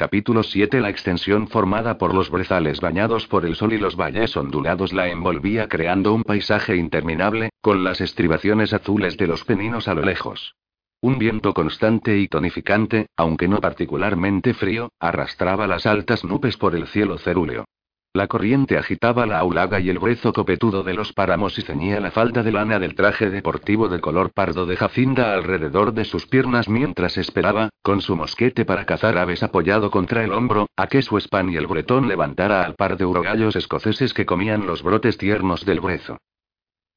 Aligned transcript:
Capítulo 0.00 0.42
7 0.42 0.80
La 0.80 0.88
extensión 0.88 1.46
formada 1.46 1.98
por 1.98 2.14
los 2.14 2.30
brezales 2.30 2.80
bañados 2.80 3.26
por 3.26 3.44
el 3.44 3.54
sol 3.54 3.74
y 3.74 3.78
los 3.78 3.96
valles 3.96 4.34
ondulados 4.34 4.94
la 4.94 5.08
envolvía 5.08 5.68
creando 5.68 6.14
un 6.14 6.22
paisaje 6.22 6.74
interminable, 6.76 7.50
con 7.60 7.84
las 7.84 8.00
estribaciones 8.00 8.72
azules 8.72 9.18
de 9.18 9.26
los 9.26 9.44
peninos 9.44 9.88
a 9.88 9.94
lo 9.94 10.00
lejos. 10.00 10.54
Un 11.02 11.18
viento 11.18 11.52
constante 11.52 12.16
y 12.16 12.28
tonificante, 12.28 13.08
aunque 13.14 13.46
no 13.46 13.60
particularmente 13.60 14.54
frío, 14.54 14.88
arrastraba 14.98 15.66
las 15.66 15.84
altas 15.84 16.24
nubes 16.24 16.56
por 16.56 16.74
el 16.74 16.86
cielo 16.86 17.18
cerúleo. 17.18 17.66
La 18.12 18.26
corriente 18.26 18.76
agitaba 18.76 19.24
la 19.24 19.38
aulaga 19.38 19.78
y 19.78 19.88
el 19.88 20.00
brezo 20.00 20.32
copetudo 20.32 20.82
de 20.82 20.94
los 20.94 21.12
páramos 21.12 21.56
y 21.60 21.62
ceñía 21.62 22.00
la 22.00 22.10
falda 22.10 22.42
de 22.42 22.50
lana 22.50 22.80
del 22.80 22.96
traje 22.96 23.30
deportivo 23.30 23.88
de 23.88 24.00
color 24.00 24.32
pardo 24.32 24.66
de 24.66 24.76
Jacinda 24.76 25.32
alrededor 25.32 25.94
de 25.94 26.04
sus 26.04 26.26
piernas 26.26 26.68
mientras 26.68 27.16
esperaba, 27.18 27.68
con 27.82 28.00
su 28.00 28.16
mosquete 28.16 28.64
para 28.64 28.84
cazar 28.84 29.16
aves 29.16 29.44
apoyado 29.44 29.92
contra 29.92 30.24
el 30.24 30.32
hombro, 30.32 30.66
a 30.76 30.88
que 30.88 31.02
su 31.02 31.18
el 31.18 31.66
bretón 31.68 32.08
levantara 32.08 32.64
al 32.64 32.74
par 32.74 32.96
de 32.96 33.04
urogallos 33.04 33.54
escoceses 33.54 34.12
que 34.12 34.26
comían 34.26 34.66
los 34.66 34.82
brotes 34.82 35.16
tiernos 35.16 35.64
del 35.64 35.78
brezo. 35.78 36.18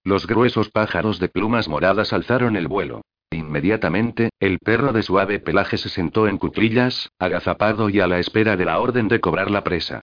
Los 0.03 0.25
gruesos 0.25 0.69
pájaros 0.69 1.19
de 1.19 1.29
plumas 1.29 1.67
moradas 1.67 2.11
alzaron 2.11 2.55
el 2.55 2.67
vuelo. 2.67 3.03
Inmediatamente, 3.29 4.31
el 4.39 4.57
perro 4.57 4.91
de 4.93 5.03
suave 5.03 5.39
pelaje 5.39 5.77
se 5.77 5.89
sentó 5.89 6.27
en 6.27 6.39
cuclillas, 6.39 7.11
agazapado 7.19 7.89
y 7.89 7.99
a 7.99 8.07
la 8.07 8.17
espera 8.17 8.57
de 8.57 8.65
la 8.65 8.79
orden 8.79 9.07
de 9.07 9.19
cobrar 9.19 9.51
la 9.51 9.63
presa. 9.63 10.01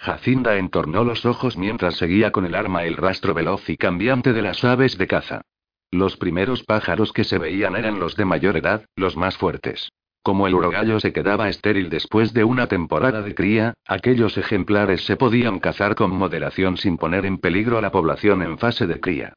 Jacinda 0.00 0.56
entornó 0.56 1.04
los 1.04 1.26
ojos 1.26 1.58
mientras 1.58 1.96
seguía 1.96 2.32
con 2.32 2.46
el 2.46 2.54
arma 2.54 2.84
el 2.84 2.96
rastro 2.96 3.34
veloz 3.34 3.68
y 3.68 3.76
cambiante 3.76 4.32
de 4.32 4.40
las 4.40 4.64
aves 4.64 4.96
de 4.96 5.06
caza. 5.06 5.42
Los 5.90 6.16
primeros 6.16 6.62
pájaros 6.62 7.12
que 7.12 7.22
se 7.22 7.36
veían 7.36 7.76
eran 7.76 8.00
los 8.00 8.16
de 8.16 8.24
mayor 8.24 8.56
edad, 8.56 8.86
los 8.96 9.18
más 9.18 9.36
fuertes. 9.36 9.90
Como 10.22 10.46
el 10.46 10.54
urogallo 10.54 11.00
se 11.00 11.12
quedaba 11.12 11.50
estéril 11.50 11.90
después 11.90 12.32
de 12.32 12.44
una 12.44 12.66
temporada 12.66 13.20
de 13.20 13.34
cría, 13.34 13.74
aquellos 13.86 14.38
ejemplares 14.38 15.04
se 15.04 15.16
podían 15.16 15.58
cazar 15.58 15.94
con 15.94 16.12
moderación 16.12 16.78
sin 16.78 16.96
poner 16.96 17.26
en 17.26 17.36
peligro 17.36 17.76
a 17.76 17.82
la 17.82 17.92
población 17.92 18.40
en 18.40 18.56
fase 18.56 18.86
de 18.86 19.00
cría. 19.00 19.34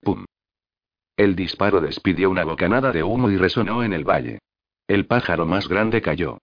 ¡Pum! 0.00 0.24
El 1.18 1.36
disparo 1.36 1.82
despidió 1.82 2.30
una 2.30 2.44
bocanada 2.44 2.90
de 2.90 3.02
humo 3.02 3.30
y 3.30 3.36
resonó 3.36 3.82
en 3.82 3.92
el 3.92 4.04
valle. 4.04 4.38
El 4.88 5.06
pájaro 5.06 5.44
más 5.44 5.68
grande 5.68 6.00
cayó. 6.00 6.38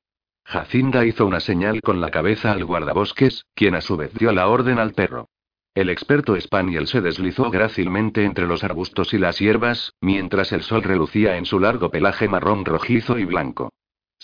Jacinda 0.45 1.05
hizo 1.05 1.25
una 1.25 1.39
señal 1.39 1.81
con 1.81 2.01
la 2.01 2.11
cabeza 2.11 2.51
al 2.51 2.65
guardabosques, 2.65 3.45
quien 3.55 3.75
a 3.75 3.81
su 3.81 3.97
vez 3.97 4.13
dio 4.13 4.31
la 4.31 4.47
orden 4.47 4.79
al 4.79 4.93
perro. 4.93 5.29
El 5.75 5.89
experto 5.89 6.39
Spaniel 6.39 6.87
se 6.87 7.01
deslizó 7.01 7.49
grácilmente 7.49 8.23
entre 8.23 8.45
los 8.45 8.63
arbustos 8.63 9.13
y 9.13 9.17
las 9.17 9.39
hierbas, 9.39 9.93
mientras 10.01 10.51
el 10.51 10.61
sol 10.61 10.83
relucía 10.83 11.37
en 11.37 11.45
su 11.45 11.59
largo 11.59 11.89
pelaje 11.89 12.27
marrón 12.27 12.65
rojizo 12.65 13.17
y 13.17 13.25
blanco. 13.25 13.71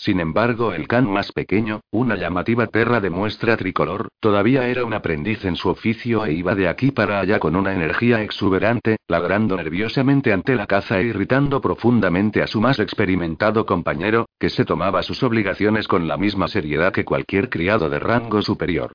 Sin 0.00 0.18
embargo, 0.18 0.72
el 0.72 0.88
can 0.88 1.12
más 1.12 1.30
pequeño, 1.30 1.82
una 1.90 2.16
llamativa 2.16 2.68
perra 2.68 3.00
de 3.00 3.10
muestra 3.10 3.58
tricolor, 3.58 4.08
todavía 4.18 4.66
era 4.66 4.86
un 4.86 4.94
aprendiz 4.94 5.44
en 5.44 5.56
su 5.56 5.68
oficio 5.68 6.24
e 6.24 6.32
iba 6.32 6.54
de 6.54 6.68
aquí 6.68 6.90
para 6.90 7.20
allá 7.20 7.38
con 7.38 7.54
una 7.54 7.74
energía 7.74 8.22
exuberante, 8.22 8.96
ladrando 9.08 9.58
nerviosamente 9.58 10.32
ante 10.32 10.56
la 10.56 10.66
caza 10.66 10.98
e 11.00 11.04
irritando 11.04 11.60
profundamente 11.60 12.40
a 12.40 12.46
su 12.46 12.62
más 12.62 12.78
experimentado 12.78 13.66
compañero, 13.66 14.24
que 14.38 14.48
se 14.48 14.64
tomaba 14.64 15.02
sus 15.02 15.22
obligaciones 15.22 15.86
con 15.86 16.08
la 16.08 16.16
misma 16.16 16.48
seriedad 16.48 16.94
que 16.94 17.04
cualquier 17.04 17.50
criado 17.50 17.90
de 17.90 17.98
rango 17.98 18.40
superior. 18.40 18.92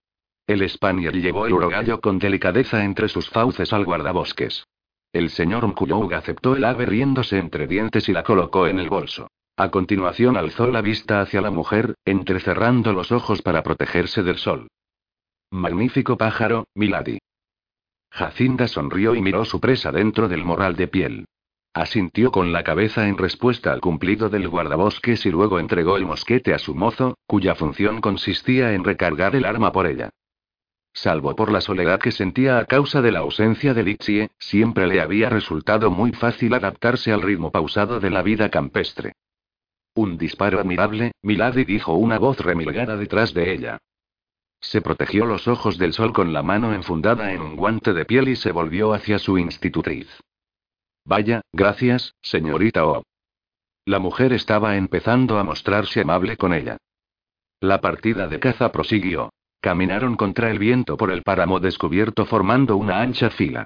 El 0.47 0.67
Spaniel 0.67 1.22
llevó 1.22 1.45
el 1.45 1.53
urogallo 1.53 2.02
con 2.02 2.17
delicadeza 2.17 2.84
entre 2.84 3.09
sus 3.09 3.30
fauces 3.30 3.73
al 3.73 3.86
guardabosques. 3.86 4.66
El 5.14 5.30
señor 5.30 5.67
Mkuyoug 5.67 6.16
aceptó 6.16 6.56
el 6.56 6.64
ave 6.64 6.88
riéndose 6.88 7.38
entre 7.38 7.67
dientes 7.67 8.09
y 8.09 8.12
la 8.12 8.23
colocó 8.23 8.66
en 8.66 8.80
el 8.80 8.90
bolso. 8.90 9.28
A 9.58 9.72
continuación 9.72 10.36
alzó 10.36 10.67
la 10.67 10.81
vista 10.81 11.22
hacia 11.22 11.39
la 11.39 11.50
mujer, 11.50 11.95
entrecerrando 12.03 12.92
los 12.92 13.14
ojos 13.14 13.42
para 13.42 13.64
protegerse 13.64 14.22
del 14.22 14.38
sol. 14.38 14.67
Magnífico 15.50 16.17
pájaro, 16.17 16.67
Milady. 16.75 17.20
Jacinda 18.12 18.67
sonrió 18.67 19.16
y 19.16 19.22
miró 19.22 19.45
su 19.45 19.62
presa 19.62 19.94
dentro 19.94 20.28
del 20.28 20.44
morral 20.44 20.75
de 20.75 20.90
piel. 20.90 21.25
Asintió 21.74 22.31
con 22.31 22.52
la 22.52 22.63
cabeza 22.63 23.07
en 23.07 23.18
respuesta 23.18 23.72
al 23.72 23.79
cumplido 23.79 24.29
del 24.29 24.50
guardabosques 24.50 25.25
y 25.25 25.31
luego 25.31 25.59
entregó 25.59 25.96
el 25.96 26.06
mosquete 26.06 26.53
a 26.53 26.59
su 26.59 26.75
mozo, 26.75 27.18
cuya 27.25 27.56
función 27.56 28.02
consistía 28.02 28.74
en 28.74 28.84
recargar 28.84 29.38
el 29.38 29.46
arma 29.46 29.72
por 29.72 29.88
ella. 29.88 30.09
Salvo 30.94 31.34
por 31.34 31.50
la 31.50 31.62
soledad 31.62 32.00
que 32.00 32.12
sentía 32.12 32.59
a 32.59 32.66
causa 32.66 33.02
de 33.02 33.12
la 33.12 33.19
ausencia 33.19 33.74
de 33.74 33.84
Dixie, 33.85 34.29
siempre 34.38 34.85
le 34.88 35.00
había 35.00 35.29
resultado 35.29 35.91
muy 35.91 36.12
fácil 36.12 36.53
adaptarse 36.53 37.13
al 37.13 37.22
ritmo 37.22 37.52
pausado 37.52 38.02
de 38.02 38.09
la 38.09 38.22
vida 38.22 38.50
campestre. 38.50 39.13
Un 39.95 40.17
disparo 40.17 40.59
admirable, 40.59 41.13
Milady 41.22 41.63
dijo 41.63 41.94
una 41.94 42.19
voz 42.19 42.39
remilgada 42.39 42.97
detrás 42.97 43.33
de 43.33 43.53
ella. 43.53 43.78
Se 44.59 44.81
protegió 44.81 45.25
los 45.25 45.47
ojos 45.47 45.78
del 45.78 45.94
sol 45.94 46.11
con 46.11 46.33
la 46.33 46.44
mano 46.44 46.73
enfundada 46.73 47.31
en 47.31 47.41
un 47.41 47.56
guante 47.56 47.94
de 47.94 48.03
piel 48.03 48.28
y 48.28 48.35
se 48.35 48.51
volvió 48.51 48.94
hacia 48.94 49.19
su 49.19 49.38
institutriz. 49.38 50.09
Vaya, 51.05 51.41
gracias, 51.53 52.13
señorita 52.22 52.85
O. 52.85 53.03
La 53.85 54.00
mujer 54.00 54.34
estaba 54.34 54.75
empezando 54.75 55.38
a 55.38 55.44
mostrarse 55.44 56.01
amable 56.01 56.35
con 56.35 56.53
ella. 56.53 56.78
La 57.61 57.79
partida 57.79 58.28
de 58.28 58.39
caza 58.39 58.72
prosiguió. 58.72 59.29
Caminaron 59.61 60.17
contra 60.17 60.51
el 60.51 60.59
viento 60.59 60.97
por 60.97 61.11
el 61.11 61.23
páramo 61.23 61.59
descubierto 61.59 62.25
formando 62.25 62.75
una 62.75 63.01
ancha 63.01 63.29
fila. 63.29 63.66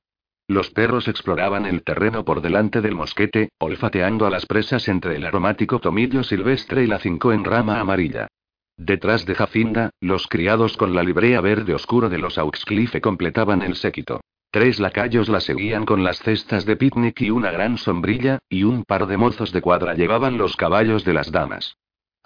Los 0.50 0.72
perros 0.72 1.08
exploraban 1.08 1.68
el 1.68 1.84
terreno 1.84 2.26
por 2.26 2.42
delante 2.42 2.82
del 2.82 2.96
mosquete, 2.96 3.50
olfateando 3.60 4.26
a 4.26 4.32
las 4.32 4.48
presas 4.48 4.88
entre 4.88 5.16
el 5.16 5.24
aromático 5.28 5.78
tomillo 5.78 6.24
silvestre 6.24 6.84
y 6.84 6.88
la 6.88 6.98
cinco 6.98 7.32
en 7.32 7.44
rama 7.44 7.80
amarilla. 7.80 8.28
Detrás 8.76 9.28
de 9.28 9.36
Jacinda, 9.36 9.92
los 10.02 10.26
criados 10.26 10.76
con 10.76 10.96
la 10.96 11.04
librea 11.04 11.40
verde 11.40 11.76
oscuro 11.76 12.10
de 12.10 12.18
los 12.18 12.40
Auxcliffe 12.40 13.00
completaban 13.00 13.62
el 13.62 13.76
séquito. 13.76 14.22
Tres 14.50 14.80
lacayos 14.80 15.30
la 15.30 15.40
seguían 15.40 15.86
con 15.86 16.04
las 16.04 16.18
cestas 16.18 16.66
de 16.66 16.78
picnic 16.78 17.22
y 17.22 17.30
una 17.30 17.52
gran 17.52 17.78
sombrilla, 17.78 18.40
y 18.50 18.64
un 18.64 18.86
par 18.86 19.06
de 19.06 19.18
mozos 19.18 19.52
de 19.52 19.62
cuadra 19.62 19.94
llevaban 19.94 20.40
los 20.40 20.56
caballos 20.56 21.06
de 21.06 21.14
las 21.14 21.32
damas. 21.32 21.76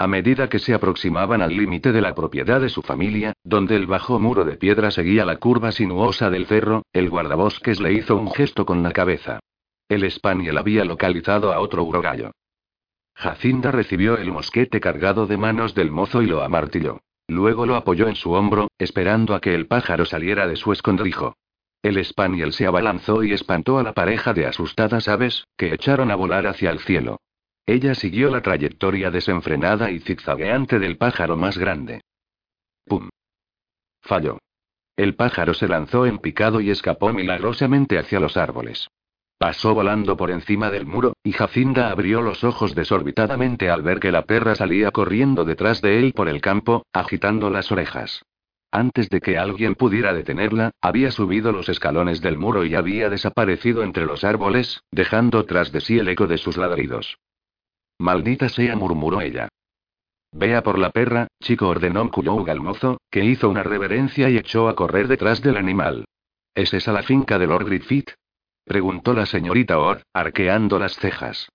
A 0.03 0.07
medida 0.07 0.49
que 0.49 0.59
se 0.59 0.73
aproximaban 0.73 1.41
al 1.41 1.55
límite 1.55 1.93
de 1.93 2.01
la 2.01 2.13
propiedad 2.13 2.59
de 2.59 2.67
su 2.67 2.81
familia, 2.81 3.31
donde 3.45 3.77
el 3.77 3.87
bajo 3.87 4.19
muro 4.19 4.43
de 4.43 4.57
piedra 4.57 4.91
seguía 4.91 5.23
la 5.23 5.37
curva 5.37 5.71
sinuosa 5.71 6.29
del 6.29 6.45
cerro, 6.45 6.83
el 6.91 7.09
guardabosques 7.09 7.79
le 7.79 7.93
hizo 7.93 8.17
un 8.17 8.29
gesto 8.29 8.65
con 8.65 8.83
la 8.83 8.91
cabeza. 8.91 9.39
El 9.87 10.11
Spaniel 10.11 10.57
había 10.57 10.83
localizado 10.83 11.53
a 11.53 11.61
otro 11.61 11.85
urogallo. 11.85 12.31
Jacinda 13.15 13.71
recibió 13.71 14.17
el 14.17 14.29
mosquete 14.29 14.81
cargado 14.81 15.25
de 15.25 15.37
manos 15.37 15.73
del 15.73 15.89
mozo 15.89 16.21
y 16.21 16.25
lo 16.25 16.43
amartilló. 16.43 16.99
Luego 17.29 17.65
lo 17.65 17.77
apoyó 17.77 18.09
en 18.09 18.17
su 18.17 18.33
hombro, 18.33 18.67
esperando 18.77 19.33
a 19.33 19.39
que 19.39 19.55
el 19.55 19.67
pájaro 19.67 20.03
saliera 20.03 20.47
de 20.47 20.57
su 20.57 20.73
escondrijo. 20.73 21.37
El 21.81 22.03
Spaniel 22.03 22.51
se 22.51 22.65
abalanzó 22.65 23.23
y 23.23 23.31
espantó 23.31 23.79
a 23.79 23.83
la 23.83 23.93
pareja 23.93 24.33
de 24.33 24.47
asustadas 24.47 25.07
aves, 25.07 25.45
que 25.55 25.73
echaron 25.73 26.11
a 26.11 26.15
volar 26.15 26.45
hacia 26.45 26.71
el 26.71 26.79
cielo. 26.79 27.21
Ella 27.65 27.95
siguió 27.95 28.29
la 28.29 28.41
trayectoria 28.41 29.09
desenfrenada 29.09 29.89
y 29.89 29.99
zigzagueante 29.99 30.79
del 30.79 30.97
pájaro 30.97 31.37
más 31.37 31.57
grande. 31.57 32.01
¡Pum! 32.85 33.09
Falló. 34.01 34.39
El 34.97 35.15
pájaro 35.15 35.53
se 35.53 35.67
lanzó 35.67 36.05
en 36.05 36.19
picado 36.19 36.59
y 36.59 36.69
escapó 36.69 37.13
milagrosamente 37.13 37.97
hacia 37.97 38.19
los 38.19 38.35
árboles. 38.37 38.89
Pasó 39.37 39.73
volando 39.73 40.15
por 40.15 40.29
encima 40.29 40.69
del 40.69 40.85
muro, 40.85 41.13
y 41.23 41.31
Jacinda 41.31 41.89
abrió 41.89 42.21
los 42.21 42.43
ojos 42.43 42.75
desorbitadamente 42.75 43.69
al 43.69 43.81
ver 43.81 43.99
que 43.99 44.11
la 44.11 44.23
perra 44.23 44.55
salía 44.55 44.91
corriendo 44.91 45.45
detrás 45.45 45.81
de 45.81 45.99
él 45.99 46.13
por 46.13 46.29
el 46.29 46.41
campo, 46.41 46.85
agitando 46.93 47.49
las 47.49 47.71
orejas. 47.71 48.23
Antes 48.71 49.09
de 49.09 49.21
que 49.21 49.37
alguien 49.37 49.75
pudiera 49.75 50.13
detenerla, 50.13 50.71
había 50.81 51.11
subido 51.11 51.51
los 51.51 51.69
escalones 51.69 52.21
del 52.21 52.37
muro 52.37 52.65
y 52.65 52.75
había 52.75 53.09
desaparecido 53.09 53.83
entre 53.83 54.05
los 54.05 54.23
árboles, 54.23 54.81
dejando 54.91 55.45
tras 55.45 55.71
de 55.71 55.81
sí 55.81 55.97
el 55.99 56.07
eco 56.09 56.27
de 56.27 56.37
sus 56.37 56.57
ladridos. 56.57 57.17
Maldita 57.99 58.49
sea, 58.49 58.75
murmuró 58.75 59.21
ella. 59.21 59.49
Vea 60.31 60.63
por 60.63 60.79
la 60.79 60.89
perra, 60.89 61.27
chico, 61.41 61.67
ordenó 61.67 62.05
Mkuyoug 62.05 62.49
al 62.49 62.59
mozo, 62.59 62.97
que 63.11 63.23
hizo 63.23 63.49
una 63.49 63.63
reverencia 63.63 64.29
y 64.29 64.37
echó 64.37 64.67
a 64.67 64.75
correr 64.75 65.07
detrás 65.07 65.41
del 65.41 65.57
animal. 65.57 66.05
¿Es 66.55 66.73
esa 66.73 66.91
la 66.91 67.03
finca 67.03 67.37
de 67.37 67.47
Lord 67.47 67.65
Griffith? 67.65 68.11
preguntó 68.65 69.13
la 69.13 69.25
señorita 69.25 69.77
Orr, 69.77 70.03
arqueando 70.13 70.79
las 70.79 70.95
cejas. 70.95 71.49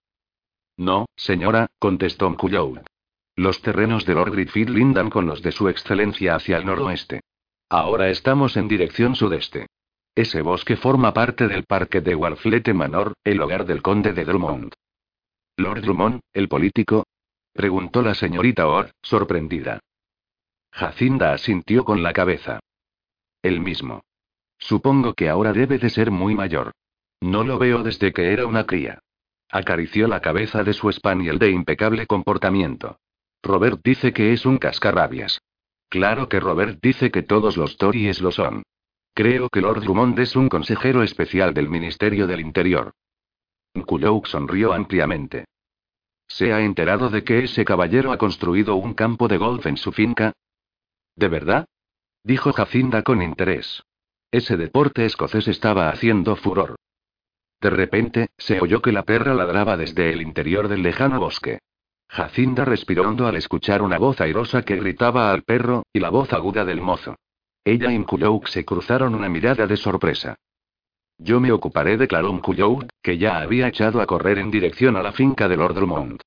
No, 0.76 1.06
señora, 1.16 1.66
contestó 1.78 2.30
Mkuyoug. 2.30 2.80
Los 3.34 3.62
terrenos 3.62 4.04
de 4.04 4.14
Lord 4.14 4.32
Griffith 4.32 4.68
lindan 4.68 5.10
con 5.10 5.26
los 5.26 5.42
de 5.42 5.52
su 5.52 5.68
excelencia 5.68 6.36
hacia 6.36 6.56
el 6.58 6.66
noroeste. 6.66 7.20
Ahora 7.68 8.10
estamos 8.10 8.56
en 8.56 8.68
dirección 8.68 9.14
sudeste. 9.14 9.66
Ese 10.14 10.42
bosque 10.42 10.76
forma 10.76 11.12
parte 11.12 11.48
del 11.48 11.64
parque 11.64 12.00
de 12.00 12.14
Warflete 12.14 12.74
Manor, 12.74 13.14
el 13.24 13.40
hogar 13.40 13.66
del 13.66 13.82
conde 13.82 14.12
de 14.12 14.24
Drummond. 14.24 14.72
¿Lord 15.58 15.80
Drummond, 15.80 16.20
el 16.34 16.48
político? 16.48 17.04
preguntó 17.52 18.00
la 18.00 18.14
señorita 18.14 18.68
Orr, 18.68 18.92
sorprendida. 19.02 19.80
Jacinda 20.70 21.32
asintió 21.32 21.84
con 21.84 22.04
la 22.04 22.12
cabeza. 22.12 22.60
El 23.42 23.60
mismo. 23.60 24.04
Supongo 24.56 25.14
que 25.14 25.28
ahora 25.28 25.52
debe 25.52 25.78
de 25.78 25.90
ser 25.90 26.12
muy 26.12 26.36
mayor. 26.36 26.70
No 27.20 27.42
lo 27.42 27.58
veo 27.58 27.82
desde 27.82 28.12
que 28.12 28.32
era 28.32 28.46
una 28.46 28.66
cría. 28.66 29.00
Acarició 29.50 30.06
la 30.06 30.20
cabeza 30.20 30.62
de 30.62 30.74
su 30.74 30.92
spaniel 30.92 31.40
de 31.40 31.50
impecable 31.50 32.06
comportamiento. 32.06 33.00
Robert 33.42 33.80
dice 33.82 34.12
que 34.12 34.32
es 34.32 34.46
un 34.46 34.58
cascarrabias. 34.58 35.40
Claro 35.88 36.28
que 36.28 36.38
Robert 36.38 36.78
dice 36.80 37.10
que 37.10 37.24
todos 37.24 37.56
los 37.56 37.76
Tories 37.78 38.20
lo 38.20 38.30
son. 38.30 38.62
Creo 39.12 39.48
que 39.48 39.60
Lord 39.60 39.80
Drummond 39.82 40.20
es 40.20 40.36
un 40.36 40.48
consejero 40.48 41.02
especial 41.02 41.52
del 41.52 41.68
Ministerio 41.68 42.28
del 42.28 42.38
Interior. 42.38 42.92
Nkulok 43.78 44.26
sonrió 44.26 44.72
ampliamente. 44.72 45.46
¿Se 46.28 46.52
ha 46.52 46.60
enterado 46.60 47.08
de 47.08 47.24
que 47.24 47.44
ese 47.44 47.64
caballero 47.64 48.12
ha 48.12 48.18
construido 48.18 48.76
un 48.76 48.94
campo 48.94 49.28
de 49.28 49.38
golf 49.38 49.66
en 49.66 49.76
su 49.76 49.92
finca? 49.92 50.32
¿De 51.16 51.28
verdad? 51.28 51.66
Dijo 52.22 52.52
Jacinda 52.52 53.02
con 53.02 53.22
interés. 53.22 53.82
Ese 54.30 54.56
deporte 54.56 55.06
escocés 55.06 55.48
estaba 55.48 55.88
haciendo 55.88 56.36
furor. 56.36 56.76
De 57.60 57.70
repente, 57.70 58.28
se 58.36 58.60
oyó 58.60 58.82
que 58.82 58.92
la 58.92 59.04
perra 59.04 59.34
ladraba 59.34 59.76
desde 59.76 60.12
el 60.12 60.20
interior 60.20 60.68
del 60.68 60.82
lejano 60.82 61.18
bosque. 61.18 61.60
Jacinda 62.08 62.64
respiró 62.64 63.08
hondo 63.08 63.26
al 63.26 63.36
escuchar 63.36 63.82
una 63.82 63.98
voz 63.98 64.20
airosa 64.20 64.62
que 64.62 64.76
gritaba 64.76 65.30
al 65.30 65.42
perro, 65.42 65.84
y 65.92 66.00
la 66.00 66.10
voz 66.10 66.32
aguda 66.32 66.64
del 66.64 66.80
mozo. 66.80 67.16
Ella 67.64 67.92
y 67.92 67.98
Mkulouk 67.98 68.46
se 68.48 68.64
cruzaron 68.64 69.14
una 69.14 69.28
mirada 69.28 69.66
de 69.66 69.76
sorpresa. 69.76 70.36
Yo 71.18 71.40
me 71.40 71.50
ocuparé, 71.50 71.96
declaró 71.96 72.32
Mkulouk, 72.32 72.86
que 73.02 73.18
ya 73.18 73.40
había 73.40 73.68
echado 73.68 74.00
a 74.00 74.06
correr 74.06 74.38
en 74.38 74.50
dirección 74.50 74.96
a 74.96 75.02
la 75.02 75.12
finca 75.12 75.48
de 75.48 75.56
Lord 75.56 75.74
Drummond. 75.74 76.20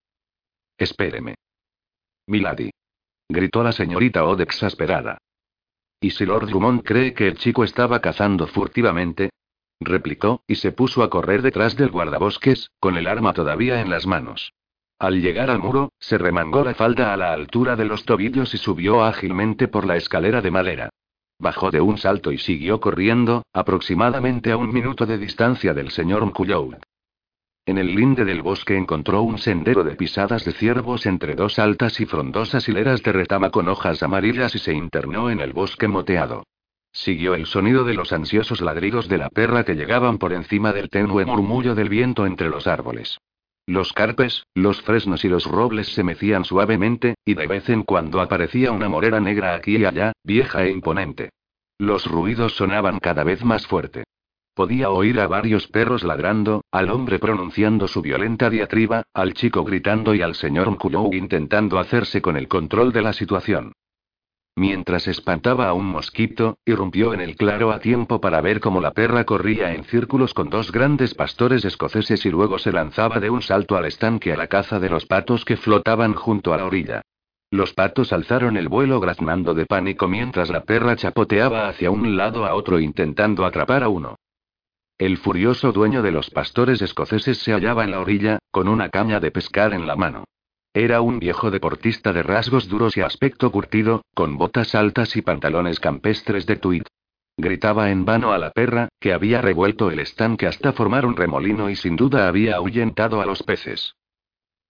Espéreme. 0.78 1.36
Milady. 2.28 2.72
Gritó 3.30 3.64
la 3.64 3.72
señorita 3.72 4.26
Odd 4.26 4.42
exasperada. 4.42 5.18
¿Y 6.02 6.12
si 6.12 6.26
Lord 6.26 6.48
Drummond 6.48 6.84
cree 6.84 7.14
que 7.14 7.28
el 7.28 7.38
chico 7.38 7.64
estaba 7.64 8.02
cazando 8.02 8.48
furtivamente? 8.48 9.30
replicó, 9.80 10.44
y 10.48 10.56
se 10.56 10.72
puso 10.72 11.04
a 11.04 11.10
correr 11.10 11.42
detrás 11.42 11.76
del 11.76 11.90
guardabosques, 11.90 12.72
con 12.80 12.98
el 12.98 13.08
arma 13.08 13.34
todavía 13.34 13.82
en 13.82 13.90
las 13.90 14.06
manos. 14.06 14.54
Al 15.00 15.22
llegar 15.22 15.50
al 15.50 15.60
muro, 15.60 15.94
se 16.00 16.18
remangó 16.18 16.64
la 16.64 16.76
falda 16.76 17.14
a 17.14 17.18
la 17.18 17.34
altura 17.34 17.76
de 17.76 17.86
los 17.86 18.06
tobillos 18.06 18.54
y 18.54 18.58
subió 18.58 19.04
ágilmente 19.04 19.68
por 19.68 19.88
la 19.88 19.98
escalera 19.98 20.42
de 20.42 20.52
madera. 20.52 20.90
Bajó 21.42 21.72
de 21.72 21.82
un 21.82 21.98
salto 21.98 22.32
y 22.32 22.38
siguió 22.38 22.80
corriendo, 22.80 23.42
aproximadamente 23.52 24.52
a 24.52 24.58
un 24.58 24.72
minuto 24.72 25.08
de 25.08 25.18
distancia 25.18 25.74
del 25.74 25.90
señor 25.90 26.24
Mkuloud. 26.24 26.76
En 27.66 27.80
el 27.80 27.96
linde 27.96 28.26
del 28.26 28.44
bosque 28.44 28.78
encontró 28.78 29.24
un 29.24 29.40
sendero 29.40 29.84
de 29.84 29.96
pisadas 29.96 30.46
de 30.46 30.52
ciervos 30.52 31.08
entre 31.08 31.34
dos 31.34 31.58
altas 31.58 32.00
y 32.00 32.06
frondosas 32.06 32.70
hileras 32.70 33.02
de 33.02 33.14
retama 33.14 33.50
con 33.50 33.70
hojas 33.70 34.04
amarillas 34.04 34.54
y 34.54 34.60
se 34.60 34.74
internó 34.74 35.32
en 35.32 35.40
el 35.40 35.52
bosque 35.52 35.88
moteado. 35.88 36.44
Siguió 36.92 37.34
el 37.34 37.48
sonido 37.48 37.86
de 37.86 37.96
los 37.96 38.14
ansiosos 38.14 38.62
ladridos 38.62 39.08
de 39.08 39.18
la 39.18 39.30
perra 39.30 39.64
que 39.64 39.74
llegaban 39.74 40.20
por 40.20 40.34
encima 40.34 40.74
del 40.74 40.90
tenue 40.90 41.26
murmullo 41.26 41.74
del 41.74 41.90
viento 41.90 42.28
entre 42.28 42.50
los 42.50 42.68
árboles. 42.68 43.18
Los 43.68 43.94
carpes, 43.94 44.46
los 44.56 44.82
fresnos 44.82 45.24
y 45.24 45.30
los 45.30 45.46
robles 45.46 45.94
se 45.94 46.04
mecían 46.04 46.46
suavemente, 46.46 47.16
y 47.24 47.36
de 47.36 47.48
vez 47.48 47.70
en 47.70 47.84
cuando 47.84 48.20
aparecía 48.20 48.72
una 48.72 48.90
morera 48.90 49.20
negra 49.20 49.56
aquí 49.56 49.78
y 49.78 49.86
allá, 49.86 50.14
vieja 50.24 50.64
e 50.64 50.72
imponente. 50.72 51.30
Los 51.78 52.06
ruidos 52.06 52.56
sonaban 52.56 53.00
cada 53.00 53.24
vez 53.24 53.44
más 53.44 53.68
fuerte. 53.68 54.04
Podía 54.54 54.90
oír 54.90 55.20
a 55.20 55.28
varios 55.28 55.68
perros 55.68 56.04
ladrando, 56.04 56.66
al 56.72 56.90
hombre 56.90 57.20
pronunciando 57.20 57.88
su 57.88 58.02
violenta 58.02 58.50
diatriba, 58.50 59.04
al 59.14 59.34
chico 59.34 59.64
gritando 59.64 60.14
y 60.14 60.22
al 60.22 60.36
señor 60.36 60.70
Mkulou 60.70 61.14
intentando 61.14 61.80
hacerse 61.80 62.22
con 62.22 62.36
el 62.36 62.48
control 62.48 62.92
de 62.92 63.02
la 63.02 63.14
situación. 63.14 63.74
Mientras 64.56 65.08
espantaba 65.08 65.70
a 65.70 65.74
un 65.74 65.86
mosquito, 65.86 66.58
irrumpió 66.66 67.14
en 67.14 67.22
el 67.22 67.36
claro 67.36 67.72
a 67.72 67.80
tiempo 67.80 68.20
para 68.20 68.42
ver 68.42 68.60
cómo 68.60 68.82
la 68.82 68.92
perra 68.92 69.24
corría 69.24 69.74
en 69.74 69.86
círculos 69.86 70.34
con 70.34 70.50
dos 70.50 70.72
grandes 70.72 71.16
pastores 71.16 71.64
escoceses 71.64 72.26
y 72.26 72.30
luego 72.30 72.60
se 72.60 72.74
lanzaba 72.74 73.20
de 73.20 73.30
un 73.30 73.42
salto 73.42 73.78
al 73.78 73.86
estanque 73.86 74.34
a 74.34 74.38
la 74.38 74.48
caza 74.48 74.80
de 74.80 74.90
los 74.90 75.06
patos 75.06 75.46
que 75.46 75.56
flotaban 75.56 76.14
junto 76.14 76.54
a 76.54 76.58
la 76.58 76.66
orilla. 76.66 77.02
Los 77.50 77.74
patos 77.74 78.14
alzaron 78.14 78.58
el 78.58 78.68
vuelo 78.68 79.00
graznando 79.00 79.54
de 79.54 79.66
pánico 79.66 80.08
mientras 80.08 80.50
la 80.50 80.64
perra 80.64 80.96
chapoteaba 80.96 81.68
hacia 81.68 81.92
un 81.92 82.18
lado 82.18 82.46
a 82.46 82.54
otro 82.54 82.80
intentando 82.80 83.46
atrapar 83.46 83.84
a 83.84 83.90
uno. 83.90 84.16
El 84.98 85.18
furioso 85.18 85.72
dueño 85.72 86.02
de 86.02 86.12
los 86.12 86.30
pastores 86.30 86.82
escoceses 86.82 87.40
se 87.40 87.54
hallaba 87.54 87.84
en 87.84 87.92
la 87.92 88.00
orilla, 88.00 88.40
con 88.52 88.68
una 88.68 88.90
caña 88.90 89.20
de 89.20 89.32
pescar 89.32 89.74
en 89.74 89.88
la 89.88 89.96
mano. 89.96 90.26
Era 90.74 91.02
un 91.02 91.20
viejo 91.20 91.52
deportista 91.52 92.14
de 92.14 92.24
rasgos 92.24 92.70
duros 92.70 92.96
y 92.96 93.02
aspecto 93.02 93.52
curtido, 93.52 94.04
con 94.14 94.38
botas 94.38 94.74
altas 94.74 95.18
y 95.18 95.22
pantalones 95.22 95.82
campestres 95.82 96.46
de 96.46 96.56
tweed. 96.56 96.84
Gritaba 97.36 97.92
en 97.92 98.06
vano 98.06 98.32
a 98.32 98.38
la 98.38 98.52
perra, 98.52 98.88
que 98.98 99.12
había 99.12 99.42
revuelto 99.42 99.92
el 99.92 100.00
estanque 100.00 100.48
hasta 100.48 100.72
formar 100.72 101.06
un 101.06 101.18
remolino 101.18 101.70
y 101.70 101.76
sin 101.76 101.98
duda 101.98 102.30
había 102.30 102.56
ahuyentado 102.56 103.20
a 103.20 103.26
los 103.26 103.44
peces. 103.44 103.96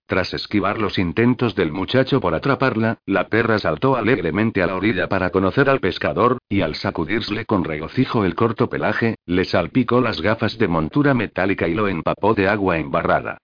Tras 0.07 0.33
esquivar 0.33 0.79
los 0.79 0.97
intentos 0.97 1.53
del 1.53 1.71
muchacho 1.71 2.19
por 2.19 2.33
atraparla, 2.33 2.97
la 3.05 3.27
perra 3.27 3.59
saltó 3.59 3.95
alegremente 3.95 4.63
a 4.63 4.67
la 4.67 4.75
orilla 4.75 5.07
para 5.07 5.29
conocer 5.29 5.69
al 5.69 5.79
pescador, 5.79 6.39
y 6.49 6.61
al 6.61 6.73
sacudirse 6.73 7.45
con 7.45 7.63
regocijo 7.63 8.25
el 8.25 8.33
corto 8.33 8.69
pelaje, 8.69 9.17
le 9.27 9.45
salpicó 9.45 10.01
las 10.01 10.19
gafas 10.19 10.57
de 10.57 10.67
montura 10.67 11.13
metálica 11.13 11.67
y 11.67 11.75
lo 11.75 11.87
empapó 11.87 12.33
de 12.33 12.49
agua 12.49 12.79
embarrada. 12.79 13.37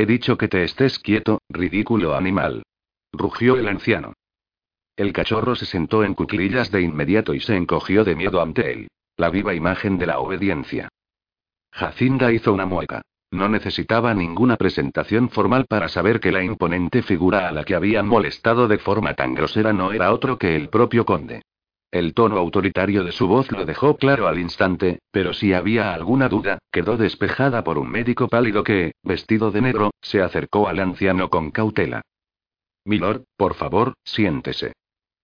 He 0.00 0.06
dicho 0.06 0.38
que 0.38 0.48
te 0.48 0.64
estés 0.64 0.98
quieto, 0.98 1.42
ridículo 1.50 2.16
animal. 2.16 2.62
Rugió 3.12 3.56
el 3.56 3.68
anciano. 3.68 4.14
El 4.96 5.12
cachorro 5.12 5.54
se 5.54 5.66
sentó 5.66 6.04
en 6.04 6.14
cuclillas 6.14 6.70
de 6.70 6.80
inmediato 6.80 7.34
y 7.34 7.40
se 7.40 7.54
encogió 7.54 8.02
de 8.02 8.16
miedo 8.16 8.40
ante 8.40 8.72
él. 8.72 8.88
La 9.18 9.28
viva 9.28 9.52
imagen 9.52 9.98
de 9.98 10.06
la 10.06 10.20
obediencia. 10.20 10.88
Jacinda 11.70 12.32
hizo 12.32 12.50
una 12.54 12.64
mueca. 12.64 13.02
No 13.30 13.50
necesitaba 13.50 14.14
ninguna 14.14 14.56
presentación 14.56 15.28
formal 15.28 15.66
para 15.68 15.90
saber 15.90 16.18
que 16.18 16.32
la 16.32 16.42
imponente 16.42 17.02
figura 17.02 17.46
a 17.46 17.52
la 17.52 17.64
que 17.64 17.74
habían 17.74 18.08
molestado 18.08 18.68
de 18.68 18.78
forma 18.78 19.12
tan 19.12 19.34
grosera 19.34 19.74
no 19.74 19.92
era 19.92 20.14
otro 20.14 20.38
que 20.38 20.56
el 20.56 20.70
propio 20.70 21.04
conde. 21.04 21.42
El 21.90 22.14
tono 22.14 22.36
autoritario 22.36 23.02
de 23.02 23.10
su 23.10 23.26
voz 23.26 23.50
lo 23.50 23.64
dejó 23.64 23.96
claro 23.96 24.28
al 24.28 24.38
instante, 24.38 25.00
pero 25.10 25.32
si 25.32 25.52
había 25.52 25.92
alguna 25.92 26.28
duda, 26.28 26.58
quedó 26.70 26.96
despejada 26.96 27.64
por 27.64 27.78
un 27.78 27.90
médico 27.90 28.28
pálido 28.28 28.62
que, 28.62 28.92
vestido 29.02 29.50
de 29.50 29.60
negro, 29.60 29.90
se 30.00 30.22
acercó 30.22 30.68
al 30.68 30.78
anciano 30.78 31.28
con 31.30 31.50
cautela. 31.50 32.02
Milord, 32.84 33.24
por 33.36 33.54
favor, 33.54 33.94
siéntese. 34.04 34.72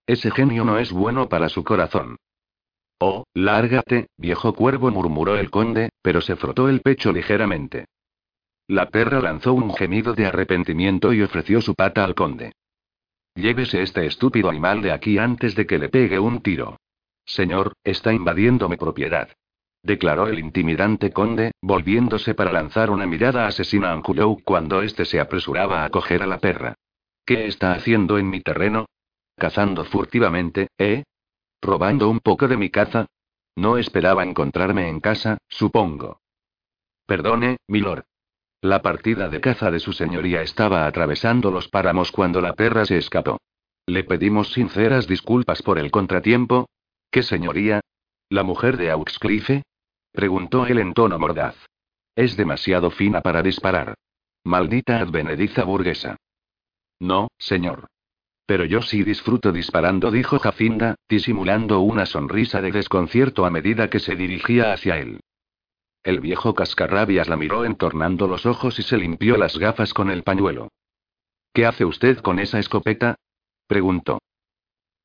Ese 0.06 0.30
genio 0.32 0.64
no 0.64 0.78
es 0.78 0.90
bueno 0.90 1.28
para 1.28 1.48
su 1.48 1.62
corazón. 1.62 2.16
Oh, 2.98 3.24
lárgate, 3.34 4.08
viejo 4.16 4.54
cuervo, 4.54 4.90
murmuró 4.90 5.36
el 5.36 5.50
conde, 5.50 5.90
pero 6.02 6.20
se 6.20 6.34
frotó 6.34 6.68
el 6.68 6.80
pecho 6.80 7.12
ligeramente. 7.12 7.86
La 8.68 8.90
perra 8.90 9.20
lanzó 9.20 9.52
un 9.52 9.72
gemido 9.74 10.14
de 10.14 10.26
arrepentimiento 10.26 11.12
y 11.12 11.22
ofreció 11.22 11.60
su 11.60 11.74
pata 11.74 12.02
al 12.02 12.16
conde. 12.16 12.52
Llévese 13.36 13.82
este 13.82 14.06
estúpido 14.06 14.48
animal 14.48 14.80
de 14.80 14.92
aquí 14.92 15.18
antes 15.18 15.54
de 15.54 15.66
que 15.66 15.78
le 15.78 15.90
pegue 15.90 16.18
un 16.18 16.40
tiro. 16.40 16.78
Señor, 17.26 17.74
está 17.84 18.14
invadiendo 18.14 18.68
mi 18.68 18.76
propiedad. 18.76 19.28
Declaró 19.82 20.26
el 20.26 20.38
intimidante 20.38 21.12
conde, 21.12 21.52
volviéndose 21.60 22.34
para 22.34 22.50
lanzar 22.50 22.90
una 22.90 23.06
mirada 23.06 23.46
asesina 23.46 23.90
a 23.90 23.92
Ankulou 23.92 24.42
cuando 24.42 24.80
éste 24.80 25.04
se 25.04 25.20
apresuraba 25.20 25.84
a 25.84 25.90
coger 25.90 26.22
a 26.22 26.26
la 26.26 26.38
perra. 26.38 26.74
¿Qué 27.26 27.46
está 27.46 27.72
haciendo 27.72 28.16
en 28.18 28.30
mi 28.30 28.40
terreno? 28.40 28.86
Cazando 29.36 29.84
furtivamente, 29.84 30.68
¿eh? 30.78 31.04
¿Robando 31.60 32.08
un 32.08 32.20
poco 32.20 32.48
de 32.48 32.56
mi 32.56 32.70
caza? 32.70 33.06
No 33.54 33.76
esperaba 33.76 34.24
encontrarme 34.24 34.88
en 34.88 35.00
casa, 35.00 35.38
supongo. 35.48 36.20
Perdone, 37.06 37.58
milord. 37.68 38.04
La 38.62 38.82
partida 38.82 39.28
de 39.28 39.40
caza 39.40 39.70
de 39.70 39.80
su 39.80 39.92
señoría 39.92 40.42
estaba 40.42 40.86
atravesando 40.86 41.50
los 41.50 41.68
páramos 41.68 42.10
cuando 42.10 42.40
la 42.40 42.54
perra 42.54 42.84
se 42.84 42.98
escapó. 42.98 43.38
Le 43.86 44.02
pedimos 44.02 44.52
sinceras 44.52 45.06
disculpas 45.06 45.62
por 45.62 45.78
el 45.78 45.90
contratiempo. 45.90 46.68
¿Qué 47.10 47.22
señoría? 47.22 47.80
¿La 48.28 48.42
mujer 48.42 48.76
de 48.76 48.90
Auxcliffe? 48.90 49.62
preguntó 50.10 50.66
él 50.66 50.78
en 50.78 50.94
tono 50.94 51.18
mordaz. 51.18 51.54
Es 52.16 52.36
demasiado 52.36 52.90
fina 52.90 53.20
para 53.20 53.42
disparar. 53.42 53.94
Maldita 54.44 55.00
advenediza 55.00 55.64
burguesa. 55.64 56.16
No, 56.98 57.28
señor. 57.38 57.88
Pero 58.46 58.64
yo 58.64 58.80
sí 58.80 59.02
disfruto 59.02 59.52
disparando, 59.52 60.10
dijo 60.10 60.38
Jacinda, 60.38 60.94
disimulando 61.08 61.80
una 61.80 62.06
sonrisa 62.06 62.62
de 62.62 62.72
desconcierto 62.72 63.44
a 63.44 63.50
medida 63.50 63.90
que 63.90 63.98
se 63.98 64.16
dirigía 64.16 64.72
hacia 64.72 64.98
él. 64.98 65.20
El 66.06 66.20
viejo 66.20 66.54
cascarrabias 66.54 67.26
la 67.26 67.36
miró 67.36 67.64
entornando 67.64 68.28
los 68.28 68.46
ojos 68.46 68.78
y 68.78 68.84
se 68.84 68.96
limpió 68.96 69.36
las 69.36 69.58
gafas 69.58 69.92
con 69.92 70.08
el 70.08 70.22
pañuelo. 70.22 70.68
¿Qué 71.52 71.66
hace 71.66 71.84
usted 71.84 72.18
con 72.18 72.38
esa 72.38 72.60
escopeta? 72.60 73.16
preguntó. 73.66 74.20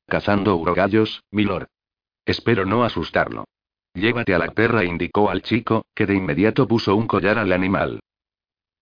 Cazando 0.05 0.55
urogallos, 0.57 1.23
milord. 1.31 1.65
Espero 2.23 2.67
no 2.67 2.83
asustarlo. 2.83 3.45
Llévate 3.95 4.35
a 4.35 4.37
la 4.37 4.51
perra, 4.51 4.85
indicó 4.85 5.31
al 5.31 5.41
chico, 5.41 5.85
que 5.95 6.05
de 6.05 6.13
inmediato 6.13 6.67
puso 6.67 6.95
un 6.95 7.07
collar 7.07 7.39
al 7.39 7.51
animal. 7.51 7.99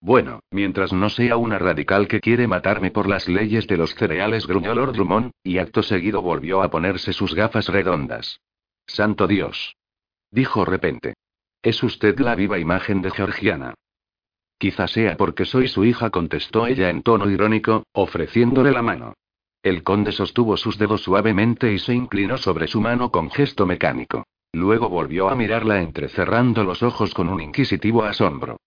Bueno, 0.02 0.42
mientras 0.52 0.92
no 0.92 1.10
sea 1.10 1.38
una 1.38 1.58
radical 1.58 2.10
que 2.10 2.20
quiere 2.20 2.50
matarme 2.50 2.92
por 2.92 3.08
las 3.08 3.30
leyes 3.30 3.66
de 3.66 3.78
los 3.78 3.96
cereales, 3.96 4.46
gruñó 4.46 4.76
Lord 4.76 4.92
Drummond, 4.92 5.32
y 5.42 5.60
acto 5.60 5.84
seguido 5.84 6.22
volvió 6.22 6.64
a 6.64 6.70
ponerse 6.70 7.14
sus 7.14 7.34
gafas 7.34 7.70
redondas. 7.70 8.42
Santo 8.88 9.26
Dios. 9.26 9.78
Dijo 10.32 10.66
repente. 10.66 11.14
Es 11.62 11.84
usted 11.84 12.18
la 12.20 12.36
viva 12.36 12.58
imagen 12.58 13.02
de 13.02 13.12
Georgiana. 13.12 13.74
Quizá 14.58 14.88
sea 14.88 15.18
porque 15.18 15.46
soy 15.46 15.68
su 15.68 15.84
hija, 15.86 16.10
contestó 16.10 16.68
ella 16.68 16.90
en 16.90 17.02
tono 17.02 17.30
irónico, 17.30 17.84
ofreciéndole 17.94 18.72
la 18.72 18.82
mano. 18.82 19.14
El 19.62 19.84
conde 19.84 20.14
sostuvo 20.14 20.56
sus 20.56 20.78
dedos 20.78 21.02
suavemente 21.02 21.74
y 21.74 21.80
se 21.80 21.94
inclinó 21.94 22.38
sobre 22.38 22.68
su 22.68 22.80
mano 22.80 23.12
con 23.12 23.30
gesto 23.30 23.66
mecánico. 23.66 24.24
Luego 24.54 24.90
volvió 24.90 25.30
a 25.30 25.36
mirarla 25.36 25.82
entrecerrando 25.82 26.64
los 26.64 26.82
ojos 26.82 27.14
con 27.14 27.30
un 27.30 27.42
inquisitivo 27.42 28.04
asombro. 28.04 28.58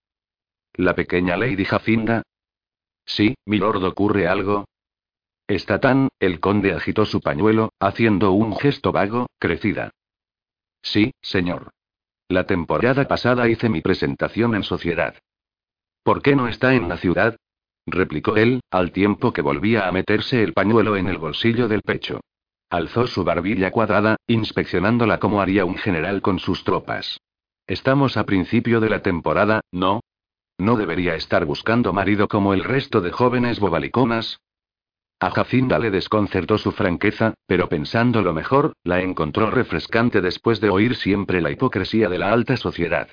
¿La 0.75 0.95
pequeña 0.95 1.37
Lady 1.37 1.65
Jacinda? 1.65 2.23
Sí, 3.05 3.35
milord, 3.47 3.83
¿ocurre 3.85 4.29
algo? 4.29 4.67
Está 5.47 5.81
tan, 5.81 6.09
el 6.21 6.41
conde 6.41 6.73
agitó 6.73 7.05
su 7.05 7.21
pañuelo, 7.21 7.71
haciendo 7.81 8.33
un 8.33 8.57
gesto 8.57 8.93
vago, 8.93 9.27
crecida. 9.39 9.91
Sí, 10.83 11.13
señor. 11.21 11.71
La 12.33 12.47
temporada 12.47 13.07
pasada 13.07 13.47
hice 13.47 13.69
mi 13.69 13.83
presentación 13.83 14.55
en 14.55 14.63
sociedad. 14.63 15.17
¿Por 16.03 16.23
qué 16.23 16.35
no 16.35 16.49
está 16.49 16.73
en 16.73 16.89
la 16.89 16.97
ciudad? 16.97 17.37
replicó 17.85 18.37
él, 18.37 18.63
al 18.71 18.91
tiempo 18.91 19.35
que 19.35 19.43
volvía 19.43 19.87
a 19.87 19.93
meterse 19.93 20.43
el 20.43 20.55
pañuelo 20.55 20.97
en 20.97 21.09
el 21.09 21.19
bolsillo 21.19 21.69
del 21.69 21.83
pecho. 21.83 22.21
Alzó 22.71 23.07
su 23.07 23.23
barbilla 23.23 23.71
cuadrada, 23.71 24.17
inspeccionándola 24.27 25.21
como 25.21 25.43
haría 25.43 25.67
un 25.67 25.77
general 25.77 26.23
con 26.23 26.39
sus 26.39 26.65
tropas. 26.65 27.19
Estamos 27.67 28.17
a 28.17 28.25
principio 28.25 28.81
de 28.81 28.89
la 28.89 29.03
temporada, 29.03 29.61
¿no? 29.71 30.01
¿No 30.57 30.77
debería 30.77 31.17
estar 31.17 31.45
buscando 31.45 31.93
marido 31.93 32.29
como 32.29 32.55
el 32.55 32.65
resto 32.65 33.03
de 33.03 33.11
jóvenes 33.11 33.61
bobaliconas? 33.61 34.39
A 35.23 35.31
Jacinda 35.31 35.79
le 35.79 35.93
desconcertó 35.93 36.59
su 36.59 36.73
franqueza, 36.73 37.35
pero 37.47 37.69
pensándolo 37.69 38.33
mejor, 38.33 38.73
la 38.83 39.03
encontró 39.03 39.53
refrescante 39.53 40.21
después 40.21 40.61
de 40.61 40.69
oír 40.69 40.97
siempre 40.97 41.41
la 41.41 41.53
hipocresía 41.53 42.09
de 42.09 42.19
la 42.19 42.33
alta 42.33 42.57
sociedad. 42.57 43.09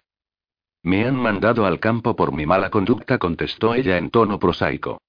Me 0.82 1.06
han 1.06 1.16
mandado 1.16 1.68
al 1.68 1.80
campo 1.80 2.16
por 2.16 2.34
mi 2.34 2.48
mala 2.48 2.72
conducta, 2.72 3.20
contestó 3.20 3.76
ella 3.76 4.00
en 4.00 4.10
tono 4.10 4.40
prosaico. 4.40 5.04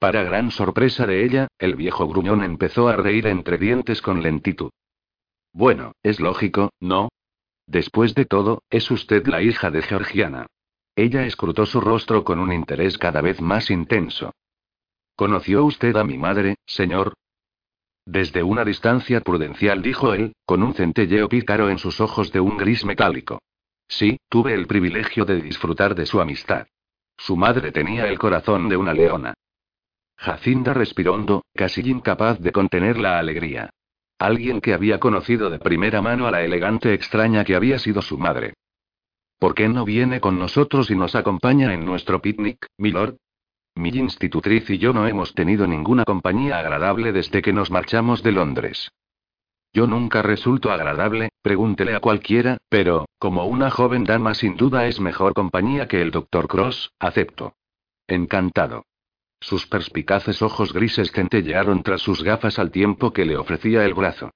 Para 0.00 0.24
gran 0.24 0.50
sorpresa 0.50 1.06
de 1.06 1.24
ella, 1.24 1.46
el 1.60 1.76
viejo 1.76 2.08
gruñón 2.08 2.42
empezó 2.42 2.88
a 2.88 2.96
reír 2.96 3.28
entre 3.28 3.56
dientes 3.56 4.02
con 4.02 4.20
lentitud. 4.20 4.70
Bueno, 5.52 5.92
es 6.02 6.18
lógico, 6.18 6.70
¿no? 6.80 7.08
Después 7.68 8.16
de 8.16 8.24
todo, 8.24 8.64
es 8.68 8.90
usted 8.90 9.28
la 9.28 9.42
hija 9.42 9.70
de 9.70 9.80
Georgiana. 9.80 10.48
Ella 10.96 11.24
escrutó 11.24 11.66
su 11.66 11.80
rostro 11.80 12.24
con 12.24 12.40
un 12.40 12.52
interés 12.52 12.98
cada 12.98 13.20
vez 13.20 13.40
más 13.40 13.70
intenso. 13.70 14.32
¿Conoció 15.16 15.64
usted 15.64 15.96
a 15.96 16.04
mi 16.04 16.18
madre, 16.18 16.56
señor? 16.66 17.14
Desde 18.04 18.42
una 18.42 18.66
distancia 18.66 19.22
prudencial 19.22 19.80
dijo 19.80 20.12
él, 20.12 20.34
con 20.44 20.62
un 20.62 20.74
centelleo 20.74 21.26
pícaro 21.30 21.70
en 21.70 21.78
sus 21.78 22.02
ojos 22.02 22.30
de 22.32 22.40
un 22.40 22.58
gris 22.58 22.84
metálico. 22.84 23.40
Sí, 23.88 24.18
tuve 24.28 24.52
el 24.52 24.66
privilegio 24.66 25.24
de 25.24 25.40
disfrutar 25.40 25.94
de 25.94 26.04
su 26.04 26.20
amistad. 26.20 26.66
Su 27.16 27.34
madre 27.34 27.72
tenía 27.72 28.06
el 28.08 28.18
corazón 28.18 28.68
de 28.68 28.76
una 28.76 28.92
leona. 28.92 29.32
Jacinda 30.18 30.74
respiró 30.74 31.14
hondo, 31.14 31.44
casi 31.54 31.80
incapaz 31.80 32.38
de 32.38 32.52
contener 32.52 32.98
la 32.98 33.18
alegría. 33.18 33.70
Alguien 34.18 34.60
que 34.60 34.74
había 34.74 35.00
conocido 35.00 35.48
de 35.48 35.58
primera 35.58 36.02
mano 36.02 36.26
a 36.26 36.30
la 36.30 36.42
elegante 36.42 36.92
extraña 36.92 37.42
que 37.44 37.56
había 37.56 37.78
sido 37.78 38.02
su 38.02 38.18
madre. 38.18 38.52
¿Por 39.38 39.54
qué 39.54 39.68
no 39.68 39.86
viene 39.86 40.20
con 40.20 40.38
nosotros 40.38 40.90
y 40.90 40.94
nos 40.94 41.14
acompaña 41.14 41.72
en 41.72 41.86
nuestro 41.86 42.20
picnic, 42.20 42.66
milord? 42.76 43.16
Mi 43.76 43.90
institutriz 43.90 44.70
y 44.70 44.78
yo 44.78 44.94
no 44.94 45.06
hemos 45.06 45.34
tenido 45.34 45.66
ninguna 45.66 46.04
compañía 46.04 46.58
agradable 46.58 47.12
desde 47.12 47.42
que 47.42 47.52
nos 47.52 47.70
marchamos 47.70 48.22
de 48.22 48.32
Londres. 48.32 48.90
Yo 49.74 49.86
nunca 49.86 50.22
resulto 50.22 50.72
agradable, 50.72 51.28
pregúntele 51.42 51.94
a 51.94 52.00
cualquiera, 52.00 52.56
pero, 52.70 53.04
como 53.18 53.44
una 53.44 53.70
joven 53.70 54.04
dama 54.04 54.32
sin 54.32 54.56
duda 54.56 54.86
es 54.86 54.98
mejor 54.98 55.34
compañía 55.34 55.88
que 55.88 56.00
el 56.00 56.10
doctor 56.10 56.48
Cross, 56.48 56.94
acepto. 56.98 57.52
Encantado. 58.06 58.86
Sus 59.40 59.66
perspicaces 59.66 60.40
ojos 60.40 60.72
grises 60.72 61.12
centellearon 61.12 61.82
tras 61.82 62.00
sus 62.00 62.22
gafas 62.22 62.58
al 62.58 62.70
tiempo 62.70 63.12
que 63.12 63.26
le 63.26 63.36
ofrecía 63.36 63.84
el 63.84 63.92
brazo. 63.92 64.30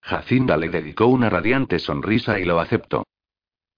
Jacinda 0.00 0.56
le 0.56 0.70
dedicó 0.70 1.04
una 1.06 1.28
radiante 1.28 1.78
sonrisa 1.78 2.40
y 2.40 2.46
lo 2.46 2.60
aceptó. 2.60 3.04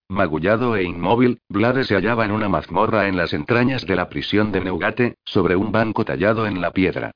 Magullado 0.08 0.76
e 0.76 0.84
inmóvil, 0.84 1.40
Blade 1.48 1.82
se 1.82 1.96
hallaba 1.96 2.24
en 2.24 2.30
una 2.30 2.48
mazmorra 2.48 3.08
en 3.08 3.16
las 3.16 3.32
entrañas 3.32 3.84
de 3.86 3.96
la 3.96 4.08
prisión 4.08 4.52
de 4.52 4.60
Neugate, 4.60 5.16
sobre 5.24 5.56
un 5.56 5.72
banco 5.72 6.04
tallado 6.04 6.46
en 6.46 6.60
la 6.60 6.70
piedra. 6.70 7.10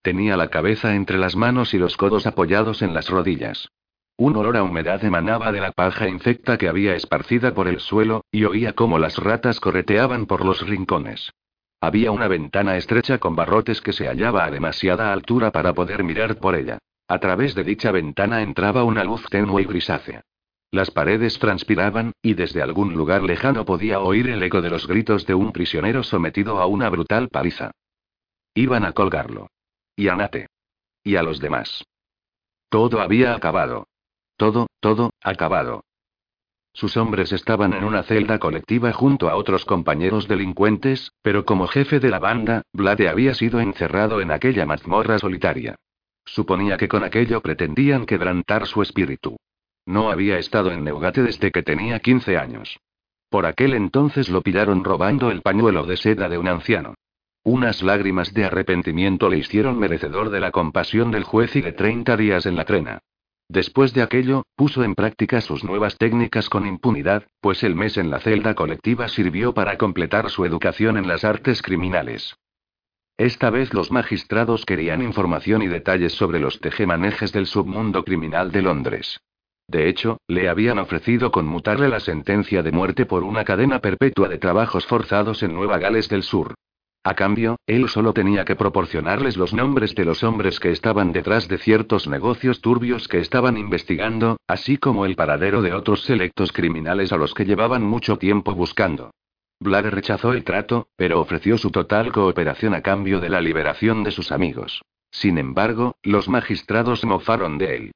Tenía 0.00 0.36
la 0.36 0.48
cabeza 0.48 0.94
entre 0.94 1.18
las 1.18 1.34
manos 1.34 1.74
y 1.74 1.78
los 1.78 1.96
codos 1.96 2.24
apoyados 2.24 2.82
en 2.82 2.94
las 2.94 3.10
rodillas. 3.10 3.68
Un 4.16 4.36
olor 4.36 4.56
a 4.56 4.62
humedad 4.62 5.04
emanaba 5.04 5.50
de 5.50 5.60
la 5.60 5.72
paja 5.72 6.08
infecta 6.08 6.56
que 6.56 6.68
había 6.68 6.94
esparcida 6.94 7.52
por 7.52 7.66
el 7.66 7.80
suelo, 7.80 8.24
y 8.30 8.44
oía 8.44 8.74
cómo 8.74 9.00
las 9.00 9.18
ratas 9.18 9.58
correteaban 9.58 10.26
por 10.26 10.44
los 10.44 10.64
rincones. 10.64 11.32
Había 11.80 12.12
una 12.12 12.28
ventana 12.28 12.76
estrecha 12.76 13.18
con 13.18 13.34
barrotes 13.34 13.80
que 13.80 13.92
se 13.92 14.06
hallaba 14.06 14.44
a 14.44 14.50
demasiada 14.52 15.12
altura 15.12 15.50
para 15.50 15.74
poder 15.74 16.04
mirar 16.04 16.36
por 16.36 16.54
ella. 16.54 16.78
A 17.08 17.18
través 17.18 17.56
de 17.56 17.64
dicha 17.64 17.90
ventana 17.90 18.40
entraba 18.42 18.84
una 18.84 19.02
luz 19.02 19.26
tenue 19.28 19.62
y 19.62 19.64
grisácea. 19.64 20.22
Las 20.70 20.90
paredes 20.90 21.38
transpiraban, 21.38 22.12
y 22.22 22.34
desde 22.34 22.62
algún 22.62 22.94
lugar 22.94 23.22
lejano 23.22 23.64
podía 23.64 24.00
oír 24.00 24.28
el 24.28 24.42
eco 24.42 24.60
de 24.60 24.70
los 24.70 24.86
gritos 24.86 25.26
de 25.26 25.34
un 25.34 25.52
prisionero 25.52 26.02
sometido 26.02 26.58
a 26.60 26.66
una 26.66 26.88
brutal 26.90 27.28
paliza. 27.28 27.70
Iban 28.54 28.84
a 28.84 28.92
colgarlo. 28.92 29.48
Y 29.94 30.08
a 30.08 30.16
Nate. 30.16 30.48
Y 31.04 31.16
a 31.16 31.22
los 31.22 31.40
demás. 31.40 31.84
Todo 32.68 33.00
había 33.00 33.34
acabado. 33.34 33.86
Todo, 34.36 34.66
todo, 34.80 35.10
acabado. 35.22 35.84
Sus 36.72 36.98
hombres 36.98 37.32
estaban 37.32 37.72
en 37.72 37.84
una 37.84 38.02
celda 38.02 38.38
colectiva 38.38 38.92
junto 38.92 39.30
a 39.30 39.36
otros 39.36 39.64
compañeros 39.64 40.28
delincuentes, 40.28 41.10
pero 41.22 41.46
como 41.46 41.68
jefe 41.68 42.00
de 42.00 42.10
la 42.10 42.18
banda, 42.18 42.62
Blade 42.72 43.08
había 43.08 43.32
sido 43.32 43.60
encerrado 43.60 44.20
en 44.20 44.30
aquella 44.30 44.66
mazmorra 44.66 45.18
solitaria. 45.18 45.76
Suponía 46.26 46.76
que 46.76 46.88
con 46.88 47.02
aquello 47.02 47.40
pretendían 47.40 48.04
quebrantar 48.04 48.66
su 48.66 48.82
espíritu. 48.82 49.38
No 49.86 50.10
había 50.10 50.38
estado 50.38 50.72
en 50.72 50.82
Neugate 50.82 51.22
desde 51.22 51.52
que 51.52 51.62
tenía 51.62 52.00
15 52.00 52.36
años. 52.36 52.80
Por 53.30 53.46
aquel 53.46 53.74
entonces 53.74 54.28
lo 54.28 54.42
pillaron 54.42 54.84
robando 54.84 55.30
el 55.30 55.42
pañuelo 55.42 55.86
de 55.86 55.96
seda 55.96 56.28
de 56.28 56.38
un 56.38 56.48
anciano. 56.48 56.94
Unas 57.44 57.82
lágrimas 57.82 58.34
de 58.34 58.44
arrepentimiento 58.44 59.28
le 59.28 59.38
hicieron 59.38 59.78
merecedor 59.78 60.30
de 60.30 60.40
la 60.40 60.50
compasión 60.50 61.12
del 61.12 61.22
juez 61.22 61.54
y 61.54 61.60
de 61.60 61.72
30 61.72 62.16
días 62.16 62.44
en 62.46 62.56
la 62.56 62.64
trena. 62.64 62.98
Después 63.48 63.94
de 63.94 64.02
aquello, 64.02 64.42
puso 64.56 64.82
en 64.82 64.96
práctica 64.96 65.40
sus 65.40 65.62
nuevas 65.62 65.96
técnicas 65.96 66.48
con 66.48 66.66
impunidad, 66.66 67.28
pues 67.40 67.62
el 67.62 67.76
mes 67.76 67.96
en 67.96 68.10
la 68.10 68.18
celda 68.18 68.54
colectiva 68.56 69.06
sirvió 69.06 69.54
para 69.54 69.78
completar 69.78 70.30
su 70.30 70.44
educación 70.44 70.96
en 70.96 71.06
las 71.06 71.22
artes 71.22 71.62
criminales. 71.62 72.34
Esta 73.16 73.50
vez 73.50 73.72
los 73.72 73.92
magistrados 73.92 74.66
querían 74.66 75.00
información 75.00 75.62
y 75.62 75.68
detalles 75.68 76.14
sobre 76.14 76.40
los 76.40 76.58
tejemanejes 76.58 77.32
del 77.32 77.46
submundo 77.46 78.04
criminal 78.04 78.50
de 78.50 78.62
Londres. 78.62 79.20
De 79.68 79.88
hecho, 79.88 80.18
le 80.28 80.48
habían 80.48 80.78
ofrecido 80.78 81.32
conmutarle 81.32 81.88
la 81.88 82.00
sentencia 82.00 82.62
de 82.62 82.70
muerte 82.70 83.04
por 83.04 83.24
una 83.24 83.44
cadena 83.44 83.80
perpetua 83.80 84.28
de 84.28 84.38
trabajos 84.38 84.86
forzados 84.86 85.42
en 85.42 85.54
Nueva 85.54 85.78
Gales 85.78 86.08
del 86.08 86.22
Sur. 86.22 86.54
A 87.02 87.14
cambio, 87.14 87.56
él 87.66 87.88
solo 87.88 88.12
tenía 88.12 88.44
que 88.44 88.56
proporcionarles 88.56 89.36
los 89.36 89.52
nombres 89.52 89.94
de 89.94 90.04
los 90.04 90.24
hombres 90.24 90.58
que 90.58 90.72
estaban 90.72 91.12
detrás 91.12 91.46
de 91.46 91.58
ciertos 91.58 92.08
negocios 92.08 92.60
turbios 92.60 93.06
que 93.06 93.18
estaban 93.18 93.56
investigando, 93.56 94.38
así 94.48 94.76
como 94.76 95.06
el 95.06 95.14
paradero 95.14 95.62
de 95.62 95.72
otros 95.72 96.02
selectos 96.02 96.50
criminales 96.50 97.12
a 97.12 97.16
los 97.16 97.32
que 97.32 97.44
llevaban 97.44 97.82
mucho 97.82 98.18
tiempo 98.18 98.54
buscando. 98.54 99.12
Blade 99.60 99.90
rechazó 99.90 100.32
el 100.32 100.44
trato, 100.44 100.88
pero 100.96 101.20
ofreció 101.20 101.58
su 101.58 101.70
total 101.70 102.12
cooperación 102.12 102.74
a 102.74 102.82
cambio 102.82 103.20
de 103.20 103.30
la 103.30 103.40
liberación 103.40 104.02
de 104.02 104.10
sus 104.10 104.32
amigos. 104.32 104.82
Sin 105.10 105.38
embargo, 105.38 105.94
los 106.02 106.28
magistrados 106.28 107.04
mofaron 107.04 107.56
de 107.56 107.76
él. 107.76 107.92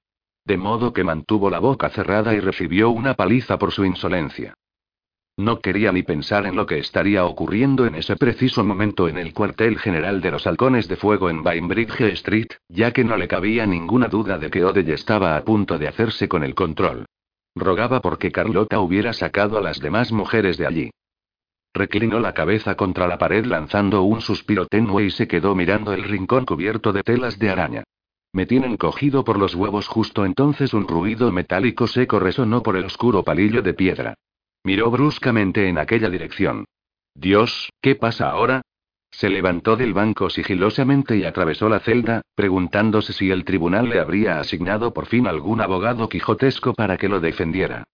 De 0.51 0.57
modo 0.57 0.93
que 0.93 1.05
mantuvo 1.05 1.49
la 1.49 1.61
boca 1.61 1.91
cerrada 1.91 2.35
y 2.35 2.41
recibió 2.41 2.91
una 2.91 3.15
paliza 3.15 3.57
por 3.57 3.71
su 3.71 3.85
insolencia. 3.85 4.55
No 5.37 5.61
quería 5.61 5.93
ni 5.93 6.03
pensar 6.03 6.45
en 6.45 6.57
lo 6.57 6.67
que 6.67 6.81
estaría 6.81 7.25
ocurriendo 7.25 7.87
en 7.87 7.95
ese 7.95 8.17
preciso 8.17 8.65
momento 8.65 9.07
en 9.07 9.17
el 9.17 9.33
cuartel 9.33 9.79
general 9.79 10.21
de 10.21 10.33
los 10.33 10.49
halcones 10.49 10.89
de 10.89 10.97
fuego 10.97 11.31
en 11.31 11.45
Bainbridge 11.45 12.01
Street, 12.01 12.49
ya 12.69 12.93
que 12.93 13.05
no 13.05 13.17
le 13.17 13.29
cabía 13.29 13.65
ninguna 13.65 14.09
duda 14.09 14.39
de 14.39 14.51
que 14.51 14.65
Odell 14.65 14.91
estaba 14.91 15.37
a 15.37 15.45
punto 15.45 15.79
de 15.79 15.87
hacerse 15.87 16.29
con 16.29 16.43
el 16.43 16.57
control. 16.57 17.07
Rogaba 17.55 18.01
porque 18.01 18.33
Carlota 18.33 18.81
hubiera 18.81 19.13
sacado 19.13 19.57
a 19.57 19.61
las 19.61 19.79
demás 19.79 20.11
mujeres 20.11 20.59
de 20.59 20.67
allí. 20.67 20.91
Reclinó 21.73 22.19
la 22.19 22.35
cabeza 22.35 22.75
contra 22.75 23.07
la 23.07 23.19
pared 23.19 23.45
lanzando 23.45 24.03
un 24.03 24.21
suspiro 24.21 24.67
tenue 24.67 25.05
y 25.05 25.11
se 25.13 25.29
quedó 25.29 25.55
mirando 25.55 25.93
el 25.93 26.03
rincón 26.03 26.45
cubierto 26.45 26.93
de 26.93 27.05
telas 27.05 27.39
de 27.39 27.51
araña. 27.51 27.85
Me 28.33 28.47
tienen 28.47 28.77
cogido 28.77 29.25
por 29.25 29.39
los 29.39 29.55
huevos 29.55 29.89
justo 29.89 30.25
entonces 30.25 30.73
un 30.73 30.87
ruido 30.87 31.33
metálico 31.33 31.87
seco 31.87 32.21
resonó 32.21 32.63
por 32.63 32.77
el 32.77 32.85
oscuro 32.85 33.25
palillo 33.25 33.63
de 33.63 33.75
piedra. 33.75 34.15
Miró 34.63 34.91
bruscamente 34.91 35.69
en 35.69 35.79
aquella 35.79 36.09
dirección. 36.09 36.67
Dios, 37.15 37.71
¿qué 37.81 37.97
pasa 37.97 38.31
ahora? 38.31 38.63
Se 39.11 39.29
levantó 39.29 39.77
del 39.77 39.93
banco 39.93 40.31
sigilosamente 40.31 41.17
y 41.17 41.25
atravesó 41.25 41.69
la 41.69 41.81
celda, 41.81 42.23
preguntándose 42.37 43.13
si 43.13 43.31
el 43.31 43.45
tribunal 43.45 43.89
le 43.89 43.99
habría 43.99 44.39
asignado 44.39 44.93
por 44.93 45.07
fin 45.07 45.27
algún 45.27 45.61
abogado 45.61 46.09
quijotesco 46.09 46.75
para 46.75 46.97
que 46.97 47.09
lo 47.09 47.19
defendiera. 47.19 47.85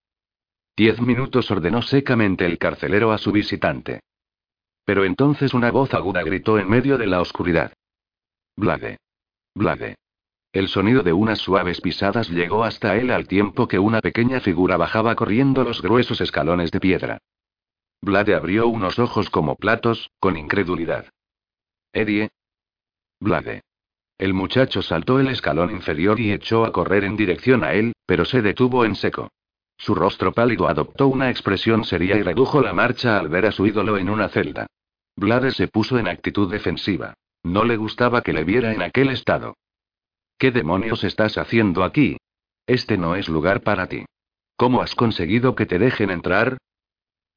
Diez 0.75 1.01
minutos 1.01 1.49
ordenó 1.49 1.81
secamente 1.81 2.45
el 2.45 2.59
carcelero 2.59 3.11
a 3.11 3.17
su 3.17 3.31
visitante. 3.31 4.01
Pero 4.85 5.05
entonces 5.05 5.55
una 5.55 5.71
voz 5.71 5.93
aguda 5.95 6.21
gritó 6.21 6.59
en 6.59 6.69
medio 6.69 6.99
de 6.99 7.07
la 7.07 7.19
oscuridad. 7.19 7.73
Blade. 8.55 8.97
Blade. 9.55 9.95
El 10.51 10.69
sonido 10.69 11.03
de 11.03 11.13
unas 11.13 11.39
suaves 11.39 11.81
pisadas 11.81 12.29
llegó 12.29 12.63
hasta 12.63 12.95
él 12.95 13.11
al 13.11 13.27
tiempo 13.27 13.67
que 13.67 13.79
una 13.79 14.01
pequeña 14.01 14.39
figura 14.39 14.77
bajaba 14.77 15.15
corriendo 15.15 15.63
los 15.63 15.81
gruesos 15.81 16.21
escalones 16.21 16.71
de 16.71 16.79
piedra. 16.79 17.19
Blade 18.01 18.35
abrió 18.35 18.67
unos 18.67 18.99
ojos 18.99 19.29
como 19.29 19.55
platos, 19.55 20.09
con 20.19 20.37
incredulidad. 20.37 21.07
Eddie. 21.93 22.29
Blade. 23.19 23.61
El 24.17 24.33
muchacho 24.33 24.81
saltó 24.81 25.19
el 25.19 25.27
escalón 25.27 25.71
inferior 25.71 26.19
y 26.19 26.31
echó 26.31 26.65
a 26.65 26.71
correr 26.71 27.03
en 27.03 27.17
dirección 27.17 27.63
a 27.63 27.73
él, 27.73 27.93
pero 28.05 28.25
se 28.25 28.41
detuvo 28.41 28.85
en 28.85 28.95
seco. 28.95 29.29
Su 29.77 29.93
rostro 29.93 30.31
pálido 30.31 30.67
adoptó 30.67 31.07
una 31.07 31.29
expresión 31.29 31.83
seria 31.83 32.15
y 32.15 32.23
redujo 32.23 32.61
la 32.61 32.73
marcha 32.73 33.19
al 33.19 33.29
ver 33.29 33.45
a 33.45 33.51
su 33.51 33.67
ídolo 33.67 33.97
en 33.97 34.09
una 34.09 34.29
celda. 34.29 34.65
Blade 35.15 35.51
se 35.51 35.67
puso 35.67 35.99
en 35.99 36.07
actitud 36.07 36.51
defensiva. 36.51 37.13
No 37.43 37.63
le 37.63 37.77
gustaba 37.77 38.21
que 38.21 38.33
le 38.33 38.43
viera 38.43 38.73
en 38.73 38.81
aquel 38.81 39.09
estado. 39.09 39.55
¿Qué 40.37 40.51
demonios 40.51 41.03
estás 41.03 41.37
haciendo 41.37 41.83
aquí? 41.83 42.17
Este 42.67 42.97
no 42.97 43.15
es 43.15 43.27
lugar 43.27 43.61
para 43.61 43.87
ti. 43.87 44.05
¿Cómo 44.55 44.81
has 44.81 44.93
conseguido 44.93 45.55
que 45.55 45.65
te 45.65 45.79
dejen 45.79 46.11
entrar? 46.11 46.57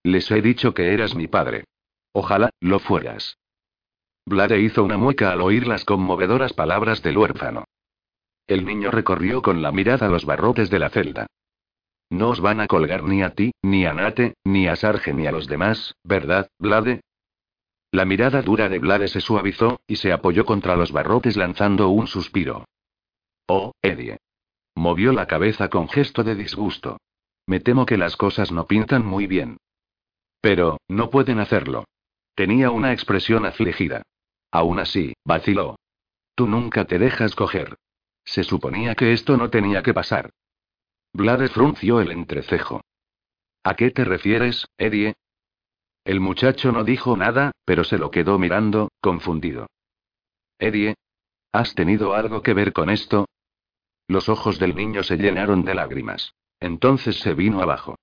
Les 0.02 0.30
he 0.30 0.42
dicho 0.42 0.74
que 0.74 0.92
eras 0.92 1.14
mi 1.14 1.26
padre. 1.26 1.64
Ojalá, 2.12 2.50
lo 2.60 2.78
fueras. 2.78 3.38
Blade 4.26 4.60
hizo 4.60 4.84
una 4.84 4.98
mueca 4.98 5.32
al 5.32 5.40
oír 5.40 5.66
las 5.66 5.84
conmovedoras 5.84 6.52
palabras 6.52 7.02
del 7.02 7.16
huérfano. 7.16 7.64
El 8.46 8.64
niño 8.64 8.90
recorrió 8.90 9.42
con 9.42 9.62
la 9.62 9.72
mirada 9.72 10.08
los 10.08 10.24
barrotes 10.24 10.70
de 10.70 10.78
la 10.78 10.90
celda. 10.90 11.26
No 12.10 12.30
os 12.30 12.40
van 12.40 12.60
a 12.60 12.66
colgar 12.66 13.04
ni 13.04 13.22
a 13.22 13.34
ti, 13.34 13.52
ni 13.62 13.86
a 13.86 13.94
Nate, 13.94 14.34
ni 14.44 14.66
a 14.66 14.76
Sarge 14.76 15.14
ni 15.14 15.26
a 15.26 15.32
los 15.32 15.46
demás, 15.46 15.94
¿verdad, 16.02 16.48
Blade? 16.58 17.00
La 17.92 18.04
mirada 18.04 18.42
dura 18.42 18.68
de 18.68 18.78
Blade 18.78 19.08
se 19.08 19.20
suavizó, 19.20 19.80
y 19.86 19.96
se 19.96 20.12
apoyó 20.12 20.44
contra 20.44 20.76
los 20.76 20.92
barrotes 20.92 21.36
lanzando 21.36 21.88
un 21.88 22.06
suspiro. 22.06 22.66
Oh, 23.52 23.72
Eddie. 23.82 24.16
Movió 24.76 25.12
la 25.12 25.26
cabeza 25.26 25.68
con 25.68 25.88
gesto 25.88 26.22
de 26.22 26.36
disgusto. 26.36 26.98
Me 27.48 27.58
temo 27.58 27.84
que 27.84 27.96
las 27.96 28.16
cosas 28.16 28.52
no 28.52 28.68
pintan 28.68 29.04
muy 29.04 29.26
bien. 29.26 29.56
Pero, 30.40 30.78
no 30.86 31.10
pueden 31.10 31.40
hacerlo. 31.40 31.84
Tenía 32.36 32.70
una 32.70 32.92
expresión 32.92 33.44
afligida. 33.44 34.02
Aún 34.52 34.78
así, 34.78 35.14
vaciló. 35.24 35.80
Tú 36.36 36.46
nunca 36.46 36.84
te 36.84 37.00
dejas 37.00 37.34
coger. 37.34 37.76
Se 38.24 38.44
suponía 38.44 38.94
que 38.94 39.12
esto 39.12 39.36
no 39.36 39.50
tenía 39.50 39.82
que 39.82 39.94
pasar. 39.94 40.30
Blade 41.12 41.48
frunció 41.48 42.00
el 42.00 42.12
entrecejo. 42.12 42.82
¿A 43.64 43.74
qué 43.74 43.90
te 43.90 44.04
refieres, 44.04 44.68
Eddie? 44.78 45.14
El 46.04 46.20
muchacho 46.20 46.70
no 46.70 46.84
dijo 46.84 47.16
nada, 47.16 47.50
pero 47.64 47.82
se 47.82 47.98
lo 47.98 48.12
quedó 48.12 48.38
mirando, 48.38 48.90
confundido. 49.00 49.66
Eddie. 50.60 50.94
¿Has 51.50 51.74
tenido 51.74 52.14
algo 52.14 52.42
que 52.42 52.54
ver 52.54 52.72
con 52.72 52.90
esto? 52.90 53.26
Los 54.10 54.28
ojos 54.28 54.58
del 54.58 54.74
niño 54.74 55.04
se 55.04 55.16
llenaron 55.16 55.64
de 55.64 55.72
lágrimas. 55.72 56.34
Entonces 56.58 57.20
se 57.20 57.32
vino 57.32 57.62
abajo. 57.62 57.94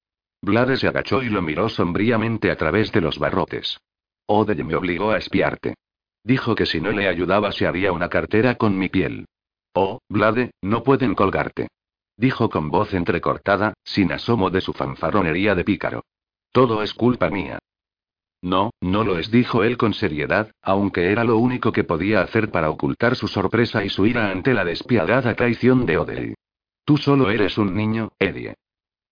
Blade 0.41 0.77
se 0.77 0.87
agachó 0.87 1.21
y 1.21 1.27
lo 1.27 1.41
miró 1.41 1.67
sombríamente 1.67 2.49
a 2.49 2.55
través 2.55 2.93
de 2.93 3.01
los 3.01 3.19
barrotes. 3.19 3.77
Odell 4.25 4.63
me 4.63 4.75
obligó 4.75 5.11
a 5.11 5.17
espiarte. 5.17 5.75
Dijo 6.23 6.55
que 6.55 6.65
si 6.65 6.79
no 6.79 6.93
le 6.93 7.09
ayudaba 7.09 7.51
se 7.51 7.67
haría 7.67 7.91
una 7.91 8.07
cartera 8.07 8.55
con 8.55 8.77
mi 8.77 8.87
piel. 8.87 9.25
Oh, 9.73 9.99
Blade, 10.07 10.51
no 10.61 10.81
pueden 10.81 11.13
colgarte. 11.13 11.67
Dijo 12.15 12.49
con 12.49 12.71
voz 12.71 12.93
entrecortada, 12.93 13.73
sin 13.83 14.13
asomo 14.13 14.49
de 14.49 14.61
su 14.61 14.71
fanfarronería 14.71 15.55
de 15.55 15.65
pícaro. 15.65 16.05
Todo 16.53 16.83
es 16.83 16.93
culpa 16.93 17.29
mía. 17.29 17.59
No, 18.47 18.71
no 18.79 19.03
lo 19.03 19.19
es, 19.19 19.29
dijo 19.29 19.65
él 19.65 19.75
con 19.75 19.93
seriedad, 19.93 20.53
aunque 20.61 21.11
era 21.11 21.25
lo 21.25 21.37
único 21.37 21.73
que 21.73 21.83
podía 21.83 22.21
hacer 22.21 22.49
para 22.49 22.69
ocultar 22.69 23.17
su 23.17 23.27
sorpresa 23.27 23.83
y 23.83 23.89
su 23.89 24.05
ira 24.05 24.31
ante 24.31 24.53
la 24.53 24.63
despiadada 24.63 25.35
traición 25.35 25.85
de 25.85 25.97
Odell. 25.97 26.35
Tú 26.85 26.95
solo 26.95 27.29
eres 27.29 27.57
un 27.57 27.75
niño, 27.75 28.13
Eddie. 28.17 28.55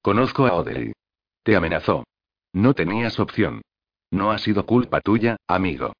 Conozco 0.01 0.45
a 0.45 0.53
Odell. 0.53 0.93
Te 1.43 1.57
amenazó. 1.57 2.05
No 2.53 2.73
tenías 2.73 3.19
opción. 3.19 3.61
No 4.09 4.31
ha 4.31 4.37
sido 4.37 4.65
culpa 4.65 5.01
tuya, 5.01 5.35
amigo. 5.49 5.91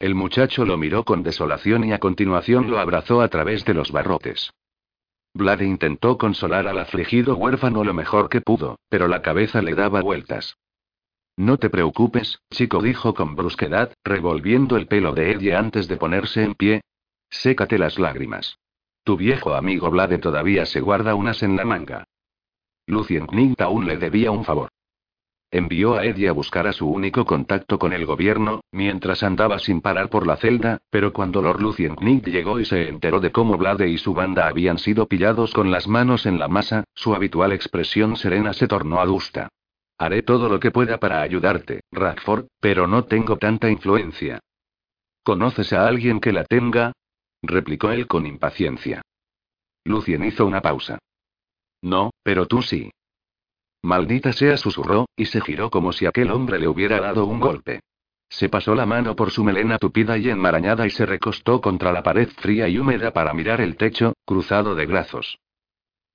El 0.00 0.16
muchacho 0.16 0.64
lo 0.64 0.76
miró 0.76 1.04
con 1.04 1.22
desolación 1.22 1.84
y 1.84 1.92
a 1.92 2.00
continuación 2.00 2.68
lo 2.68 2.80
abrazó 2.80 3.20
a 3.20 3.28
través 3.28 3.64
de 3.64 3.74
los 3.74 3.92
barrotes. 3.92 4.50
Blade 5.34 5.66
intentó 5.66 6.18
consolar 6.18 6.66
al 6.66 6.80
afligido 6.80 7.36
huérfano 7.36 7.84
lo 7.84 7.94
mejor 7.94 8.28
que 8.28 8.40
pudo, 8.40 8.80
pero 8.88 9.06
la 9.06 9.22
cabeza 9.22 9.62
le 9.62 9.76
daba 9.76 10.00
vueltas. 10.00 10.56
No 11.36 11.58
te 11.58 11.70
preocupes, 11.70 12.40
chico, 12.50 12.82
dijo 12.82 13.14
con 13.14 13.34
brusquedad, 13.34 13.92
revolviendo 14.04 14.76
el 14.76 14.86
pelo 14.86 15.12
de 15.12 15.32
ella 15.32 15.58
antes 15.58 15.88
de 15.88 15.96
ponerse 15.96 16.42
en 16.42 16.54
pie. 16.54 16.82
Sécate 17.30 17.78
las 17.78 17.98
lágrimas. 17.98 18.58
Tu 19.04 19.16
viejo 19.16 19.54
amigo 19.54 19.90
Blade 19.90 20.18
todavía 20.18 20.66
se 20.66 20.80
guarda 20.80 21.14
unas 21.14 21.42
en 21.42 21.56
la 21.56 21.64
manga. 21.64 22.04
Lucien 22.86 23.26
Knight 23.26 23.60
aún 23.60 23.86
le 23.86 23.96
debía 23.96 24.30
un 24.30 24.44
favor. 24.44 24.68
Envió 25.52 25.94
a 25.94 26.04
Eddie 26.04 26.28
a 26.28 26.32
buscar 26.32 26.68
a 26.68 26.72
su 26.72 26.88
único 26.88 27.24
contacto 27.24 27.78
con 27.78 27.92
el 27.92 28.06
gobierno, 28.06 28.60
mientras 28.70 29.24
andaba 29.24 29.58
sin 29.58 29.80
parar 29.80 30.08
por 30.08 30.26
la 30.26 30.36
celda, 30.36 30.78
pero 30.90 31.12
cuando 31.12 31.42
Lord 31.42 31.60
Lucien 31.60 31.96
Knight 31.96 32.28
llegó 32.28 32.60
y 32.60 32.64
se 32.64 32.88
enteró 32.88 33.18
de 33.18 33.32
cómo 33.32 33.56
Blade 33.58 33.88
y 33.88 33.98
su 33.98 34.14
banda 34.14 34.46
habían 34.46 34.78
sido 34.78 35.08
pillados 35.08 35.52
con 35.52 35.72
las 35.72 35.88
manos 35.88 36.26
en 36.26 36.38
la 36.38 36.46
masa, 36.46 36.84
su 36.94 37.14
habitual 37.14 37.52
expresión 37.52 38.16
serena 38.16 38.52
se 38.52 38.68
tornó 38.68 39.00
adusta. 39.00 39.48
Haré 40.00 40.22
todo 40.22 40.48
lo 40.48 40.58
que 40.58 40.70
pueda 40.70 40.96
para 40.96 41.20
ayudarte, 41.20 41.82
Radford, 41.92 42.46
pero 42.58 42.86
no 42.86 43.04
tengo 43.04 43.36
tanta 43.36 43.68
influencia. 43.68 44.40
¿Conoces 45.22 45.74
a 45.74 45.86
alguien 45.86 46.20
que 46.20 46.32
la 46.32 46.44
tenga? 46.44 46.92
replicó 47.42 47.90
él 47.90 48.06
con 48.06 48.24
impaciencia. 48.24 49.02
Lucien 49.84 50.24
hizo 50.24 50.46
una 50.46 50.62
pausa. 50.62 50.98
No, 51.82 52.12
pero 52.22 52.46
tú 52.46 52.62
sí. 52.62 52.90
Maldita 53.82 54.32
sea, 54.32 54.56
susurró, 54.56 55.04
y 55.16 55.26
se 55.26 55.42
giró 55.42 55.70
como 55.70 55.92
si 55.92 56.06
aquel 56.06 56.30
hombre 56.30 56.58
le 56.58 56.68
hubiera 56.68 56.98
dado 56.98 57.26
un 57.26 57.38
golpe. 57.38 57.80
Se 58.30 58.48
pasó 58.48 58.74
la 58.74 58.86
mano 58.86 59.14
por 59.14 59.30
su 59.30 59.44
melena 59.44 59.76
tupida 59.76 60.16
y 60.16 60.30
enmarañada 60.30 60.86
y 60.86 60.90
se 60.90 61.04
recostó 61.04 61.60
contra 61.60 61.92
la 61.92 62.02
pared 62.02 62.30
fría 62.38 62.68
y 62.68 62.78
húmeda 62.78 63.12
para 63.12 63.34
mirar 63.34 63.60
el 63.60 63.76
techo, 63.76 64.14
cruzado 64.24 64.74
de 64.74 64.86
brazos. 64.86 65.38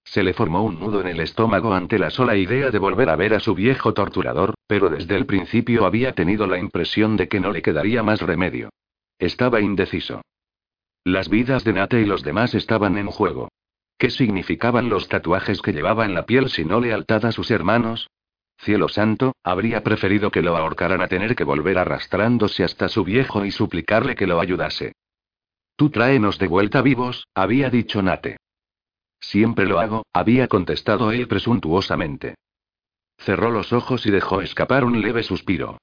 Se 0.06 0.24
le 0.24 0.34
formó 0.34 0.64
un 0.64 0.80
nudo 0.80 1.02
en 1.02 1.08
el 1.08 1.20
estómago 1.20 1.74
ante 1.74 1.98
la 1.98 2.12
sola 2.12 2.38
idea 2.38 2.70
de 2.70 2.80
volver 2.80 3.10
a 3.10 3.16
ver 3.16 3.34
a 3.34 3.40
su 3.40 3.56
viejo 3.56 3.94
torturador, 3.94 4.54
pero 4.68 4.90
desde 4.90 5.16
el 5.16 5.26
principio 5.26 5.86
había 5.86 6.14
tenido 6.14 6.48
la 6.48 6.60
impresión 6.60 7.18
de 7.18 7.28
que 7.28 7.40
no 7.40 7.52
le 7.52 7.62
quedaría 7.62 8.04
más 8.04 8.22
remedio. 8.22 8.70
Estaba 9.18 9.62
indeciso. 9.62 10.22
Las 11.04 11.28
vidas 11.28 11.64
de 11.64 11.74
Nate 11.74 12.02
y 12.02 12.06
los 12.06 12.24
demás 12.24 12.54
estaban 12.54 12.98
en 12.98 13.08
juego. 13.08 13.50
¿Qué 13.98 14.10
significaban 14.10 14.90
los 14.90 15.08
tatuajes 15.08 15.62
que 15.62 15.74
llevaba 15.74 16.06
en 16.06 16.14
la 16.14 16.26
piel 16.26 16.50
si 16.50 16.66
no 16.66 16.80
lealtad 16.80 17.26
a 17.26 17.32
sus 17.32 17.50
hermanos? 17.50 18.08
Cielo 18.58 18.88
santo, 18.88 19.34
habría 19.44 19.84
preferido 19.84 20.32
que 20.32 20.42
lo 20.42 20.56
ahorcaran 20.56 21.02
a 21.02 21.08
tener 21.08 21.36
que 21.36 21.44
volver 21.44 21.78
arrastrándose 21.78 22.64
hasta 22.64 22.90
su 22.90 23.04
viejo 23.04 23.44
y 23.44 23.52
suplicarle 23.52 24.16
que 24.16 24.28
lo 24.28 24.40
ayudase. 24.40 24.94
Tú 25.76 25.90
tráenos 25.90 26.40
de 26.40 26.48
vuelta 26.48 26.82
vivos, 26.82 27.28
había 27.34 27.70
dicho 27.70 28.02
Nate. 28.02 28.38
Siempre 29.20 29.66
lo 29.66 29.80
hago, 29.80 30.06
había 30.14 30.48
contestado 30.48 31.12
él 31.12 31.28
presuntuosamente. 31.28 32.36
Cerró 33.18 33.50
los 33.50 33.74
ojos 33.74 34.06
y 34.06 34.12
dejó 34.12 34.42
escapar 34.42 34.84
un 34.84 35.02
leve 35.02 35.24
suspiro. 35.24 35.78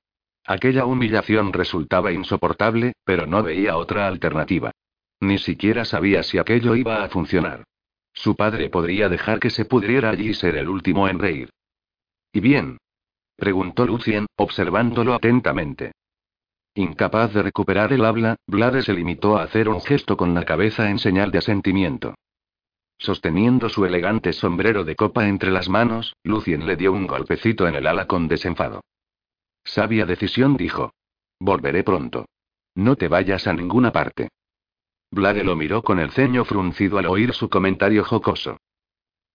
Aquella 0.44 0.86
humillación 0.86 1.52
resultaba 1.52 2.12
insoportable, 2.12 2.94
pero 3.04 3.26
no 3.26 3.42
veía 3.42 3.76
otra 3.76 4.06
alternativa. 4.06 4.72
Ni 5.20 5.38
siquiera 5.38 5.84
sabía 5.84 6.22
si 6.22 6.38
aquello 6.38 6.74
iba 6.74 7.02
a 7.02 7.08
funcionar. 7.08 7.64
Su 8.12 8.36
padre 8.36 8.68
podría 8.68 9.08
dejar 9.08 9.38
que 9.40 9.50
se 9.50 9.64
pudriera 9.64 10.10
allí 10.10 10.30
y 10.30 10.34
ser 10.34 10.56
el 10.56 10.68
último 10.68 11.08
en 11.08 11.18
reír. 11.18 11.50
¿Y 12.32 12.40
bien? 12.40 12.78
preguntó 13.36 13.86
Lucien, 13.86 14.26
observándolo 14.36 15.14
atentamente. 15.14 15.92
Incapaz 16.74 17.34
de 17.34 17.42
recuperar 17.42 17.92
el 17.92 18.04
habla, 18.04 18.36
Blade 18.46 18.82
se 18.82 18.94
limitó 18.94 19.36
a 19.36 19.42
hacer 19.42 19.68
un 19.68 19.80
gesto 19.80 20.16
con 20.16 20.34
la 20.34 20.44
cabeza 20.44 20.90
en 20.90 20.98
señal 20.98 21.30
de 21.30 21.38
asentimiento. 21.38 22.14
Sosteniendo 23.02 23.68
su 23.68 23.84
elegante 23.84 24.32
sombrero 24.32 24.84
de 24.84 24.94
copa 24.94 25.26
entre 25.26 25.50
las 25.50 25.68
manos, 25.68 26.14
Lucien 26.22 26.66
le 26.66 26.76
dio 26.76 26.92
un 26.92 27.08
golpecito 27.08 27.66
en 27.66 27.74
el 27.74 27.88
ala 27.88 28.06
con 28.06 28.28
desenfado. 28.28 28.84
Sabia 29.64 30.06
decisión, 30.06 30.56
dijo. 30.56 30.94
Volveré 31.40 31.82
pronto. 31.82 32.26
No 32.76 32.94
te 32.94 33.08
vayas 33.08 33.48
a 33.48 33.54
ninguna 33.54 33.90
parte. 33.90 34.28
Blade 35.10 35.42
lo 35.42 35.56
miró 35.56 35.82
con 35.82 35.98
el 35.98 36.12
ceño 36.12 36.44
fruncido 36.44 36.96
al 36.98 37.06
oír 37.06 37.34
su 37.34 37.48
comentario 37.48 38.04
jocoso. 38.04 38.58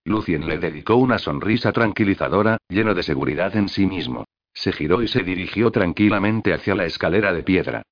Lucien 0.06 0.47
le 0.47 0.60
dedicó 0.60 0.95
una 0.95 1.19
sonrisa 1.19 1.73
tranquilizadora, 1.73 2.60
lleno 2.69 2.93
de 2.93 3.03
seguridad 3.03 3.53
en 3.58 3.67
sí 3.67 3.86
mismo. 3.86 4.23
Se 4.53 4.71
giró 4.71 5.03
y 5.03 5.10
se 5.10 5.23
dirigió 5.23 5.71
tranquilamente 5.71 6.53
hacia 6.53 6.73
la 6.73 6.86
escalera 6.86 7.34
de 7.34 7.43
piedra. 7.43 7.84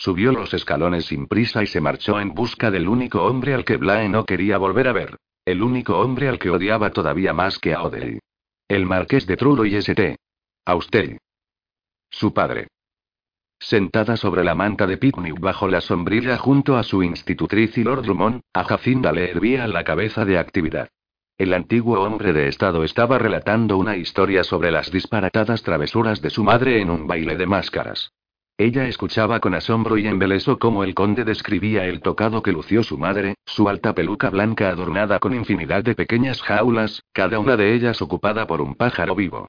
Subió 0.00 0.32
los 0.32 0.54
escalones 0.54 1.04
sin 1.04 1.26
prisa 1.26 1.62
y 1.62 1.66
se 1.66 1.78
marchó 1.78 2.18
en 2.20 2.32
busca 2.32 2.70
del 2.70 2.88
único 2.88 3.22
hombre 3.22 3.52
al 3.52 3.66
que 3.66 3.76
Blae 3.76 4.08
no 4.08 4.24
quería 4.24 4.56
volver 4.56 4.88
a 4.88 4.94
ver. 4.94 5.18
El 5.44 5.62
único 5.62 5.98
hombre 5.98 6.26
al 6.30 6.38
que 6.38 6.48
odiaba 6.48 6.88
todavía 6.88 7.34
más 7.34 7.58
que 7.58 7.74
a 7.74 7.82
Odell. 7.82 8.18
El 8.66 8.86
marqués 8.86 9.26
de 9.26 9.36
Truro 9.36 9.66
y 9.66 9.76
St. 9.76 10.16
Austell. 10.64 11.18
Su 12.08 12.32
padre. 12.32 12.68
Sentada 13.58 14.16
sobre 14.16 14.42
la 14.42 14.54
manta 14.54 14.86
de 14.86 14.96
picnic 14.96 15.38
bajo 15.38 15.68
la 15.68 15.82
sombrilla 15.82 16.38
junto 16.38 16.78
a 16.78 16.82
su 16.82 17.02
institutriz 17.02 17.76
y 17.76 17.84
Lord 17.84 18.04
Drummond, 18.04 18.40
a 18.54 18.64
Jacinda 18.64 19.12
le 19.12 19.30
hervía 19.30 19.66
la 19.66 19.84
cabeza 19.84 20.24
de 20.24 20.38
actividad. 20.38 20.88
El 21.36 21.52
antiguo 21.52 22.00
hombre 22.00 22.32
de 22.32 22.48
Estado 22.48 22.84
estaba 22.84 23.18
relatando 23.18 23.76
una 23.76 23.98
historia 23.98 24.44
sobre 24.44 24.70
las 24.70 24.90
disparatadas 24.90 25.62
travesuras 25.62 26.22
de 26.22 26.30
su 26.30 26.42
madre 26.42 26.80
en 26.80 26.88
un 26.88 27.06
baile 27.06 27.36
de 27.36 27.46
máscaras. 27.46 28.12
Ella 28.60 28.86
escuchaba 28.86 29.40
con 29.40 29.54
asombro 29.54 29.96
y 29.96 30.06
embeleso 30.06 30.58
cómo 30.58 30.84
el 30.84 30.94
conde 30.94 31.24
describía 31.24 31.86
el 31.86 32.02
tocado 32.02 32.42
que 32.42 32.52
lució 32.52 32.82
su 32.82 32.98
madre, 32.98 33.36
su 33.46 33.70
alta 33.70 33.94
peluca 33.94 34.28
blanca 34.28 34.68
adornada 34.68 35.18
con 35.18 35.34
infinidad 35.34 35.82
de 35.82 35.94
pequeñas 35.94 36.42
jaulas, 36.42 37.02
cada 37.14 37.38
una 37.38 37.56
de 37.56 37.72
ellas 37.72 38.02
ocupada 38.02 38.46
por 38.46 38.60
un 38.60 38.74
pájaro 38.74 39.14
vivo. 39.14 39.46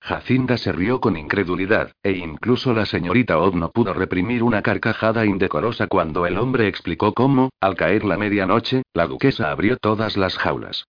Jacinda 0.00 0.56
se 0.56 0.72
rió 0.72 0.98
con 0.98 1.18
incredulidad, 1.18 1.92
e 2.02 2.12
incluso 2.12 2.72
la 2.72 2.86
señorita 2.86 3.38
Odd 3.38 3.54
no 3.54 3.70
pudo 3.70 3.92
reprimir 3.92 4.42
una 4.42 4.62
carcajada 4.62 5.26
indecorosa 5.26 5.86
cuando 5.86 6.24
el 6.24 6.38
hombre 6.38 6.66
explicó 6.66 7.12
cómo, 7.12 7.50
al 7.60 7.76
caer 7.76 8.02
la 8.02 8.16
medianoche, 8.16 8.82
la 8.94 9.06
duquesa 9.06 9.50
abrió 9.50 9.76
todas 9.76 10.16
las 10.16 10.38
jaulas. 10.38 10.86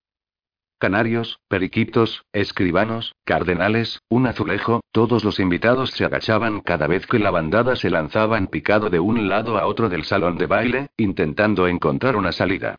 Canarios, 0.77 1.39
periquitos, 1.47 2.25
escribanos, 2.33 3.15
cardenales, 3.23 4.01
un 4.09 4.27
azulejo, 4.27 4.81
todos 4.91 5.23
los 5.23 5.39
invitados 5.39 5.91
se 5.91 6.03
agachaban 6.03 6.59
cada 6.59 6.85
vez 6.87 7.07
que 7.07 7.17
la 7.17 7.31
bandada 7.31 7.77
se 7.77 7.89
lanzaba 7.89 8.37
en 8.37 8.47
picado 8.47 8.89
de 8.89 8.99
un 8.99 9.29
lado 9.29 9.57
a 9.57 9.67
otro 9.67 9.87
del 9.87 10.03
salón 10.03 10.37
de 10.37 10.47
baile, 10.47 10.87
intentando 10.97 11.67
encontrar 11.67 12.17
una 12.17 12.33
salida. 12.33 12.75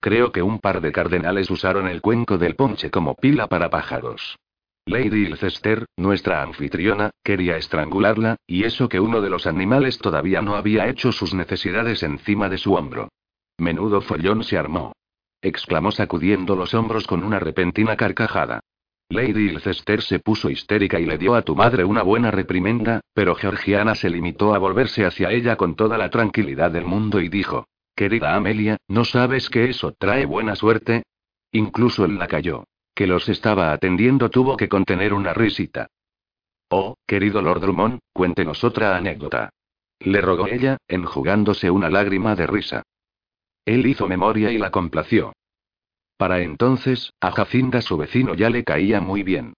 Creo 0.00 0.30
que 0.30 0.42
un 0.42 0.58
par 0.58 0.82
de 0.82 0.92
cardenales 0.92 1.50
usaron 1.50 1.88
el 1.88 2.02
cuenco 2.02 2.36
del 2.36 2.54
ponche 2.54 2.90
como 2.90 3.14
pila 3.14 3.46
para 3.46 3.70
pájaros. 3.70 4.36
Lady 4.84 5.26
Ilcester, 5.26 5.86
nuestra 5.96 6.42
anfitriona, 6.42 7.10
quería 7.22 7.56
estrangularla, 7.56 8.36
y 8.46 8.64
eso 8.64 8.88
que 8.88 9.00
uno 9.00 9.20
de 9.22 9.30
los 9.30 9.46
animales 9.46 9.98
todavía 9.98 10.42
no 10.42 10.54
había 10.54 10.86
hecho 10.88 11.12
sus 11.12 11.34
necesidades 11.34 12.02
encima 12.02 12.48
de 12.48 12.58
su 12.58 12.74
hombro. 12.74 13.08
Menudo 13.58 14.00
follón 14.02 14.44
se 14.44 14.56
armó. 14.56 14.92
Exclamó 15.42 15.90
sacudiendo 15.90 16.56
los 16.56 16.74
hombros 16.74 17.06
con 17.06 17.24
una 17.24 17.38
repentina 17.38 17.96
carcajada. 17.96 18.60
Lady 19.10 19.48
Ilcester 19.48 20.02
se 20.02 20.18
puso 20.18 20.50
histérica 20.50 21.00
y 21.00 21.06
le 21.06 21.16
dio 21.16 21.34
a 21.34 21.42
tu 21.42 21.56
madre 21.56 21.84
una 21.84 22.02
buena 22.02 22.30
reprimenda, 22.30 23.00
pero 23.14 23.34
Georgiana 23.34 23.94
se 23.94 24.10
limitó 24.10 24.54
a 24.54 24.58
volverse 24.58 25.06
hacia 25.06 25.30
ella 25.30 25.56
con 25.56 25.76
toda 25.76 25.96
la 25.96 26.10
tranquilidad 26.10 26.70
del 26.70 26.84
mundo 26.84 27.20
y 27.20 27.28
dijo: 27.28 27.66
Querida 27.96 28.34
Amelia, 28.34 28.76
¿no 28.86 29.04
sabes 29.04 29.48
que 29.48 29.70
eso 29.70 29.94
trae 29.98 30.26
buena 30.26 30.54
suerte? 30.56 31.04
Incluso 31.52 32.04
él 32.04 32.18
la 32.18 32.28
cayó 32.28 32.64
que 32.98 33.06
los 33.06 33.28
estaba 33.28 33.70
atendiendo 33.70 34.28
tuvo 34.28 34.56
que 34.56 34.68
contener 34.68 35.14
una 35.14 35.32
risita. 35.32 35.86
Oh, 36.68 36.96
querido 37.06 37.40
Lord 37.40 37.60
Drummond, 37.60 38.00
cuéntenos 38.12 38.64
otra 38.64 38.96
anécdota. 38.96 39.50
Le 40.00 40.20
rogó 40.20 40.48
ella, 40.48 40.78
enjugándose 40.88 41.70
una 41.70 41.90
lágrima 41.90 42.34
de 42.34 42.48
risa. 42.48 42.82
Él 43.68 43.86
hizo 43.86 44.08
memoria 44.08 44.50
y 44.50 44.56
la 44.56 44.70
complació. 44.70 45.34
Para 46.16 46.40
entonces, 46.40 47.12
a 47.20 47.32
Jacinda 47.32 47.82
su 47.82 47.98
vecino 47.98 48.32
ya 48.32 48.48
le 48.48 48.64
caía 48.64 49.02
muy 49.02 49.22
bien. 49.22 49.52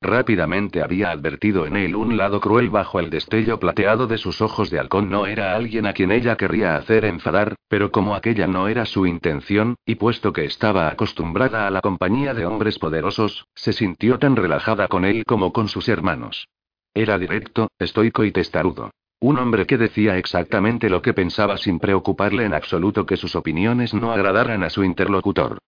Rápidamente 0.00 0.84
había 0.84 1.10
advertido 1.10 1.66
en 1.66 1.76
él 1.76 1.96
un 1.96 2.16
lado 2.16 2.40
cruel 2.40 2.70
bajo 2.70 3.00
el 3.00 3.10
destello 3.10 3.58
plateado 3.58 4.06
de 4.06 4.18
sus 4.18 4.40
ojos 4.40 4.70
de 4.70 4.78
halcón. 4.78 5.10
No 5.10 5.26
era 5.26 5.56
alguien 5.56 5.86
a 5.86 5.94
quien 5.94 6.12
ella 6.12 6.36
querría 6.36 6.76
hacer 6.76 7.04
enfadar, 7.06 7.56
pero 7.66 7.90
como 7.90 8.14
aquella 8.14 8.46
no 8.46 8.68
era 8.68 8.84
su 8.84 9.04
intención, 9.04 9.74
y 9.84 9.96
puesto 9.96 10.32
que 10.32 10.44
estaba 10.44 10.88
acostumbrada 10.88 11.66
a 11.66 11.70
la 11.72 11.80
compañía 11.80 12.34
de 12.34 12.46
hombres 12.46 12.78
poderosos, 12.78 13.48
se 13.56 13.72
sintió 13.72 14.20
tan 14.20 14.36
relajada 14.36 14.86
con 14.86 15.04
él 15.04 15.24
como 15.24 15.52
con 15.52 15.66
sus 15.66 15.88
hermanos. 15.88 16.46
Era 16.94 17.18
directo, 17.18 17.68
estoico 17.80 18.22
y 18.22 18.30
testarudo. 18.30 18.92
Un 19.20 19.38
hombre 19.38 19.66
que 19.66 19.78
decía 19.78 20.18
exactamente 20.18 20.90
lo 20.90 21.00
que 21.00 21.14
pensaba 21.14 21.56
sin 21.56 21.78
preocuparle 21.78 22.44
en 22.44 22.54
absoluto 22.54 23.06
que 23.06 23.16
sus 23.16 23.34
opiniones 23.34 23.94
no 23.94 24.12
agradaran 24.12 24.62
a 24.62 24.70
su 24.70 24.84
interlocutor. 24.84 25.58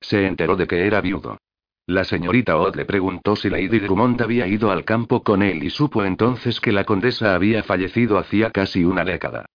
Se 0.00 0.26
enteró 0.26 0.56
de 0.56 0.66
que 0.66 0.86
era 0.86 1.00
viudo. 1.00 1.38
La 1.86 2.04
señorita 2.04 2.58
Odd 2.58 2.76
le 2.76 2.84
preguntó 2.84 3.34
si 3.34 3.48
Lady 3.48 3.78
Drummond 3.78 4.20
había 4.20 4.46
ido 4.46 4.70
al 4.70 4.84
campo 4.84 5.22
con 5.22 5.42
él 5.42 5.64
y 5.64 5.70
supo 5.70 6.04
entonces 6.04 6.60
que 6.60 6.70
la 6.70 6.84
condesa 6.84 7.34
había 7.34 7.62
fallecido 7.62 8.18
hacía 8.18 8.50
casi 8.50 8.84
una 8.84 9.04
década. 9.04 9.46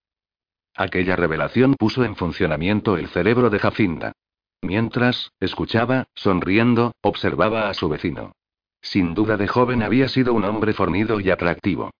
Aquella 0.76 1.16
revelación 1.16 1.76
puso 1.76 2.04
en 2.04 2.16
funcionamiento 2.16 2.98
el 2.98 3.08
cerebro 3.10 3.52
de 3.52 3.60
Jacinda. 3.60 4.14
Mientras, 4.64 5.32
escuchaba, 5.40 6.06
sonriendo, 6.16 6.94
observaba 7.02 7.70
a 7.70 7.74
su 7.76 7.88
vecino. 7.88 8.32
Sin 8.82 9.14
duda 9.14 9.38
de 9.38 9.48
joven 9.48 9.84
había 9.84 10.08
sido 10.08 10.34
un 10.34 10.44
hombre 10.46 10.74
fornido 10.74 11.20
y 11.20 11.30
atractivo. 11.30 11.92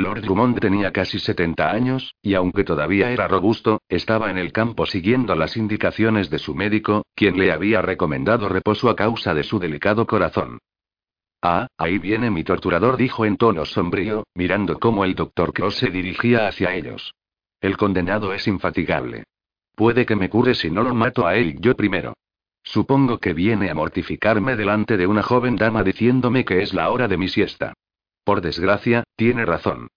Lord 0.00 0.22
Drummond 0.22 0.58
tenía 0.58 0.92
casi 0.92 1.18
70 1.18 1.70
años, 1.70 2.14
y 2.22 2.34
aunque 2.34 2.64
todavía 2.64 3.10
era 3.10 3.28
robusto, 3.28 3.82
estaba 3.88 4.30
en 4.30 4.38
el 4.38 4.50
campo 4.50 4.86
siguiendo 4.86 5.34
las 5.34 5.56
indicaciones 5.56 6.30
de 6.30 6.38
su 6.38 6.54
médico, 6.54 7.04
quien 7.14 7.38
le 7.38 7.52
había 7.52 7.82
recomendado 7.82 8.48
reposo 8.48 8.88
a 8.88 8.96
causa 8.96 9.34
de 9.34 9.42
su 9.42 9.58
delicado 9.58 10.06
corazón. 10.06 10.58
Ah, 11.42 11.66
ahí 11.78 11.98
viene 11.98 12.30
mi 12.30 12.44
torturador, 12.44 12.96
dijo 12.96 13.24
en 13.24 13.36
tono 13.36 13.64
sombrío, 13.64 14.24
mirando 14.34 14.78
cómo 14.78 15.04
el 15.04 15.14
doctor 15.14 15.52
Cross 15.52 15.76
se 15.76 15.90
dirigía 15.90 16.48
hacia 16.48 16.74
ellos. 16.74 17.14
El 17.60 17.76
condenado 17.76 18.32
es 18.32 18.48
infatigable. 18.48 19.24
Puede 19.74 20.06
que 20.06 20.16
me 20.16 20.28
cure 20.28 20.54
si 20.54 20.70
no 20.70 20.82
lo 20.82 20.94
mato 20.94 21.26
a 21.26 21.36
él 21.36 21.56
yo 21.60 21.74
primero. 21.76 22.14
Supongo 22.62 23.18
que 23.18 23.32
viene 23.32 23.70
a 23.70 23.74
mortificarme 23.74 24.56
delante 24.56 24.96
de 24.96 25.06
una 25.06 25.22
joven 25.22 25.56
dama 25.56 25.82
diciéndome 25.82 26.44
que 26.44 26.62
es 26.62 26.74
la 26.74 26.90
hora 26.90 27.08
de 27.08 27.16
mi 27.16 27.28
siesta. 27.28 27.74
Por 28.24 28.40
desgracia, 28.40 29.04
tiene 29.16 29.44
razón. 29.44 29.88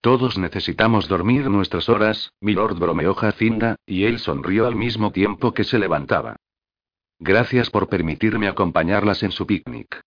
Todos 0.00 0.38
necesitamos 0.38 1.08
dormir 1.08 1.50
nuestras 1.50 1.88
horas, 1.88 2.32
milord 2.40 2.78
bromeó 2.78 3.14
Jacinda, 3.14 3.76
y 3.84 4.04
él 4.04 4.18
sonrió 4.18 4.66
al 4.66 4.74
mismo 4.74 5.12
tiempo 5.12 5.52
que 5.52 5.64
se 5.64 5.78
levantaba. 5.78 6.36
Gracias 7.18 7.68
por 7.68 7.88
permitirme 7.88 8.48
acompañarlas 8.48 9.22
en 9.22 9.30
su 9.30 9.46
picnic. 9.46 10.00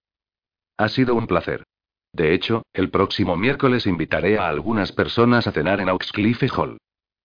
Ha 0.77 0.89
sido 0.89 1.13
un 1.13 1.27
placer. 1.27 1.63
De 2.11 2.33
hecho, 2.33 2.63
el 2.73 2.89
próximo 2.89 3.35
miércoles 3.37 3.85
invitaré 3.85 4.39
a 4.39 4.47
algunas 4.47 4.91
personas 4.91 5.45
a 5.45 5.51
cenar 5.51 5.79
en 5.79 5.89
Auxcliffe 5.89 6.49
Hall. 6.55 6.77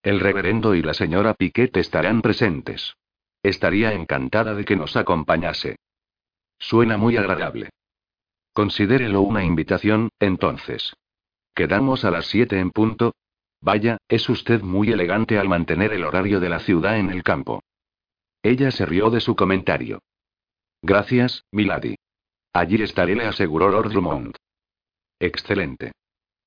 El 0.03 0.19
reverendo 0.19 0.75
y 0.75 0.83
la 0.83 0.93
señora 0.93 1.33
Piquet 1.33 1.75
estarán 1.77 2.21
presentes. 2.21 2.95
Estaría 3.41 3.93
encantada 3.93 4.53
de 4.53 4.65
que 4.65 4.75
nos 4.75 4.95
acompañase. 4.95 5.77
Suena 6.59 6.97
muy 6.97 7.17
agradable. 7.17 7.69
Considérelo 8.59 9.21
una 9.21 9.41
invitación, 9.41 10.09
entonces. 10.19 10.93
Quedamos 11.55 12.03
a 12.03 12.11
las 12.11 12.25
siete 12.25 12.59
en 12.59 12.71
punto. 12.71 13.15
Vaya, 13.61 13.99
es 14.09 14.27
usted 14.27 14.61
muy 14.63 14.91
elegante 14.91 15.39
al 15.39 15.47
mantener 15.47 15.93
el 15.93 16.03
horario 16.03 16.41
de 16.41 16.49
la 16.49 16.59
ciudad 16.59 16.99
en 16.99 17.09
el 17.09 17.23
campo. 17.23 17.63
Ella 18.43 18.71
se 18.71 18.85
rió 18.85 19.11
de 19.11 19.21
su 19.21 19.33
comentario. 19.33 20.01
Gracias, 20.81 21.45
Milady. 21.53 21.95
Allí 22.51 22.83
estaré, 22.83 23.15
le 23.15 23.27
aseguró 23.27 23.69
Lord 23.69 23.91
Drummond. 23.91 24.35
Excelente. 25.21 25.93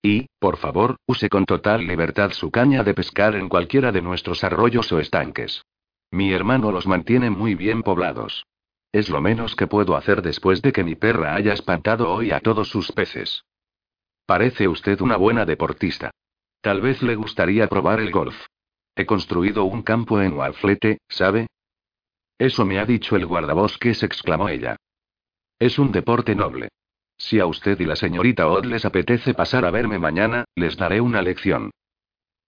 Y, 0.03 0.27
por 0.39 0.59
favor, 0.59 0.97
use 1.07 1.31
con 1.31 1.47
total 1.47 1.87
libertad 1.87 2.33
su 2.33 2.51
caña 2.51 2.85
de 2.85 2.93
pescar 2.93 3.37
en 3.37 3.49
cualquiera 3.49 3.91
de 3.91 4.03
nuestros 4.03 4.45
arroyos 4.45 4.93
o 4.93 5.01
estanques. 5.01 5.63
Mi 6.11 6.31
hermano 6.35 6.73
los 6.73 6.87
mantiene 6.87 7.31
muy 7.31 7.55
bien 7.55 7.83
poblados. 7.83 8.45
Es 8.93 9.09
lo 9.09 9.23
menos 9.23 9.57
que 9.57 9.67
puedo 9.67 9.97
hacer 9.97 10.21
después 10.21 10.61
de 10.61 10.73
que 10.73 10.85
mi 10.85 10.95
perra 10.95 11.35
haya 11.35 11.55
espantado 11.55 12.13
hoy 12.13 12.31
a 12.31 12.41
todos 12.41 12.69
sus 12.69 12.93
peces. 12.93 13.45
Parece 14.27 14.69
usted 14.69 15.01
una 15.01 15.17
buena 15.17 15.47
deportista. 15.47 16.11
Tal 16.61 16.83
vez 16.83 17.03
le 17.03 17.17
gustaría 17.17 17.67
probar 17.69 18.01
el 18.01 18.11
golf. 18.11 18.37
He 18.95 19.07
construido 19.07 19.65
un 19.65 19.83
campo 19.83 20.21
en 20.21 20.35
Walflete, 20.35 20.99
¿sabe? 21.09 21.47
Eso 22.39 22.67
me 22.67 22.79
ha 22.79 22.85
dicho 22.85 23.17
el 23.17 23.25
guardabosques, 23.25 24.03
exclamó 24.03 24.49
ella. 24.49 24.77
Es 25.59 25.79
un 25.79 25.91
deporte 25.91 26.35
noble. 26.35 26.69
Si 27.17 27.41
a 27.41 27.47
usted 27.47 27.81
y 27.81 27.85
la 27.85 27.97
señorita 27.97 28.49
Odd 28.49 28.67
les 28.67 28.85
apetece 28.85 29.33
pasar 29.33 29.65
a 29.65 29.71
verme 29.71 29.99
mañana, 29.99 30.45
les 30.55 30.77
daré 30.77 31.01
una 31.01 31.23
lección. 31.23 31.71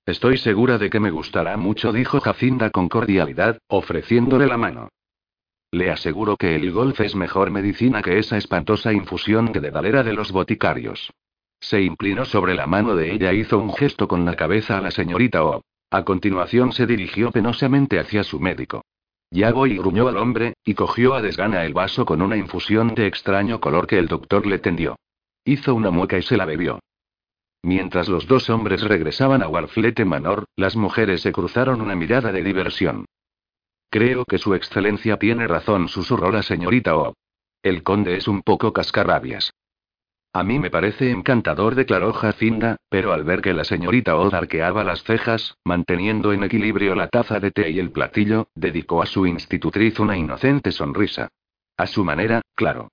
Estoy 0.04 0.36
segura 0.36 0.76
de 0.76 0.90
que 0.90 1.00
me 1.00 1.10
gustará 1.10 1.56
mucho, 1.56 1.92
dijo 1.92 2.20
Jacinda 2.20 2.70
con 2.70 2.88
cordialidad, 2.88 3.58
ofreciéndole 3.68 4.46
la 4.46 4.58
mano. 4.58 4.90
Le 5.74 5.90
aseguro 5.90 6.36
que 6.36 6.54
el 6.54 6.70
golf 6.70 7.00
es 7.00 7.16
mejor 7.16 7.50
medicina 7.50 8.00
que 8.00 8.20
esa 8.20 8.36
espantosa 8.36 8.92
infusión 8.92 9.50
de 9.50 9.58
dedalera 9.58 10.04
de 10.04 10.12
los 10.12 10.30
boticarios. 10.30 11.12
Se 11.58 11.82
inclinó 11.82 12.24
sobre 12.26 12.54
la 12.54 12.68
mano 12.68 12.94
de 12.94 13.12
ella 13.12 13.32
e 13.32 13.38
hizo 13.38 13.58
un 13.58 13.74
gesto 13.74 14.06
con 14.06 14.24
la 14.24 14.36
cabeza 14.36 14.78
a 14.78 14.80
la 14.80 14.92
señorita 14.92 15.42
O. 15.42 15.62
A 15.90 16.04
continuación 16.04 16.70
se 16.70 16.86
dirigió 16.86 17.32
penosamente 17.32 17.98
hacia 17.98 18.22
su 18.22 18.38
médico. 18.38 18.84
Ya 19.32 19.50
voy, 19.50 19.76
gruñó 19.76 20.06
al 20.06 20.16
hombre, 20.16 20.54
y 20.64 20.74
cogió 20.74 21.12
a 21.12 21.22
desgana 21.22 21.64
el 21.64 21.74
vaso 21.74 22.04
con 22.04 22.22
una 22.22 22.36
infusión 22.36 22.94
de 22.94 23.08
extraño 23.08 23.60
color 23.60 23.88
que 23.88 23.98
el 23.98 24.06
doctor 24.06 24.46
le 24.46 24.60
tendió. 24.60 24.94
Hizo 25.44 25.74
una 25.74 25.90
mueca 25.90 26.16
y 26.16 26.22
se 26.22 26.36
la 26.36 26.44
bebió. 26.44 26.78
Mientras 27.64 28.08
los 28.08 28.28
dos 28.28 28.48
hombres 28.48 28.82
regresaban 28.82 29.42
a 29.42 29.48
Warflete 29.48 30.04
Manor, 30.04 30.44
las 30.54 30.76
mujeres 30.76 31.22
se 31.22 31.32
cruzaron 31.32 31.80
una 31.80 31.96
mirada 31.96 32.30
de 32.30 32.44
diversión. 32.44 33.06
Creo 33.90 34.24
que 34.24 34.38
su 34.38 34.54
excelencia 34.54 35.18
tiene 35.18 35.46
razón, 35.46 35.88
susurró 35.88 36.30
la 36.32 36.42
señorita 36.42 36.96
O. 36.96 37.14
El 37.62 37.82
conde 37.82 38.16
es 38.16 38.28
un 38.28 38.42
poco 38.42 38.72
cascarrabias. 38.72 39.52
A 40.36 40.42
mí 40.42 40.58
me 40.58 40.68
parece 40.68 41.12
encantador, 41.12 41.76
declaró 41.76 42.12
Jacinda, 42.12 42.76
pero 42.88 43.12
al 43.12 43.22
ver 43.22 43.40
que 43.40 43.54
la 43.54 43.62
señorita 43.62 44.16
Odd 44.16 44.34
arqueaba 44.34 44.82
las 44.82 45.04
cejas, 45.04 45.56
manteniendo 45.64 46.32
en 46.32 46.42
equilibrio 46.42 46.96
la 46.96 47.06
taza 47.06 47.38
de 47.38 47.52
té 47.52 47.70
y 47.70 47.78
el 47.78 47.92
platillo, 47.92 48.48
dedicó 48.56 49.00
a 49.00 49.06
su 49.06 49.26
institutriz 49.26 50.00
una 50.00 50.16
inocente 50.16 50.72
sonrisa. 50.72 51.28
A 51.76 51.86
su 51.86 52.04
manera, 52.04 52.42
claro. 52.56 52.88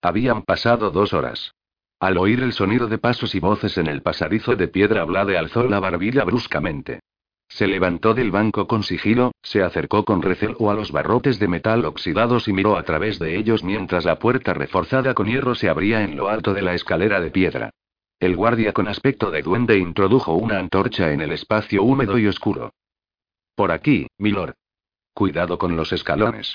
Habían 0.00 0.44
pasado 0.44 0.90
dos 0.90 1.12
horas. 1.12 1.52
Al 2.00 2.16
oír 2.16 2.42
el 2.42 2.54
sonido 2.54 2.88
de 2.88 2.96
pasos 2.96 3.34
y 3.34 3.40
voces 3.40 3.76
en 3.76 3.86
el 3.86 4.00
pasadizo 4.00 4.56
de 4.56 4.68
piedra 4.68 5.04
Blade 5.04 5.36
alzó 5.36 5.64
la 5.64 5.78
barbilla 5.78 6.24
bruscamente. 6.24 7.00
Se 7.48 7.66
levantó 7.66 8.12
del 8.12 8.30
banco 8.30 8.66
con 8.66 8.82
sigilo, 8.82 9.32
se 9.42 9.62
acercó 9.62 10.04
con 10.04 10.22
recelo 10.22 10.70
a 10.70 10.74
los 10.74 10.92
barrotes 10.92 11.38
de 11.38 11.48
metal 11.48 11.84
oxidados 11.84 12.48
y 12.48 12.52
miró 12.52 12.76
a 12.76 12.82
través 12.82 13.18
de 13.18 13.36
ellos 13.36 13.64
mientras 13.64 14.04
la 14.04 14.18
puerta 14.18 14.52
reforzada 14.52 15.14
con 15.14 15.26
hierro 15.26 15.54
se 15.54 15.68
abría 15.68 16.02
en 16.02 16.16
lo 16.16 16.28
alto 16.28 16.52
de 16.52 16.62
la 16.62 16.74
escalera 16.74 17.20
de 17.20 17.30
piedra. 17.30 17.70
El 18.18 18.34
guardia 18.34 18.72
con 18.72 18.88
aspecto 18.88 19.30
de 19.30 19.42
duende 19.42 19.78
introdujo 19.78 20.34
una 20.34 20.58
antorcha 20.58 21.12
en 21.12 21.20
el 21.20 21.32
espacio 21.32 21.82
húmedo 21.82 22.18
y 22.18 22.26
oscuro. 22.26 22.72
Por 23.54 23.72
aquí, 23.72 24.06
milord. 24.18 24.54
Cuidado 25.14 25.58
con 25.58 25.76
los 25.76 25.92
escalones. 25.92 26.54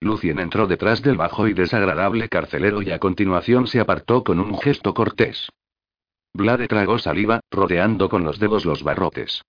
Lucien 0.00 0.38
entró 0.38 0.66
detrás 0.66 1.00
del 1.00 1.16
bajo 1.16 1.46
y 1.48 1.54
desagradable 1.54 2.28
carcelero 2.28 2.82
y 2.82 2.90
a 2.90 2.98
continuación 2.98 3.66
se 3.66 3.78
apartó 3.78 4.24
con 4.24 4.40
un 4.40 4.58
gesto 4.58 4.94
cortés. 4.94 5.48
Vlade 6.34 6.66
tragó 6.66 6.98
saliva, 6.98 7.40
rodeando 7.50 8.08
con 8.08 8.24
los 8.24 8.38
dedos 8.38 8.64
los 8.64 8.82
barrotes. 8.82 9.42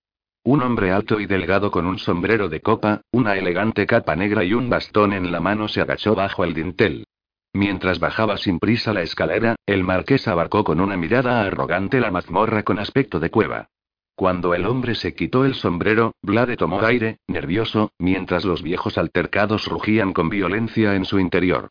Un 0.46 0.60
hombre 0.60 0.92
alto 0.92 1.20
y 1.20 1.26
delgado 1.26 1.70
con 1.70 1.86
un 1.86 1.98
sombrero 1.98 2.50
de 2.50 2.60
copa, 2.60 3.00
una 3.10 3.34
elegante 3.34 3.86
capa 3.86 4.14
negra 4.14 4.44
y 4.44 4.52
un 4.52 4.68
bastón 4.68 5.14
en 5.14 5.32
la 5.32 5.40
mano 5.40 5.68
se 5.68 5.80
agachó 5.80 6.14
bajo 6.14 6.44
el 6.44 6.52
dintel. 6.52 7.06
Mientras 7.54 7.98
bajaba 7.98 8.36
sin 8.36 8.58
prisa 8.58 8.92
la 8.92 9.00
escalera, 9.00 9.56
el 9.64 9.84
marqués 9.84 10.28
abarcó 10.28 10.62
con 10.62 10.80
una 10.80 10.98
mirada 10.98 11.40
arrogante 11.40 11.98
la 11.98 12.10
mazmorra 12.10 12.62
con 12.62 12.78
aspecto 12.78 13.20
de 13.20 13.30
cueva. 13.30 13.68
Cuando 14.16 14.52
el 14.52 14.66
hombre 14.66 14.94
se 14.94 15.14
quitó 15.14 15.46
el 15.46 15.54
sombrero, 15.54 16.12
Vlade 16.20 16.58
tomó 16.58 16.82
aire, 16.82 17.20
nervioso, 17.26 17.92
mientras 17.98 18.44
los 18.44 18.62
viejos 18.62 18.98
altercados 18.98 19.66
rugían 19.66 20.12
con 20.12 20.28
violencia 20.28 20.94
en 20.94 21.06
su 21.06 21.18
interior. 21.20 21.70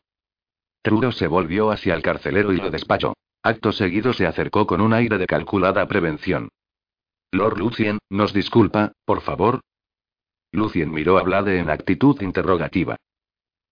Trudo 0.82 1.12
se 1.12 1.28
volvió 1.28 1.70
hacia 1.70 1.94
el 1.94 2.02
carcelero 2.02 2.52
y 2.52 2.56
lo 2.56 2.72
despachó. 2.72 3.14
Acto 3.44 3.70
seguido 3.70 4.12
se 4.14 4.26
acercó 4.26 4.66
con 4.66 4.80
un 4.80 4.92
aire 4.92 5.16
de 5.18 5.26
calculada 5.26 5.86
prevención. 5.86 6.48
Lord 7.34 7.58
Lucien, 7.58 7.98
¿nos 8.10 8.32
disculpa, 8.32 8.92
por 9.04 9.20
favor? 9.20 9.60
Lucien 10.52 10.92
miró 10.92 11.18
a 11.18 11.22
Blade 11.24 11.58
en 11.58 11.68
actitud 11.68 12.20
interrogativa. 12.22 12.96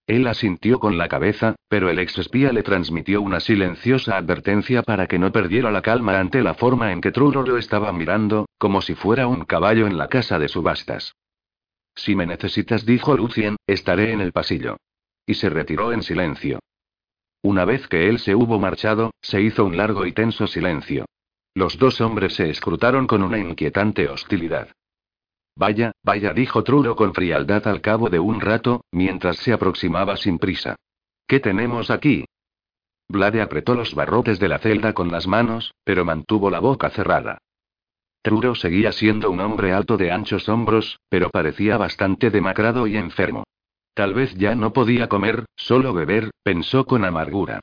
Él 0.09 0.27
asintió 0.27 0.81
con 0.81 0.98
la 0.98 1.09
cabeza, 1.09 1.55
pero 1.68 1.88
el 1.88 2.01
ex 2.01 2.18
espía 2.18 2.53
le 2.53 2.64
transmitió 2.64 3.22
una 3.22 3.38
silenciosa 3.38 4.16
advertencia 4.16 4.83
para 4.83 5.07
que 5.07 5.20
no 5.20 5.31
perdiera 5.31 5.70
la 5.70 5.81
calma 5.81 6.18
ante 6.18 6.42
la 6.42 6.55
forma 6.55 6.90
en 6.90 7.01
que 7.01 7.12
Truro 7.12 7.44
lo 7.44 7.57
estaba 7.57 7.92
mirando, 7.92 8.46
como 8.59 8.83
si 8.83 8.96
fuera 8.96 9.29
un 9.29 9.44
caballo 9.44 9.87
en 9.87 9.96
la 9.96 10.09
casa 10.09 10.40
de 10.40 10.48
subastas. 10.48 11.14
Si 11.94 12.16
me 12.16 12.27
necesitas, 12.27 12.85
dijo 12.85 13.16
Lucien, 13.16 13.57
estaré 13.68 14.12
en 14.12 14.20
el 14.20 14.33
pasillo. 14.33 14.77
Y 15.25 15.35
se 15.35 15.51
retiró 15.51 15.92
en 15.92 16.03
silencio. 16.03 16.59
Una 17.42 17.64
vez 17.64 17.87
que 17.87 18.09
él 18.09 18.18
se 18.18 18.35
hubo 18.35 18.59
marchado, 18.59 19.12
se 19.20 19.40
hizo 19.40 19.64
un 19.64 19.77
largo 19.77 20.05
y 20.05 20.12
tenso 20.12 20.48
silencio. 20.48 21.05
Los 21.55 21.79
dos 21.79 22.01
hombres 22.01 22.35
se 22.35 22.49
escrutaron 22.49 23.07
con 23.07 23.23
una 23.23 23.38
inquietante 23.38 24.09
hostilidad. 24.09 24.69
Vaya, 25.55 25.93
vaya, 26.03 26.33
dijo 26.33 26.65
Truro 26.65 26.97
con 26.97 27.12
frialdad 27.12 27.69
al 27.69 27.81
cabo 27.83 28.09
de 28.09 28.19
un 28.19 28.41
rato, 28.41 28.85
mientras 28.91 29.37
se 29.37 29.53
aproximaba 29.53 30.17
sin 30.17 30.38
prisa. 30.38 30.77
¿Qué 31.27 31.41
tenemos 31.41 31.91
aquí? 31.91 32.25
Blade 33.09 33.43
apretó 33.43 33.75
los 33.75 33.95
barrotes 33.95 34.38
de 34.38 34.49
la 34.49 34.59
celda 34.59 34.95
con 34.95 35.12
las 35.12 35.27
manos, 35.27 35.75
pero 35.85 36.05
mantuvo 36.05 36.49
la 36.51 36.61
boca 36.61 36.88
cerrada. 36.88 37.38
Truro 38.23 38.55
seguía 38.55 38.93
siendo 38.93 39.31
un 39.31 39.41
hombre 39.41 39.73
alto 39.73 39.97
de 39.97 40.11
anchos 40.11 40.49
hombros, 40.49 41.01
pero 41.09 41.29
parecía 41.29 41.77
bastante 41.77 42.31
demacrado 42.31 42.87
y 42.87 42.97
enfermo. 42.97 43.45
Tal 43.95 44.15
vez 44.15 44.35
ya 44.37 44.55
no 44.55 44.73
podía 44.73 45.09
comer, 45.09 45.45
solo 45.57 45.93
beber, 45.93 46.31
pensó 46.43 46.87
con 46.87 47.05
amargura. 47.05 47.61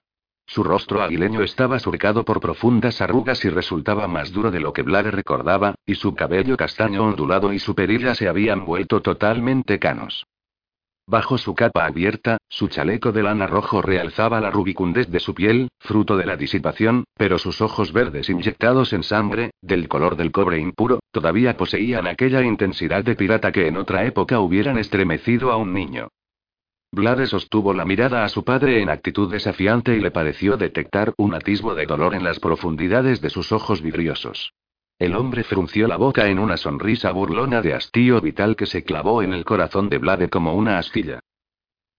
Su 0.50 0.64
rostro 0.64 1.04
aguileño 1.04 1.44
estaba 1.44 1.78
surcado 1.78 2.26
por 2.26 2.40
profundas 2.40 3.02
arrugas 3.02 3.46
y 3.46 3.50
resultaba 3.50 4.08
más 4.08 4.32
duro 4.32 4.50
de 4.50 4.60
lo 4.60 4.74
que 4.74 4.82
Blade 4.82 5.12
recordaba, 5.12 5.76
y 5.86 5.94
su 5.94 6.16
cabello 6.16 6.58
castaño 6.58 7.04
ondulado 7.04 7.54
y 7.54 7.60
su 7.60 7.76
perilla 7.76 8.16
se 8.16 8.28
habían 8.28 8.66
vuelto 8.66 9.00
totalmente 9.00 9.78
canos. 9.78 10.26
Bajo 11.06 11.38
su 11.38 11.54
capa 11.54 11.86
abierta, 11.86 12.40
su 12.50 12.68
chaleco 12.68 13.12
de 13.12 13.22
lana 13.22 13.46
rojo 13.46 13.84
realzaba 13.84 14.42
la 14.42 14.50
rubicundez 14.50 15.08
de 15.12 15.20
su 15.20 15.36
piel, 15.36 15.70
fruto 15.78 16.18
de 16.18 16.26
la 16.26 16.36
disipación, 16.36 17.04
pero 17.16 17.38
sus 17.38 17.62
ojos 17.62 17.94
verdes 17.94 18.28
inyectados 18.28 18.92
en 18.94 19.04
sangre, 19.04 19.52
del 19.62 19.88
color 19.88 20.16
del 20.16 20.32
cobre 20.32 20.58
impuro, 20.58 21.00
todavía 21.12 21.58
poseían 21.58 22.08
aquella 22.08 22.42
intensidad 22.42 23.04
de 23.04 23.16
pirata 23.16 23.52
que 23.52 23.68
en 23.68 23.78
otra 23.78 24.04
época 24.04 24.40
hubieran 24.40 24.80
estremecido 24.80 25.52
a 25.52 25.58
un 25.58 25.76
niño. 25.76 26.08
Blade 26.92 27.28
sostuvo 27.28 27.74
la 27.74 27.86
mirada 27.86 28.24
a 28.24 28.30
su 28.30 28.44
padre 28.44 28.82
en 28.82 28.90
actitud 28.90 29.32
desafiante 29.32 29.96
y 29.96 30.00
le 30.00 30.10
pareció 30.10 30.58
detectar 30.58 31.14
un 31.18 31.36
atisbo 31.36 31.76
de 31.76 31.86
dolor 31.86 32.16
en 32.16 32.24
las 32.24 32.40
profundidades 32.40 33.22
de 33.22 33.30
sus 33.30 33.52
ojos 33.52 33.82
vidriosos. 33.82 34.54
El 34.98 35.16
hombre 35.16 35.44
frunció 35.44 35.88
la 35.88 35.98
boca 35.98 36.28
en 36.28 36.40
una 36.40 36.58
sonrisa 36.58 37.12
burlona 37.12 37.62
de 37.62 37.74
hastío 37.74 38.20
vital 38.20 38.56
que 38.56 38.66
se 38.66 38.84
clavó 38.84 39.22
en 39.22 39.34
el 39.34 39.46
corazón 39.46 39.88
de 39.88 40.00
Blade 40.00 40.30
como 40.30 40.56
una 40.56 40.80
astilla. 40.80 41.20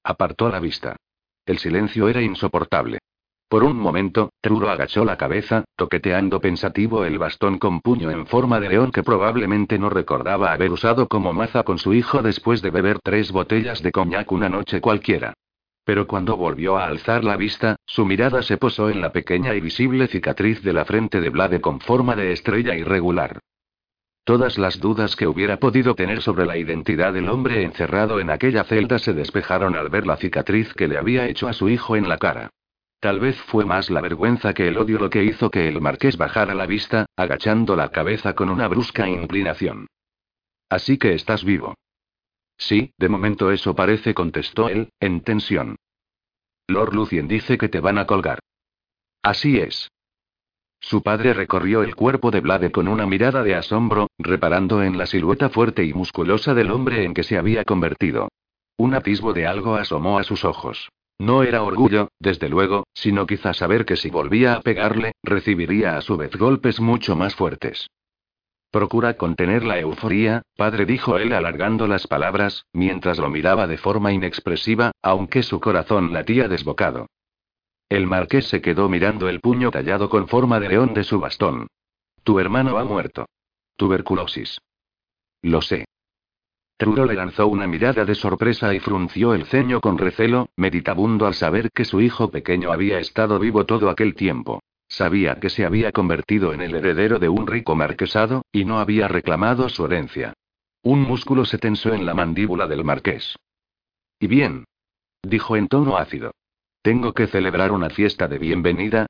Apartó 0.02 0.48
la 0.48 0.60
vista. 0.60 0.96
El 1.46 1.58
silencio 1.58 2.08
era 2.08 2.20
insoportable. 2.20 2.98
Por 3.50 3.64
un 3.64 3.80
momento, 3.80 4.32
Truro 4.40 4.70
agachó 4.70 5.04
la 5.04 5.16
cabeza, 5.16 5.64
toqueteando 5.74 6.40
pensativo 6.40 7.04
el 7.04 7.18
bastón 7.18 7.58
con 7.58 7.80
puño 7.80 8.08
en 8.12 8.24
forma 8.28 8.60
de 8.60 8.68
león 8.68 8.92
que 8.92 9.02
probablemente 9.02 9.76
no 9.76 9.90
recordaba 9.90 10.52
haber 10.52 10.70
usado 10.70 11.08
como 11.08 11.32
maza 11.32 11.64
con 11.64 11.76
su 11.76 11.92
hijo 11.92 12.22
después 12.22 12.62
de 12.62 12.70
beber 12.70 13.00
tres 13.02 13.32
botellas 13.32 13.82
de 13.82 13.90
coñac 13.90 14.30
una 14.30 14.48
noche 14.48 14.80
cualquiera. 14.80 15.34
Pero 15.84 16.06
cuando 16.06 16.36
volvió 16.36 16.78
a 16.78 16.86
alzar 16.86 17.24
la 17.24 17.36
vista, 17.36 17.74
su 17.86 18.06
mirada 18.06 18.42
se 18.42 18.56
posó 18.56 18.88
en 18.88 19.00
la 19.00 19.10
pequeña 19.10 19.52
y 19.52 19.60
visible 19.60 20.06
cicatriz 20.06 20.62
de 20.62 20.72
la 20.72 20.84
frente 20.84 21.20
de 21.20 21.30
Blade 21.30 21.60
con 21.60 21.80
forma 21.80 22.14
de 22.14 22.30
estrella 22.30 22.76
irregular. 22.76 23.40
Todas 24.22 24.58
las 24.58 24.78
dudas 24.78 25.16
que 25.16 25.26
hubiera 25.26 25.56
podido 25.56 25.96
tener 25.96 26.22
sobre 26.22 26.46
la 26.46 26.56
identidad 26.56 27.14
del 27.14 27.28
hombre 27.28 27.64
encerrado 27.64 28.20
en 28.20 28.30
aquella 28.30 28.62
celda 28.62 29.00
se 29.00 29.12
despejaron 29.12 29.74
al 29.74 29.88
ver 29.88 30.06
la 30.06 30.18
cicatriz 30.18 30.72
que 30.72 30.86
le 30.86 30.98
había 30.98 31.26
hecho 31.26 31.48
a 31.48 31.52
su 31.52 31.68
hijo 31.68 31.96
en 31.96 32.08
la 32.08 32.16
cara. 32.16 32.50
Tal 33.00 33.18
vez 33.18 33.40
fue 33.40 33.64
más 33.64 33.88
la 33.88 34.02
vergüenza 34.02 34.52
que 34.52 34.68
el 34.68 34.76
odio 34.76 34.98
lo 34.98 35.08
que 35.08 35.24
hizo 35.24 35.50
que 35.50 35.68
el 35.68 35.80
marqués 35.80 36.18
bajara 36.18 36.54
la 36.54 36.66
vista, 36.66 37.06
agachando 37.16 37.74
la 37.74 37.88
cabeza 37.88 38.34
con 38.34 38.50
una 38.50 38.68
brusca 38.68 39.08
inclinación. 39.08 39.86
Así 40.68 40.98
que 40.98 41.14
estás 41.14 41.42
vivo. 41.42 41.74
Sí, 42.58 42.92
de 42.98 43.08
momento 43.08 43.50
eso 43.50 43.74
parece, 43.74 44.12
contestó 44.12 44.68
él, 44.68 44.90
en 45.00 45.22
tensión. 45.22 45.76
Lord 46.68 46.94
Lucien 46.94 47.26
dice 47.26 47.56
que 47.56 47.70
te 47.70 47.80
van 47.80 47.96
a 47.96 48.06
colgar. 48.06 48.38
Así 49.22 49.58
es. 49.58 49.90
Su 50.78 51.02
padre 51.02 51.32
recorrió 51.32 51.82
el 51.82 51.96
cuerpo 51.96 52.30
de 52.30 52.40
Blade 52.40 52.70
con 52.70 52.86
una 52.86 53.06
mirada 53.06 53.42
de 53.42 53.54
asombro, 53.54 54.08
reparando 54.18 54.82
en 54.82 54.98
la 54.98 55.06
silueta 55.06 55.48
fuerte 55.48 55.84
y 55.84 55.94
musculosa 55.94 56.52
del 56.52 56.70
hombre 56.70 57.04
en 57.04 57.14
que 57.14 57.22
se 57.22 57.38
había 57.38 57.64
convertido. 57.64 58.28
Un 58.76 58.94
atisbo 58.94 59.32
de 59.32 59.46
algo 59.46 59.76
asomó 59.76 60.18
a 60.18 60.24
sus 60.24 60.44
ojos. 60.44 60.90
No 61.20 61.42
era 61.42 61.62
orgullo, 61.62 62.08
desde 62.18 62.48
luego, 62.48 62.86
sino 62.94 63.26
quizá 63.26 63.52
saber 63.52 63.84
que 63.84 63.96
si 63.96 64.08
volvía 64.08 64.54
a 64.54 64.62
pegarle, 64.62 65.12
recibiría 65.22 65.98
a 65.98 66.00
su 66.00 66.16
vez 66.16 66.34
golpes 66.34 66.80
mucho 66.80 67.14
más 67.14 67.34
fuertes. 67.34 67.90
Procura 68.70 69.18
contener 69.18 69.62
la 69.62 69.78
euforía, 69.78 70.40
padre, 70.56 70.86
dijo 70.86 71.18
él 71.18 71.34
alargando 71.34 71.86
las 71.86 72.06
palabras, 72.06 72.64
mientras 72.72 73.18
lo 73.18 73.28
miraba 73.28 73.66
de 73.66 73.76
forma 73.76 74.14
inexpresiva, 74.14 74.92
aunque 75.02 75.42
su 75.42 75.60
corazón 75.60 76.14
latía 76.14 76.48
desbocado. 76.48 77.08
El 77.90 78.06
marqués 78.06 78.48
se 78.48 78.62
quedó 78.62 78.88
mirando 78.88 79.28
el 79.28 79.40
puño 79.40 79.70
tallado 79.70 80.08
con 80.08 80.26
forma 80.26 80.58
de 80.58 80.70
león 80.70 80.94
de 80.94 81.04
su 81.04 81.20
bastón. 81.20 81.66
Tu 82.24 82.38
hermano 82.38 82.78
ha 82.78 82.84
muerto. 82.84 83.26
Tuberculosis. 83.76 84.58
Lo 85.42 85.60
sé. 85.60 85.84
Truro 86.80 87.04
le 87.04 87.12
lanzó 87.12 87.46
una 87.46 87.66
mirada 87.66 88.06
de 88.06 88.14
sorpresa 88.14 88.72
y 88.72 88.80
frunció 88.80 89.34
el 89.34 89.44
ceño 89.44 89.82
con 89.82 89.98
recelo, 89.98 90.48
meditabundo 90.56 91.26
al 91.26 91.34
saber 91.34 91.70
que 91.72 91.84
su 91.84 92.00
hijo 92.00 92.30
pequeño 92.30 92.72
había 92.72 92.98
estado 92.98 93.38
vivo 93.38 93.66
todo 93.66 93.90
aquel 93.90 94.14
tiempo. 94.14 94.62
Sabía 94.88 95.38
que 95.38 95.50
se 95.50 95.66
había 95.66 95.92
convertido 95.92 96.54
en 96.54 96.62
el 96.62 96.74
heredero 96.74 97.18
de 97.18 97.28
un 97.28 97.46
rico 97.46 97.74
marquesado, 97.74 98.46
y 98.50 98.64
no 98.64 98.78
había 98.78 99.08
reclamado 99.08 99.68
su 99.68 99.84
herencia. 99.84 100.32
Un 100.82 101.02
músculo 101.02 101.44
se 101.44 101.58
tensó 101.58 101.92
en 101.92 102.06
la 102.06 102.14
mandíbula 102.14 102.66
del 102.66 102.82
marqués. 102.82 103.36
¿Y 104.18 104.26
bien? 104.26 104.64
dijo 105.22 105.56
en 105.56 105.68
tono 105.68 105.98
ácido. 105.98 106.32
¿Tengo 106.80 107.12
que 107.12 107.26
celebrar 107.26 107.72
una 107.72 107.90
fiesta 107.90 108.26
de 108.26 108.38
bienvenida? 108.38 109.04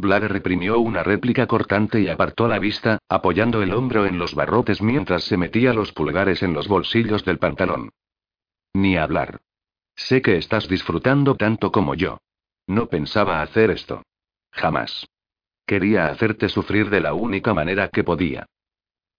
Blade 0.00 0.28
reprimió 0.28 0.78
una 0.78 1.02
réplica 1.02 1.48
cortante 1.48 2.00
y 2.00 2.08
apartó 2.08 2.46
la 2.46 2.60
vista, 2.60 3.00
apoyando 3.08 3.62
el 3.62 3.74
hombro 3.74 4.06
en 4.06 4.16
los 4.16 4.32
barrotes 4.32 4.80
mientras 4.80 5.24
se 5.24 5.36
metía 5.36 5.72
los 5.72 5.92
pulgares 5.92 6.44
en 6.44 6.54
los 6.54 6.68
bolsillos 6.68 7.24
del 7.24 7.38
pantalón. 7.38 7.90
Ni 8.74 8.96
hablar. 8.96 9.40
Sé 9.96 10.22
que 10.22 10.36
estás 10.36 10.68
disfrutando 10.68 11.34
tanto 11.34 11.72
como 11.72 11.96
yo. 11.96 12.18
No 12.68 12.86
pensaba 12.86 13.42
hacer 13.42 13.72
esto. 13.72 14.04
Jamás. 14.52 15.08
Quería 15.66 16.06
hacerte 16.06 16.48
sufrir 16.48 16.90
de 16.90 17.00
la 17.00 17.14
única 17.14 17.52
manera 17.52 17.88
que 17.88 18.04
podía. 18.04 18.46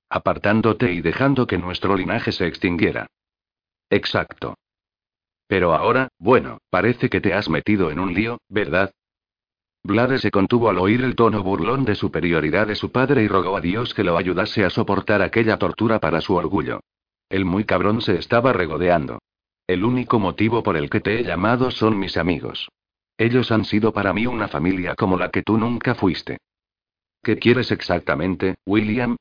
Apartándote 0.10 0.94
y 0.94 1.02
dejando 1.02 1.46
que 1.46 1.58
nuestro 1.58 1.98
linaje 1.98 2.32
se 2.32 2.48
extinguiera. 2.48 3.08
Exacto. 3.90 4.56
Pero 5.48 5.74
ahora, 5.74 6.08
bueno, 6.20 6.60
parece 6.70 7.10
que 7.10 7.20
te 7.20 7.34
has 7.34 7.50
metido 7.50 7.92
en 7.92 8.00
un 8.00 8.14
lío, 8.14 8.40
¿verdad? 8.48 8.92
Blade 9.84 10.20
se 10.20 10.30
contuvo 10.30 10.70
al 10.70 10.78
oír 10.78 11.02
el 11.04 11.16
tono 11.16 11.42
burlón 11.42 11.86
de 11.86 11.96
superioridad 11.96 12.68
de 12.68 12.76
su 12.76 12.92
padre 12.92 13.24
y 13.24 13.28
rogó 13.28 13.56
a 13.56 13.62
Dios 13.62 13.94
que 13.94 14.04
lo 14.04 14.18
ayudase 14.18 14.66
a 14.66 14.70
soportar 14.70 15.22
aquella 15.22 15.58
tortura 15.58 16.00
para 16.00 16.22
su 16.22 16.36
orgullo. 16.36 16.82
El 17.30 17.46
muy 17.46 17.64
cabrón 17.64 18.02
se 18.02 18.18
estaba 18.18 18.54
regodeando. 18.54 19.20
El 19.68 19.86
único 19.86 20.20
motivo 20.20 20.64
por 20.64 20.76
el 20.76 20.90
que 20.90 21.00
te 21.00 21.20
he 21.20 21.24
llamado 21.24 21.72
son 21.72 21.98
mis 21.98 22.18
amigos. 22.18 22.70
Ellos 23.18 23.52
han 23.52 23.66
sido 23.66 23.94
para 23.94 24.14
mí 24.14 24.26
una 24.26 24.48
familia 24.48 24.96
como 24.96 25.18
la 25.18 25.30
que 25.30 25.44
tú 25.44 25.58
nunca 25.58 25.96
fuiste. 25.96 26.38
¿Qué 27.22 27.38
quieres 27.38 27.72
exactamente, 27.72 28.56
William? 28.66 29.16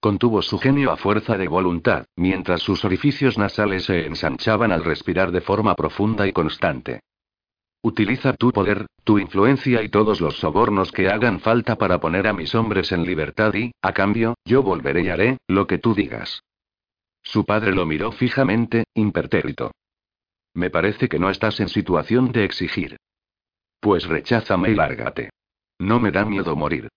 Contuvo 0.00 0.40
su 0.40 0.58
genio 0.58 0.92
a 0.92 0.96
fuerza 0.96 1.36
de 1.36 1.46
voluntad, 1.46 2.06
mientras 2.16 2.62
sus 2.62 2.84
orificios 2.84 3.36
nasales 3.36 3.84
se 3.84 4.06
ensanchaban 4.06 4.72
al 4.72 4.82
respirar 4.82 5.30
de 5.30 5.42
forma 5.42 5.74
profunda 5.74 6.26
y 6.26 6.32
constante. 6.32 7.00
Utiliza 7.82 8.34
tu 8.34 8.52
poder, 8.52 8.86
tu 9.04 9.18
influencia 9.18 9.82
y 9.82 9.88
todos 9.88 10.20
los 10.20 10.38
sobornos 10.38 10.92
que 10.92 11.08
hagan 11.08 11.40
falta 11.40 11.76
para 11.76 11.98
poner 11.98 12.26
a 12.26 12.34
mis 12.34 12.54
hombres 12.54 12.92
en 12.92 13.04
libertad 13.04 13.54
y, 13.54 13.72
a 13.80 13.92
cambio, 13.92 14.34
yo 14.44 14.62
volveré 14.62 15.02
y 15.02 15.08
haré, 15.08 15.38
lo 15.48 15.66
que 15.66 15.78
tú 15.78 15.94
digas. 15.94 16.42
Su 17.22 17.46
padre 17.46 17.74
lo 17.74 17.86
miró 17.86 18.12
fijamente, 18.12 18.84
impertérrito. 18.94 19.72
Me 20.54 20.68
parece 20.68 21.08
que 21.08 21.18
no 21.18 21.30
estás 21.30 21.60
en 21.60 21.68
situación 21.68 22.32
de 22.32 22.44
exigir. 22.44 22.96
Pues 23.80 24.06
recházame 24.06 24.70
y 24.70 24.74
lárgate. 24.74 25.30
No 25.78 26.00
me 26.00 26.10
da 26.10 26.26
miedo 26.26 26.54
morir. 26.56 26.88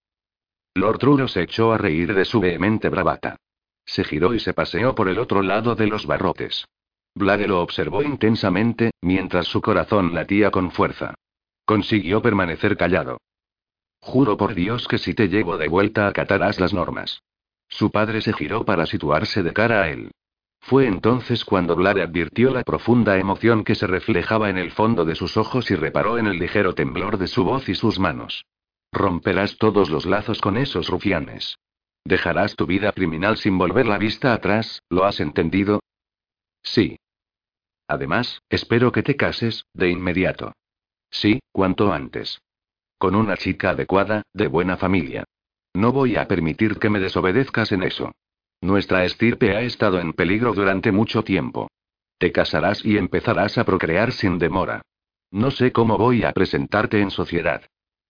Lord 0.76 0.98
Truro 0.98 1.28
se 1.28 1.44
echó 1.44 1.72
a 1.72 1.78
reír 1.78 2.14
de 2.14 2.26
su 2.26 2.42
vehemente 2.42 2.90
bravata. 2.90 3.38
Se 3.86 4.04
giró 4.04 4.34
y 4.34 4.40
se 4.40 4.54
paseó 4.54 4.96
por 4.96 5.08
el 5.08 5.20
otro 5.20 5.42
lado 5.42 5.76
de 5.76 5.88
los 5.88 6.06
barrotes. 6.06 6.66
Blade 7.16 7.48
lo 7.48 7.62
observó 7.62 8.02
intensamente, 8.02 8.92
mientras 9.02 9.48
su 9.48 9.62
corazón 9.62 10.14
latía 10.14 10.52
con 10.52 10.72
fuerza. 10.72 11.14
Consiguió 11.66 12.22
permanecer 12.22 12.76
callado. 12.76 13.20
Juro 14.00 14.36
por 14.36 14.54
Dios 14.54 14.88
que 14.88 14.98
si 14.98 15.14
te 15.14 15.30
llevo 15.30 15.58
de 15.58 15.68
vuelta 15.68 16.08
acatarás 16.08 16.60
las 16.60 16.74
normas. 16.74 17.22
Su 17.70 17.92
padre 17.92 18.22
se 18.22 18.34
giró 18.34 18.66
para 18.66 18.86
situarse 18.86 19.44
de 19.44 19.54
cara 19.54 19.84
a 19.84 19.90
él. 19.90 20.12
Fue 20.60 20.88
entonces 20.88 21.46
cuando 21.46 21.76
Blade 21.76 22.02
advirtió 22.02 22.52
la 22.52 22.64
profunda 22.64 23.18
emoción 23.18 23.64
que 23.64 23.76
se 23.76 23.86
reflejaba 23.86 24.50
en 24.50 24.58
el 24.58 24.72
fondo 24.72 25.06
de 25.06 25.16
sus 25.16 25.38
ojos 25.38 25.70
y 25.72 25.76
reparó 25.76 26.18
en 26.18 26.28
el 26.28 26.40
ligero 26.40 26.74
temblor 26.74 27.18
de 27.18 27.28
su 27.28 27.44
voz 27.44 27.70
y 27.70 27.76
sus 27.76 28.00
manos. 28.00 28.46
Romperás 28.92 29.58
todos 29.58 29.90
los 29.90 30.06
lazos 30.06 30.40
con 30.40 30.58
esos 30.58 30.88
rufianes. 30.88 31.58
Dejarás 32.06 32.56
tu 32.56 32.66
vida 32.66 32.92
criminal 32.92 33.38
sin 33.38 33.58
volver 33.58 33.88
la 33.88 33.98
vista 33.98 34.34
atrás, 34.34 34.82
¿lo 34.90 35.06
has 35.06 35.20
entendido? 35.20 35.80
Sí. 36.64 36.98
Además, 37.94 38.42
espero 38.50 38.92
que 38.92 39.04
te 39.04 39.16
cases, 39.16 39.68
de 39.72 39.92
inmediato. 39.92 40.54
Sí, 41.12 41.42
cuanto 41.52 41.94
antes. 41.94 42.42
Con 42.98 43.14
una 43.14 43.38
chica 43.38 43.70
adecuada, 43.70 44.24
de 44.34 44.48
buena 44.48 44.78
familia. 44.78 45.26
No 45.76 45.92
voy 45.92 46.16
a 46.16 46.28
permitir 46.28 46.80
que 46.80 46.90
me 46.90 47.00
desobedezcas 47.00 47.72
en 47.72 47.84
eso. 47.84 48.12
Nuestra 48.62 49.06
estirpe 49.06 49.56
ha 49.56 49.62
estado 49.62 50.00
en 50.00 50.14
peligro 50.14 50.54
durante 50.54 50.92
mucho 50.92 51.24
tiempo. 51.24 51.70
Te 52.18 52.32
casarás 52.32 52.84
y 52.84 52.98
empezarás 52.98 53.60
a 53.60 53.64
procrear 53.64 54.12
sin 54.12 54.40
demora. 54.40 54.82
No 55.30 55.52
sé 55.52 55.72
cómo 55.72 55.96
voy 56.00 56.24
a 56.24 56.32
presentarte 56.32 57.00
en 57.00 57.12
sociedad. 57.12 57.62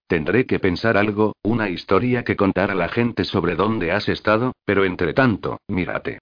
Tendré 0.08 0.46
que 0.46 0.60
pensar 0.60 0.96
algo, 0.96 1.36
una 1.44 1.68
historia 1.68 2.24
que 2.24 2.38
contar 2.38 2.72
a 2.72 2.76
la 2.76 2.88
gente 2.88 3.26
sobre 3.26 3.58
dónde 3.58 3.92
has 3.92 4.08
estado, 4.08 4.54
pero 4.64 4.86
entre 4.86 5.14
tanto, 5.14 5.60
mírate. 5.68 6.20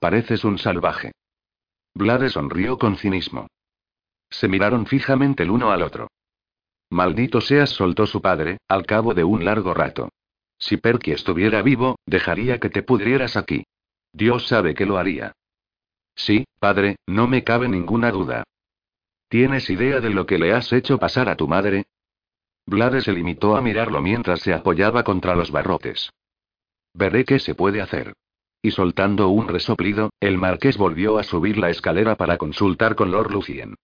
Pareces 0.00 0.42
un 0.44 0.56
salvaje. 0.56 1.12
Blade 1.94 2.28
sonrió 2.28 2.78
con 2.78 2.96
cinismo. 2.96 3.46
Se 4.28 4.48
miraron 4.48 4.86
fijamente 4.86 5.44
el 5.44 5.50
uno 5.50 5.70
al 5.70 5.82
otro. 5.82 6.08
Maldito 6.90 7.40
seas, 7.40 7.70
soltó 7.70 8.06
su 8.06 8.20
padre, 8.20 8.58
al 8.68 8.84
cabo 8.84 9.14
de 9.14 9.24
un 9.24 9.44
largo 9.44 9.74
rato. 9.74 10.10
Si 10.58 10.76
Perky 10.76 11.12
estuviera 11.12 11.62
vivo, 11.62 11.96
dejaría 12.06 12.58
que 12.58 12.70
te 12.70 12.82
pudrieras 12.82 13.36
aquí. 13.36 13.64
Dios 14.12 14.46
sabe 14.48 14.74
que 14.74 14.86
lo 14.86 14.98
haría. 14.98 15.32
Sí, 16.14 16.44
padre, 16.58 16.96
no 17.06 17.26
me 17.26 17.42
cabe 17.44 17.68
ninguna 17.68 18.10
duda. 18.10 18.44
¿Tienes 19.28 19.68
idea 19.70 20.00
de 20.00 20.10
lo 20.10 20.26
que 20.26 20.38
le 20.38 20.52
has 20.52 20.72
hecho 20.72 20.98
pasar 20.98 21.28
a 21.28 21.36
tu 21.36 21.48
madre? 21.48 21.84
Blade 22.66 23.02
se 23.02 23.12
limitó 23.12 23.56
a 23.56 23.60
mirarlo 23.60 24.00
mientras 24.00 24.40
se 24.40 24.54
apoyaba 24.54 25.04
contra 25.04 25.34
los 25.34 25.50
barrotes. 25.50 26.10
Veré 26.94 27.24
qué 27.24 27.38
se 27.38 27.54
puede 27.54 27.82
hacer. 27.82 28.14
Y 28.64 28.70
soltando 28.70 29.28
un 29.28 29.46
resoplido, 29.46 30.08
el 30.20 30.38
marqués 30.38 30.78
volvió 30.78 31.18
a 31.18 31.22
subir 31.22 31.58
la 31.58 31.68
escalera 31.68 32.16
para 32.16 32.38
consultar 32.38 32.94
con 32.94 33.10
Lord 33.10 33.30
Lucien. 33.30 33.74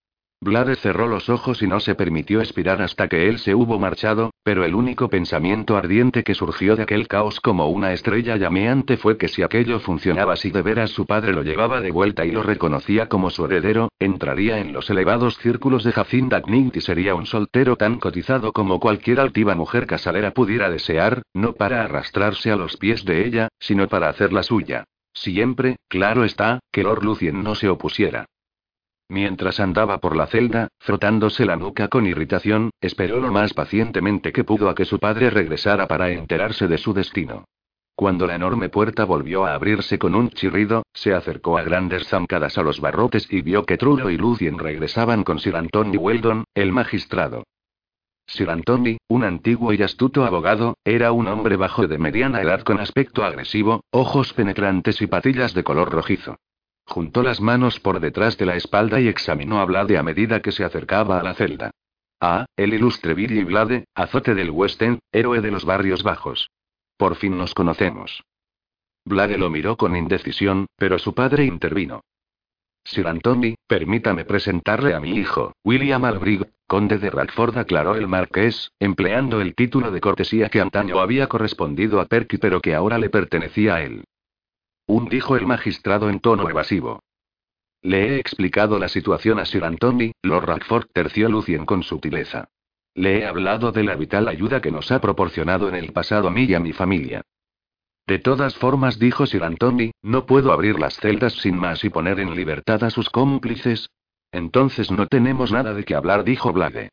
Blade 0.42 0.76
cerró 0.76 1.06
los 1.06 1.28
ojos 1.28 1.62
y 1.62 1.66
no 1.66 1.80
se 1.80 1.94
permitió 1.94 2.40
expirar 2.40 2.80
hasta 2.80 3.08
que 3.08 3.28
él 3.28 3.38
se 3.40 3.54
hubo 3.54 3.78
marchado, 3.78 4.30
pero 4.42 4.64
el 4.64 4.74
único 4.74 5.10
pensamiento 5.10 5.76
ardiente 5.76 6.24
que 6.24 6.34
surgió 6.34 6.76
de 6.76 6.84
aquel 6.84 7.08
caos 7.08 7.40
como 7.40 7.68
una 7.68 7.92
estrella 7.92 8.38
llameante 8.38 8.96
fue 8.96 9.18
que 9.18 9.28
si 9.28 9.42
aquello 9.42 9.80
funcionaba 9.80 10.36
si 10.36 10.50
de 10.50 10.62
veras 10.62 10.92
su 10.92 11.04
padre 11.04 11.34
lo 11.34 11.42
llevaba 11.42 11.82
de 11.82 11.90
vuelta 11.90 12.24
y 12.24 12.30
lo 12.30 12.42
reconocía 12.42 13.06
como 13.06 13.28
su 13.28 13.44
heredero, 13.44 13.90
entraría 13.98 14.60
en 14.60 14.72
los 14.72 14.88
elevados 14.88 15.36
círculos 15.36 15.84
de 15.84 15.92
Jacinda 15.92 16.40
Knight 16.40 16.74
y 16.74 16.80
sería 16.80 17.14
un 17.14 17.26
soltero 17.26 17.76
tan 17.76 17.98
cotizado 17.98 18.54
como 18.54 18.80
cualquier 18.80 19.20
altiva 19.20 19.54
mujer 19.54 19.86
casalera 19.86 20.30
pudiera 20.30 20.70
desear, 20.70 21.20
no 21.34 21.52
para 21.52 21.84
arrastrarse 21.84 22.50
a 22.50 22.56
los 22.56 22.78
pies 22.78 23.04
de 23.04 23.26
ella, 23.26 23.48
sino 23.58 23.88
para 23.88 24.08
hacerla 24.08 24.42
suya. 24.42 24.84
Siempre, 25.12 25.76
claro 25.86 26.24
está, 26.24 26.60
que 26.72 26.82
Lord 26.82 27.04
Lucien 27.04 27.42
no 27.42 27.54
se 27.54 27.68
opusiera. 27.68 28.24
Mientras 29.10 29.58
andaba 29.58 29.98
por 29.98 30.14
la 30.14 30.28
celda, 30.28 30.68
frotándose 30.78 31.44
la 31.44 31.56
nuca 31.56 31.88
con 31.88 32.06
irritación, 32.06 32.70
esperó 32.80 33.18
lo 33.18 33.32
más 33.32 33.52
pacientemente 33.54 34.32
que 34.32 34.44
pudo 34.44 34.70
a 34.70 34.74
que 34.76 34.84
su 34.84 35.00
padre 35.00 35.30
regresara 35.30 35.88
para 35.88 36.10
enterarse 36.10 36.68
de 36.68 36.78
su 36.78 36.94
destino. 36.94 37.44
Cuando 37.96 38.28
la 38.28 38.36
enorme 38.36 38.68
puerta 38.68 39.04
volvió 39.04 39.44
a 39.44 39.54
abrirse 39.54 39.98
con 39.98 40.14
un 40.14 40.30
chirrido, 40.30 40.84
se 40.94 41.12
acercó 41.12 41.58
a 41.58 41.64
grandes 41.64 42.06
zancadas 42.06 42.56
a 42.56 42.62
los 42.62 42.80
barrotes 42.80 43.26
y 43.32 43.42
vio 43.42 43.64
que 43.64 43.76
Trullo 43.76 44.10
y 44.10 44.16
Lucien 44.16 44.60
regresaban 44.60 45.24
con 45.24 45.40
Sir 45.40 45.56
Anthony 45.56 45.96
Weldon, 45.98 46.44
el 46.54 46.70
magistrado. 46.70 47.42
Sir 48.28 48.48
Anthony, 48.48 48.98
un 49.08 49.24
antiguo 49.24 49.72
y 49.72 49.82
astuto 49.82 50.24
abogado, 50.24 50.76
era 50.84 51.10
un 51.10 51.26
hombre 51.26 51.56
bajo 51.56 51.88
de 51.88 51.98
mediana 51.98 52.42
edad 52.42 52.60
con 52.60 52.78
aspecto 52.78 53.24
agresivo, 53.24 53.82
ojos 53.90 54.34
penetrantes 54.34 55.02
y 55.02 55.08
patillas 55.08 55.52
de 55.52 55.64
color 55.64 55.90
rojizo. 55.90 56.36
Juntó 56.86 57.22
las 57.22 57.40
manos 57.40 57.78
por 57.80 58.00
detrás 58.00 58.36
de 58.36 58.46
la 58.46 58.56
espalda 58.56 59.00
y 59.00 59.08
examinó 59.08 59.60
a 59.60 59.64
Blade 59.64 59.96
a 59.96 60.02
medida 60.02 60.40
que 60.40 60.52
se 60.52 60.64
acercaba 60.64 61.20
a 61.20 61.22
la 61.22 61.34
celda. 61.34 61.70
Ah, 62.20 62.46
el 62.56 62.74
ilustre 62.74 63.14
Billy 63.14 63.44
Blade, 63.44 63.84
azote 63.94 64.34
del 64.34 64.50
West 64.50 64.82
End, 64.82 64.98
héroe 65.12 65.40
de 65.40 65.50
los 65.50 65.64
barrios 65.64 66.02
bajos. 66.02 66.50
Por 66.96 67.16
fin 67.16 67.38
nos 67.38 67.54
conocemos. 67.54 68.22
Blade 69.06 69.38
lo 69.38 69.48
miró 69.48 69.76
con 69.76 69.96
indecisión, 69.96 70.66
pero 70.76 70.98
su 70.98 71.14
padre 71.14 71.46
intervino. 71.46 72.02
Sir 72.84 73.06
Anthony, 73.06 73.54
permítame 73.66 74.24
presentarle 74.24 74.94
a 74.94 75.00
mi 75.00 75.16
hijo, 75.16 75.52
William 75.64 76.04
Albrig, 76.04 76.46
conde 76.66 76.98
de 76.98 77.10
Radford, 77.10 77.58
aclaró 77.58 77.94
el 77.94 78.08
marqués, 78.08 78.72
empleando 78.78 79.40
el 79.40 79.54
título 79.54 79.90
de 79.90 80.00
cortesía 80.00 80.48
que 80.48 80.60
antaño 80.60 80.98
había 80.98 81.26
correspondido 81.26 82.00
a 82.00 82.06
Perky 82.06 82.38
pero 82.38 82.60
que 82.60 82.74
ahora 82.74 82.98
le 82.98 83.10
pertenecía 83.10 83.76
a 83.76 83.82
él. 83.82 84.04
Un 84.90 85.08
dijo 85.08 85.36
el 85.36 85.46
magistrado 85.46 86.10
en 86.10 86.18
tono 86.18 86.50
evasivo. 86.50 87.04
Le 87.80 88.08
he 88.08 88.18
explicado 88.18 88.76
la 88.80 88.88
situación 88.88 89.38
a 89.38 89.44
Sir 89.44 89.62
Anthony, 89.62 90.10
Lord 90.20 90.46
Radford 90.46 90.86
terció 90.92 91.28
Lucien 91.28 91.64
con 91.64 91.84
sutileza. 91.84 92.48
Le 92.94 93.20
he 93.20 93.24
hablado 93.24 93.70
de 93.70 93.84
la 93.84 93.94
vital 93.94 94.26
ayuda 94.26 94.60
que 94.60 94.72
nos 94.72 94.90
ha 94.90 95.00
proporcionado 95.00 95.68
en 95.68 95.76
el 95.76 95.92
pasado 95.92 96.26
a 96.26 96.32
mí 96.32 96.42
y 96.42 96.54
a 96.54 96.58
mi 96.58 96.72
familia. 96.72 97.22
De 98.04 98.18
todas 98.18 98.56
formas, 98.56 98.98
dijo 98.98 99.26
Sir 99.26 99.44
Anthony, 99.44 99.92
no 100.02 100.26
puedo 100.26 100.50
abrir 100.50 100.80
las 100.80 100.96
celdas 100.96 101.34
sin 101.34 101.56
más 101.56 101.84
y 101.84 101.90
poner 101.90 102.18
en 102.18 102.34
libertad 102.34 102.82
a 102.82 102.90
sus 102.90 103.10
cómplices. 103.10 103.90
Entonces 104.32 104.90
no 104.90 105.06
tenemos 105.06 105.52
nada 105.52 105.72
de 105.72 105.84
qué 105.84 105.94
hablar, 105.94 106.24
dijo 106.24 106.52
Blade. 106.52 106.90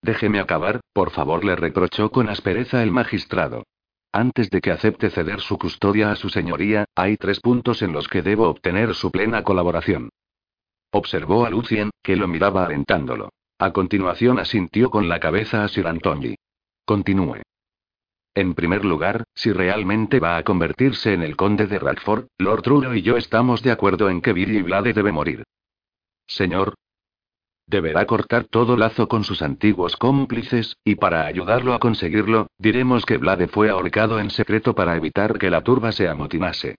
Déjeme 0.00 0.40
acabar, 0.40 0.80
por 0.94 1.10
favor, 1.10 1.44
le 1.44 1.54
reprochó 1.54 2.10
con 2.10 2.30
aspereza 2.30 2.82
el 2.82 2.92
magistrado. 2.92 3.64
Antes 4.12 4.50
de 4.50 4.60
que 4.60 4.72
acepte 4.72 5.10
ceder 5.10 5.40
su 5.40 5.56
custodia 5.56 6.10
a 6.10 6.16
su 6.16 6.30
señoría, 6.30 6.84
hay 6.96 7.16
tres 7.16 7.40
puntos 7.40 7.82
en 7.82 7.92
los 7.92 8.08
que 8.08 8.22
debo 8.22 8.48
obtener 8.48 8.94
su 8.94 9.10
plena 9.10 9.44
colaboración. 9.44 10.10
Observó 10.90 11.46
a 11.46 11.50
Lucien, 11.50 11.90
que 12.02 12.16
lo 12.16 12.26
miraba 12.26 12.64
alentándolo. 12.64 13.30
A 13.58 13.72
continuación 13.72 14.38
asintió 14.38 14.90
con 14.90 15.08
la 15.08 15.20
cabeza 15.20 15.62
a 15.62 15.68
Sir 15.68 15.86
Anthony. 15.86 16.34
Continúe. 16.84 17.42
En 18.34 18.54
primer 18.54 18.84
lugar, 18.84 19.24
si 19.34 19.52
realmente 19.52 20.18
va 20.18 20.36
a 20.36 20.42
convertirse 20.44 21.12
en 21.14 21.22
el 21.22 21.36
conde 21.36 21.66
de 21.66 21.78
Radford, 21.78 22.26
Lord 22.38 22.62
Truro 22.62 22.94
y 22.94 23.02
yo 23.02 23.16
estamos 23.16 23.62
de 23.62 23.70
acuerdo 23.70 24.08
en 24.08 24.20
que 24.20 24.32
Billy 24.32 24.62
Blade 24.62 24.92
debe 24.92 25.12
morir. 25.12 25.44
Señor. 26.26 26.74
Deberá 27.70 28.04
cortar 28.04 28.46
todo 28.46 28.76
lazo 28.76 29.06
con 29.06 29.22
sus 29.22 29.42
antiguos 29.42 29.96
cómplices, 29.96 30.76
y 30.82 30.96
para 30.96 31.26
ayudarlo 31.26 31.72
a 31.72 31.78
conseguirlo, 31.78 32.48
diremos 32.58 33.06
que 33.06 33.16
Vlade 33.16 33.46
fue 33.46 33.70
ahorcado 33.70 34.18
en 34.18 34.30
secreto 34.30 34.74
para 34.74 34.96
evitar 34.96 35.38
que 35.38 35.50
la 35.50 35.62
turba 35.62 35.92
se 35.92 36.08
amotinase. 36.08 36.74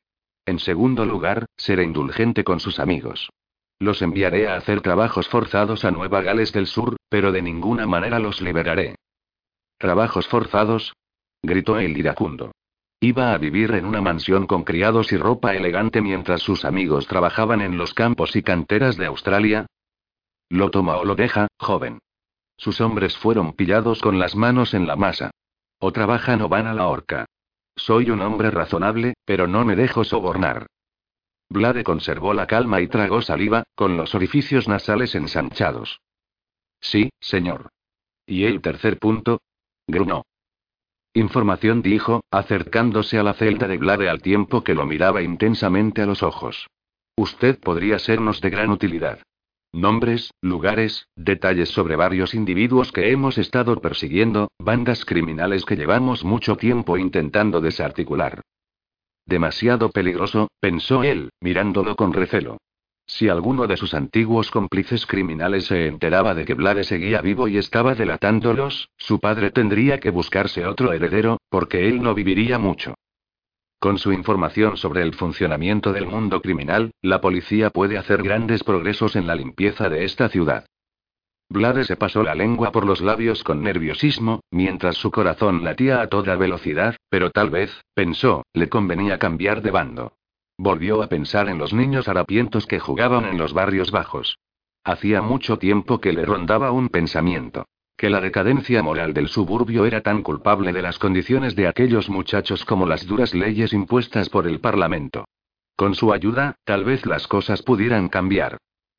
En 0.46 0.60
segundo 0.60 1.06
lugar, 1.06 1.46
seré 1.56 1.86
indulgente 1.86 2.44
con 2.44 2.60
sus 2.60 2.78
amigos. 2.78 3.30
Los 3.80 4.02
enviaré 4.02 4.50
a 4.50 4.58
hacer 4.58 4.82
trabajos 4.82 5.30
forzados 5.30 5.86
a 5.86 5.92
Nueva 5.92 6.22
Gales 6.24 6.52
del 6.52 6.68
Sur, 6.68 6.98
pero 7.08 7.32
de 7.32 7.42
ninguna 7.42 7.88
manera 7.88 8.20
los 8.20 8.42
liberaré. 8.42 8.96
¿Trabajos 9.78 10.28
forzados? 10.28 10.92
gritó 11.42 11.80
el 11.80 11.98
iracundo. 11.98 12.52
Iba 13.00 13.34
a 13.34 13.38
vivir 13.38 13.72
en 13.76 13.86
una 13.86 14.02
mansión 14.02 14.46
con 14.46 14.66
criados 14.66 15.14
y 15.14 15.18
ropa 15.18 15.56
elegante 15.56 16.02
mientras 16.02 16.42
sus 16.42 16.66
amigos 16.66 17.08
trabajaban 17.08 17.62
en 17.62 17.78
los 17.78 17.94
campos 17.94 18.36
y 18.36 18.44
canteras 18.44 18.98
de 18.98 19.06
Australia. 19.06 19.68
Lo 20.52 20.70
toma 20.70 20.98
o 20.98 21.06
lo 21.06 21.16
deja, 21.16 21.48
joven. 21.58 22.00
Sus 22.58 22.82
hombres 22.82 23.18
fueron 23.18 23.54
pillados 23.54 24.02
con 24.02 24.20
las 24.20 24.36
manos 24.36 24.74
en 24.74 24.86
la 24.86 24.98
masa. 24.98 25.32
O 25.80 25.94
trabajan 25.94 26.42
o 26.42 26.50
van 26.50 26.68
a 26.68 26.74
la 26.74 26.88
horca. 26.88 27.26
Soy 27.78 28.10
un 28.10 28.22
hombre 28.22 28.52
razonable, 28.52 29.14
pero 29.24 29.48
no 29.48 29.64
me 29.64 29.78
dejo 29.78 30.04
sobornar. 30.04 30.68
Blade 31.48 31.86
conservó 31.86 32.34
la 32.34 32.48
calma 32.48 32.82
y 32.82 32.88
tragó 32.88 33.22
saliva, 33.22 33.64
con 33.76 33.96
los 33.96 34.14
orificios 34.14 34.68
nasales 34.68 35.16
ensanchados. 35.16 36.02
Sí, 36.82 37.12
señor. 37.22 37.70
¿Y 38.26 38.44
el 38.44 38.60
tercer 38.62 39.00
punto? 39.00 39.40
Grunó. 39.88 40.26
Información 41.14 41.82
dijo, 41.82 42.26
acercándose 42.30 43.18
a 43.18 43.24
la 43.24 43.36
celda 43.36 43.70
de 43.70 43.78
Blade 43.78 44.10
al 44.10 44.22
tiempo 44.22 44.66
que 44.66 44.76
lo 44.76 44.86
miraba 44.86 45.22
intensamente 45.22 46.02
a 46.02 46.06
los 46.06 46.24
ojos. 46.24 46.68
Usted 47.16 47.58
podría 47.58 48.00
sernos 48.00 48.42
de 48.42 48.50
gran 48.50 48.70
utilidad. 48.70 49.22
Nombres, 49.74 50.34
lugares, 50.42 51.08
detalles 51.16 51.70
sobre 51.70 51.96
varios 51.96 52.34
individuos 52.34 52.92
que 52.92 53.12
hemos 53.12 53.38
estado 53.38 53.80
persiguiendo, 53.80 54.52
bandas 54.60 55.06
criminales 55.06 55.64
que 55.64 55.78
llevamos 55.78 56.26
mucho 56.26 56.58
tiempo 56.58 56.98
intentando 56.98 57.62
desarticular. 57.62 58.42
Demasiado 59.26 59.90
peligroso, 59.90 60.50
pensó 60.60 61.04
él, 61.04 61.30
mirándolo 61.40 61.96
con 61.96 62.12
recelo. 62.12 62.58
Si 63.06 63.30
alguno 63.30 63.66
de 63.66 63.78
sus 63.78 63.94
antiguos 63.94 64.52
cómplices 64.52 65.06
criminales 65.06 65.68
se 65.68 65.88
enteraba 65.88 66.36
de 66.36 66.44
que 66.44 66.54
Vlade 66.54 66.84
seguía 66.84 67.22
vivo 67.22 67.48
y 67.48 67.58
estaba 67.58 67.96
delatándolos, 67.96 68.90
su 68.98 69.22
padre 69.22 69.52
tendría 69.52 70.02
que 70.02 70.10
buscarse 70.10 70.66
otro 70.66 70.92
heredero, 70.92 71.40
porque 71.50 71.88
él 71.88 72.02
no 72.02 72.14
viviría 72.14 72.60
mucho. 72.60 72.96
Con 73.82 73.98
su 73.98 74.14
información 74.14 74.78
sobre 74.78 75.02
el 75.02 75.16
funcionamiento 75.16 75.92
del 75.92 76.06
mundo 76.06 76.40
criminal, 76.44 76.92
la 77.02 77.20
policía 77.20 77.72
puede 77.72 77.98
hacer 77.98 78.22
grandes 78.22 78.64
progresos 78.64 79.16
en 79.16 79.26
la 79.26 79.34
limpieza 79.34 79.90
de 79.90 80.06
esta 80.06 80.30
ciudad. 80.30 80.68
Blade 81.50 81.86
se 81.86 81.96
pasó 81.96 82.22
la 82.22 82.36
lengua 82.36 82.72
por 82.72 82.86
los 82.86 83.02
labios 83.02 83.44
con 83.44 83.64
nerviosismo, 83.64 84.42
mientras 84.52 84.98
su 84.98 85.10
corazón 85.10 85.64
latía 85.64 86.00
a 86.02 86.10
toda 86.10 86.36
velocidad, 86.36 86.96
pero 87.10 87.32
tal 87.32 87.50
vez, 87.50 87.82
pensó, 87.96 88.44
le 88.54 88.70
convenía 88.70 89.18
cambiar 89.18 89.64
de 89.64 89.72
bando. 89.72 90.14
Volvió 90.60 91.02
a 91.02 91.08
pensar 91.08 91.50
en 91.50 91.58
los 91.58 91.74
niños 91.74 92.08
harapientos 92.08 92.68
que 92.68 92.80
jugaban 92.80 93.26
en 93.26 93.40
los 93.40 93.52
barrios 93.52 93.90
bajos. 93.90 94.38
Hacía 94.84 95.24
mucho 95.24 95.58
tiempo 95.58 96.00
que 96.00 96.14
le 96.14 96.24
rondaba 96.24 96.72
un 96.72 96.90
pensamiento 96.90 97.66
que 98.02 98.10
la 98.10 98.20
decadencia 98.20 98.82
moral 98.82 99.14
del 99.14 99.28
suburbio 99.28 99.86
era 99.86 100.02
tan 100.02 100.24
culpable 100.24 100.74
de 100.74 100.82
las 100.82 100.98
condiciones 100.98 101.56
de 101.56 101.68
aquellos 101.68 102.10
muchachos 102.10 102.66
como 102.66 102.88
las 102.88 103.06
duras 103.06 103.36
leyes 103.36 103.74
impuestas 103.74 104.28
por 104.28 104.48
el 104.48 104.60
Parlamento. 104.60 105.26
Con 105.76 105.94
su 105.94 106.12
ayuda, 106.12 106.56
tal 106.64 106.84
vez 106.84 107.06
las 107.06 107.28
cosas 107.28 107.62
pudieran 107.62 108.10
cambiar. 108.10 108.58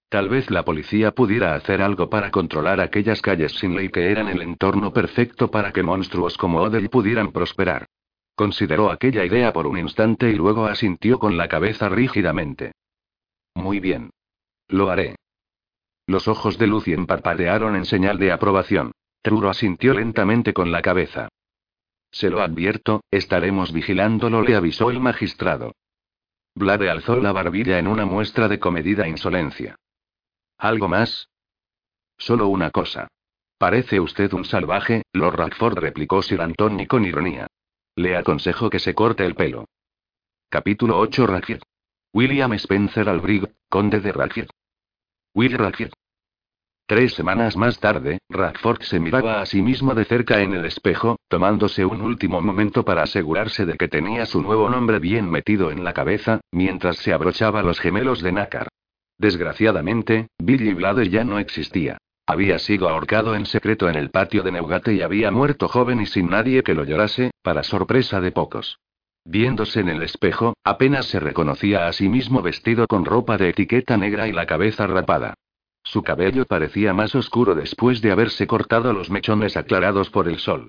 Tal 0.08 0.28
vez 0.28 0.52
la 0.52 0.64
policía 0.64 1.10
pudiera 1.10 1.56
hacer 1.56 1.82
algo 1.82 2.08
para 2.08 2.30
controlar 2.30 2.80
aquellas 2.80 3.20
calles 3.20 3.50
sin 3.58 3.74
ley 3.74 3.88
que 3.88 4.08
eran 4.08 4.28
el 4.28 4.40
entorno 4.40 4.92
perfecto 4.92 5.50
para 5.50 5.72
que 5.72 5.82
monstruos 5.82 6.38
como 6.38 6.60
Odell 6.60 6.88
pudieran 6.88 7.32
prosperar. 7.32 7.86
Consideró 8.36 8.88
aquella 8.88 9.24
idea 9.24 9.52
por 9.52 9.66
un 9.66 9.78
instante 9.78 10.30
y 10.30 10.36
luego 10.36 10.66
asintió 10.66 11.18
con 11.18 11.36
la 11.36 11.48
cabeza 11.48 11.88
rígidamente. 11.88 12.70
Muy 13.56 13.80
bien. 13.80 14.10
Lo 14.68 14.90
haré. 14.90 15.16
Los 16.12 16.28
ojos 16.28 16.58
de 16.58 16.66
Lucien 16.66 17.06
parpadearon 17.06 17.74
en 17.74 17.86
señal 17.86 18.18
de 18.18 18.32
aprobación. 18.32 18.92
Truro 19.22 19.48
asintió 19.48 19.94
lentamente 19.94 20.52
con 20.52 20.70
la 20.70 20.82
cabeza. 20.82 21.30
Se 22.10 22.28
lo 22.28 22.42
advierto, 22.42 23.02
estaremos 23.10 23.72
vigilándolo, 23.72 24.42
le 24.42 24.54
avisó 24.54 24.90
el 24.90 25.00
magistrado. 25.00 25.72
Blade 26.54 26.90
alzó 26.90 27.16
la 27.16 27.32
barbilla 27.32 27.78
en 27.78 27.86
una 27.86 28.04
muestra 28.04 28.46
de 28.48 28.58
comedida 28.58 29.08
insolencia. 29.08 29.76
¿Algo 30.58 30.86
más? 30.86 31.30
Solo 32.18 32.48
una 32.48 32.70
cosa. 32.70 33.08
Parece 33.56 33.98
usted 33.98 34.34
un 34.34 34.44
salvaje, 34.44 35.04
Lord 35.14 35.36
Radford 35.36 35.78
replicó 35.78 36.20
Sir 36.20 36.42
Anthony 36.42 36.86
con 36.86 37.06
ironía. 37.06 37.46
Le 37.96 38.18
aconsejo 38.18 38.68
que 38.68 38.80
se 38.80 38.94
corte 38.94 39.24
el 39.24 39.34
pelo. 39.34 39.64
Capítulo 40.50 40.98
8 40.98 41.26
Radford. 41.26 41.62
William 42.12 42.52
Spencer 42.52 43.08
Albrig, 43.08 43.50
conde 43.70 44.00
de 44.00 44.12
Radford. 44.12 44.50
Will 45.34 45.56
Radford. 45.56 45.94
Tres 46.92 47.14
semanas 47.14 47.56
más 47.56 47.78
tarde, 47.78 48.18
Radford 48.28 48.82
se 48.82 49.00
miraba 49.00 49.40
a 49.40 49.46
sí 49.46 49.62
mismo 49.62 49.94
de 49.94 50.04
cerca 50.04 50.42
en 50.42 50.52
el 50.52 50.66
espejo, 50.66 51.16
tomándose 51.26 51.86
un 51.86 52.02
último 52.02 52.42
momento 52.42 52.84
para 52.84 53.04
asegurarse 53.04 53.64
de 53.64 53.78
que 53.78 53.88
tenía 53.88 54.26
su 54.26 54.42
nuevo 54.42 54.68
nombre 54.68 54.98
bien 54.98 55.30
metido 55.30 55.70
en 55.70 55.84
la 55.84 55.94
cabeza, 55.94 56.42
mientras 56.50 56.98
se 56.98 57.14
abrochaba 57.14 57.62
los 57.62 57.80
gemelos 57.80 58.20
de 58.20 58.32
nácar. 58.32 58.68
Desgraciadamente, 59.16 60.26
Billy 60.38 60.74
Blade 60.74 61.08
ya 61.08 61.24
no 61.24 61.38
existía. 61.38 61.96
Había 62.26 62.58
sido 62.58 62.90
ahorcado 62.90 63.36
en 63.36 63.46
secreto 63.46 63.88
en 63.88 63.96
el 63.96 64.10
patio 64.10 64.42
de 64.42 64.52
Neugate 64.52 64.92
y 64.92 65.00
había 65.00 65.30
muerto 65.30 65.68
joven 65.68 65.98
y 66.02 66.04
sin 66.04 66.28
nadie 66.28 66.62
que 66.62 66.74
lo 66.74 66.84
llorase, 66.84 67.30
para 67.42 67.62
sorpresa 67.62 68.20
de 68.20 68.32
pocos. 68.32 68.80
Viéndose 69.24 69.80
en 69.80 69.88
el 69.88 70.02
espejo, 70.02 70.52
apenas 70.62 71.06
se 71.06 71.20
reconocía 71.20 71.86
a 71.86 71.92
sí 71.94 72.10
mismo 72.10 72.42
vestido 72.42 72.86
con 72.86 73.06
ropa 73.06 73.38
de 73.38 73.48
etiqueta 73.48 73.96
negra 73.96 74.28
y 74.28 74.32
la 74.32 74.44
cabeza 74.44 74.86
rapada. 74.86 75.32
Su 75.84 76.02
cabello 76.02 76.46
parecía 76.46 76.94
más 76.94 77.14
oscuro 77.14 77.54
después 77.54 78.00
de 78.00 78.12
haberse 78.12 78.46
cortado 78.46 78.92
los 78.92 79.10
mechones 79.10 79.56
aclarados 79.56 80.10
por 80.10 80.28
el 80.28 80.38
sol. 80.38 80.68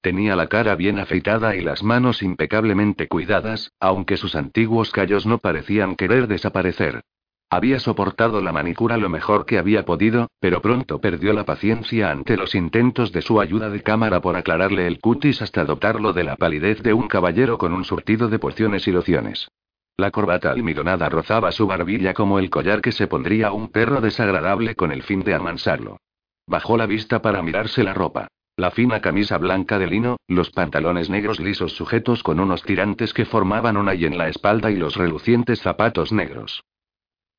Tenía 0.00 0.36
la 0.36 0.48
cara 0.48 0.74
bien 0.74 0.98
afeitada 0.98 1.56
y 1.56 1.62
las 1.62 1.82
manos 1.82 2.22
impecablemente 2.22 3.08
cuidadas, 3.08 3.72
aunque 3.80 4.16
sus 4.16 4.34
antiguos 4.34 4.90
callos 4.90 5.26
no 5.26 5.38
parecían 5.38 5.96
querer 5.96 6.28
desaparecer. 6.28 7.02
Había 7.50 7.78
soportado 7.78 8.40
la 8.40 8.52
manicura 8.52 8.96
lo 8.96 9.08
mejor 9.08 9.46
que 9.46 9.58
había 9.58 9.84
podido, 9.84 10.28
pero 10.40 10.60
pronto 10.60 11.00
perdió 11.00 11.32
la 11.32 11.44
paciencia 11.44 12.10
ante 12.10 12.36
los 12.36 12.54
intentos 12.54 13.12
de 13.12 13.22
su 13.22 13.40
ayuda 13.40 13.70
de 13.70 13.82
cámara 13.82 14.20
por 14.20 14.36
aclararle 14.36 14.86
el 14.86 14.98
cutis 14.98 15.40
hasta 15.40 15.64
dotarlo 15.64 16.12
de 16.12 16.24
la 16.24 16.36
palidez 16.36 16.82
de 16.82 16.92
un 16.92 17.06
caballero 17.06 17.56
con 17.56 17.72
un 17.72 17.84
surtido 17.84 18.28
de 18.28 18.38
pociones 18.38 18.88
y 18.88 18.92
lociones. 18.92 19.48
La 19.96 20.10
corbata 20.10 20.50
almidonada 20.50 21.08
rozaba 21.08 21.52
su 21.52 21.68
barbilla 21.68 22.14
como 22.14 22.40
el 22.40 22.50
collar 22.50 22.80
que 22.80 22.90
se 22.90 23.06
pondría 23.06 23.52
un 23.52 23.68
perro 23.68 24.00
desagradable 24.00 24.74
con 24.74 24.90
el 24.90 25.04
fin 25.04 25.20
de 25.22 25.34
amansarlo. 25.34 25.98
Bajó 26.46 26.76
la 26.76 26.86
vista 26.86 27.22
para 27.22 27.42
mirarse 27.42 27.84
la 27.84 27.94
ropa. 27.94 28.28
La 28.56 28.70
fina 28.70 29.00
camisa 29.00 29.38
blanca 29.38 29.78
de 29.78 29.86
lino, 29.86 30.16
los 30.28 30.50
pantalones 30.50 31.10
negros 31.10 31.40
lisos 31.40 31.72
sujetos 31.72 32.22
con 32.22 32.40
unos 32.40 32.62
tirantes 32.62 33.12
que 33.12 33.24
formaban 33.24 33.76
una 33.76 33.94
y 33.94 34.04
en 34.04 34.18
la 34.18 34.28
espalda 34.28 34.70
y 34.70 34.76
los 34.76 34.96
relucientes 34.96 35.60
zapatos 35.60 36.12
negros. 36.12 36.62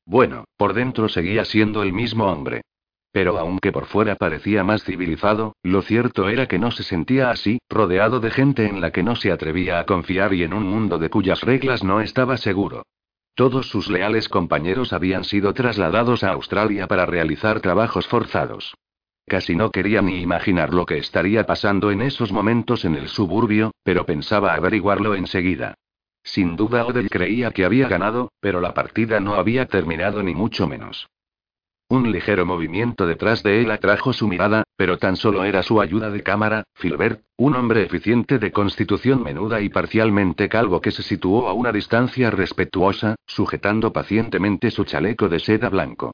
Bueno, 0.06 0.46
por 0.58 0.74
dentro 0.74 1.10
seguía 1.10 1.46
siendo 1.46 1.84
el 1.84 1.94
mismo 1.94 2.26
hombre. 2.26 2.62
Pero 3.16 3.40
aunque 3.40 3.72
por 3.72 3.86
fuera 3.86 4.18
parecía 4.18 4.66
más 4.66 4.84
civilizado, 4.84 5.56
lo 5.64 5.82
cierto 5.84 6.28
era 6.28 6.48
que 6.48 6.60
no 6.60 6.70
se 6.72 6.84
sentía 6.84 7.30
así, 7.30 7.60
rodeado 7.70 8.20
de 8.20 8.30
gente 8.30 8.66
en 8.66 8.82
la 8.82 8.92
que 8.92 9.04
no 9.04 9.16
se 9.16 9.32
atrevía 9.32 9.80
a 9.80 9.86
confiar 9.86 10.34
y 10.34 10.44
en 10.44 10.54
un 10.54 10.64
mundo 10.64 10.98
de 10.98 11.10
cuyas 11.10 11.40
reglas 11.40 11.82
no 11.82 12.02
estaba 12.02 12.36
seguro. 12.36 12.84
Todos 13.34 13.70
sus 13.70 13.90
leales 13.90 14.28
compañeros 14.28 14.92
habían 14.92 15.24
sido 15.24 15.54
trasladados 15.54 16.26
a 16.26 16.32
Australia 16.32 16.88
para 16.88 17.06
realizar 17.06 17.62
trabajos 17.62 18.06
forzados. 18.06 18.76
Casi 19.26 19.56
no 19.56 19.72
quería 19.72 20.02
ni 20.02 20.20
imaginar 20.20 20.74
lo 20.74 20.86
que 20.86 20.98
estaría 20.98 21.46
pasando 21.46 21.92
en 21.92 22.02
esos 22.02 22.34
momentos 22.34 22.84
en 22.84 22.96
el 22.96 23.08
suburbio, 23.08 23.72
pero 23.84 24.06
pensaba 24.06 24.56
averiguarlo 24.56 25.16
enseguida. 25.16 25.76
Sin 26.22 26.58
duda 26.58 26.86
Odell 26.86 27.10
creía 27.10 27.52
que 27.52 27.64
había 27.64 27.88
ganado, 27.88 28.34
pero 28.42 28.60
la 28.60 28.74
partida 28.74 29.22
no 29.22 29.36
había 29.36 29.68
terminado 29.68 30.22
ni 30.22 30.36
mucho 30.36 30.68
menos. 30.68 31.08
Un 31.88 32.12
ligero 32.12 32.48
movimiento 32.48 33.06
detrás 33.06 33.44
de 33.44 33.62
él 33.62 33.70
atrajo 33.70 34.12
su 34.12 34.28
mirada, 34.28 34.64
pero 34.76 34.98
tan 34.98 35.16
solo 35.16 35.44
era 35.44 35.62
su 35.62 35.80
ayuda 35.80 36.10
de 36.10 36.24
cámara, 36.24 36.64
Filbert, 36.74 37.22
un 37.38 37.56
hombre 37.56 37.84
eficiente 37.84 38.40
de 38.40 38.52
constitución 38.52 39.22
menuda 39.22 39.62
y 39.62 39.70
parcialmente 39.70 40.50
calvo 40.50 40.82
que 40.82 40.90
se 40.90 41.04
situó 41.04 41.48
a 41.48 41.54
una 41.54 41.72
distancia 41.72 42.32
respetuosa, 42.32 43.16
sujetando 43.28 43.94
pacientemente 43.94 44.72
su 44.72 44.84
chaleco 44.84 45.30
de 45.30 45.40
seda 45.40 45.70
blanco. 45.70 46.12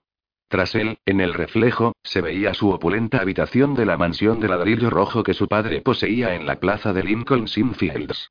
Tras 0.49 0.76
él, 0.76 0.97
en 1.05 1.22
el 1.22 1.34
reflejo, 1.34 1.93
se 2.03 2.19
veía 2.19 2.53
su 2.53 2.69
opulenta 2.72 3.22
habitación 3.22 3.74
de 3.74 3.86
la 3.86 3.95
mansión 3.95 4.41
de 4.41 4.49
ladrillo 4.49 4.89
rojo 4.89 5.24
que 5.24 5.34
su 5.34 5.47
padre 5.47 5.82
poseía 5.82 6.36
en 6.36 6.45
la 6.45 6.59
plaza 6.59 6.91
de 6.91 7.03
Lincoln 7.03 7.45
Inn 7.55 7.76
Fields. 7.76 8.30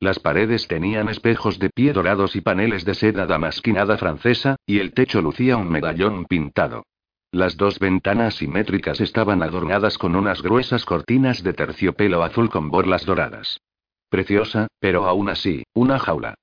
Las 0.00 0.18
paredes 0.18 0.66
tenían 0.66 1.10
espejos 1.10 1.58
de 1.58 1.68
pie 1.68 1.92
dorados 1.92 2.34
y 2.34 2.40
paneles 2.40 2.86
de 2.86 2.94
seda 2.94 3.26
damasquinada 3.26 3.98
francesa, 3.98 4.56
y 4.64 4.78
el 4.78 4.94
techo 4.94 5.20
lucía 5.20 5.58
un 5.58 5.68
medallón 5.68 6.24
pintado. 6.24 6.86
Las 7.30 7.58
dos 7.58 7.78
ventanas 7.78 8.36
simétricas 8.36 9.00
estaban 9.02 9.42
adornadas 9.42 9.98
con 9.98 10.16
unas 10.16 10.40
gruesas 10.40 10.86
cortinas 10.86 11.42
de 11.42 11.52
terciopelo 11.52 12.24
azul 12.24 12.48
con 12.48 12.70
borlas 12.70 13.04
doradas. 13.04 13.60
Preciosa, 14.08 14.68
pero 14.80 15.06
aún 15.06 15.28
así, 15.28 15.64
una 15.74 15.98
jaula. 15.98 16.34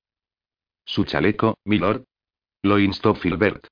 ¿Su 0.84 1.04
chaleco, 1.04 1.58
milord? 1.64 2.04
Lo 2.62 2.78
instó 2.78 3.16
Filbert. 3.16 3.66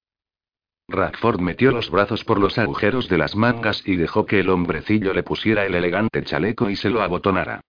Radford 0.89 1.41
metió 1.41 1.71
los 1.71 1.91
brazos 1.91 2.25
por 2.25 2.41
los 2.41 2.59
agujeros 2.59 3.09
de 3.09 3.19
las 3.19 3.37
mangas 3.37 3.87
y 3.87 3.95
dejó 3.95 4.27
que 4.27 4.41
el 4.41 4.51
hombrecillo 4.51 5.15
le 5.15 5.23
pusiera 5.23 5.65
el 5.65 5.77
elegante 5.77 6.25
chaleco 6.25 6.71
y 6.71 6.77
se 6.77 6.91
lo 6.91 7.03
abotonara. 7.03 7.61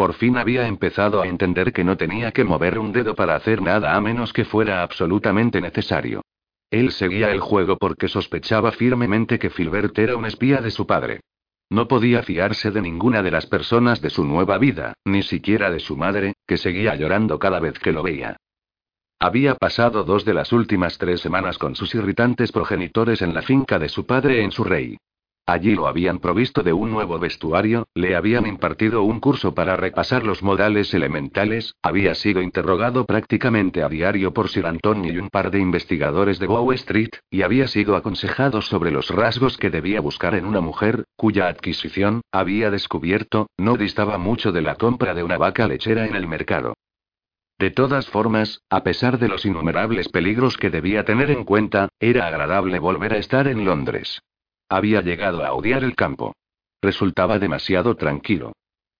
Por 0.00 0.14
fin 0.14 0.38
había 0.38 0.66
empezado 0.66 1.20
a 1.20 1.26
entender 1.26 1.74
que 1.74 1.84
no 1.84 1.98
tenía 1.98 2.32
que 2.32 2.42
mover 2.42 2.78
un 2.78 2.90
dedo 2.90 3.14
para 3.14 3.36
hacer 3.36 3.60
nada 3.60 3.94
a 3.94 4.00
menos 4.00 4.32
que 4.32 4.46
fuera 4.46 4.82
absolutamente 4.82 5.60
necesario. 5.60 6.22
Él 6.70 6.90
seguía 6.90 7.30
el 7.32 7.40
juego 7.40 7.76
porque 7.76 8.08
sospechaba 8.08 8.72
firmemente 8.72 9.38
que 9.38 9.50
Filbert 9.50 9.98
era 9.98 10.16
un 10.16 10.24
espía 10.24 10.62
de 10.62 10.70
su 10.70 10.86
padre. 10.86 11.20
No 11.68 11.86
podía 11.86 12.22
fiarse 12.22 12.70
de 12.70 12.80
ninguna 12.80 13.22
de 13.22 13.30
las 13.30 13.44
personas 13.44 14.00
de 14.00 14.08
su 14.08 14.24
nueva 14.24 14.56
vida, 14.56 14.94
ni 15.04 15.22
siquiera 15.22 15.70
de 15.70 15.80
su 15.80 15.98
madre, 15.98 16.32
que 16.46 16.56
seguía 16.56 16.94
llorando 16.96 17.38
cada 17.38 17.60
vez 17.60 17.78
que 17.78 17.92
lo 17.92 18.02
veía. 18.02 18.38
Había 19.18 19.54
pasado 19.54 20.02
dos 20.04 20.24
de 20.24 20.32
las 20.32 20.50
últimas 20.54 20.96
tres 20.96 21.20
semanas 21.20 21.58
con 21.58 21.76
sus 21.76 21.94
irritantes 21.94 22.52
progenitores 22.52 23.20
en 23.20 23.34
la 23.34 23.42
finca 23.42 23.78
de 23.78 23.90
su 23.90 24.06
padre 24.06 24.42
en 24.42 24.50
Surrey. 24.50 24.96
Allí 25.50 25.74
lo 25.74 25.88
habían 25.88 26.20
provisto 26.20 26.62
de 26.62 26.72
un 26.72 26.92
nuevo 26.92 27.18
vestuario, 27.18 27.88
le 27.96 28.14
habían 28.14 28.46
impartido 28.46 29.02
un 29.02 29.18
curso 29.18 29.52
para 29.52 29.74
repasar 29.74 30.22
los 30.22 30.44
modales 30.44 30.94
elementales, 30.94 31.74
había 31.82 32.14
sido 32.14 32.40
interrogado 32.40 33.04
prácticamente 33.04 33.82
a 33.82 33.88
diario 33.88 34.32
por 34.32 34.48
Sir 34.48 34.66
Antonio 34.66 35.12
y 35.12 35.18
un 35.18 35.28
par 35.28 35.50
de 35.50 35.58
investigadores 35.58 36.38
de 36.38 36.46
Bow 36.46 36.70
Street, 36.74 37.10
y 37.32 37.42
había 37.42 37.66
sido 37.66 37.96
aconsejado 37.96 38.62
sobre 38.62 38.92
los 38.92 39.10
rasgos 39.10 39.58
que 39.58 39.70
debía 39.70 40.00
buscar 40.00 40.36
en 40.36 40.44
una 40.44 40.60
mujer, 40.60 41.02
cuya 41.16 41.48
adquisición, 41.48 42.20
había 42.30 42.70
descubierto, 42.70 43.48
no 43.58 43.76
distaba 43.76 44.18
mucho 44.18 44.52
de 44.52 44.62
la 44.62 44.76
compra 44.76 45.14
de 45.14 45.24
una 45.24 45.36
vaca 45.36 45.66
lechera 45.66 46.06
en 46.06 46.14
el 46.14 46.28
mercado. 46.28 46.74
De 47.58 47.72
todas 47.72 48.08
formas, 48.08 48.60
a 48.70 48.84
pesar 48.84 49.18
de 49.18 49.26
los 49.26 49.44
innumerables 49.44 50.10
peligros 50.10 50.56
que 50.56 50.70
debía 50.70 51.04
tener 51.04 51.28
en 51.32 51.42
cuenta, 51.42 51.88
era 51.98 52.28
agradable 52.28 52.78
volver 52.78 53.14
a 53.14 53.18
estar 53.18 53.48
en 53.48 53.64
Londres. 53.64 54.22
Había 54.72 55.00
llegado 55.00 55.44
a 55.44 55.52
odiar 55.52 55.82
el 55.82 55.96
campo. 55.96 56.36
Resultaba 56.80 57.40
demasiado 57.40 57.96
tranquilo. 57.96 58.52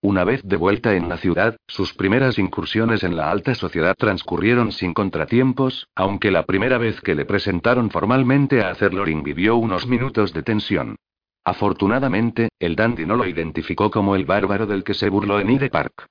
Una 0.02 0.24
vez 0.24 0.42
de 0.42 0.56
vuelta 0.56 0.96
en 0.96 1.08
la 1.08 1.16
ciudad, 1.16 1.56
sus 1.68 1.94
primeras 1.94 2.40
incursiones 2.40 3.04
en 3.04 3.16
la 3.16 3.30
alta 3.30 3.54
sociedad 3.54 3.94
transcurrieron 3.96 4.72
sin 4.72 4.92
contratiempos, 4.92 5.86
aunque 5.94 6.32
la 6.32 6.44
primera 6.44 6.76
vez 6.76 7.00
que 7.00 7.14
le 7.14 7.24
presentaron 7.24 7.88
formalmente 7.90 8.62
a 8.62 8.72
Loring 8.72 9.22
vivió 9.22 9.56
unos 9.56 9.86
minutos 9.86 10.32
de 10.32 10.42
tensión. 10.42 10.96
Afortunadamente, 11.44 12.48
el 12.58 12.74
dandy 12.74 13.06
no 13.06 13.14
lo 13.14 13.26
identificó 13.26 13.92
como 13.92 14.16
el 14.16 14.24
bárbaro 14.24 14.66
del 14.66 14.82
que 14.82 14.94
se 14.94 15.08
burló 15.08 15.38
en 15.38 15.50
Hyde 15.50 15.70
Park. 15.70 16.06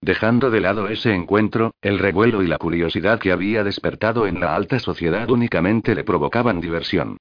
Dejando 0.00 0.50
de 0.50 0.60
lado 0.60 0.88
ese 0.88 1.14
encuentro, 1.14 1.70
el 1.82 2.00
revuelo 2.00 2.42
y 2.42 2.48
la 2.48 2.58
curiosidad 2.58 3.20
que 3.20 3.30
había 3.30 3.62
despertado 3.62 4.26
en 4.26 4.40
la 4.40 4.56
alta 4.56 4.80
sociedad 4.80 5.30
únicamente 5.30 5.94
le 5.94 6.02
provocaban 6.02 6.60
diversión. 6.60 7.18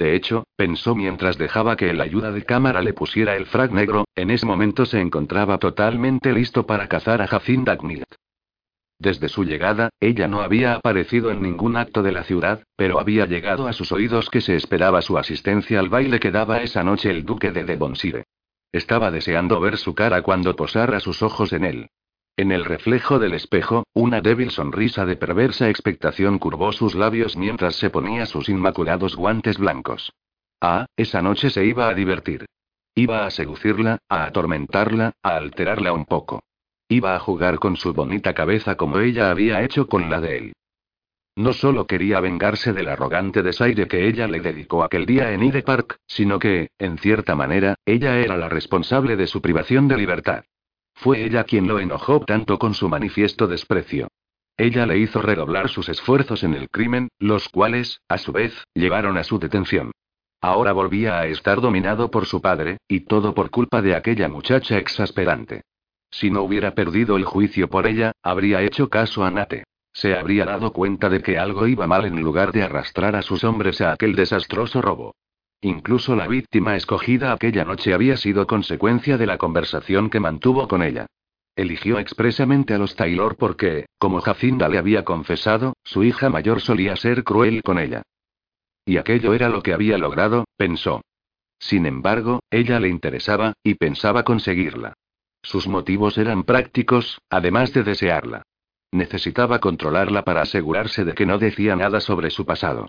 De 0.00 0.16
hecho, 0.16 0.44
pensó 0.56 0.94
mientras 0.94 1.36
dejaba 1.36 1.76
que 1.76 1.90
el 1.90 2.00
ayuda 2.00 2.32
de 2.32 2.42
cámara 2.42 2.80
le 2.80 2.94
pusiera 2.94 3.36
el 3.36 3.44
frag 3.44 3.70
negro, 3.70 4.06
en 4.16 4.30
ese 4.30 4.46
momento 4.46 4.86
se 4.86 4.98
encontraba 4.98 5.58
totalmente 5.58 6.32
listo 6.32 6.64
para 6.64 6.88
cazar 6.88 7.20
a 7.20 7.26
Jacinda 7.26 7.76
Knight. 7.76 8.06
Desde 8.98 9.28
su 9.28 9.44
llegada, 9.44 9.90
ella 10.00 10.26
no 10.26 10.40
había 10.40 10.72
aparecido 10.72 11.30
en 11.30 11.42
ningún 11.42 11.76
acto 11.76 12.02
de 12.02 12.12
la 12.12 12.24
ciudad, 12.24 12.62
pero 12.76 12.98
había 12.98 13.26
llegado 13.26 13.68
a 13.68 13.74
sus 13.74 13.92
oídos 13.92 14.30
que 14.30 14.40
se 14.40 14.56
esperaba 14.56 15.02
su 15.02 15.18
asistencia 15.18 15.78
al 15.78 15.90
baile 15.90 16.18
que 16.18 16.30
daba 16.30 16.62
esa 16.62 16.82
noche 16.82 17.10
el 17.10 17.26
duque 17.26 17.52
de 17.52 17.64
Devonshire. 17.64 18.24
Estaba 18.72 19.10
deseando 19.10 19.60
ver 19.60 19.76
su 19.76 19.94
cara 19.94 20.22
cuando 20.22 20.56
posara 20.56 21.00
sus 21.00 21.20
ojos 21.20 21.52
en 21.52 21.64
él. 21.64 21.90
En 22.40 22.52
el 22.52 22.64
reflejo 22.64 23.18
del 23.18 23.34
espejo, 23.34 23.84
una 23.92 24.22
débil 24.22 24.50
sonrisa 24.50 25.04
de 25.04 25.14
perversa 25.14 25.68
expectación 25.68 26.38
curvó 26.38 26.72
sus 26.72 26.94
labios 26.94 27.36
mientras 27.36 27.76
se 27.76 27.90
ponía 27.90 28.24
sus 28.24 28.48
inmaculados 28.48 29.14
guantes 29.14 29.58
blancos. 29.58 30.14
Ah, 30.58 30.86
esa 30.96 31.20
noche 31.20 31.50
se 31.50 31.66
iba 31.66 31.86
a 31.86 31.92
divertir. 31.92 32.46
Iba 32.94 33.26
a 33.26 33.30
seducirla, 33.30 33.98
a 34.08 34.24
atormentarla, 34.24 35.12
a 35.22 35.36
alterarla 35.36 35.92
un 35.92 36.06
poco. 36.06 36.42
Iba 36.88 37.14
a 37.14 37.18
jugar 37.18 37.58
con 37.58 37.76
su 37.76 37.92
bonita 37.92 38.32
cabeza 38.32 38.74
como 38.74 39.00
ella 39.00 39.30
había 39.30 39.62
hecho 39.62 39.86
con 39.86 40.08
la 40.08 40.22
de 40.22 40.38
él. 40.38 40.52
No 41.36 41.52
solo 41.52 41.86
quería 41.86 42.20
vengarse 42.20 42.72
del 42.72 42.88
arrogante 42.88 43.42
desaire 43.42 43.86
que 43.86 44.08
ella 44.08 44.26
le 44.26 44.40
dedicó 44.40 44.82
aquel 44.82 45.04
día 45.04 45.30
en 45.32 45.42
Hyde 45.42 45.62
Park, 45.62 45.98
sino 46.06 46.38
que, 46.38 46.70
en 46.78 46.96
cierta 46.96 47.34
manera, 47.34 47.74
ella 47.84 48.16
era 48.16 48.38
la 48.38 48.48
responsable 48.48 49.16
de 49.16 49.26
su 49.26 49.42
privación 49.42 49.88
de 49.88 49.98
libertad. 49.98 50.44
Fue 51.00 51.24
ella 51.24 51.44
quien 51.44 51.66
lo 51.66 51.80
enojó 51.80 52.20
tanto 52.20 52.58
con 52.58 52.74
su 52.74 52.86
manifiesto 52.90 53.46
desprecio. 53.46 54.08
Ella 54.58 54.84
le 54.84 54.98
hizo 54.98 55.22
redoblar 55.22 55.70
sus 55.70 55.88
esfuerzos 55.88 56.44
en 56.44 56.52
el 56.52 56.68
crimen, 56.68 57.08
los 57.18 57.48
cuales, 57.48 58.02
a 58.06 58.18
su 58.18 58.32
vez, 58.32 58.52
llevaron 58.74 59.16
a 59.16 59.24
su 59.24 59.38
detención. 59.38 59.92
Ahora 60.42 60.72
volvía 60.72 61.18
a 61.18 61.26
estar 61.26 61.62
dominado 61.62 62.10
por 62.10 62.26
su 62.26 62.42
padre, 62.42 62.76
y 62.86 63.00
todo 63.00 63.32
por 63.32 63.48
culpa 63.48 63.80
de 63.80 63.94
aquella 63.94 64.28
muchacha 64.28 64.76
exasperante. 64.76 65.62
Si 66.10 66.30
no 66.30 66.42
hubiera 66.42 66.74
perdido 66.74 67.16
el 67.16 67.24
juicio 67.24 67.70
por 67.70 67.86
ella, 67.86 68.12
habría 68.22 68.60
hecho 68.60 68.90
caso 68.90 69.24
a 69.24 69.30
Nate. 69.30 69.64
Se 69.94 70.14
habría 70.14 70.44
dado 70.44 70.74
cuenta 70.74 71.08
de 71.08 71.22
que 71.22 71.38
algo 71.38 71.66
iba 71.66 71.86
mal 71.86 72.04
en 72.04 72.20
lugar 72.20 72.52
de 72.52 72.62
arrastrar 72.62 73.16
a 73.16 73.22
sus 73.22 73.42
hombres 73.42 73.80
a 73.80 73.92
aquel 73.92 74.14
desastroso 74.14 74.82
robo. 74.82 75.14
Incluso 75.62 76.16
la 76.16 76.26
víctima 76.26 76.76
escogida 76.76 77.32
aquella 77.32 77.64
noche 77.64 77.92
había 77.92 78.16
sido 78.16 78.46
consecuencia 78.46 79.18
de 79.18 79.26
la 79.26 79.36
conversación 79.36 80.08
que 80.08 80.20
mantuvo 80.20 80.66
con 80.68 80.82
ella. 80.82 81.06
Eligió 81.54 81.98
expresamente 81.98 82.72
a 82.72 82.78
los 82.78 82.96
Taylor 82.96 83.36
porque, 83.36 83.86
como 83.98 84.20
Jacinda 84.20 84.68
le 84.68 84.78
había 84.78 85.04
confesado, 85.04 85.74
su 85.84 86.02
hija 86.04 86.30
mayor 86.30 86.62
solía 86.62 86.96
ser 86.96 87.24
cruel 87.24 87.62
con 87.62 87.78
ella. 87.78 88.02
Y 88.86 88.96
aquello 88.96 89.34
era 89.34 89.50
lo 89.50 89.62
que 89.62 89.74
había 89.74 89.98
logrado, 89.98 90.44
pensó. 90.56 91.02
Sin 91.58 91.84
embargo, 91.84 92.40
ella 92.50 92.80
le 92.80 92.88
interesaba, 92.88 93.52
y 93.62 93.74
pensaba 93.74 94.24
conseguirla. 94.24 94.94
Sus 95.42 95.68
motivos 95.68 96.16
eran 96.16 96.44
prácticos, 96.44 97.20
además 97.28 97.74
de 97.74 97.82
desearla. 97.82 98.42
Necesitaba 98.92 99.58
controlarla 99.58 100.24
para 100.24 100.42
asegurarse 100.42 101.04
de 101.04 101.12
que 101.12 101.26
no 101.26 101.38
decía 101.38 101.76
nada 101.76 102.00
sobre 102.00 102.30
su 102.30 102.46
pasado. 102.46 102.88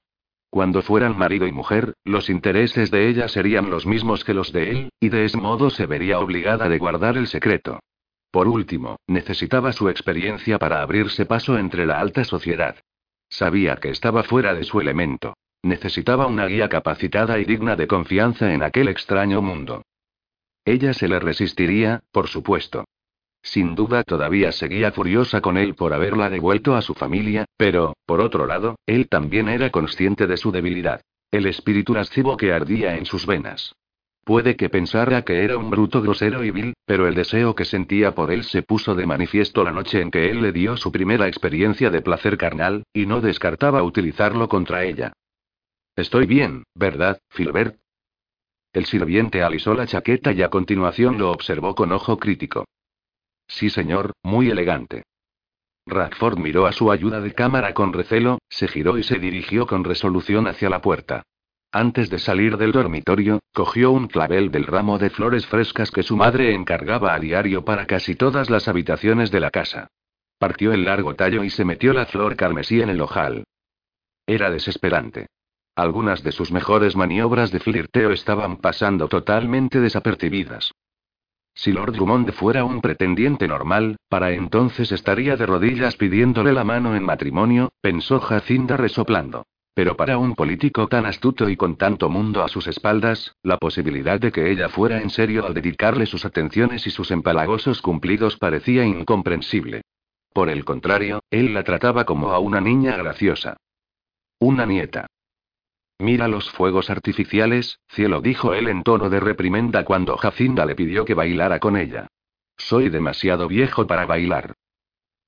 Cuando 0.52 0.82
fueran 0.82 1.18
marido 1.18 1.48
y 1.48 1.54
mujer, 1.54 1.94
los 2.04 2.30
intereses 2.30 2.92
de 2.92 3.08
ella 3.08 3.30
serían 3.30 3.70
los 3.70 3.86
mismos 3.86 4.26
que 4.26 4.34
los 4.34 4.52
de 4.52 4.70
él, 4.70 4.90
y 5.00 5.08
de 5.08 5.24
ese 5.24 5.38
modo 5.38 5.70
se 5.70 5.86
vería 5.86 6.20
obligada 6.20 6.68
de 6.68 6.78
guardar 6.78 7.16
el 7.16 7.28
secreto. 7.28 7.80
Por 8.32 8.50
último, 8.50 8.98
necesitaba 9.08 9.72
su 9.72 9.88
experiencia 9.88 10.60
para 10.60 10.82
abrirse 10.82 11.26
paso 11.26 11.58
entre 11.58 11.86
la 11.86 12.02
alta 12.02 12.26
sociedad. 12.26 12.76
Sabía 13.30 13.78
que 13.78 13.92
estaba 13.92 14.24
fuera 14.24 14.54
de 14.54 14.66
su 14.66 14.82
elemento. 14.82 15.36
Necesitaba 15.64 16.28
una 16.28 16.48
guía 16.48 16.68
capacitada 16.68 17.40
y 17.40 17.46
digna 17.46 17.78
de 17.78 17.88
confianza 17.88 18.54
en 18.54 18.62
aquel 18.62 18.90
extraño 18.90 19.42
mundo. 19.42 19.84
Ella 20.66 20.94
se 20.94 21.08
le 21.08 21.20
resistiría, 21.20 22.04
por 22.12 22.28
supuesto. 22.28 22.84
Sin 23.44 23.76
duda 23.76 24.04
todavía 24.04 24.52
seguía 24.52 24.92
furiosa 24.92 25.42
con 25.42 25.58
él 25.58 25.76
por 25.76 25.94
haberla 25.94 26.30
devuelto 26.30 26.76
a 26.76 26.82
su 26.82 26.94
familia, 26.94 27.46
pero, 27.58 27.96
por 28.06 28.22
otro 28.22 28.46
lado, 28.46 28.76
él 28.86 29.08
también 29.10 29.50
era 29.50 29.72
consciente 29.72 30.28
de 30.28 30.38
su 30.38 30.52
debilidad. 30.52 31.02
El 31.32 31.46
espíritu 31.46 31.94
lascivo 31.94 32.38
que 32.38 32.54
ardía 32.54 32.98
en 32.98 33.06
sus 33.06 33.26
venas. 33.26 33.74
Puede 34.24 34.56
que 34.56 34.70
pensara 34.70 35.24
que 35.24 35.44
era 35.44 35.58
un 35.58 35.72
bruto 35.72 36.02
grosero 36.02 36.44
y 36.44 36.52
vil, 36.52 36.74
pero 36.86 37.08
el 37.08 37.16
deseo 37.16 37.56
que 37.56 37.66
sentía 37.66 38.14
por 38.14 38.32
él 38.32 38.44
se 38.44 38.62
puso 38.62 38.94
de 38.94 39.08
manifiesto 39.08 39.64
la 39.64 39.72
noche 39.72 40.00
en 40.00 40.12
que 40.12 40.30
él 40.30 40.42
le 40.42 40.52
dio 40.52 40.78
su 40.78 40.92
primera 40.92 41.28
experiencia 41.28 41.90
de 41.90 42.02
placer 42.02 42.38
carnal, 42.38 42.84
y 42.94 43.08
no 43.08 43.20
descartaba 43.20 43.82
utilizarlo 43.82 44.48
contra 44.48 44.84
ella. 44.86 45.14
Estoy 45.96 46.28
bien, 46.28 46.64
¿verdad, 46.76 47.18
Filbert? 47.30 47.78
El 48.74 48.86
sirviente 48.86 49.42
alisó 49.42 49.74
la 49.74 49.88
chaqueta 49.88 50.32
y 50.32 50.44
a 50.44 50.50
continuación 50.50 51.18
lo 51.18 51.32
observó 51.32 51.74
con 51.76 51.92
ojo 51.92 52.18
crítico. 52.18 52.66
Sí, 53.52 53.70
señor, 53.70 54.14
muy 54.24 54.50
elegante. 54.50 55.04
Radford 55.86 56.38
miró 56.38 56.68
a 56.68 56.72
su 56.72 56.90
ayuda 56.90 57.20
de 57.20 57.34
cámara 57.34 57.74
con 57.74 57.92
recelo, 57.92 58.40
se 58.50 58.68
giró 58.68 58.98
y 58.98 59.04
se 59.04 59.20
dirigió 59.20 59.68
con 59.68 59.84
resolución 59.84 60.48
hacia 60.48 60.70
la 60.70 60.82
puerta. 60.82 61.24
Antes 61.70 62.10
de 62.10 62.18
salir 62.18 62.58
del 62.58 62.72
dormitorio, 62.72 63.40
cogió 63.54 63.92
un 63.92 64.08
clavel 64.08 64.52
del 64.52 64.66
ramo 64.66 64.98
de 64.98 65.10
flores 65.10 65.46
frescas 65.46 65.92
que 65.92 66.02
su 66.02 66.16
madre 66.16 66.54
encargaba 66.54 67.14
a 67.14 67.20
diario 67.20 67.66
para 67.66 67.86
casi 67.88 68.16
todas 68.16 68.50
las 68.50 68.70
habitaciones 68.70 69.32
de 69.32 69.42
la 69.42 69.52
casa. 69.52 69.88
Partió 70.38 70.72
el 70.72 70.86
largo 70.86 71.16
tallo 71.16 71.44
y 71.44 71.50
se 71.50 71.66
metió 71.66 71.94
la 71.94 72.06
flor 72.06 72.38
carmesí 72.38 72.82
en 72.82 72.90
el 72.90 73.02
ojal. 73.02 73.44
Era 74.26 74.50
desesperante. 74.50 75.28
Algunas 75.76 76.24
de 76.24 76.32
sus 76.32 76.52
mejores 76.52 76.96
maniobras 76.96 77.52
de 77.52 77.60
flirteo 77.60 78.12
estaban 78.12 78.58
pasando 78.58 79.08
totalmente 79.10 79.80
desapercibidas. 79.82 80.72
Si 81.54 81.72
Lord 81.72 81.94
Drummond 81.94 82.32
fuera 82.32 82.64
un 82.64 82.82
pretendiente 82.82 83.48
normal, 83.48 83.98
para 84.10 84.32
entonces 84.32 84.92
estaría 84.92 85.36
de 85.36 85.46
rodillas 85.46 85.96
pidiéndole 85.96 86.54
la 86.54 86.64
mano 86.64 86.96
en 86.96 87.04
matrimonio, 87.04 87.72
pensó 87.82 88.20
Jacinda 88.20 88.78
resoplando. 88.78 89.46
Pero 89.74 89.96
para 89.96 90.18
un 90.18 90.36
político 90.36 90.88
tan 90.88 91.06
astuto 91.06 91.50
y 91.50 91.56
con 91.56 91.78
tanto 91.78 92.10
mundo 92.10 92.44
a 92.44 92.50
sus 92.50 92.68
espaldas, 92.68 93.36
la 93.42 93.58
posibilidad 93.58 94.20
de 94.20 94.32
que 94.32 94.52
ella 94.52 94.68
fuera 94.68 95.02
en 95.02 95.10
serio 95.10 95.46
al 95.46 95.54
dedicarle 95.54 96.06
sus 96.06 96.26
atenciones 96.26 96.86
y 96.88 96.92
sus 96.92 97.10
empalagosos 97.12 97.82
cumplidos 97.82 98.38
parecía 98.38 98.84
incomprensible. 98.86 99.84
Por 100.34 100.50
el 100.50 100.66
contrario, 100.66 101.22
él 101.30 101.54
la 101.54 101.64
trataba 101.64 102.06
como 102.06 102.32
a 102.32 102.40
una 102.40 102.60
niña 102.60 102.98
graciosa. 102.98 103.58
Una 104.40 104.66
nieta. 104.66 105.08
Mira 106.02 106.28
los 106.28 106.50
fuegos 106.50 106.90
artificiales, 106.90 107.80
cielo, 107.88 108.22
dijo 108.22 108.56
él 108.56 108.68
en 108.70 108.82
tono 108.82 109.08
de 109.12 109.20
reprimenda 109.20 109.86
cuando 109.86 110.18
Jacinda 110.18 110.66
le 110.66 110.74
pidió 110.74 111.06
que 111.06 111.14
bailara 111.14 111.60
con 111.60 111.78
ella. 111.78 112.08
Soy 112.58 112.90
demasiado 112.90 113.48
viejo 113.48 113.86
para 113.86 114.08
bailar. 114.08 114.56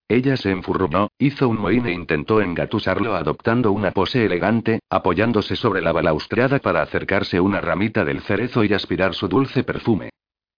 Ella 0.08 0.36
se 0.36 0.50
enfurruñó, 0.50 1.10
hizo 1.20 1.48
un 1.48 1.60
mohín 1.60 1.86
e 1.86 1.92
intentó 1.92 2.42
engatusarlo 2.42 3.16
adoptando 3.16 3.72
una 3.72 3.92
pose 3.92 4.26
elegante, 4.26 4.80
apoyándose 4.90 5.56
sobre 5.56 5.82
la 5.82 5.92
balaustrada 5.92 6.58
para 6.58 6.82
acercarse 6.82 7.40
una 7.40 7.62
ramita 7.62 8.04
del 8.04 8.22
cerezo 8.22 8.64
y 8.64 8.74
aspirar 8.74 9.14
su 9.14 9.28
dulce 9.28 9.64
perfume. 9.64 10.10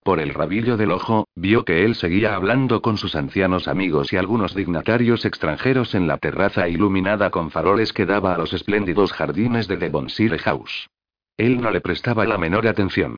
Por 0.05 0.19
el 0.19 0.35
rabillo 0.35 0.77
del 0.77 0.91
ojo, 0.91 1.27
vio 1.35 1.65
que 1.65 1.83
él 1.83 1.95
seguía 1.95 2.35
hablando 2.35 2.83
con 2.83 2.99
sus 2.99 3.15
ancianos 3.15 3.67
amigos 3.67 4.13
y 4.13 4.17
algunos 4.17 4.53
dignatarios 4.53 5.25
extranjeros 5.25 5.95
en 5.95 6.05
la 6.05 6.19
terraza 6.19 6.69
iluminada 6.69 7.31
con 7.31 7.49
faroles 7.49 7.91
que 7.91 8.05
daba 8.05 8.35
a 8.35 8.37
los 8.37 8.53
espléndidos 8.53 9.11
jardines 9.13 9.67
de 9.67 9.77
Devonshire 9.77 10.37
House. 10.37 10.91
Él 11.37 11.59
no 11.59 11.71
le 11.71 11.81
prestaba 11.81 12.23
la 12.25 12.37
menor 12.37 12.67
atención. 12.67 13.15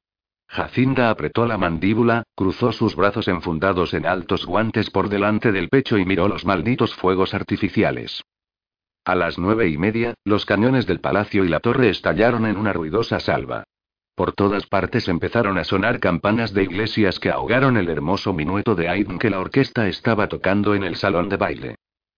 Jacinda 0.47 1.09
apretó 1.09 1.45
la 1.45 1.57
mandíbula, 1.57 2.23
cruzó 2.33 2.71
sus 2.71 2.95
brazos 2.95 3.27
enfundados 3.27 3.93
en 3.93 4.05
altos 4.05 4.45
guantes 4.45 4.89
por 4.89 5.09
delante 5.09 5.51
del 5.51 5.67
pecho 5.67 5.97
y 5.97 6.05
miró 6.05 6.29
los 6.29 6.45
malditos 6.45 6.95
fuegos 6.95 7.33
artificiales. 7.33 8.23
A 9.03 9.13
las 9.13 9.37
nueve 9.37 9.67
y 9.67 9.77
media, 9.77 10.13
los 10.23 10.45
cañones 10.45 10.87
del 10.87 11.01
palacio 11.01 11.43
y 11.43 11.49
la 11.49 11.59
torre 11.59 11.89
estallaron 11.89 12.45
en 12.45 12.55
una 12.55 12.71
ruidosa 12.71 13.19
salva. 13.19 13.65
Por 14.17 14.33
todas 14.33 14.65
partes 14.65 15.07
empezaron 15.09 15.59
a 15.59 15.63
sonar 15.63 15.99
campanas 15.99 16.51
de 16.51 16.63
iglesias 16.63 17.19
que 17.19 17.29
ahogaron 17.29 17.77
el 17.77 17.87
hermoso 17.87 18.33
minueto 18.33 18.73
de 18.73 18.89
Haydn 18.89 19.19
que 19.19 19.29
la 19.29 19.39
orquesta 19.39 19.87
estaba 19.87 20.27
tocando 20.27 20.73
en 20.73 20.83
el 20.83 20.95
salón 20.95 21.29
de 21.29 21.37
baile. 21.37 21.75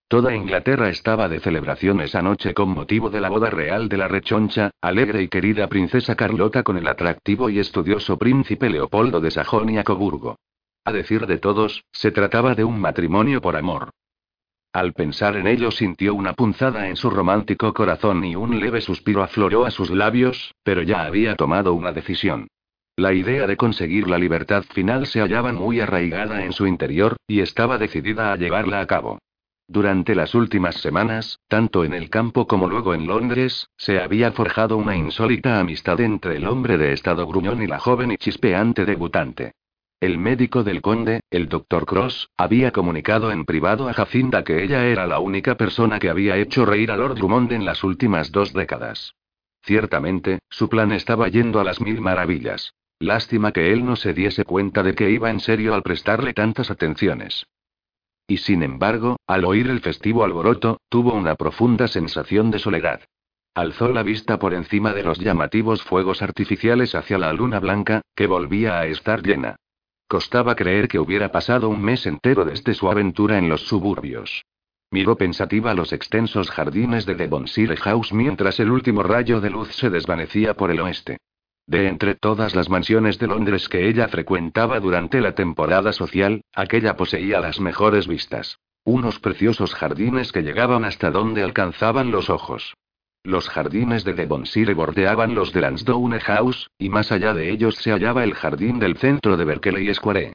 Toda 0.08 0.34
Inglaterra 0.34 0.88
estaba 0.88 1.28
de 1.28 1.41
celebración 1.41 2.00
esa 2.00 2.22
noche 2.22 2.54
con 2.54 2.70
motivo 2.70 3.10
de 3.10 3.20
la 3.20 3.28
boda 3.28 3.50
real 3.50 3.89
de 3.89 3.97
la 3.97 4.08
rechoncha, 4.08 4.72
alegre 4.80 5.24
y 5.24 5.28
querida 5.28 5.68
princesa 5.68 6.16
Carlota 6.16 6.64
con 6.64 6.78
el 6.78 6.88
atractivo 6.88 7.50
y 7.50 7.60
estudioso 7.60 8.18
príncipe 8.18 8.70
Leopoldo 8.70 9.20
de 9.20 9.32
Sajonia-Coburgo. 9.32 10.38
A 10.86 10.93
decir 10.93 11.28
de 11.28 11.38
todos, 11.38 11.84
se 11.91 12.12
trataba 12.12 12.56
de 12.56 12.64
un 12.64 12.80
matrimonio 12.80 13.41
por 13.41 13.58
amor. 13.58 13.89
Al 14.72 14.93
pensar 14.93 15.36
en 15.36 15.47
ello 15.47 15.72
sintió 15.72 16.13
una 16.13 16.34
punzada 16.34 16.89
en 16.89 16.95
su 16.95 17.09
romántico 17.09 17.74
corazón 17.74 18.24
y 18.24 18.36
un 18.36 18.59
leve 18.59 18.82
suspiro 18.82 19.24
afloró 19.24 19.65
a 19.65 19.72
sus 19.72 19.89
labios, 19.89 20.53
pero 20.63 20.84
ya 20.84 21.05
había 21.05 21.36
tomado 21.36 21.74
una 21.74 21.91
decisión. 21.91 22.47
La 22.95 23.13
idea 23.13 23.47
de 23.47 23.57
conseguir 23.57 24.07
la 24.07 24.20
libertad 24.20 24.63
final 24.63 25.07
se 25.07 25.22
hallaba 25.22 25.53
muy 25.53 25.80
arraigada 25.80 26.43
en 26.43 26.51
su 26.51 26.67
interior, 26.67 27.15
y 27.28 27.39
estaba 27.39 27.80
decidida 27.80 28.32
a 28.32 28.36
llevarla 28.36 28.82
a 28.82 28.86
cabo. 28.86 29.17
Durante 29.67 30.13
las 30.13 30.36
últimas 30.36 30.76
semanas, 30.76 31.39
tanto 31.47 31.84
en 31.84 31.93
el 31.93 32.09
campo 32.09 32.45
como 32.45 32.67
luego 32.67 32.93
en 32.93 33.07
Londres, 33.07 33.70
se 33.78 33.99
había 33.99 34.32
forjado 34.34 34.78
una 34.78 34.95
insólita 34.95 35.59
amistad 35.59 35.99
entre 36.01 36.36
el 36.36 36.47
hombre 36.47 36.78
de 36.78 36.93
estado 36.93 37.26
gruñón 37.26 37.63
y 37.63 37.67
la 37.67 37.80
joven 37.80 38.11
y 38.11 38.17
chispeante 38.17 38.86
debutante. 38.86 39.53
El 40.02 40.18
médico 40.18 40.64
del 40.64 40.82
conde, 40.82 41.20
el 41.30 41.50
doctor 41.50 41.86
Cross, 41.86 42.30
había 42.38 42.72
comunicado 42.72 43.34
en 43.34 43.43
privado 43.43 43.89
a 43.89 43.93
Jacinda 43.93 44.45
que 44.45 44.64
ella 44.64 44.86
era 44.86 45.06
la 45.06 45.20
única 45.20 45.56
persona 45.56 46.00
que 46.00 46.10
había 46.10 46.38
hecho 46.38 46.66
reír 46.66 46.89
a 46.91 46.95
Lord 46.95 47.16
Drummond 47.16 47.52
en 47.52 47.66
las 47.66 47.84
últimas 47.84 48.32
dos 48.32 48.54
décadas. 48.54 49.16
Ciertamente, 49.62 50.39
su 50.50 50.70
plan 50.70 50.93
estaba 50.93 51.28
yendo 51.28 51.60
a 51.60 51.66
las 51.66 51.82
mil 51.82 52.00
maravillas. 52.00 52.74
Lástima 53.00 53.52
que 53.52 53.74
él 53.74 53.86
no 53.86 53.97
se 53.97 54.14
diese 54.14 54.45
cuenta 54.45 54.84
de 54.84 54.95
que 54.95 55.10
iba 55.12 55.30
en 55.30 55.41
serio 55.41 55.74
al 55.74 55.84
prestarle 55.84 56.34
tantas 56.34 56.72
atenciones. 56.72 57.45
Y 58.26 58.38
sin 58.38 58.64
embargo, 58.64 59.18
al 59.28 59.43
oír 59.43 59.70
el 59.70 59.82
festivo 59.82 60.24
alboroto, 60.24 60.80
tuvo 60.88 61.14
una 61.14 61.36
profunda 61.36 61.89
sensación 61.89 62.52
de 62.52 62.60
soledad. 62.60 63.02
Alzó 63.54 63.89
la 63.89 64.04
vista 64.04 64.39
por 64.39 64.54
encima 64.54 64.93
de 64.93 65.04
los 65.04 65.20
llamativos 65.20 65.84
fuegos 65.84 66.22
artificiales 66.22 66.95
hacia 66.95 67.18
la 67.18 67.34
luna 67.34 67.60
blanca, 67.60 68.02
que 68.16 68.28
volvía 68.28 68.80
a 68.80 68.86
estar 68.86 69.24
llena. 69.24 69.58
Costaba 70.10 70.55
creer 70.55 70.88
que 70.88 70.97
hubiera 70.97 71.32
pasado 71.32 71.70
un 71.70 71.84
mes 71.84 72.07
entero 72.07 72.43
desde 72.43 72.74
su 72.74 72.89
aventura 72.89 73.38
en 73.38 73.47
los 73.47 73.68
suburbios. 73.68 74.43
Miró 74.89 75.16
pensativa 75.16 75.76
los 75.76 75.93
extensos 75.93 76.49
jardines 76.49 77.05
de 77.05 77.14
Devonshire 77.14 77.78
House 77.78 78.12
mientras 78.12 78.60
el 78.60 78.72
último 78.72 79.03
rayo 79.03 79.39
de 79.39 79.51
luz 79.51 79.76
se 79.76 79.91
desvanecía 79.91 80.55
por 80.55 80.72
el 80.72 80.80
oeste. 80.80 81.20
De 81.68 81.88
entre 81.88 82.16
todas 82.16 82.55
las 82.55 82.72
mansiones 82.72 83.20
de 83.20 83.28
Londres 83.28 83.70
que 83.70 83.88
ella 83.88 84.07
frecuentaba 84.07 84.80
durante 84.80 85.22
la 85.22 85.36
temporada 85.36 85.93
social, 85.93 86.41
aquella 86.55 86.95
poseía 86.95 87.39
las 87.39 87.60
mejores 87.60 88.07
vistas. 88.07 88.57
Unos 88.84 89.20
preciosos 89.20 89.76
jardines 89.76 90.32
que 90.32 90.41
llegaban 90.41 90.86
hasta 90.86 91.12
donde 91.12 91.43
alcanzaban 91.43 92.10
los 92.10 92.32
ojos. 92.32 92.74
Los 93.24 93.49
jardines 93.49 94.05
de 94.05 94.13
Devonshire 94.13 94.74
bordeaban 94.74 95.36
los 95.36 95.51
de 95.51 95.61
Lansdowne 95.61 96.22
House, 96.22 96.70
y 96.78 96.89
más 96.89 97.11
allá 97.11 97.34
de 97.34 97.51
ellos 97.51 97.76
se 97.76 97.91
hallaba 97.91 98.24
el 98.24 98.34
jardín 98.34 98.80
del 98.80 98.97
centro 98.97 99.36
de 99.36 99.43
Berkeley 99.43 99.93
Square. 99.93 100.34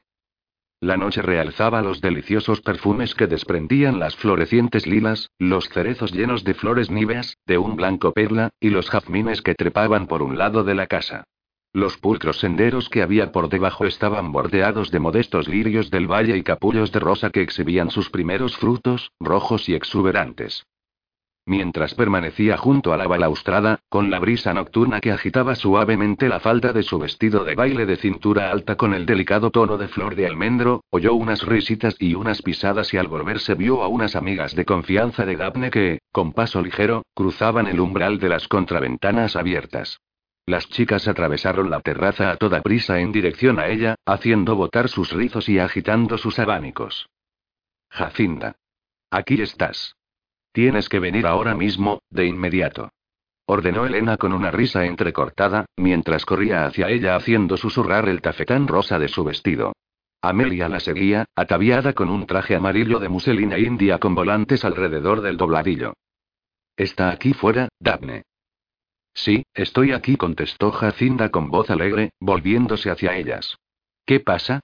La 0.81 0.99
noche 0.99 1.23
realzaba 1.23 1.81
los 1.81 2.03
deliciosos 2.03 2.61
perfumes 2.61 3.15
que 3.15 3.27
desprendían 3.27 3.99
las 3.99 4.17
florecientes 4.17 4.87
lilas, 4.87 5.31
los 5.39 5.71
cerezos 5.71 6.13
llenos 6.13 6.45
de 6.45 6.53
flores 6.53 6.91
níveas, 6.91 7.39
de 7.47 7.57
un 7.57 7.75
blanco 7.75 8.13
perla, 8.13 8.51
y 8.61 8.69
los 8.69 8.91
jazmines 8.91 9.41
que 9.41 9.55
trepaban 9.55 10.07
por 10.07 10.23
un 10.23 10.37
lado 10.37 10.63
de 10.63 10.75
la 10.75 10.87
casa. 10.87 11.25
Los 11.73 11.97
pulcros 11.97 12.39
senderos 12.39 12.91
que 12.91 13.03
había 13.03 13.33
por 13.33 13.49
debajo 13.49 13.87
estaban 13.87 14.31
bordeados 14.31 14.91
de 14.91 15.01
modestos 15.01 15.49
lirios 15.49 15.91
del 15.91 16.07
valle 16.07 16.37
y 16.37 16.43
capullos 16.43 16.93
de 16.93 17.01
rosa 17.01 17.31
que 17.31 17.41
exhibían 17.41 17.91
sus 17.91 18.11
primeros 18.11 18.59
frutos, 18.59 19.11
rojos 19.19 19.71
y 19.71 19.75
exuberantes. 19.75 20.67
Mientras 21.47 21.95
permanecía 21.95 22.57
junto 22.57 22.95
a 22.95 22.97
la 22.97 23.07
balaustrada, 23.07 23.81
con 23.91 24.11
la 24.11 24.19
brisa 24.19 24.55
nocturna 24.55 25.01
que 25.01 25.13
agitaba 25.13 25.55
suavemente 25.55 26.31
la 26.31 26.41
falda 26.41 26.73
de 26.73 26.83
su 26.83 26.99
vestido 26.99 27.45
de 27.45 27.55
baile 27.55 27.85
de 27.85 27.97
cintura 27.97 28.51
alta 28.51 28.77
con 28.77 28.95
el 28.95 29.05
delicado 29.05 29.51
tono 29.51 29.77
de 29.77 29.89
flor 29.89 30.15
de 30.17 30.27
almendro, 30.27 30.85
oyó 30.89 31.13
unas 31.15 31.43
risitas 31.43 31.97
y 31.99 32.15
unas 32.15 32.41
pisadas 32.41 32.95
y 32.95 32.97
al 32.97 33.09
volverse 33.09 33.55
vio 33.55 33.83
a 33.83 33.89
unas 33.89 34.17
amigas 34.17 34.55
de 34.55 34.65
confianza 34.65 35.27
de 35.27 35.37
Daphne 35.37 35.71
que, 35.71 35.99
con 36.13 36.33
paso 36.33 36.63
ligero, 36.63 37.03
cruzaban 37.15 37.67
el 37.67 37.79
umbral 37.79 38.19
de 38.19 38.31
las 38.31 38.49
contraventanas 38.49 39.37
abiertas. 39.37 40.01
Las 40.47 40.69
chicas 40.69 41.09
atravesaron 41.09 41.69
la 41.69 41.81
terraza 41.81 42.31
a 42.31 42.37
toda 42.37 42.63
prisa 42.63 43.01
en 43.01 43.13
dirección 43.13 43.59
a 43.59 43.69
ella, 43.69 43.97
haciendo 44.07 44.57
botar 44.57 44.89
sus 44.89 45.13
rizos 45.13 45.51
y 45.51 45.59
agitando 45.59 46.17
sus 46.17 46.39
abanicos. 46.39 47.11
Jacinda. 47.91 48.57
Aquí 49.11 49.41
estás. 49.43 49.95
Tienes 50.55 50.89
que 50.89 51.01
venir 51.01 51.27
ahora 51.27 51.57
mismo, 51.57 51.99
de 52.11 52.27
inmediato. 52.27 52.91
Ordenó 53.45 53.87
Elena 53.87 54.17
con 54.17 54.33
una 54.33 54.53
risa 54.53 54.85
entrecortada, 54.85 55.67
mientras 55.77 56.25
corría 56.25 56.65
hacia 56.65 56.91
ella 56.91 57.17
haciendo 57.17 57.57
susurrar 57.57 58.09
el 58.09 58.23
tafetán 58.23 58.69
rosa 58.69 59.01
de 59.01 59.09
su 59.09 59.25
vestido. 59.25 59.73
Amelia 60.23 60.69
la 60.69 60.79
seguía, 60.79 61.25
ataviada 61.35 61.93
con 61.93 62.09
un 62.09 62.25
traje 62.27 62.55
amarillo 62.55 63.01
de 63.01 63.09
muselina 63.09 63.59
india 63.59 63.99
con 63.99 64.15
volantes 64.15 64.65
alrededor 64.65 65.23
del 65.23 65.37
dobladillo. 65.37 65.95
¿Está 66.77 67.11
aquí 67.11 67.33
fuera, 67.33 67.69
Daphne? 67.81 68.23
Sí, 69.13 69.43
estoy 69.55 69.91
aquí, 69.91 70.17
contestó 70.17 70.71
Jacinda 70.71 71.31
con 71.31 71.51
voz 71.51 71.69
alegre, 71.69 72.13
volviéndose 72.21 72.91
hacia 72.91 73.17
ellas. 73.17 73.57
¿Qué 74.07 74.21
pasa? 74.21 74.61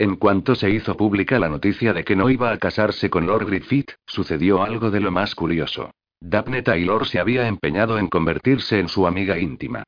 En 0.00 0.16
cuanto 0.16 0.54
se 0.54 0.70
hizo 0.70 0.96
pública 0.96 1.38
la 1.38 1.50
noticia 1.50 1.92
de 1.92 2.04
que 2.04 2.16
no 2.16 2.30
iba 2.30 2.52
a 2.52 2.56
casarse 2.56 3.10
con 3.10 3.26
Lord 3.26 3.44
Griffith, 3.44 3.90
sucedió 4.06 4.62
algo 4.62 4.90
de 4.90 4.98
lo 4.98 5.10
más 5.10 5.34
curioso. 5.34 5.90
Daphne 6.18 6.62
Taylor 6.62 7.06
se 7.06 7.20
había 7.20 7.46
empeñado 7.46 7.98
en 7.98 8.08
convertirse 8.08 8.80
en 8.80 8.88
su 8.88 9.06
amiga 9.06 9.38
íntima. 9.38 9.82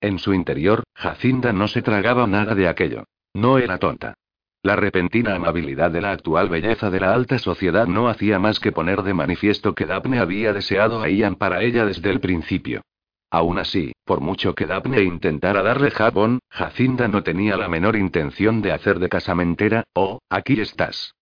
En 0.00 0.20
su 0.20 0.34
interior, 0.34 0.84
Jacinda 0.94 1.52
no 1.52 1.66
se 1.66 1.82
tragaba 1.82 2.28
nada 2.28 2.54
de 2.54 2.68
aquello. 2.68 3.06
No 3.34 3.58
era 3.58 3.78
tonta. 3.78 4.14
La 4.62 4.76
repentina 4.76 5.34
amabilidad 5.34 5.90
de 5.90 6.00
la 6.00 6.12
actual 6.12 6.48
belleza 6.48 6.88
de 6.90 7.00
la 7.00 7.12
alta 7.12 7.40
sociedad 7.40 7.88
no 7.88 8.06
hacía 8.06 8.38
más 8.38 8.60
que 8.60 8.70
poner 8.70 9.02
de 9.02 9.14
manifiesto 9.14 9.74
que 9.74 9.84
Daphne 9.84 10.20
había 10.20 10.52
deseado 10.52 11.02
a 11.02 11.08
Ian 11.08 11.34
para 11.34 11.60
ella 11.64 11.84
desde 11.84 12.08
el 12.10 12.20
principio. 12.20 12.82
Aún 13.32 13.58
así, 13.58 13.93
por 14.04 14.20
mucho 14.20 14.54
que 14.54 14.66
Daphne 14.66 15.02
intentara 15.02 15.62
darle 15.62 15.90
jabón, 15.90 16.40
Jacinda 16.50 17.08
no 17.08 17.22
tenía 17.22 17.56
la 17.56 17.68
menor 17.68 17.96
intención 17.96 18.62
de 18.62 18.72
hacer 18.72 18.98
de 18.98 19.08
casamentera. 19.08 19.84
Oh, 19.94 20.20
aquí 20.28 20.60
estás. 20.60 21.14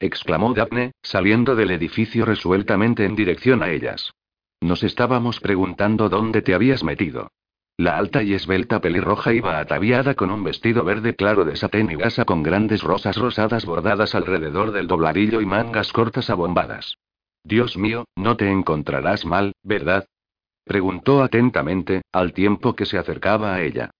exclamó 0.00 0.52
Daphne, 0.52 0.92
saliendo 1.02 1.54
del 1.54 1.70
edificio 1.70 2.24
resueltamente 2.24 3.04
en 3.04 3.14
dirección 3.14 3.62
a 3.62 3.70
ellas. 3.70 4.12
Nos 4.60 4.82
estábamos 4.82 5.40
preguntando 5.40 6.08
dónde 6.08 6.42
te 6.42 6.54
habías 6.54 6.82
metido. 6.82 7.28
La 7.76 7.98
alta 7.98 8.22
y 8.22 8.34
esbelta 8.34 8.80
pelirroja 8.80 9.32
iba 9.32 9.58
ataviada 9.58 10.14
con 10.14 10.30
un 10.30 10.44
vestido 10.44 10.84
verde 10.84 11.16
claro 11.16 11.44
de 11.44 11.56
satén 11.56 11.90
y 11.90 11.96
gasa 11.96 12.24
con 12.24 12.42
grandes 12.42 12.82
rosas 12.82 13.16
rosadas 13.16 13.66
bordadas 13.66 14.14
alrededor 14.14 14.70
del 14.70 14.86
dobladillo 14.86 15.40
y 15.40 15.46
mangas 15.46 15.92
cortas 15.92 16.30
abombadas. 16.30 16.96
Dios 17.42 17.76
mío, 17.76 18.04
no 18.16 18.36
te 18.36 18.48
encontrarás 18.50 19.24
mal, 19.26 19.52
¿verdad? 19.62 20.06
Preguntó 20.64 21.22
atentamente, 21.22 22.02
al 22.12 22.32
tiempo 22.32 22.74
que 22.74 22.86
se 22.86 22.98
acercaba 22.98 23.54
a 23.54 23.62
ella. 23.62 23.90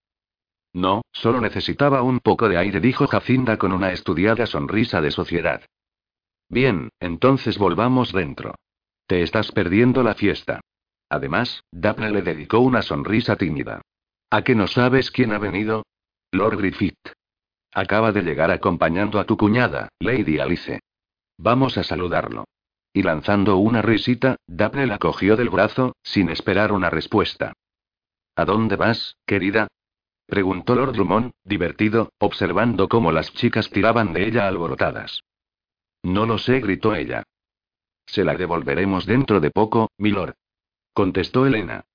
No, 0.72 1.02
solo 1.12 1.40
necesitaba 1.40 2.02
un 2.02 2.20
poco 2.20 2.48
de 2.48 2.56
aire, 2.56 2.80
dijo 2.80 3.06
Jacinda 3.06 3.58
con 3.58 3.72
una 3.72 3.92
estudiada 3.92 4.46
sonrisa 4.46 5.00
de 5.00 5.10
sociedad. 5.10 5.62
Bien, 6.48 6.90
entonces 7.00 7.58
volvamos 7.58 8.12
dentro. 8.12 8.54
Te 9.06 9.22
estás 9.22 9.52
perdiendo 9.52 10.02
la 10.02 10.14
fiesta. 10.14 10.60
Además, 11.08 11.62
Daphne 11.70 12.10
le 12.10 12.22
dedicó 12.22 12.58
una 12.60 12.82
sonrisa 12.82 13.36
tímida. 13.36 13.82
¿A 14.30 14.42
qué 14.42 14.54
no 14.54 14.66
sabes 14.66 15.10
quién 15.10 15.32
ha 15.32 15.38
venido? 15.38 15.84
Lord 16.32 16.56
Griffith. 16.56 16.98
Acaba 17.72 18.10
de 18.10 18.22
llegar 18.22 18.50
acompañando 18.50 19.20
a 19.20 19.24
tu 19.24 19.36
cuñada, 19.36 19.88
Lady 20.00 20.38
Alice. 20.38 20.80
Vamos 21.38 21.76
a 21.78 21.84
saludarlo. 21.84 22.44
Y 22.96 23.02
lanzando 23.02 23.56
una 23.56 23.82
risita, 23.82 24.36
Daphne 24.46 24.86
la 24.86 24.98
cogió 24.98 25.36
del 25.36 25.50
brazo, 25.50 25.96
sin 26.04 26.28
esperar 26.30 26.70
una 26.70 26.90
respuesta. 26.90 27.52
¿A 28.36 28.44
dónde 28.44 28.76
vas, 28.76 29.16
querida? 29.26 29.66
preguntó 30.26 30.76
Lord 30.76 30.92
Drummond, 30.92 31.32
divertido, 31.42 32.12
observando 32.18 32.88
cómo 32.88 33.10
las 33.10 33.32
chicas 33.34 33.68
tiraban 33.68 34.12
de 34.12 34.28
ella 34.28 34.46
alborotadas. 34.46 35.24
No 36.04 36.24
lo 36.24 36.38
sé, 36.38 36.60
gritó 36.60 36.94
ella. 36.94 37.24
Se 38.06 38.22
la 38.22 38.36
devolveremos 38.36 39.06
dentro 39.06 39.40
de 39.40 39.50
poco, 39.50 39.90
milord. 39.98 40.34
Contestó 40.92 41.46
Elena. 41.46 41.86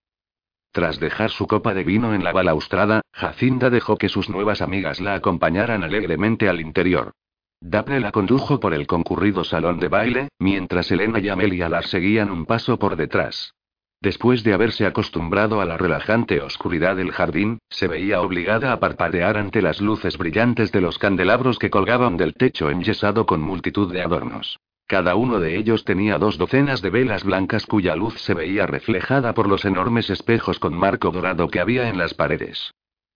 Tras 0.72 1.00
dejar 1.00 1.30
su 1.30 1.48
copa 1.48 1.74
de 1.74 1.86
vino 1.86 2.14
en 2.14 2.26
la 2.26 2.34
balaustrada, 2.34 3.04
Jacinda 3.14 3.70
dejó 3.70 3.98
que 3.98 4.10
sus 4.10 4.30
nuevas 4.30 4.62
amigas 4.62 5.00
la 5.00 5.14
acompañaran 5.14 5.84
alegremente 5.84 6.50
al 6.50 6.60
interior. 6.60 7.14
Daphne 7.62 8.00
la 8.00 8.12
condujo 8.12 8.60
por 8.60 8.74
el 8.74 8.88
concurrido 8.88 9.44
salón 9.44 9.80
de 9.80 9.90
baile, 9.90 10.30
mientras 10.40 10.90
Elena 10.92 11.20
y 11.20 11.28
Amelia 11.28 11.68
las 11.68 11.88
seguían 11.88 12.32
un 12.32 12.46
paso 12.46 12.80
por 12.80 12.96
detrás. 12.96 13.54
Después 14.02 14.44
de 14.44 14.54
haberse 14.54 14.86
acostumbrado 14.86 15.60
a 15.60 15.66
la 15.66 15.78
relajante 15.78 16.40
oscuridad 16.40 16.96
del 16.96 17.12
jardín, 17.12 17.60
se 17.70 17.90
veía 17.90 18.22
obligada 18.22 18.72
a 18.72 18.80
parpadear 18.80 19.36
ante 19.38 19.62
las 19.62 19.82
luces 19.82 20.18
brillantes 20.18 20.72
de 20.72 20.80
los 20.80 20.98
candelabros 20.98 21.60
que 21.60 21.70
colgaban 21.70 22.16
del 22.16 22.34
techo 22.34 22.70
enyesado 22.70 23.26
con 23.26 23.42
multitud 23.42 23.92
de 23.92 24.02
adornos. 24.02 24.58
Cada 24.88 25.16
uno 25.16 25.42
de 25.42 25.58
ellos 25.58 25.84
tenía 25.84 26.18
dos 26.18 26.38
docenas 26.38 26.82
de 26.82 26.90
velas 26.90 27.26
blancas 27.26 27.66
cuya 27.66 27.96
luz 27.96 28.22
se 28.22 28.34
veía 28.34 28.68
reflejada 28.68 29.34
por 29.34 29.50
los 29.50 29.66
enormes 29.66 30.10
espejos 30.10 30.60
con 30.60 30.74
marco 30.74 31.12
dorado 31.12 31.50
que 31.50 31.60
había 31.60 31.90
en 31.90 31.98
las 31.98 32.14
paredes. 32.14 32.72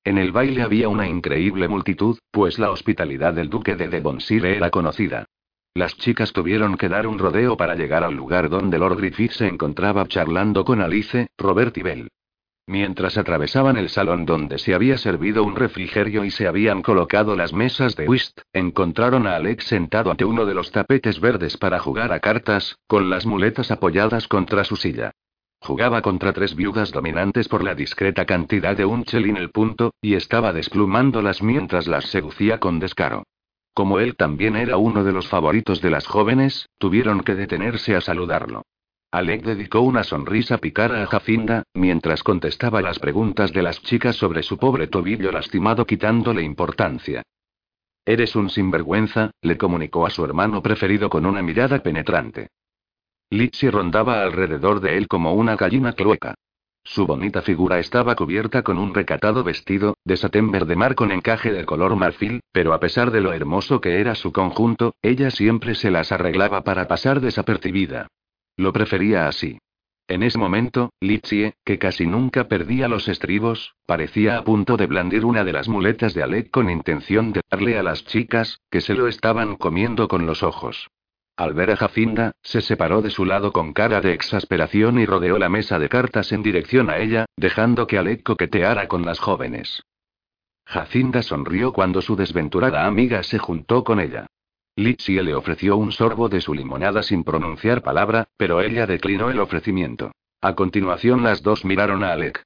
En 0.05 0.17
el 0.17 0.33
baile 0.33 0.61
había 0.63 0.89
una 0.89 1.07
increíble 1.07 1.69
multitud, 1.69 2.17
pues 2.29 2.59
la 2.59 2.71
hospitalidad 2.71 3.33
del 3.33 3.49
duque 3.49 3.75
de 3.75 3.87
Devonshire 3.87 4.57
era 4.57 4.69
conocida. 4.69 5.25
Las 5.75 5.95
chicas 5.97 6.33
tuvieron 6.33 6.77
que 6.77 6.89
dar 6.89 7.07
un 7.07 7.17
rodeo 7.17 7.55
para 7.55 7.75
llegar 7.75 8.03
al 8.03 8.13
lugar 8.13 8.49
donde 8.49 8.77
Lord 8.77 8.97
Griffith 8.97 9.31
se 9.31 9.47
encontraba 9.47 10.05
charlando 10.07 10.65
con 10.65 10.81
Alice, 10.81 11.27
Robert 11.37 11.77
y 11.77 11.81
Bell. 11.83 12.09
Mientras 12.67 13.17
atravesaban 13.17 13.77
el 13.77 13.89
salón 13.89 14.25
donde 14.25 14.57
se 14.57 14.73
había 14.73 14.97
servido 14.97 15.43
un 15.43 15.55
refrigerio 15.55 16.23
y 16.23 16.31
se 16.31 16.47
habían 16.47 16.81
colocado 16.81 17.35
las 17.35 17.53
mesas 17.53 17.95
de 17.95 18.07
whist, 18.07 18.39
encontraron 18.53 19.25
a 19.25 19.35
Alex 19.35 19.65
sentado 19.65 20.11
ante 20.11 20.25
uno 20.25 20.45
de 20.45 20.53
los 20.53 20.71
tapetes 20.71 21.19
verdes 21.19 21.57
para 21.57 21.79
jugar 21.79 22.13
a 22.13 22.19
cartas, 22.19 22.77
con 22.87 23.09
las 23.09 23.25
muletas 23.25 23.71
apoyadas 23.71 24.27
contra 24.27 24.63
su 24.63 24.75
silla. 24.75 25.11
Jugaba 25.63 26.01
contra 26.01 26.33
tres 26.33 26.55
viudas 26.55 26.91
dominantes 26.91 27.47
por 27.47 27.63
la 27.63 27.73
discreta 27.73 28.25
cantidad 28.25 28.75
de 28.75 28.83
un 28.83 29.05
chelín 29.05 29.37
el 29.37 29.49
punto, 29.49 29.93
y 30.01 30.15
estaba 30.15 30.51
desplumándolas 30.51 31.41
mientras 31.41 31.87
las 31.87 32.03
seducía 32.07 32.59
con 32.59 32.79
descaro. 32.79 33.23
Como 33.73 33.99
él 33.99 34.17
también 34.17 34.57
era 34.57 34.75
uno 34.75 35.05
de 35.05 35.13
los 35.13 35.29
favoritos 35.29 35.81
de 35.81 35.89
las 35.89 36.05
jóvenes, 36.05 36.67
tuvieron 36.77 37.21
que 37.21 37.35
detenerse 37.35 37.95
a 37.95 38.01
saludarlo. 38.01 38.63
Alec 39.09 39.43
dedicó 39.43 39.79
una 39.79 40.03
sonrisa 40.03 40.57
picara 40.57 41.01
a 41.01 41.05
Jacinda, 41.05 41.63
mientras 41.73 42.23
contestaba 42.23 42.81
las 42.81 42.99
preguntas 42.99 43.53
de 43.53 43.61
las 43.61 43.81
chicas 43.83 44.17
sobre 44.17 44.43
su 44.43 44.57
pobre 44.57 44.87
tobillo 44.87 45.31
lastimado 45.31 45.85
quitándole 45.85 46.43
importancia. 46.43 47.23
Eres 48.05 48.35
un 48.35 48.49
sinvergüenza, 48.49 49.31
le 49.41 49.57
comunicó 49.57 50.05
a 50.05 50.09
su 50.09 50.25
hermano 50.25 50.61
preferido 50.61 51.09
con 51.09 51.25
una 51.25 51.41
mirada 51.41 51.81
penetrante. 51.81 52.49
Litsi 53.33 53.67
rondaba 53.71 54.21
alrededor 54.21 54.79
de 54.79 54.95
él 54.95 55.07
como 55.07 55.33
una 55.33 55.55
gallina 55.55 55.93
clueca. 55.93 56.35
Su 56.83 57.07
bonita 57.07 57.41
figura 57.41 57.79
estaba 57.79 58.15
cubierta 58.15 58.61
con 58.61 58.77
un 58.77 58.93
recatado 58.93 59.43
vestido, 59.43 59.97
de 60.05 60.17
satén 60.17 60.51
verde 60.51 60.75
mar 60.75 60.93
con 60.93 61.11
encaje 61.11 61.51
de 61.51 61.65
color 61.65 61.95
marfil, 61.95 62.41
pero 62.51 62.73
a 62.73 62.79
pesar 62.79 63.09
de 63.09 63.21
lo 63.21 63.33
hermoso 63.33 63.81
que 63.81 63.99
era 63.99 64.13
su 64.13 64.31
conjunto, 64.31 64.93
ella 65.01 65.31
siempre 65.31 65.73
se 65.73 65.89
las 65.89 66.11
arreglaba 66.11 66.63
para 66.63 66.87
pasar 66.87 67.21
desapercibida. 67.21 68.05
Lo 68.55 68.71
prefería 68.71 69.27
así. 69.27 69.57
En 70.07 70.21
ese 70.21 70.37
momento, 70.37 70.91
Litsie, 70.99 71.55
que 71.65 71.79
casi 71.79 72.05
nunca 72.05 72.47
perdía 72.47 72.87
los 72.87 73.07
estribos, 73.07 73.73
parecía 73.87 74.37
a 74.37 74.43
punto 74.43 74.77
de 74.77 74.85
blandir 74.85 75.25
una 75.25 75.43
de 75.43 75.53
las 75.53 75.67
muletas 75.67 76.13
de 76.13 76.21
Alec 76.21 76.51
con 76.51 76.69
intención 76.69 77.33
de 77.33 77.41
darle 77.49 77.79
a 77.79 77.83
las 77.83 78.05
chicas, 78.05 78.59
que 78.69 78.79
se 78.79 78.93
lo 78.93 79.07
estaban 79.07 79.55
comiendo 79.55 80.07
con 80.07 80.27
los 80.27 80.43
ojos. 80.43 80.87
Al 81.35 81.53
ver 81.55 81.71
a 81.71 81.75
Jacinda, 81.75 82.33
se 82.43 82.61
separó 82.61 83.01
de 83.01 83.09
su 83.09 83.25
lado 83.25 83.51
con 83.51 83.73
cara 83.73 84.01
de 84.01 84.13
exasperación 84.13 84.99
y 84.99 85.05
rodeó 85.05 85.39
la 85.39 85.49
mesa 85.49 85.79
de 85.79 85.89
cartas 85.89 86.31
en 86.31 86.43
dirección 86.43 86.91
a 86.91 86.97
ella, 86.99 87.25
dejando 87.37 87.87
que 87.87 87.97
Alec 87.97 88.21
coqueteara 88.21 88.87
con 88.87 89.03
las 89.03 89.19
jóvenes. 89.19 89.81
Jacinda 90.65 91.23
sonrió 91.23 91.73
cuando 91.73 92.01
su 92.01 92.15
desventurada 92.15 92.85
amiga 92.85 93.23
se 93.23 93.39
juntó 93.39 93.83
con 93.83 93.99
ella. 93.99 94.27
Litsie 94.75 95.21
le 95.23 95.35
ofreció 95.35 95.75
un 95.75 95.91
sorbo 95.91 96.29
de 96.29 96.39
su 96.41 96.53
limonada 96.53 97.03
sin 97.03 97.23
pronunciar 97.23 97.81
palabra, 97.81 98.27
pero 98.37 98.61
ella 98.61 98.85
declinó 98.85 99.29
el 99.29 99.39
ofrecimiento. 99.39 100.11
A 100.41 100.55
continuación 100.55 101.23
las 101.23 101.41
dos 101.41 101.65
miraron 101.65 102.03
a 102.03 102.11
Alec. 102.13 102.43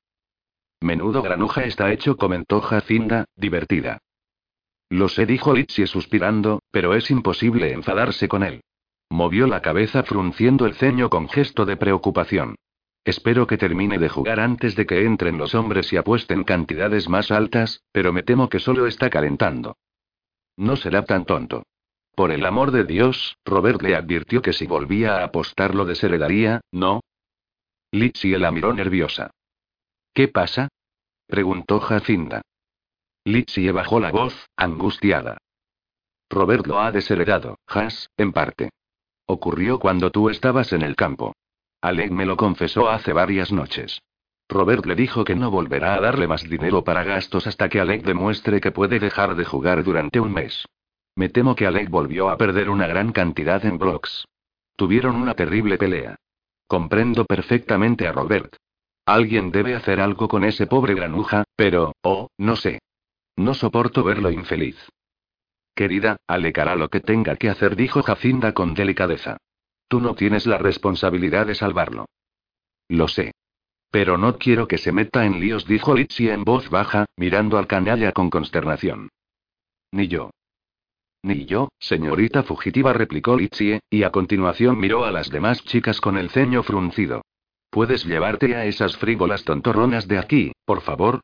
Menudo 0.79 1.21
granuja 1.21 1.63
está 1.63 1.91
hecho, 1.91 2.15
comentó 2.15 2.61
Jacinda, 2.61 3.25
divertida. 3.35 3.99
Lo 4.89 5.09
sé, 5.09 5.25
dijo 5.25 5.53
Litsie 5.53 5.88
suspirando, 5.88 6.61
pero 6.71 6.93
es 6.93 7.11
imposible 7.11 7.73
enfadarse 7.73 8.27
con 8.27 8.43
él. 8.43 8.61
Movió 9.10 9.47
la 9.47 9.62
cabeza 9.62 10.03
frunciendo 10.03 10.66
el 10.66 10.76
ceño 10.76 11.10
con 11.10 11.30
gesto 11.30 11.66
de 11.66 11.78
preocupación. 11.78 12.55
Espero 13.05 13.47
que 13.47 13.58
termine 13.58 13.97
de 13.99 14.10
jugar 14.10 14.39
antes 14.39 14.76
de 14.76 14.86
que 14.86 15.05
entren 15.05 15.38
los 15.38 15.55
hombres 15.55 15.93
y 15.93 15.97
apuesten 15.97 16.43
cantidades 16.43 17.08
más 17.08 17.32
altas, 17.32 17.82
pero 17.93 18.12
me 18.12 18.22
temo 18.22 18.49
que 18.49 18.60
solo 18.60 18.86
está 18.86 19.10
calentando. 19.10 19.78
No 20.58 20.76
será 20.76 21.05
tan 21.05 21.24
tonto. 21.26 21.64
Por 22.16 22.32
el 22.32 22.45
amor 22.45 22.72
de 22.72 22.84
Dios, 22.84 23.38
Robert 23.45 23.82
le 23.82 23.95
advirtió 23.95 24.41
que 24.41 24.51
si 24.51 24.66
volvía 24.66 25.18
a 25.18 25.24
apostar 25.24 25.74
lo 25.74 25.86
desheredaría, 25.86 26.62
¿no? 26.72 27.01
Litsie 27.91 28.38
la 28.38 28.51
miró 28.51 28.74
nerviosa. 28.74 29.32
¿Qué 30.14 30.28
pasa? 30.28 30.68
preguntó 31.28 31.80
Jacinda. 31.80 32.41
Litsie 33.24 33.72
bajó 33.72 33.99
la 33.99 34.12
voz, 34.12 34.34
angustiada. 34.58 35.38
Robert 36.30 36.66
lo 36.68 36.80
ha 36.80 36.91
desheredado, 36.91 37.60
Has, 37.68 38.10
en 38.18 38.34
parte. 38.34 38.72
Ocurrió 39.30 39.78
cuando 39.78 40.09
tú 40.09 40.30
estabas 40.30 40.71
en 40.71 40.82
el 40.82 40.95
campo. 40.95 41.36
Alec 41.82 42.11
me 42.11 42.25
lo 42.25 42.38
confesó 42.38 42.89
hace 42.89 43.11
varias 43.11 43.51
noches. 43.51 44.01
Robert 44.49 44.86
le 44.86 44.95
dijo 44.95 45.25
que 45.25 45.36
no 45.36 45.51
volverá 45.51 45.95
a 45.95 45.99
darle 45.99 46.28
más 46.28 46.43
dinero 46.43 46.86
para 46.86 47.03
gastos 47.03 47.45
hasta 47.45 47.67
que 47.67 47.82
Alec 47.82 48.03
demuestre 48.03 48.61
que 48.61 48.71
puede 48.71 48.99
dejar 48.99 49.36
de 49.36 49.43
jugar 49.43 49.84
durante 49.84 50.21
un 50.21 50.32
mes. 50.32 50.65
Me 51.15 51.28
temo 51.28 51.55
que 51.55 51.67
Alec 51.67 51.89
volvió 51.89 52.30
a 52.30 52.38
perder 52.38 52.69
una 52.69 52.88
gran 52.88 53.11
cantidad 53.11 53.65
en 53.65 53.78
blocks. 53.78 54.25
Tuvieron 54.78 55.17
una 55.17 55.34
terrible 55.34 55.78
pelea. 55.78 56.15
Comprendo 56.65 57.25
perfectamente 57.25 58.07
a 58.07 58.13
Robert. 58.13 58.55
Alguien 59.05 59.51
debe 59.51 59.75
hacer 59.75 59.99
algo 59.99 60.30
con 60.30 60.45
ese 60.45 60.67
pobre 60.67 60.93
granuja, 60.93 61.43
pero, 61.57 61.93
oh, 62.01 62.30
no 62.38 62.55
sé. 62.55 62.80
No 63.36 63.53
soporto 63.53 64.03
verlo 64.03 64.32
infeliz. 64.32 64.78
Querida, 65.78 66.17
alecará 66.25 66.75
lo 66.75 66.89
que 66.89 67.01
tenga 67.01 67.36
que 67.36 67.49
hacer, 67.49 67.75
dijo 67.75 68.01
Jacinda 68.01 68.51
con 68.51 68.73
delicadeza. 68.73 69.38
Tú 69.88 70.01
no 70.01 70.15
tienes 70.15 70.47
la 70.47 70.57
responsabilidad 70.57 71.45
de 71.45 71.53
salvarlo. 71.53 72.07
Lo 72.89 73.07
sé. 73.07 73.36
Pero 73.91 74.17
no 74.17 74.39
quiero 74.39 74.67
que 74.67 74.80
se 74.80 74.91
meta 74.91 75.23
en 75.28 75.39
líos, 75.39 75.67
dijo 75.67 75.93
Litsi 75.93 76.30
en 76.32 76.43
voz 76.43 76.71
baja, 76.71 77.05
mirando 77.15 77.59
al 77.59 77.67
canalla 77.67 78.11
con 78.11 78.32
consternación. 78.32 79.09
Ni 79.91 80.07
yo. 80.07 80.32
Ni 81.21 81.45
yo, 81.45 81.69
señorita 81.78 82.41
fugitiva, 82.41 82.91
replicó 82.93 83.38
Litsie, 83.38 83.82
y 83.91 84.01
a 84.01 84.09
continuación 84.11 84.80
miró 84.80 85.05
a 85.05 85.11
las 85.11 85.30
demás 85.30 85.63
chicas 85.63 86.01
con 86.01 86.17
el 86.17 86.32
ceño 86.32 86.63
fruncido. 86.63 87.21
¿Puedes 87.69 88.03
llevarte 88.03 88.55
a 88.55 88.65
esas 88.65 88.97
frívolas 88.97 89.43
tontorronas 89.43 90.07
de 90.07 90.17
aquí, 90.17 90.53
por 90.65 90.82
favor? 90.82 91.21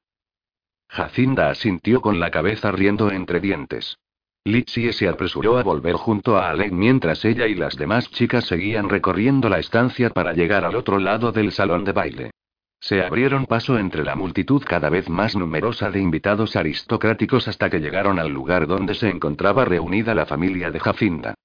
Jacinda 0.89 1.49
asintió 1.49 2.01
con 2.01 2.19
la 2.19 2.29
cabeza 2.29 2.71
riendo 2.71 3.09
entre 3.09 3.39
dientes. 3.39 3.97
Litsie 4.45 4.91
se 4.91 5.07
apresuró 5.07 5.57
a 5.57 5.63
volver 5.63 5.95
junto 5.95 6.35
a 6.35 6.49
Alec 6.49 6.73
mientras 6.73 7.23
ella 7.23 7.47
y 7.47 7.55
las 7.55 7.77
demás 7.77 8.11
chicas 8.11 8.43
seguían 8.45 8.89
recorriendo 8.89 9.47
la 9.47 9.59
estancia 9.59 10.09
para 10.09 10.33
llegar 10.33 10.65
al 10.65 10.75
otro 10.75 10.99
lado 10.99 11.31
del 11.31 11.53
salón 11.53 11.85
de 11.85 11.93
baile. 11.93 12.31
Se 12.81 13.01
abrieron 13.01 13.45
paso 13.45 13.79
entre 13.79 14.03
la 14.03 14.15
multitud 14.15 14.61
cada 14.61 14.89
vez 14.89 15.07
más 15.07 15.37
numerosa 15.37 15.89
de 15.91 16.01
invitados 16.01 16.57
aristocráticos 16.57 17.47
hasta 17.47 17.69
que 17.69 17.79
llegaron 17.79 18.19
al 18.19 18.33
lugar 18.33 18.67
donde 18.67 18.95
se 18.95 19.09
encontraba 19.09 19.63
reunida 19.63 20.13
la 20.13 20.25
familia 20.25 20.71
de 20.71 20.79
Jacinda. 20.81 21.35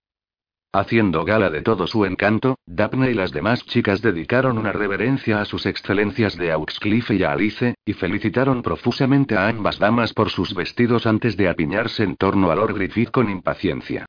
Haciendo 0.73 1.25
gala 1.25 1.49
de 1.49 1.63
todo 1.63 1.87
su 1.87 2.05
encanto, 2.05 2.59
Daphne 2.67 3.11
y 3.11 3.15
las 3.15 3.33
demás 3.33 3.65
chicas 3.65 4.03
dedicaron 4.03 4.59
una 4.59 4.71
reverencia 4.71 5.41
a 5.41 5.47
sus 5.47 5.65
excelencias 5.65 6.37
de 6.37 6.53
Auxcliffe 6.53 7.15
y 7.15 7.23
a 7.23 7.33
Alice, 7.33 7.75
y 7.87 7.95
felicitaron 7.95 8.61
profusamente 8.61 9.35
a 9.35 9.49
ambas 9.49 9.79
damas 9.79 10.13
por 10.13 10.29
sus 10.29 10.55
vestidos 10.55 11.07
antes 11.07 11.39
de 11.39 11.49
apiñarse 11.49 12.03
en 12.03 12.17
torno 12.17 12.51
a 12.51 12.55
Lord 12.55 12.75
Griffith 12.75 13.11
con 13.11 13.31
impaciencia. 13.31 14.05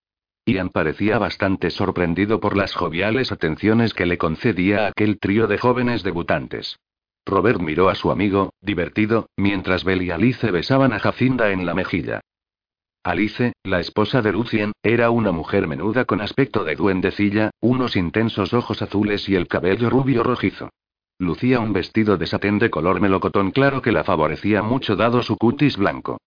Ian 0.45 0.69
parecía 0.69 1.17
bastante 1.17 1.69
sorprendido 1.69 2.41
por 2.41 2.57
las 2.57 2.73
joviales 2.73 3.31
atenciones 3.31 3.93
que 3.93 4.05
le 4.05 4.17
concedía 4.17 4.87
aquel 4.87 5.17
trío 5.17 5.47
de 5.47 5.59
jóvenes 5.59 6.03
debutantes. 6.03 6.77
Robert 7.25 7.61
miró 7.61 7.87
a 7.87 7.95
su 7.95 8.11
amigo, 8.11 8.53
divertido, 8.59 9.29
mientras 9.37 9.85
Belle 9.85 10.05
y 10.05 10.11
Alice 10.11 10.51
besaban 10.51 10.91
a 10.91 10.99
Jacinda 10.99 11.51
en 11.51 11.65
la 11.65 11.73
mejilla. 11.73 12.19
Alice, 13.03 13.53
la 13.63 13.79
esposa 13.79 14.21
de 14.21 14.33
Lucien, 14.33 14.73
era 14.83 15.09
una 15.09 15.31
mujer 15.31 15.67
menuda 15.67 16.03
con 16.03 16.19
aspecto 16.19 16.65
de 16.65 16.75
duendecilla, 16.75 17.51
unos 17.61 17.95
intensos 17.95 18.53
ojos 18.53 18.81
azules 18.81 19.29
y 19.29 19.35
el 19.35 19.47
cabello 19.47 19.89
rubio 19.89 20.21
rojizo. 20.21 20.69
Lucía 21.17 21.61
un 21.61 21.71
vestido 21.71 22.17
de 22.17 22.27
satén 22.27 22.59
de 22.59 22.69
color 22.69 22.99
melocotón 22.99 23.51
claro 23.51 23.81
que 23.81 23.93
la 23.93 24.03
favorecía 24.03 24.63
mucho 24.63 24.97
dado 24.97 25.21
su 25.21 25.37
cutis 25.37 25.77
blanco. 25.77 26.17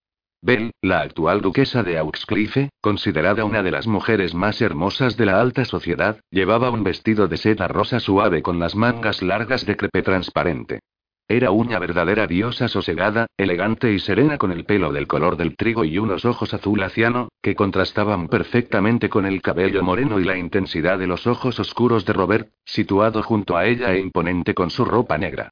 Belle, 0.41 0.71
la 0.81 1.01
actual 1.01 1.41
duquesa 1.41 1.83
de 1.83 1.99
Auxcliffe, 1.99 2.69
considerada 2.81 3.45
una 3.45 3.61
de 3.61 3.71
las 3.71 3.85
mujeres 3.85 4.33
más 4.33 4.59
hermosas 4.59 5.15
de 5.15 5.27
la 5.27 5.39
alta 5.39 5.65
sociedad, 5.65 6.19
llevaba 6.31 6.71
un 6.71 6.83
vestido 6.83 7.27
de 7.27 7.37
seda 7.37 7.67
rosa 7.67 7.99
suave 7.99 8.41
con 8.41 8.59
las 8.59 8.75
mangas 8.75 9.21
largas 9.21 9.65
de 9.65 9.77
crepe 9.77 10.01
transparente. 10.01 10.79
Era 11.27 11.51
una 11.51 11.79
verdadera 11.79 12.27
diosa 12.27 12.67
sosegada, 12.67 13.27
elegante 13.37 13.91
y 13.93 13.99
serena 13.99 14.37
con 14.37 14.51
el 14.51 14.65
pelo 14.65 14.91
del 14.91 15.07
color 15.07 15.37
del 15.37 15.55
trigo 15.55 15.85
y 15.85 15.97
unos 15.97 16.25
ojos 16.25 16.53
azul 16.53 16.83
aciano, 16.83 17.29
que 17.41 17.55
contrastaban 17.55 18.27
perfectamente 18.27 19.09
con 19.09 19.25
el 19.25 19.41
cabello 19.41 19.83
moreno 19.83 20.19
y 20.19 20.25
la 20.25 20.37
intensidad 20.37 20.99
de 20.99 21.07
los 21.07 21.25
ojos 21.25 21.59
oscuros 21.59 22.05
de 22.05 22.13
Robert, 22.13 22.51
situado 22.65 23.23
junto 23.23 23.55
a 23.55 23.65
ella 23.65 23.93
e 23.93 23.99
imponente 23.99 24.53
con 24.53 24.69
su 24.69 24.83
ropa 24.83 25.17
negra. 25.17 25.49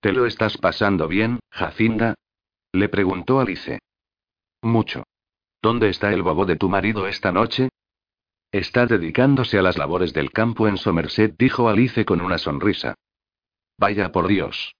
¿Te 0.00 0.12
lo 0.12 0.26
estás 0.26 0.58
pasando 0.58 1.06
bien, 1.06 1.38
Jacinda? 1.50 2.14
Le 2.72 2.88
preguntó 2.88 3.38
Alice. 3.38 3.78
Mucho. 4.62 5.04
¿Dónde 5.62 5.88
está 5.88 6.12
el 6.12 6.22
bobo 6.22 6.46
de 6.46 6.56
tu 6.56 6.68
marido 6.68 7.06
esta 7.06 7.32
noche? 7.32 7.68
Está 8.50 8.86
dedicándose 8.86 9.58
a 9.58 9.62
las 9.62 9.78
labores 9.78 10.12
del 10.12 10.32
campo 10.32 10.66
en 10.66 10.78
Somerset, 10.78 11.36
dijo 11.38 11.68
Alice 11.68 12.04
con 12.04 12.20
una 12.20 12.38
sonrisa. 12.38 12.94
Vaya 13.78 14.10
por 14.10 14.26
Dios. 14.26 14.74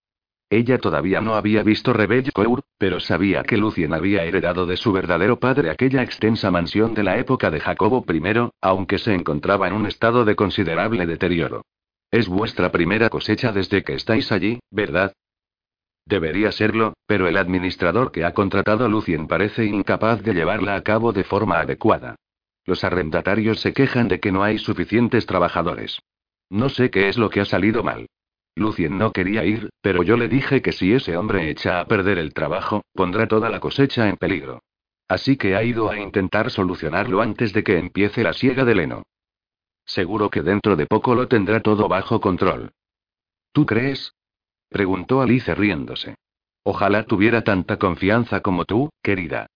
Ella 0.53 0.79
todavía 0.79 1.21
no 1.21 1.37
había 1.37 1.63
visto 1.63 1.95
Cour, 2.35 2.63
pero 2.77 2.99
sabía 2.99 3.45
que 3.45 3.57
Lucien 3.57 3.95
había 3.95 4.25
heredado 4.25 4.67
de 4.67 4.77
su 4.77 4.93
verdadero 4.93 5.39
padre 5.39 5.71
aquella 5.71 6.03
extensa 6.03 6.51
mansión 6.51 6.93
de 6.93 7.05
la 7.05 7.19
época 7.19 7.53
de 7.53 7.61
Jacobo 7.61 8.05
I, 8.13 8.51
aunque 8.61 8.99
se 8.99 9.15
encontraba 9.15 9.69
en 9.69 9.75
un 9.75 9.87
estado 9.87 10.25
de 10.25 10.35
considerable 10.35 11.07
deterioro. 11.07 11.63
Es 12.11 12.29
vuestra 12.29 12.73
primera 12.73 13.09
cosecha 13.11 13.53
desde 13.53 13.85
que 13.85 13.95
estáis 13.95 14.33
allí, 14.33 14.59
¿verdad? 14.73 15.13
Debería 16.05 16.51
serlo, 16.51 16.95
pero 17.07 17.29
el 17.29 17.37
administrador 17.37 18.11
que 18.11 18.25
ha 18.25 18.35
contratado 18.35 18.85
a 18.85 18.89
Lucien 18.89 19.29
parece 19.29 19.67
incapaz 19.67 20.21
de 20.23 20.35
llevarla 20.35 20.75
a 20.75 20.83
cabo 20.83 21.13
de 21.13 21.23
forma 21.23 21.61
adecuada. 21.61 22.17
Los 22.65 22.83
arrendatarios 22.83 23.61
se 23.61 23.73
quejan 23.73 24.09
de 24.09 24.19
que 24.19 24.33
no 24.33 24.43
hay 24.43 24.59
suficientes 24.59 25.27
trabajadores. 25.27 26.01
No 26.49 26.69
sé 26.69 26.91
qué 26.91 27.09
es 27.09 27.17
lo 27.17 27.31
que 27.31 27.41
ha 27.41 27.45
salido 27.45 27.85
mal. 27.85 28.09
Lucien 28.61 28.99
no 28.99 29.11
quería 29.13 29.43
ir, 29.47 29.71
pero 29.81 30.03
yo 30.03 30.19
le 30.19 30.29
dije 30.29 30.61
que 30.61 30.73
si 30.73 30.93
ese 30.93 31.17
hombre 31.17 31.49
echa 31.49 31.81
a 31.81 31.87
perder 31.87 32.19
el 32.19 32.35
trabajo, 32.35 32.85
pondrá 32.93 33.27
toda 33.27 33.49
la 33.49 33.59
cosecha 33.59 34.07
en 34.07 34.19
peligro. 34.19 34.63
Así 35.09 35.39
que 35.39 35.57
ha 35.57 35.65
ido 35.65 35.91
a 35.91 35.99
intentar 35.99 36.51
solucionarlo 36.51 37.23
antes 37.23 37.55
de 37.55 37.65
que 37.65 37.79
empiece 37.79 38.23
la 38.23 38.35
siega 38.35 38.67
de 38.67 38.73
heno. 38.73 39.03
Seguro 39.87 40.29
que 40.29 40.43
dentro 40.43 40.77
de 40.77 40.85
poco 40.85 41.15
lo 41.15 41.27
tendrá 41.27 41.61
todo 41.61 41.89
bajo 41.89 42.21
control. 42.21 42.73
¿Tú 43.53 43.65
crees? 43.65 44.13
preguntó 44.69 45.23
Alice 45.23 45.55
riéndose. 45.55 46.17
Ojalá 46.63 47.05
tuviera 47.05 47.43
tanta 47.43 47.79
confianza 47.79 48.43
como 48.43 48.67
tú, 48.67 48.91
querida. 49.03 49.47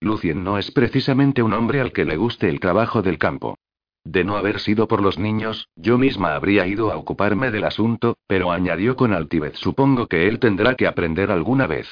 Lucien 0.00 0.44
no 0.44 0.56
es 0.56 0.70
precisamente 0.70 1.42
un 1.42 1.52
hombre 1.52 1.82
al 1.82 1.92
que 1.92 2.06
le 2.06 2.16
guste 2.16 2.48
el 2.48 2.58
trabajo 2.58 3.02
del 3.02 3.18
campo. 3.18 3.58
De 4.06 4.22
no 4.22 4.36
haber 4.36 4.60
sido 4.60 4.86
por 4.86 5.02
los 5.02 5.18
niños, 5.18 5.68
yo 5.74 5.98
misma 5.98 6.36
habría 6.36 6.64
ido 6.64 6.92
a 6.92 6.96
ocuparme 6.96 7.50
del 7.50 7.64
asunto, 7.64 8.18
pero 8.28 8.52
añadió 8.52 8.94
con 8.94 9.12
altivez, 9.12 9.56
supongo 9.56 10.06
que 10.06 10.28
él 10.28 10.38
tendrá 10.38 10.76
que 10.76 10.86
aprender 10.86 11.32
alguna 11.32 11.66
vez. 11.66 11.88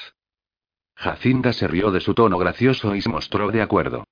Jacinda 0.94 1.52
se 1.52 1.66
rió 1.66 1.90
de 1.90 1.98
su 1.98 2.14
tono 2.14 2.38
gracioso 2.38 2.94
y 2.94 3.02
se 3.02 3.08
mostró 3.08 3.50
de 3.50 3.62
acuerdo. 3.62 4.04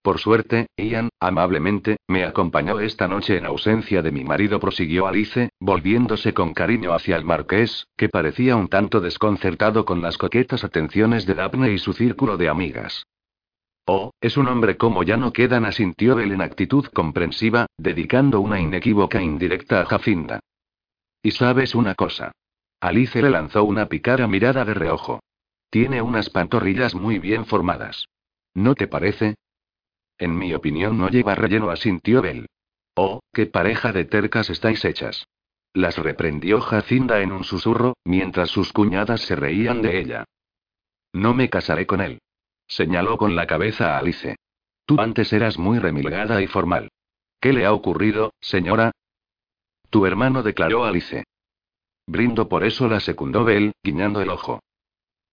Por 0.00 0.18
suerte, 0.20 0.68
Ian, 0.78 1.10
amablemente, 1.20 1.98
me 2.08 2.24
acompañó 2.24 2.80
esta 2.80 3.08
noche 3.08 3.36
en 3.36 3.44
ausencia 3.44 4.00
de 4.00 4.10
mi 4.10 4.24
marido, 4.24 4.58
prosiguió 4.58 5.06
Alice, 5.06 5.50
volviéndose 5.60 6.32
con 6.32 6.54
cariño 6.54 6.94
hacia 6.94 7.16
el 7.16 7.26
marqués, 7.26 7.88
que 7.98 8.08
parecía 8.08 8.56
un 8.56 8.68
tanto 8.68 9.02
desconcertado 9.02 9.84
con 9.84 10.00
las 10.00 10.16
coquetas 10.16 10.64
atenciones 10.64 11.26
de 11.26 11.34
Daphne 11.34 11.72
y 11.72 11.78
su 11.78 11.92
círculo 11.92 12.38
de 12.38 12.48
amigas. 12.48 13.04
Oh, 13.90 14.12
es 14.20 14.36
un 14.36 14.48
hombre 14.48 14.76
como 14.76 15.02
ya 15.02 15.16
no 15.16 15.32
quedan, 15.32 15.64
asintió 15.64 16.14
Bel 16.14 16.32
en 16.32 16.42
actitud 16.42 16.84
comprensiva, 16.92 17.68
dedicando 17.78 18.38
una 18.38 18.60
inequívoca 18.60 19.22
indirecta 19.22 19.80
a 19.80 19.86
Jacinda. 19.86 20.40
Y 21.22 21.30
sabes 21.30 21.74
una 21.74 21.94
cosa. 21.94 22.32
Alice 22.80 23.22
le 23.22 23.30
lanzó 23.30 23.64
una 23.64 23.86
picara 23.86 24.28
mirada 24.28 24.66
de 24.66 24.74
reojo. 24.74 25.20
Tiene 25.70 26.02
unas 26.02 26.28
pantorrillas 26.28 26.94
muy 26.94 27.18
bien 27.18 27.46
formadas. 27.46 28.04
¿No 28.52 28.74
te 28.74 28.88
parece? 28.88 29.36
En 30.18 30.36
mi 30.36 30.52
opinión 30.52 30.98
no 30.98 31.08
lleva 31.08 31.34
relleno, 31.34 31.70
asintió 31.70 32.20
Bel. 32.20 32.46
Oh, 32.94 33.20
qué 33.32 33.46
pareja 33.46 33.90
de 33.92 34.04
tercas 34.04 34.50
estáis 34.50 34.84
hechas. 34.84 35.24
Las 35.72 35.96
reprendió 35.96 36.60
Jacinda 36.60 37.22
en 37.22 37.32
un 37.32 37.42
susurro, 37.42 37.94
mientras 38.04 38.50
sus 38.50 38.70
cuñadas 38.70 39.22
se 39.22 39.34
reían 39.34 39.80
de 39.80 39.98
ella. 39.98 40.24
No 41.14 41.32
me 41.32 41.48
casaré 41.48 41.86
con 41.86 42.02
él. 42.02 42.18
Señaló 42.68 43.16
con 43.16 43.34
la 43.34 43.46
cabeza 43.46 43.96
a 43.96 43.98
Alice. 43.98 44.36
Tú 44.84 45.00
antes 45.00 45.32
eras 45.32 45.58
muy 45.58 45.78
remilgada 45.78 46.40
y 46.42 46.46
formal. 46.46 46.90
¿Qué 47.40 47.52
le 47.52 47.64
ha 47.64 47.72
ocurrido, 47.72 48.34
señora? 48.40 48.92
Tu 49.90 50.06
hermano 50.06 50.42
declaró 50.42 50.84
Alice. 50.84 51.24
Brindo 52.06 52.48
por 52.48 52.64
eso 52.64 52.88
la 52.88 53.00
secundó 53.00 53.44
Bell, 53.44 53.72
guiñando 53.82 54.20
el 54.20 54.30
ojo. 54.30 54.60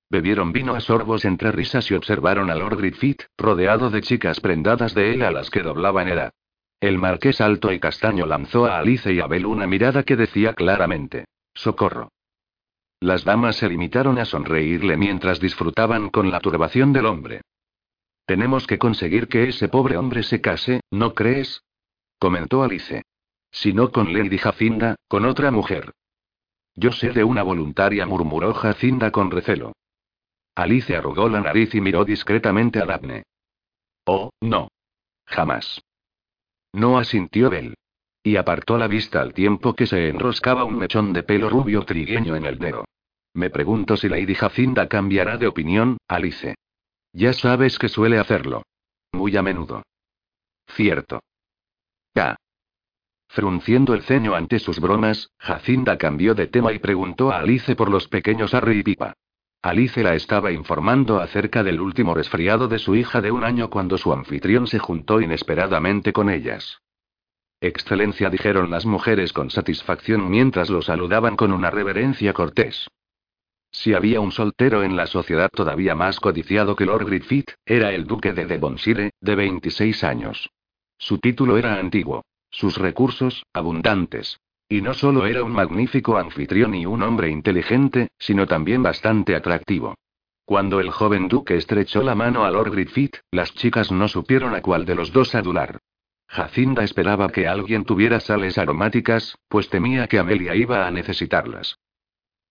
Bebieron 0.10 0.54
vino 0.54 0.76
a 0.76 0.82
sorbos 0.82 1.26
entre 1.26 1.52
risas 1.52 1.90
y 1.90 1.96
observaron 1.96 2.50
a 2.50 2.56
Lord 2.56 2.78
Griffith, 2.78 3.24
rodeado 3.38 3.90
de 3.90 4.02
chicas 4.02 4.40
prendadas 4.40 4.94
de 4.94 5.14
él 5.14 5.24
a 5.24 5.32
las 5.32 5.50
que 5.50 5.62
doblaban 5.62 6.08
edad. 6.08 6.32
El 6.80 6.98
marqués 6.98 7.42
alto 7.42 7.72
y 7.72 7.80
castaño 7.80 8.26
lanzó 8.26 8.66
a 8.66 8.78
Alice 8.80 9.12
y 9.12 9.20
a 9.20 9.28
Bell 9.28 9.46
una 9.46 9.68
mirada 9.68 10.04
que 10.04 10.16
decía 10.16 10.54
claramente: 10.54 11.26
Socorro. 11.54 12.12
Las 13.06 13.24
damas 13.24 13.58
se 13.58 13.70
limitaron 13.70 14.18
a 14.18 14.26
sonreírle 14.26 14.98
mientras 14.98 15.40
disfrutaban 15.40 16.10
con 16.10 16.32
la 16.32 16.40
turbación 16.40 16.92
del 16.92 17.06
hombre. 17.06 17.42
Tenemos 18.26 18.66
que 18.66 18.80
conseguir 18.80 19.28
que 19.28 19.48
ese 19.48 19.68
pobre 19.68 19.96
hombre 19.96 20.24
se 20.24 20.42
case, 20.42 20.82
¿no 20.90 21.14
crees? 21.14 21.62
comentó 22.18 22.64
Alice. 22.64 23.04
Si 23.52 23.74
no 23.74 23.92
con 23.92 24.12
Lady 24.12 24.40
Jacinda, 24.40 24.96
con 25.08 25.26
otra 25.26 25.52
mujer. 25.52 25.94
Yo 26.74 26.92
sé 26.92 27.12
de 27.12 27.24
una 27.24 27.44
voluntaria, 27.44 28.08
murmuró 28.08 28.56
Jacinda 28.56 29.12
con 29.12 29.30
recelo. 29.30 29.74
Alice 30.56 30.96
arrugó 30.96 31.30
la 31.30 31.42
nariz 31.42 31.76
y 31.76 31.82
miró 31.82 32.06
discretamente 32.06 32.82
a 32.82 32.88
Daphne. 32.88 33.22
Oh, 34.06 34.32
no. 34.42 34.70
Jamás. 35.28 35.80
No 36.74 36.98
asintió 36.98 37.52
Bell. 37.52 37.76
Y 38.24 38.38
apartó 38.38 38.80
la 38.80 38.88
vista 38.88 39.22
al 39.22 39.36
tiempo 39.36 39.76
que 39.76 39.86
se 39.86 40.10
enroscaba 40.10 40.64
un 40.64 40.80
mechón 40.80 41.14
de 41.14 41.22
pelo 41.22 41.52
rubio 41.52 41.84
trigueño 41.84 42.36
en 42.36 42.46
el 42.46 42.58
dedo. 42.58 42.86
Me 43.36 43.50
pregunto 43.50 43.98
si 43.98 44.08
Lady 44.08 44.34
Jacinda 44.34 44.88
cambiará 44.88 45.38
de 45.38 45.48
opinión, 45.48 45.98
Alice. 46.08 46.56
Ya 47.12 47.34
sabes 47.34 47.78
que 47.78 47.90
suele 47.90 48.18
hacerlo. 48.18 48.64
Muy 49.12 49.36
a 49.36 49.42
menudo. 49.42 49.84
Cierto. 50.68 51.20
Ya. 52.16 52.38
Frunciendo 53.28 53.94
el 53.94 54.04
ceño 54.04 54.36
ante 54.36 54.58
sus 54.60 54.80
bromas, 54.80 55.30
Jacinda 55.38 55.98
cambió 55.98 56.34
de 56.34 56.48
tema 56.48 56.72
y 56.72 56.80
preguntó 56.80 57.34
a 57.34 57.40
Alice 57.40 57.76
por 57.76 57.92
los 57.92 58.08
pequeños 58.08 58.54
Harry 58.54 58.80
y 58.80 58.84
Pipa. 58.84 59.14
Alice 59.62 60.02
la 60.02 60.16
estaba 60.16 60.54
informando 60.54 61.20
acerca 61.20 61.62
del 61.62 61.82
último 61.82 62.14
resfriado 62.14 62.70
de 62.70 62.80
su 62.80 62.96
hija 62.96 63.20
de 63.20 63.32
un 63.32 63.44
año 63.44 63.70
cuando 63.70 63.98
su 63.98 64.14
anfitrión 64.14 64.68
se 64.68 64.80
juntó 64.80 65.20
inesperadamente 65.20 66.14
con 66.14 66.30
ellas. 66.30 66.80
Excelencia, 67.60 68.30
dijeron 68.30 68.70
las 68.70 68.86
mujeres 68.86 69.34
con 69.34 69.50
satisfacción 69.50 70.30
mientras 70.30 70.70
lo 70.70 70.82
saludaban 70.82 71.36
con 71.36 71.52
una 71.52 71.70
reverencia 71.70 72.32
cortés. 72.32 72.88
Si 73.78 73.94
había 73.94 74.22
un 74.22 74.32
soltero 74.32 74.84
en 74.84 74.96
la 74.96 75.06
sociedad 75.06 75.50
todavía 75.50 75.96
más 75.96 76.22
codiciado 76.22 76.78
que 76.78 76.86
Lord 76.86 77.08
Griffith, 77.08 77.52
era 77.66 77.92
el 77.92 78.08
duque 78.08 78.32
de 78.32 78.46
Devonshire, 78.46 79.12
de 79.20 79.36
26 79.36 80.02
años. 80.06 80.50
Su 80.98 81.18
título 81.18 81.58
era 81.58 81.78
antiguo. 81.78 82.24
Sus 82.50 82.78
recursos, 82.78 83.46
abundantes. 83.52 84.40
Y 84.70 84.82
no 84.82 84.94
solo 84.94 85.26
era 85.26 85.44
un 85.44 85.52
magnífico 85.52 86.18
anfitrión 86.18 86.74
y 86.74 86.86
un 86.86 87.04
hombre 87.04 87.30
inteligente, 87.30 88.08
sino 88.18 88.48
también 88.48 88.82
bastante 88.82 89.36
atractivo. 89.36 89.94
Cuando 90.46 90.80
el 90.80 90.90
joven 90.90 91.28
duque 91.28 91.58
estrechó 91.58 92.02
la 92.02 92.16
mano 92.16 92.46
a 92.46 92.52
Lord 92.52 92.72
Griffith, 92.72 93.18
las 93.30 93.54
chicas 93.56 93.92
no 93.92 94.08
supieron 94.08 94.56
a 94.56 94.62
cuál 94.62 94.86
de 94.86 94.96
los 94.96 95.12
dos 95.12 95.36
adular. 95.36 95.80
Jacinda 96.30 96.86
esperaba 96.86 97.30
que 97.30 97.46
alguien 97.46 97.84
tuviera 97.84 98.22
sales 98.22 98.58
aromáticas, 98.58 99.38
pues 99.50 99.70
temía 99.70 100.08
que 100.08 100.18
Amelia 100.18 100.56
iba 100.56 100.88
a 100.88 100.92
necesitarlas. 100.92 101.78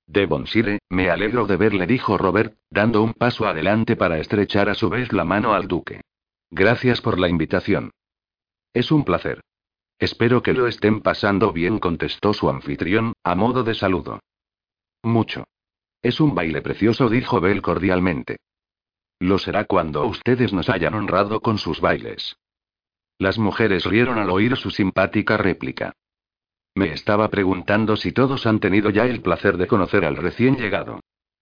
Devonshire, 0.07 0.81
me 0.91 1.11
alegro 1.11 1.47
de 1.47 1.57
verle, 1.57 1.87
dijo 1.87 2.19
Robert, 2.19 2.57
dando 2.71 3.03
un 3.03 3.15
paso 3.15 3.47
adelante 3.47 3.97
para 3.97 4.19
estrechar 4.19 4.69
a 4.69 4.75
su 4.75 4.89
vez 4.91 5.13
la 5.13 5.25
mano 5.25 5.55
al 5.55 5.67
duque. 5.67 6.03
Gracias 6.51 7.01
por 7.01 7.19
la 7.19 7.29
invitación. 7.29 7.91
Es 8.73 8.93
un 8.93 9.05
placer. 9.05 9.41
Espero 9.99 10.43
que 10.43 10.53
lo 10.53 10.67
estén 10.67 11.01
pasando 11.01 11.53
bien, 11.53 11.79
contestó 11.79 12.35
su 12.35 12.51
anfitrión, 12.51 13.15
a 13.23 13.35
modo 13.35 13.65
de 13.65 13.75
saludo. 13.75 14.21
Mucho. 15.03 15.45
Es 16.03 16.21
un 16.21 16.35
baile 16.35 16.61
precioso, 16.61 17.09
dijo 17.09 17.41
Bell 17.41 17.63
cordialmente. 17.63 18.37
Lo 19.21 19.39
será 19.39 19.65
cuando 19.65 20.05
ustedes 20.07 20.53
nos 20.53 20.69
hayan 20.69 20.95
honrado 20.95 21.41
con 21.41 21.59
sus 21.59 21.81
bailes. 21.81 22.37
Las 23.19 23.39
mujeres 23.39 23.85
rieron 23.85 24.19
al 24.19 24.29
oír 24.31 24.57
su 24.57 24.71
simpática 24.71 25.37
réplica. 25.37 25.95
Me 26.77 26.93
estaba 26.93 27.29
preguntando 27.29 27.97
si 27.97 28.11
todos 28.11 28.47
han 28.47 28.59
tenido 28.59 28.91
ya 28.91 29.07
el 29.07 29.21
placer 29.21 29.59
de 29.59 29.69
conocer 29.69 30.05
al 30.05 30.17
recién 30.17 30.57
llegado. 30.57 30.99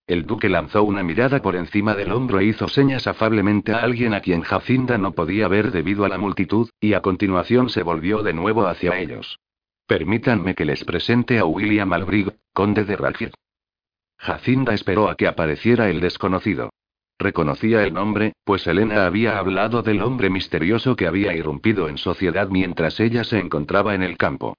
El 0.06 0.26
duque 0.26 0.50
lanzó 0.50 0.82
una 0.82 1.02
mirada 1.02 1.40
por 1.40 1.56
encima 1.56 1.94
del 1.94 2.12
hombro 2.12 2.40
e 2.40 2.44
hizo 2.44 2.68
señas 2.68 3.06
afablemente 3.06 3.72
a 3.72 3.78
alguien 3.78 4.12
a 4.12 4.20
quien 4.20 4.42
Jacinda 4.42 4.98
no 4.98 5.12
podía 5.12 5.48
ver 5.48 5.70
debido 5.70 6.04
a 6.04 6.10
la 6.10 6.18
multitud, 6.18 6.68
y 6.80 6.92
a 6.92 7.00
continuación 7.00 7.70
se 7.70 7.82
volvió 7.82 8.22
de 8.22 8.34
nuevo 8.34 8.66
hacia 8.66 8.98
ellos. 8.98 9.38
Permítanme 9.86 10.54
que 10.54 10.66
les 10.66 10.84
presente 10.84 11.38
a 11.38 11.46
William 11.46 11.90
Albrig, 11.92 12.34
conde 12.52 12.84
de 12.84 12.96
Radcliffe. 12.96 13.34
Jacinda 14.18 14.74
esperó 14.74 15.08
a 15.08 15.16
que 15.16 15.28
apareciera 15.28 15.88
el 15.88 16.00
desconocido. 16.00 16.70
Reconocía 17.18 17.84
el 17.84 17.94
nombre, 17.94 18.34
pues 18.44 18.66
Elena 18.66 19.06
había 19.06 19.38
hablado 19.38 19.82
del 19.82 20.02
hombre 20.02 20.28
misterioso 20.28 20.94
que 20.94 21.06
había 21.06 21.34
irrumpido 21.34 21.88
en 21.88 21.96
sociedad 21.96 22.48
mientras 22.50 23.00
ella 23.00 23.24
se 23.24 23.38
encontraba 23.38 23.94
en 23.94 24.02
el 24.02 24.18
campo. 24.18 24.56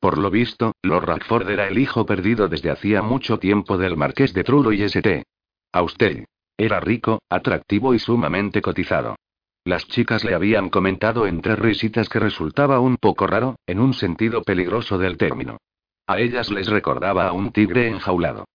Por 0.00 0.18
lo 0.18 0.30
visto, 0.30 0.72
Lord 0.82 1.06
Rackford 1.06 1.50
era 1.50 1.68
el 1.68 1.78
hijo 1.78 2.04
perdido 2.06 2.48
desde 2.48 2.70
hacía 2.70 3.02
mucho 3.02 3.38
tiempo 3.38 3.78
del 3.78 3.96
marqués 3.96 4.34
de 4.34 4.44
Truro 4.44 4.72
y 4.72 4.82
St. 4.82 5.24
Austin. 5.72 6.26
Era 6.58 6.80
rico, 6.80 7.20
atractivo 7.28 7.94
y 7.94 7.98
sumamente 7.98 8.62
cotizado. 8.62 9.16
Las 9.64 9.86
chicas 9.88 10.24
le 10.24 10.34
habían 10.34 10.70
comentado 10.70 11.26
entre 11.26 11.56
risitas 11.56 12.08
que 12.08 12.20
resultaba 12.20 12.78
un 12.78 12.96
poco 12.96 13.26
raro, 13.26 13.56
en 13.66 13.80
un 13.80 13.94
sentido 13.94 14.42
peligroso 14.42 14.96
del 14.96 15.16
término. 15.16 15.58
A 16.06 16.20
ellas 16.20 16.50
les 16.50 16.68
recordaba 16.68 17.26
a 17.26 17.32
un 17.32 17.50
tigre 17.50 17.88
enjaulado. 17.88 18.46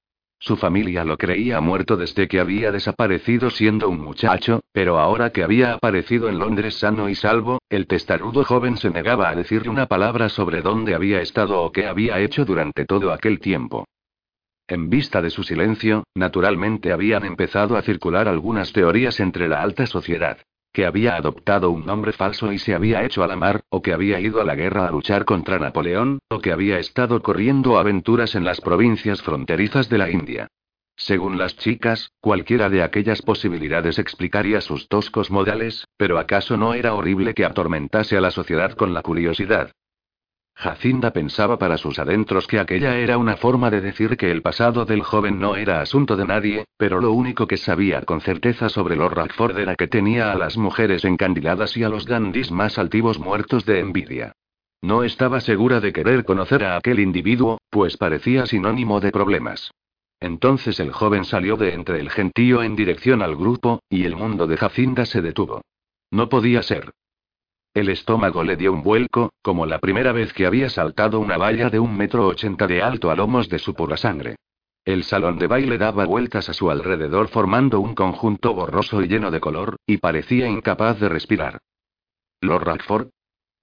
Su 0.43 0.57
familia 0.57 1.05
lo 1.05 1.19
creía 1.19 1.61
muerto 1.61 1.97
desde 1.97 2.27
que 2.27 2.39
había 2.39 2.71
desaparecido 2.71 3.51
siendo 3.51 3.87
un 3.89 4.01
muchacho, 4.01 4.61
pero 4.71 4.97
ahora 4.97 5.29
que 5.29 5.43
había 5.43 5.73
aparecido 5.73 6.29
en 6.29 6.39
Londres 6.39 6.79
sano 6.79 7.09
y 7.09 7.13
salvo, 7.13 7.59
el 7.69 7.85
testarudo 7.85 8.43
joven 8.43 8.75
se 8.77 8.89
negaba 8.89 9.29
a 9.29 9.35
decirle 9.35 9.69
una 9.69 9.85
palabra 9.85 10.29
sobre 10.29 10.63
dónde 10.63 10.95
había 10.95 11.21
estado 11.21 11.61
o 11.61 11.71
qué 11.71 11.85
había 11.85 12.17
hecho 12.19 12.43
durante 12.43 12.85
todo 12.85 13.13
aquel 13.13 13.39
tiempo. 13.39 13.85
En 14.67 14.89
vista 14.89 15.21
de 15.21 15.29
su 15.29 15.43
silencio, 15.43 16.05
naturalmente 16.15 16.91
habían 16.91 17.23
empezado 17.23 17.77
a 17.77 17.83
circular 17.83 18.27
algunas 18.27 18.73
teorías 18.73 19.19
entre 19.19 19.47
la 19.47 19.61
alta 19.61 19.85
sociedad 19.85 20.39
que 20.73 20.85
había 20.85 21.15
adoptado 21.15 21.71
un 21.71 21.85
nombre 21.85 22.11
falso 22.11 22.51
y 22.51 22.59
se 22.59 22.73
había 22.73 23.03
hecho 23.03 23.23
a 23.23 23.27
la 23.27 23.35
mar, 23.35 23.61
o 23.69 23.81
que 23.81 23.93
había 23.93 24.19
ido 24.19 24.41
a 24.41 24.45
la 24.45 24.55
guerra 24.55 24.87
a 24.87 24.91
luchar 24.91 25.25
contra 25.25 25.59
Napoleón, 25.59 26.19
o 26.29 26.39
que 26.39 26.51
había 26.51 26.79
estado 26.79 27.21
corriendo 27.21 27.77
aventuras 27.77 28.35
en 28.35 28.45
las 28.45 28.61
provincias 28.61 29.21
fronterizas 29.21 29.89
de 29.89 29.97
la 29.97 30.09
India. 30.09 30.47
Según 30.95 31.37
las 31.37 31.57
chicas, 31.57 32.11
cualquiera 32.19 32.69
de 32.69 32.83
aquellas 32.83 33.21
posibilidades 33.21 33.97
explicaría 33.97 34.61
sus 34.61 34.87
toscos 34.87 35.31
modales, 35.31 35.87
pero 35.97 36.19
¿acaso 36.19 36.57
no 36.57 36.73
era 36.73 36.93
horrible 36.93 37.33
que 37.33 37.45
atormentase 37.45 38.17
a 38.17 38.21
la 38.21 38.31
sociedad 38.31 38.73
con 38.73 38.93
la 38.93 39.01
curiosidad? 39.01 39.71
Jacinda 40.55 41.11
pensaba 41.11 41.57
para 41.57 41.77
sus 41.77 41.97
adentros 41.97 42.45
que 42.45 42.59
aquella 42.59 42.97
era 42.97 43.17
una 43.17 43.35
forma 43.35 43.71
de 43.71 43.81
decir 43.81 44.17
que 44.17 44.29
el 44.31 44.41
pasado 44.41 44.85
del 44.85 45.01
joven 45.01 45.39
no 45.39 45.55
era 45.55 45.81
asunto 45.81 46.15
de 46.15 46.25
nadie, 46.25 46.65
pero 46.77 47.01
lo 47.01 47.11
único 47.13 47.47
que 47.47 47.57
sabía 47.57 48.01
con 48.01 48.21
certeza 48.21 48.69
sobre 48.69 48.95
los 48.95 49.11
Rackford 49.11 49.57
era 49.57 49.75
que 49.75 49.87
tenía 49.87 50.31
a 50.31 50.35
las 50.35 50.57
mujeres 50.57 51.03
encandiladas 51.03 51.75
y 51.77 51.83
a 51.83 51.89
los 51.89 52.05
dandis 52.05 52.51
más 52.51 52.77
altivos 52.77 53.17
muertos 53.17 53.65
de 53.65 53.79
envidia. 53.79 54.33
No 54.81 55.03
estaba 55.03 55.41
segura 55.41 55.79
de 55.79 55.93
querer 55.93 56.25
conocer 56.25 56.63
a 56.63 56.77
aquel 56.77 56.99
individuo, 56.99 57.59
pues 57.69 57.97
parecía 57.97 58.45
sinónimo 58.45 58.99
de 58.99 59.11
problemas. 59.11 59.71
Entonces 60.19 60.79
el 60.79 60.91
joven 60.91 61.25
salió 61.25 61.57
de 61.57 61.73
entre 61.73 61.99
el 61.99 62.09
gentío 62.09 62.61
en 62.61 62.75
dirección 62.75 63.23
al 63.23 63.35
grupo, 63.35 63.81
y 63.89 64.05
el 64.05 64.15
mundo 64.15 64.45
de 64.45 64.57
Jacinda 64.57 65.05
se 65.05 65.21
detuvo. 65.21 65.61
No 66.11 66.29
podía 66.29 66.61
ser. 66.61 66.91
El 67.73 67.87
estómago 67.87 68.43
le 68.43 68.57
dio 68.57 68.73
un 68.73 68.83
vuelco, 68.83 69.31
como 69.41 69.65
la 69.65 69.79
primera 69.79 70.11
vez 70.11 70.33
que 70.33 70.45
había 70.45 70.69
saltado 70.69 71.21
una 71.21 71.37
valla 71.37 71.69
de 71.69 71.79
un 71.79 71.95
metro 71.95 72.27
ochenta 72.27 72.67
de 72.67 72.81
alto 72.81 73.09
a 73.09 73.15
lomos 73.15 73.47
de 73.47 73.59
su 73.59 73.73
pura 73.73 73.95
sangre. 73.95 74.35
El 74.83 75.05
salón 75.05 75.39
de 75.39 75.47
baile 75.47 75.77
daba 75.77 76.05
vueltas 76.05 76.49
a 76.49 76.53
su 76.53 76.69
alrededor 76.69 77.29
formando 77.29 77.79
un 77.79 77.95
conjunto 77.95 78.53
borroso 78.53 79.01
y 79.01 79.07
lleno 79.07 79.31
de 79.31 79.39
color, 79.39 79.77
y 79.85 79.97
parecía 79.97 80.47
incapaz 80.47 80.99
de 80.99 81.07
respirar. 81.07 81.59
¿Lord 82.41 82.65
Radford? 82.65 83.07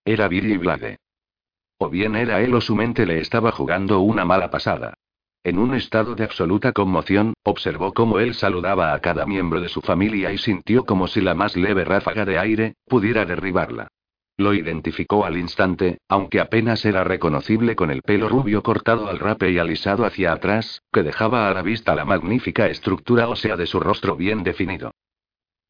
Era 0.06 0.26
Billy 0.26 0.56
Blade. 0.56 0.96
O 1.76 1.90
bien 1.90 2.16
era 2.16 2.40
él 2.40 2.54
o 2.54 2.62
su 2.62 2.74
mente 2.74 3.04
le 3.04 3.18
estaba 3.18 3.52
jugando 3.52 4.00
una 4.00 4.24
mala 4.24 4.50
pasada. 4.50 4.94
En 5.44 5.58
un 5.58 5.74
estado 5.74 6.14
de 6.14 6.24
absoluta 6.24 6.72
conmoción, 6.72 7.34
observó 7.42 7.92
cómo 7.92 8.20
él 8.20 8.32
saludaba 8.32 8.94
a 8.94 9.00
cada 9.00 9.26
miembro 9.26 9.60
de 9.60 9.68
su 9.68 9.82
familia 9.82 10.32
y 10.32 10.38
sintió 10.38 10.84
como 10.84 11.08
si 11.08 11.20
la 11.20 11.34
más 11.34 11.56
leve 11.56 11.84
ráfaga 11.84 12.24
de 12.24 12.38
aire 12.38 12.74
pudiera 12.86 13.26
derribarla. 13.26 13.88
Lo 14.38 14.54
identificó 14.54 15.24
al 15.24 15.36
instante, 15.36 15.98
aunque 16.08 16.38
apenas 16.38 16.84
era 16.84 17.02
reconocible 17.02 17.74
con 17.74 17.90
el 17.90 18.02
pelo 18.02 18.28
rubio 18.28 18.62
cortado 18.62 19.08
al 19.08 19.18
rape 19.18 19.50
y 19.50 19.58
alisado 19.58 20.04
hacia 20.04 20.32
atrás, 20.32 20.84
que 20.92 21.02
dejaba 21.02 21.48
a 21.48 21.54
la 21.54 21.62
vista 21.62 21.96
la 21.96 22.04
magnífica 22.04 22.68
estructura 22.68 23.28
ósea 23.28 23.56
de 23.56 23.66
su 23.66 23.80
rostro 23.80 24.14
bien 24.14 24.44
definido. 24.44 24.92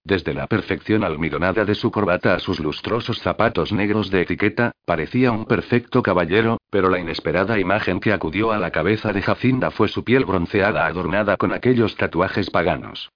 Desde 0.05 0.35
la 0.35 0.47
perfección 0.47 1.03
almidonada 1.03 1.65
de 1.65 1.75
su 1.75 1.91
corbata 1.91 2.35
a 2.35 2.41
sus 2.41 2.61
lustrosos 2.61 3.21
zapatos 3.21 3.73
negros 3.73 4.11
de 4.11 4.21
etiqueta, 4.21 4.73
parecía 4.85 5.33
un 5.33 5.47
perfecto 5.47 6.03
caballero, 6.03 6.59
pero 6.71 6.91
la 6.91 6.99
inesperada 6.99 7.59
imagen 7.59 8.01
que 8.01 8.13
acudió 8.13 8.53
a 8.53 8.59
la 8.59 8.71
cabeza 8.71 9.15
de 9.15 9.23
Jacinda 9.23 9.71
fue 9.71 9.89
su 9.89 10.05
piel 10.05 10.27
bronceada 10.27 10.87
adornada 10.87 11.39
con 11.39 11.55
aquellos 11.55 11.97
tatuajes 11.97 12.51
paganos. 12.51 13.09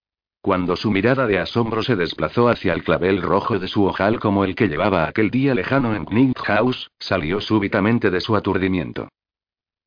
Cuando 0.43 0.75
su 0.75 0.91
mirada 0.91 1.29
de 1.29 1.39
asombro 1.39 1.85
se 1.85 1.95
desplazó 1.95 2.49
hacia 2.49 2.73
el 2.73 2.83
clavel 2.83 3.23
rojo 3.23 3.61
de 3.61 3.69
su 3.69 3.85
ojal 3.85 4.19
como 4.19 4.43
el 4.43 4.57
que 4.57 4.67
llevaba 4.67 5.07
aquel 5.07 5.31
día 5.31 5.55
lejano 5.55 5.95
en 5.95 6.05
Knight 6.05 6.37
House, 6.41 6.91
salió 6.99 7.41
súbitamente 7.41 8.11
de 8.11 8.21
su 8.21 8.35
aturdimiento. 8.35 9.09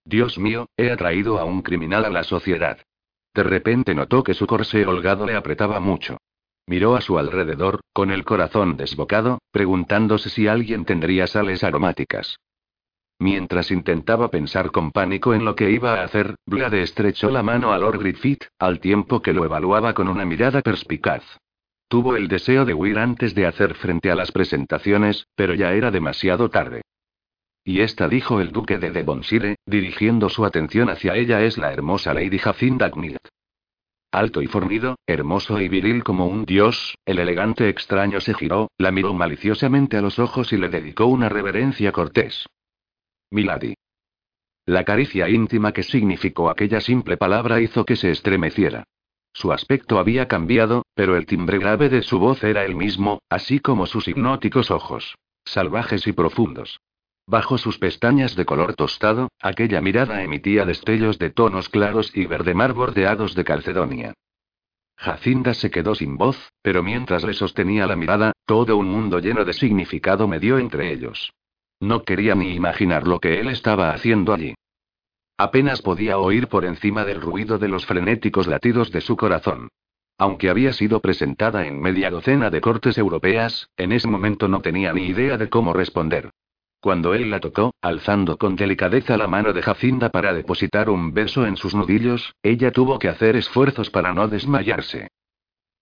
Dios 0.05 0.39
mío, 0.39 0.67
he 0.77 0.91
atraído 0.91 1.39
a 1.39 1.43
un 1.43 1.61
criminal 1.61 2.05
a 2.05 2.09
la 2.09 2.23
sociedad. 2.23 2.79
De 3.33 3.43
repente 3.43 3.93
notó 3.93 4.23
que 4.23 4.33
su 4.33 4.47
corsé 4.47 4.85
holgado 4.85 5.25
le 5.25 5.35
apretaba 5.35 5.81
mucho. 5.81 6.19
Miró 6.67 6.95
a 6.95 7.01
su 7.01 7.19
alrededor, 7.19 7.81
con 7.91 8.09
el 8.09 8.23
corazón 8.23 8.77
desbocado, 8.77 9.39
preguntándose 9.51 10.29
si 10.29 10.47
alguien 10.47 10.85
tendría 10.85 11.27
sales 11.27 11.65
aromáticas. 11.65 12.37
Mientras 13.19 13.71
intentaba 13.71 14.29
pensar 14.29 14.71
con 14.71 14.91
pánico 14.91 15.33
en 15.33 15.45
lo 15.45 15.55
que 15.55 15.71
iba 15.71 15.99
a 15.99 16.03
hacer, 16.03 16.35
Blade 16.45 16.81
estrechó 16.81 17.29
la 17.29 17.43
mano 17.43 17.71
a 17.71 17.77
Lord 17.77 17.99
Griffith, 17.99 18.43
al 18.59 18.79
tiempo 18.79 19.21
que 19.21 19.33
lo 19.33 19.45
evaluaba 19.45 19.93
con 19.93 20.09
una 20.09 20.25
mirada 20.25 20.61
perspicaz. 20.61 21.23
Tuvo 21.87 22.17
el 22.17 22.27
deseo 22.27 22.65
de 22.65 22.73
huir 22.73 22.97
antes 22.97 23.33
de 23.33 23.45
hacer 23.45 23.75
frente 23.75 24.11
a 24.11 24.15
las 24.15 24.31
presentaciones, 24.31 25.27
pero 25.35 25.53
ya 25.53 25.73
era 25.73 25.91
demasiado 25.91 26.49
tarde. 26.49 26.81
Y 27.63 27.79
esta 27.81 28.07
dijo 28.09 28.41
el 28.41 28.51
duque 28.51 28.77
de 28.77 28.91
Devonshire, 28.91 29.55
dirigiendo 29.65 30.29
su 30.29 30.45
atención 30.45 30.89
hacia 30.89 31.15
ella, 31.15 31.41
es 31.41 31.57
la 31.57 31.71
hermosa 31.71 32.13
Lady 32.13 32.37
Jacinda. 32.37 32.91
Alto 34.11 34.41
y 34.41 34.47
fornido, 34.47 34.97
hermoso 35.07 35.59
y 35.59 35.67
viril 35.69 36.03
como 36.03 36.27
un 36.27 36.45
dios, 36.45 36.95
el 37.05 37.19
elegante 37.19 37.69
extraño 37.69 38.19
se 38.19 38.33
giró, 38.33 38.69
la 38.77 38.91
miró 38.91 39.13
maliciosamente 39.13 39.97
a 39.97 40.01
los 40.01 40.19
ojos 40.19 40.53
y 40.53 40.57
le 40.57 40.69
dedicó 40.69 41.05
una 41.05 41.29
reverencia 41.29 41.91
cortés. 41.91 42.45
Milady. 43.31 43.75
La 44.65 44.83
caricia 44.83 45.29
íntima 45.29 45.71
que 45.71 45.83
significó 45.83 46.49
aquella 46.49 46.81
simple 46.81 47.17
palabra 47.17 47.61
hizo 47.61 47.85
que 47.85 47.95
se 47.95 48.11
estremeciera. 48.11 48.85
Su 49.33 49.51
aspecto 49.51 49.99
había 49.99 50.27
cambiado, 50.27 50.85
pero 50.95 51.17
el 51.17 51.25
timbre 51.25 51.59
grave 51.59 51.89
de 51.89 52.01
su 52.01 52.19
voz 52.19 52.43
era 52.43 52.63
el 52.63 52.75
mismo, 52.75 53.19
así 53.29 53.59
como 53.59 53.85
sus 53.85 54.07
hipnóticos 54.07 54.71
ojos. 54.71 55.15
Salvajes 55.43 56.07
y 56.07 56.13
profundos. 56.13 56.79
Bajo 57.27 57.57
sus 57.57 57.77
pestañas 57.77 58.35
de 58.35 58.45
color 58.45 58.75
tostado, 58.75 59.29
aquella 59.41 59.81
mirada 59.81 60.23
emitía 60.23 60.65
destellos 60.65 61.19
de 61.19 61.31
tonos 61.31 61.69
claros 61.69 62.15
y 62.15 62.25
verde 62.25 62.53
mar 62.53 62.73
bordeados 62.73 63.35
de 63.35 63.43
calcedonia. 63.43 64.13
Jacinda 64.95 65.53
se 65.53 65.69
quedó 65.69 65.95
sin 65.95 66.17
voz, 66.17 66.51
pero 66.61 66.81
mientras 66.81 67.23
le 67.23 67.33
sostenía 67.33 67.87
la 67.87 67.95
mirada, 67.95 68.31
todo 68.45 68.77
un 68.77 68.89
mundo 68.89 69.19
lleno 69.19 69.43
de 69.43 69.53
significado 69.53 70.27
me 70.27 70.39
dio 70.39 70.57
entre 70.57 70.93
ellos. 70.93 71.33
No 71.85 72.03
quería 72.03 72.33
ni 72.33 72.55
imaginar 72.55 73.05
lo 73.05 73.19
que 73.19 73.39
él 73.39 73.47
estaba 73.47 73.91
haciendo 73.91 74.33
allí. 74.33 74.55
Apenas 75.37 75.83
podía 75.83 76.17
oír 76.17 76.47
por 76.47 76.65
encima 76.65 77.05
del 77.05 77.21
ruido 77.21 77.59
de 77.59 77.67
los 77.67 77.85
frenéticos 77.85 78.47
latidos 78.47 78.91
de 78.91 79.01
su 79.01 79.15
corazón. 79.15 79.69
Aunque 80.17 80.49
había 80.49 80.73
sido 80.73 80.99
presentada 80.99 81.67
en 81.67 81.79
media 81.79 82.09
docena 82.09 82.49
de 82.49 82.59
cortes 82.59 82.97
europeas, 82.97 83.69
en 83.77 83.91
ese 83.91 84.07
momento 84.07 84.47
no 84.47 84.61
tenía 84.61 84.93
ni 84.93 85.03
idea 85.05 85.37
de 85.37 85.47
cómo 85.47 85.73
responder. 85.73 86.31
Cuando 86.79 87.13
él 87.13 87.29
la 87.29 87.39
tocó, 87.39 87.75
alzando 87.81 88.37
con 88.39 88.55
delicadeza 88.55 89.15
la 89.15 89.27
mano 89.27 89.53
de 89.53 89.61
Jacinda 89.61 90.09
para 90.09 90.33
depositar 90.33 90.89
un 90.89 91.13
beso 91.13 91.45
en 91.45 91.55
sus 91.55 91.75
nudillos, 91.75 92.33
ella 92.41 92.71
tuvo 92.71 92.97
que 92.97 93.09
hacer 93.09 93.35
esfuerzos 93.35 93.91
para 93.91 94.11
no 94.11 94.27
desmayarse. 94.27 95.09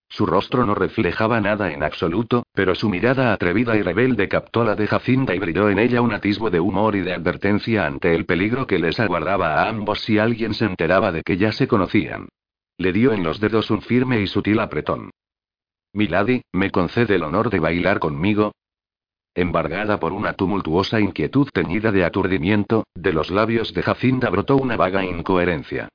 Su 0.10 0.26
rostro 0.26 0.66
no 0.66 0.76
reflejaba 0.76 1.42
nada 1.42 1.72
en 1.72 1.82
absoluto, 1.82 2.44
pero 2.54 2.76
su 2.76 2.90
mirada 2.90 3.34
atrevida 3.34 3.76
y 3.76 3.82
rebelde 3.82 4.30
captó 4.30 4.64
la 4.64 4.76
de 4.76 4.88
Jacinda 4.88 5.34
y 5.34 5.40
brilló 5.40 5.70
en 5.70 5.80
ella 5.80 6.02
un 6.02 6.14
atisbo 6.14 6.50
de 6.50 6.60
humor 6.60 6.96
y 6.96 7.02
de 7.02 7.14
advertencia 7.14 7.88
ante 7.88 8.14
el 8.14 8.26
peligro 8.26 8.68
que 8.68 8.78
les 8.78 9.00
aguardaba 9.00 9.56
a 9.56 9.70
ambos 9.70 10.02
si 10.02 10.20
alguien 10.20 10.54
se 10.54 10.66
enteraba 10.66 11.12
de 11.12 11.24
que 11.24 11.38
ya 11.38 11.52
se 11.52 11.68
conocían. 11.68 12.30
Le 12.78 12.94
dio 12.94 13.12
en 13.12 13.24
los 13.24 13.40
dedos 13.40 13.72
un 13.72 13.82
firme 13.82 14.22
y 14.22 14.28
sutil 14.28 14.60
apretón. 14.60 15.10
Milady, 15.94 16.42
¿me 16.52 16.72
concede 16.72 17.16
el 17.16 17.24
honor 17.24 17.50
de 17.50 17.60
bailar 17.60 18.00
conmigo? 18.00 18.52
Embargada 19.36 20.00
por 20.00 20.14
una 20.14 20.34
tumultuosa 20.34 21.00
inquietud 21.00 21.50
teñida 21.52 21.92
de 21.92 22.06
aturdimiento, 22.06 22.86
de 22.94 23.14
los 23.14 23.32
labios 23.32 23.74
de 23.74 23.82
Jacinda 23.82 24.30
brotó 24.30 24.58
una 24.58 24.76
vaga 24.76 25.04
incoherencia. 25.04 25.90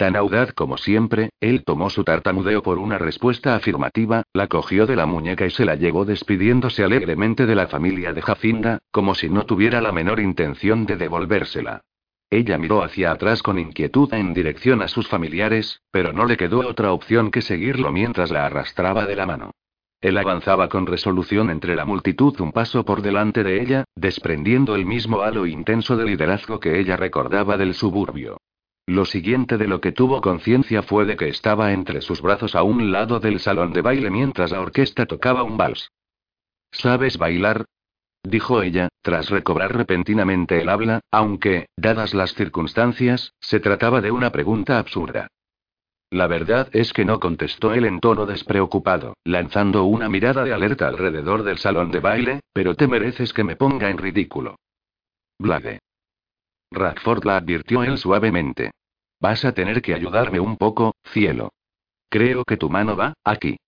Tan 0.00 0.16
audaz 0.16 0.54
como 0.54 0.78
siempre, 0.78 1.28
él 1.40 1.62
tomó 1.62 1.90
su 1.90 2.04
tartamudeo 2.04 2.62
por 2.62 2.78
una 2.78 2.96
respuesta 2.96 3.54
afirmativa, 3.54 4.22
la 4.32 4.46
cogió 4.46 4.86
de 4.86 4.96
la 4.96 5.04
muñeca 5.04 5.44
y 5.44 5.50
se 5.50 5.66
la 5.66 5.74
llevó 5.74 6.06
despidiéndose 6.06 6.82
alegremente 6.82 7.44
de 7.44 7.54
la 7.54 7.66
familia 7.66 8.14
de 8.14 8.22
Jacinda, 8.22 8.78
como 8.90 9.14
si 9.14 9.28
no 9.28 9.44
tuviera 9.44 9.82
la 9.82 9.92
menor 9.92 10.18
intención 10.18 10.86
de 10.86 10.96
devolvérsela. 10.96 11.82
Ella 12.30 12.56
miró 12.56 12.82
hacia 12.82 13.12
atrás 13.12 13.42
con 13.42 13.58
inquietud 13.58 14.14
en 14.14 14.32
dirección 14.32 14.80
a 14.80 14.88
sus 14.88 15.06
familiares, 15.06 15.82
pero 15.90 16.14
no 16.14 16.24
le 16.24 16.38
quedó 16.38 16.66
otra 16.66 16.92
opción 16.94 17.30
que 17.30 17.42
seguirlo 17.42 17.92
mientras 17.92 18.30
la 18.30 18.46
arrastraba 18.46 19.04
de 19.04 19.16
la 19.16 19.26
mano. 19.26 19.50
Él 20.00 20.16
avanzaba 20.16 20.70
con 20.70 20.86
resolución 20.86 21.50
entre 21.50 21.76
la 21.76 21.84
multitud 21.84 22.40
un 22.40 22.52
paso 22.52 22.86
por 22.86 23.02
delante 23.02 23.44
de 23.44 23.60
ella, 23.60 23.84
desprendiendo 23.96 24.76
el 24.76 24.86
mismo 24.86 25.20
halo 25.20 25.44
intenso 25.44 25.98
de 25.98 26.06
liderazgo 26.06 26.58
que 26.58 26.80
ella 26.80 26.96
recordaba 26.96 27.58
del 27.58 27.74
suburbio. 27.74 28.38
Lo 28.90 29.04
siguiente 29.04 29.56
de 29.56 29.68
lo 29.68 29.80
que 29.80 29.92
tuvo 29.92 30.20
conciencia 30.20 30.82
fue 30.82 31.04
de 31.04 31.16
que 31.16 31.28
estaba 31.28 31.72
entre 31.72 32.00
sus 32.00 32.20
brazos 32.20 32.56
a 32.56 32.64
un 32.64 32.90
lado 32.90 33.20
del 33.20 33.38
salón 33.38 33.72
de 33.72 33.82
baile 33.82 34.10
mientras 34.10 34.50
la 34.50 34.60
orquesta 34.60 35.06
tocaba 35.06 35.44
un 35.44 35.56
vals. 35.56 35.92
¿Sabes 36.72 37.16
bailar? 37.16 37.66
dijo 38.24 38.62
ella, 38.62 38.88
tras 39.00 39.30
recobrar 39.30 39.76
repentinamente 39.76 40.60
el 40.60 40.68
habla, 40.68 41.02
aunque, 41.12 41.68
dadas 41.76 42.14
las 42.14 42.34
circunstancias, 42.34 43.32
se 43.38 43.60
trataba 43.60 44.00
de 44.00 44.10
una 44.10 44.32
pregunta 44.32 44.80
absurda. 44.80 45.28
La 46.10 46.26
verdad 46.26 46.68
es 46.72 46.92
que 46.92 47.04
no 47.04 47.20
contestó 47.20 47.72
él 47.72 47.84
en 47.84 48.00
tono 48.00 48.26
despreocupado, 48.26 49.14
lanzando 49.22 49.84
una 49.84 50.08
mirada 50.08 50.42
de 50.42 50.52
alerta 50.52 50.88
alrededor 50.88 51.44
del 51.44 51.58
salón 51.58 51.92
de 51.92 52.00
baile, 52.00 52.40
pero 52.52 52.74
te 52.74 52.88
mereces 52.88 53.32
que 53.32 53.44
me 53.44 53.54
ponga 53.54 53.88
en 53.88 53.98
ridículo. 53.98 54.56
Blade. 55.38 55.78
Radford 56.72 57.24
la 57.24 57.36
advirtió 57.36 57.84
él 57.84 57.96
suavemente. 57.96 58.72
Vas 59.20 59.44
a 59.44 59.52
tener 59.52 59.82
que 59.82 59.94
ayudarme 59.94 60.40
un 60.40 60.56
poco, 60.56 60.94
cielo. 61.04 61.52
Creo 62.08 62.44
que 62.44 62.56
tu 62.56 62.70
mano 62.70 62.96
va, 62.96 63.12
aquí. 63.22 63.58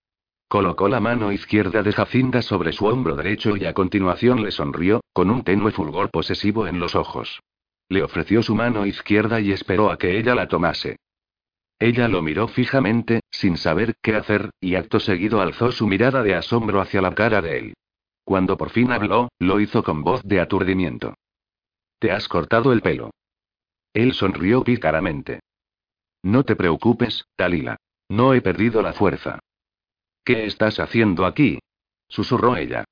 Colocó 0.48 0.88
la 0.88 1.00
mano 1.00 1.30
izquierda 1.30 1.82
de 1.82 1.92
Jacinda 1.92 2.42
sobre 2.42 2.72
su 2.72 2.86
hombro 2.86 3.16
derecho 3.16 3.57
y 3.57 3.66
a 3.66 3.72
continuación 3.72 4.42
le 4.42 4.50
sonrió, 4.50 5.03
con 5.12 5.30
un 5.30 5.44
tenue 5.44 5.70
fulgor 5.70 6.11
posesivo 6.11 6.66
en 6.66 6.80
los 6.80 6.94
ojos. 6.94 7.40
Le 7.88 8.03
ofreció 8.03 8.42
su 8.42 8.55
mano 8.55 8.86
izquierda 8.86 9.40
y 9.40 9.53
esperó 9.53 9.90
a 9.90 9.98
que 9.98 10.18
ella 10.18 10.34
la 10.34 10.48
tomase. 10.48 10.96
Ella 11.78 12.09
lo 12.09 12.22
miró 12.22 12.48
fijamente, 12.48 13.20
sin 13.30 13.57
saber 13.57 13.94
qué 14.03 14.14
hacer, 14.14 14.50
y 14.61 14.76
acto 14.76 15.00
seguido 15.00 15.40
alzó 15.40 15.72
su 15.72 15.86
mirada 15.86 16.22
de 16.22 16.34
asombro 16.34 16.80
hacia 16.80 17.03
la 17.03 17.14
cara 17.14 17.42
de 17.42 17.59
él. 17.59 17.74
Cuando 18.24 18.57
por 18.57 18.70
fin 18.70 18.92
habló, 18.92 19.28
lo 19.38 19.61
hizo 19.61 19.82
con 19.82 20.03
voz 20.03 20.22
de 20.22 20.40
aturdimiento. 20.40 21.14
Te 21.98 22.12
has 22.12 22.28
cortado 22.28 22.72
el 22.72 22.82
pelo. 22.82 23.11
Él 23.93 24.14
sonrió 24.14 24.62
pícaramente. 24.64 25.40
No 26.22 26.45
te 26.45 26.57
preocupes, 26.57 27.26
Talila. 27.36 27.76
No 28.09 28.34
he 28.34 28.40
perdido 28.40 28.82
la 28.82 28.93
fuerza. 28.93 29.38
¿Qué 30.24 30.47
estás 30.47 30.78
haciendo 30.78 31.26
aquí? 31.26 31.59
susurró 32.09 32.57
ella. 32.57 32.84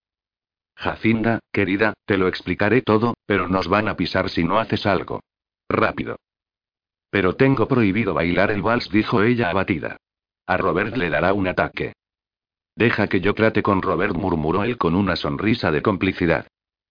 Jacinda, 0.75 1.41
querida, 1.53 1.93
te 2.07 2.17
lo 2.17 2.27
explicaré 2.27 2.81
todo, 2.81 3.15
pero 3.27 3.49
nos 3.49 3.69
van 3.69 3.89
a 3.89 3.97
pisar 3.97 4.31
si 4.31 4.45
no 4.45 4.59
haces 4.59 4.87
algo. 4.87 5.21
Rápido. 5.69 6.17
Pero 7.11 7.37
tengo 7.37 7.69
prohibido 7.69 8.15
bailar 8.15 8.51
el 8.51 8.63
vals, 8.63 8.89
dijo 8.89 9.23
ella 9.23 9.51
abatida. 9.51 9.99
A 10.47 10.57
Robert 10.57 10.97
le 10.97 11.11
dará 11.11 11.35
un 11.35 11.49
ataque. 11.49 11.93
Deja 12.75 13.09
que 13.09 13.21
yo 13.21 13.35
trate 13.35 13.63
con 13.63 13.83
Robert, 13.83 14.17
murmuró 14.17 14.65
él 14.65 14.79
con 14.79 14.95
una 14.95 15.17
sonrisa 15.17 15.71
de 15.71 15.83
complicidad. 15.83 16.47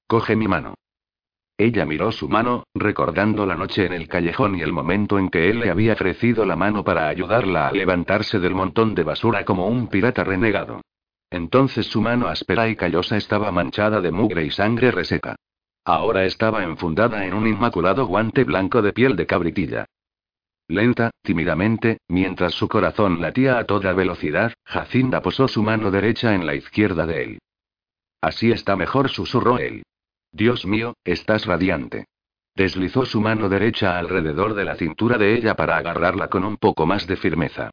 Coge 0.07 0.35
mi 0.35 0.47
mano. 0.47 0.75
Ella 1.59 1.85
miró 1.85 2.13
su 2.13 2.29
mano, 2.29 2.63
recordando 2.73 3.45
la 3.45 3.53
noche 3.53 3.85
en 3.85 3.91
el 3.91 4.07
callejón 4.07 4.55
y 4.55 4.61
el 4.61 4.71
momento 4.71 5.19
en 5.19 5.27
que 5.27 5.49
él 5.49 5.59
le 5.59 5.69
había 5.69 5.91
ofrecido 5.91 6.45
la 6.45 6.55
mano 6.55 6.85
para 6.85 7.09
ayudarla 7.09 7.67
a 7.67 7.73
levantarse 7.73 8.39
del 8.39 8.55
montón 8.55 8.95
de 8.95 9.03
basura 9.03 9.43
como 9.43 9.67
un 9.67 9.89
pirata 9.89 10.23
renegado. 10.23 10.79
Entonces 11.29 11.85
su 11.87 11.99
mano 11.99 12.29
áspera 12.29 12.69
y 12.69 12.77
callosa 12.77 13.17
estaba 13.17 13.51
manchada 13.51 13.99
de 13.99 14.09
mugre 14.09 14.45
y 14.45 14.51
sangre 14.51 14.89
reseca. 14.91 15.35
Ahora 15.83 16.23
estaba 16.23 16.63
enfundada 16.63 17.25
en 17.25 17.33
un 17.33 17.45
inmaculado 17.45 18.05
guante 18.05 18.45
blanco 18.45 18.81
de 18.81 18.93
piel 18.93 19.17
de 19.17 19.27
cabritilla. 19.27 19.85
Lenta, 20.69 21.11
tímidamente, 21.23 21.97
mientras 22.07 22.53
su 22.53 22.69
corazón 22.69 23.19
latía 23.19 23.59
a 23.59 23.65
toda 23.65 23.91
velocidad, 23.91 24.53
Jacinda 24.63 25.21
posó 25.21 25.49
su 25.49 25.61
mano 25.61 25.91
derecha 25.91 26.33
en 26.33 26.45
la 26.45 26.55
izquierda 26.55 27.05
de 27.05 27.23
él. 27.23 27.39
Así 28.21 28.49
está 28.49 28.77
mejor, 28.77 29.09
susurró 29.09 29.59
él. 29.59 29.83
Dios 30.31 30.65
mío, 30.65 30.95
estás 31.03 31.45
radiante. 31.45 32.05
Deslizó 32.55 33.05
su 33.05 33.21
mano 33.21 33.49
derecha 33.49 33.97
alrededor 33.97 34.53
de 34.53 34.65
la 34.65 34.75
cintura 34.75 35.17
de 35.17 35.35
ella 35.35 35.55
para 35.55 35.77
agarrarla 35.77 36.27
con 36.27 36.43
un 36.43 36.57
poco 36.57 36.85
más 36.85 37.07
de 37.07 37.15
firmeza. 37.15 37.71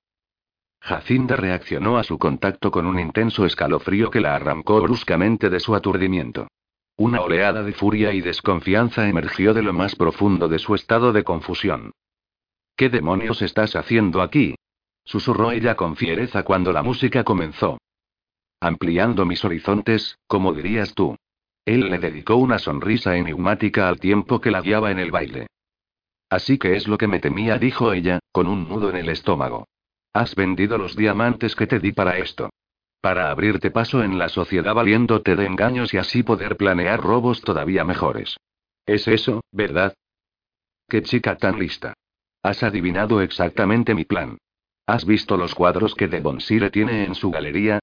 Jacinda 0.81 1.37
reaccionó 1.37 1.99
a 1.99 2.05
su 2.05 2.19
contacto 2.19 2.71
con 2.71 2.87
un 2.87 3.01
intenso 3.01 3.45
escalofrío 3.45 4.11
que 4.11 4.21
la 4.21 4.37
arrancó 4.37 4.81
bruscamente 4.81 5.51
de 5.51 5.59
su 5.61 5.75
aturdimiento. 5.75 6.49
Una 6.97 7.21
oleada 7.21 7.63
de 7.63 7.73
furia 7.73 8.13
y 8.13 8.21
desconfianza 8.21 9.09
emergió 9.09 9.53
de 9.53 9.63
lo 9.63 9.73
más 9.73 9.97
profundo 9.97 10.49
de 10.49 10.59
su 10.59 10.75
estado 10.75 11.13
de 11.13 11.25
confusión. 11.25 11.93
¿Qué 12.77 12.89
demonios 12.89 13.43
estás 13.43 13.75
haciendo 13.77 14.23
aquí? 14.23 14.55
susurró 15.05 15.51
ella 15.51 15.77
con 15.77 15.97
fiereza 15.97 16.43
cuando 16.43 16.73
la 16.73 16.83
música 16.83 17.23
comenzó. 17.23 17.79
Ampliando 18.61 19.27
mis 19.27 19.45
horizontes, 19.45 20.19
como 20.27 20.53
dirías 20.53 20.95
tú. 20.95 21.17
Él 21.67 21.91
le 21.91 21.99
dedicó 21.99 22.37
una 22.37 22.61
sonrisa 22.61 23.17
enigmática 23.17 23.89
al 23.89 23.99
tiempo 23.99 24.41
que 24.41 24.53
la 24.53 24.61
guiaba 24.61 24.93
en 24.93 25.01
el 25.01 25.11
baile. 25.11 25.49
Así 26.31 26.59
que 26.59 26.77
es 26.77 26.87
lo 26.87 26.97
que 26.97 27.09
me 27.09 27.19
temía, 27.19 27.59
dijo 27.59 27.93
ella, 27.93 28.21
con 28.31 28.47
un 28.47 28.69
nudo 28.69 28.89
en 28.91 28.97
el 28.97 29.09
estómago. 29.09 29.67
Has 30.13 30.37
vendido 30.37 30.79
los 30.79 30.95
diamantes 30.95 31.57
que 31.57 31.67
te 31.67 31.81
di 31.81 31.91
para 31.91 32.19
esto. 32.19 32.51
Para 33.01 33.31
abrirte 33.31 33.73
paso 33.73 34.05
en 34.05 34.17
la 34.17 34.29
sociedad 34.29 34.75
valiéndote 34.75 35.35
de 35.35 35.45
engaños 35.45 35.93
y 35.93 35.99
así 35.99 36.23
poder 36.23 36.57
planear 36.57 37.01
robos 37.01 37.41
todavía 37.41 37.85
mejores. 37.85 38.37
Es 38.87 39.09
eso, 39.09 39.41
¿verdad? 39.51 39.93
Qué 40.89 41.03
chica 41.03 41.37
tan 41.37 41.59
lista. 41.59 41.95
Has 42.45 42.63
adivinado 42.63 43.21
exactamente 43.21 43.93
mi 43.93 44.05
plan. 44.05 44.39
¿Has 44.87 45.05
visto 45.05 45.37
los 45.37 45.57
cuadros 45.57 45.97
que 45.97 46.07
de 46.07 46.23
tiene 46.71 47.05
en 47.05 47.17
su 47.17 47.33
galería? 47.33 47.81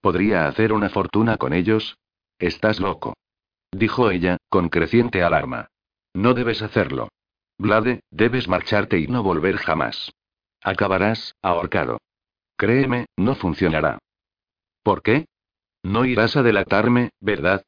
¿Podría 0.00 0.48
hacer 0.48 0.72
una 0.72 0.88
fortuna 0.88 1.36
con 1.36 1.52
ellos? 1.52 1.98
Estás 2.38 2.80
loco 2.80 3.14
dijo 3.76 4.10
ella, 4.10 4.38
con 4.48 4.68
creciente 4.68 5.22
alarma. 5.22 5.68
No 6.14 6.34
debes 6.34 6.62
hacerlo. 6.62 7.08
Blade, 7.58 8.00
debes 8.10 8.48
marcharte 8.48 8.98
y 8.98 9.06
no 9.06 9.22
volver 9.22 9.56
jamás. 9.56 10.12
Acabarás, 10.62 11.34
ahorcado. 11.42 11.98
Créeme, 12.56 13.06
no 13.16 13.34
funcionará. 13.34 13.98
¿Por 14.82 15.02
qué? 15.02 15.26
No 15.82 16.04
irás 16.04 16.36
a 16.36 16.42
delatarme, 16.42 17.10
¿verdad? 17.20 17.62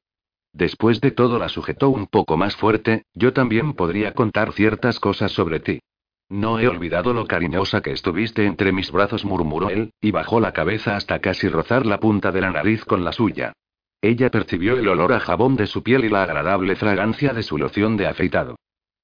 Después 0.53 1.01
de 1.01 1.11
todo 1.11 1.39
la 1.39 1.49
sujetó 1.49 1.91
un 1.91 2.07
poco 2.07 2.37
más 2.37 2.57
fuerte, 2.57 3.05
yo 3.15 3.33
también 3.33 3.75
podría 3.75 4.15
contar 4.15 4.53
ciertas 4.53 4.99
cosas 4.99 5.33
sobre 5.33 5.61
ti. 5.61 5.81
No 6.31 6.59
he 6.59 6.69
olvidado 6.69 7.15
lo 7.15 7.27
cariñosa 7.27 7.81
que 7.81 7.93
estuviste 7.93 8.45
entre 8.45 8.73
mis 8.73 8.91
brazos, 8.91 9.25
murmuró 9.25 9.71
él, 9.71 9.93
y 10.01 10.11
bajó 10.11 10.41
la 10.41 10.53
cabeza 10.53 10.97
hasta 10.97 11.21
casi 11.21 11.49
rozar 11.49 11.87
la 11.87 12.01
punta 12.01 12.33
de 12.33 12.41
la 12.41 12.51
nariz 12.51 12.85
con 12.85 13.05
la 13.05 13.13
suya. 13.13 13.53
Ella 14.01 14.31
percibió 14.31 14.79
el 14.79 14.89
olor 14.89 15.13
a 15.13 15.21
jabón 15.21 15.57
de 15.57 15.67
su 15.67 15.83
piel 15.83 16.05
y 16.05 16.09
la 16.09 16.23
agradable 16.23 16.77
fragancia 16.77 17.33
de 17.33 17.43
su 17.43 17.59
loción 17.59 17.97
de 17.97 18.07
afeitado. 18.07 18.57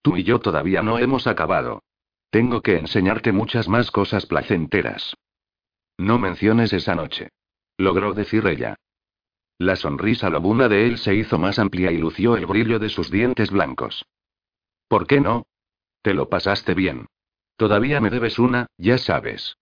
Tú 0.02 0.16
y 0.16 0.22
yo 0.22 0.38
todavía 0.38 0.82
no 0.82 0.98
hemos 0.98 1.26
acabado. 1.26 1.82
Tengo 2.30 2.62
que 2.62 2.76
enseñarte 2.76 3.32
muchas 3.32 3.68
más 3.68 3.90
cosas 3.90 4.26
placenteras. 4.26 5.14
No 5.98 6.18
menciones 6.18 6.72
esa 6.72 6.94
noche. 6.94 7.30
Logró 7.76 8.12
decir 8.12 8.46
ella. 8.46 8.76
La 9.58 9.76
sonrisa 9.76 10.30
lobuna 10.30 10.68
de 10.68 10.86
él 10.86 10.98
se 10.98 11.14
hizo 11.14 11.38
más 11.38 11.58
amplia 11.58 11.92
y 11.92 11.98
lució 11.98 12.36
el 12.36 12.46
brillo 12.46 12.78
de 12.78 12.88
sus 12.88 13.10
dientes 13.10 13.50
blancos. 13.50 14.04
¿Por 14.88 15.06
qué 15.06 15.20
no? 15.20 15.46
Te 16.02 16.12
lo 16.12 16.28
pasaste 16.28 16.74
bien. 16.74 17.06
Todavía 17.56 18.00
me 18.00 18.10
debes 18.10 18.38
una, 18.38 18.66
ya 18.78 18.98
sabes. 18.98 19.56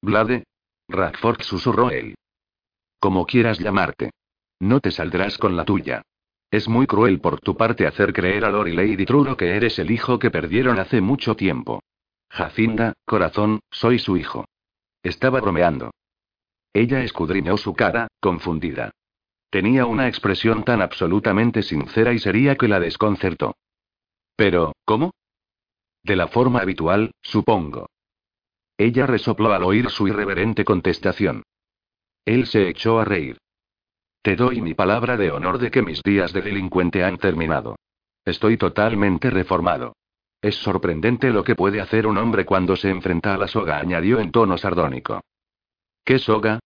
Blade. 0.00 0.44
Radford 0.88 1.42
susurró 1.42 1.90
él. 1.90 2.14
Como 2.98 3.26
quieras 3.26 3.58
llamarte. 3.58 4.10
No 4.60 4.80
te 4.80 4.90
saldrás 4.90 5.38
con 5.38 5.56
la 5.56 5.64
tuya. 5.64 6.02
Es 6.50 6.68
muy 6.68 6.86
cruel 6.86 7.20
por 7.20 7.40
tu 7.40 7.56
parte 7.56 7.86
hacer 7.86 8.12
creer 8.12 8.44
a 8.44 8.50
Lord 8.50 8.68
y 8.68 8.72
Lady 8.72 9.06
Truro 9.06 9.36
que 9.36 9.56
eres 9.56 9.78
el 9.78 9.90
hijo 9.90 10.18
que 10.18 10.30
perdieron 10.30 10.78
hace 10.78 11.00
mucho 11.00 11.34
tiempo. 11.34 11.82
Jacinda, 12.28 12.92
corazón, 13.04 13.60
soy 13.70 13.98
su 13.98 14.16
hijo. 14.16 14.44
Estaba 15.02 15.40
bromeando. 15.40 15.90
Ella 16.72 17.02
escudriñó 17.02 17.56
su 17.56 17.74
cara, 17.74 18.08
confundida. 18.20 18.92
Tenía 19.48 19.86
una 19.86 20.06
expresión 20.06 20.64
tan 20.64 20.82
absolutamente 20.82 21.62
sincera 21.62 22.12
y 22.12 22.18
seria 22.18 22.56
que 22.56 22.68
la 22.68 22.78
desconcertó. 22.78 23.56
Pero, 24.36 24.74
¿cómo? 24.84 25.12
De 26.02 26.16
la 26.16 26.28
forma 26.28 26.60
habitual, 26.60 27.12
supongo. 27.22 27.88
Ella 28.78 29.06
resopló 29.06 29.52
al 29.52 29.64
oír 29.64 29.90
su 29.90 30.06
irreverente 30.06 30.64
contestación. 30.64 31.42
Él 32.24 32.46
se 32.46 32.68
echó 32.68 33.00
a 33.00 33.04
reír. 33.04 33.38
Te 34.22 34.36
doy 34.36 34.60
mi 34.60 34.74
palabra 34.74 35.16
de 35.16 35.30
honor 35.30 35.58
de 35.58 35.70
que 35.70 35.80
mis 35.80 36.02
días 36.02 36.32
de 36.32 36.42
delincuente 36.42 37.02
han 37.04 37.16
terminado. 37.16 37.76
Estoy 38.24 38.58
totalmente 38.58 39.30
reformado. 39.30 39.94
Es 40.42 40.56
sorprendente 40.56 41.30
lo 41.30 41.42
que 41.42 41.54
puede 41.54 41.80
hacer 41.80 42.06
un 42.06 42.18
hombre 42.18 42.44
cuando 42.44 42.76
se 42.76 42.90
enfrenta 42.90 43.34
a 43.34 43.38
la 43.38 43.48
soga, 43.48 43.78
añadió 43.78 44.20
en 44.20 44.30
tono 44.30 44.58
sardónico. 44.58 45.20
¿Qué 46.04 46.18
soga? 46.18 46.60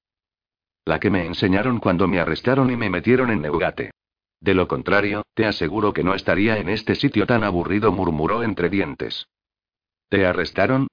La 0.84 0.98
que 0.98 1.10
me 1.10 1.26
enseñaron 1.26 1.78
cuando 1.78 2.08
me 2.08 2.18
arrestaron 2.18 2.70
y 2.70 2.76
me 2.76 2.90
metieron 2.90 3.30
en 3.30 3.42
Neugate. 3.42 3.90
De 4.40 4.54
lo 4.54 4.68
contrario, 4.68 5.22
te 5.34 5.46
aseguro 5.46 5.92
que 5.92 6.04
no 6.04 6.14
estaría 6.14 6.58
en 6.58 6.68
este 6.68 6.94
sitio 6.94 7.24
tan 7.26 7.44
aburrido, 7.44 7.92
murmuró 7.92 8.42
entre 8.42 8.68
dientes. 8.68 9.26
¿Te 10.08 10.26
arrestaron? 10.26 10.88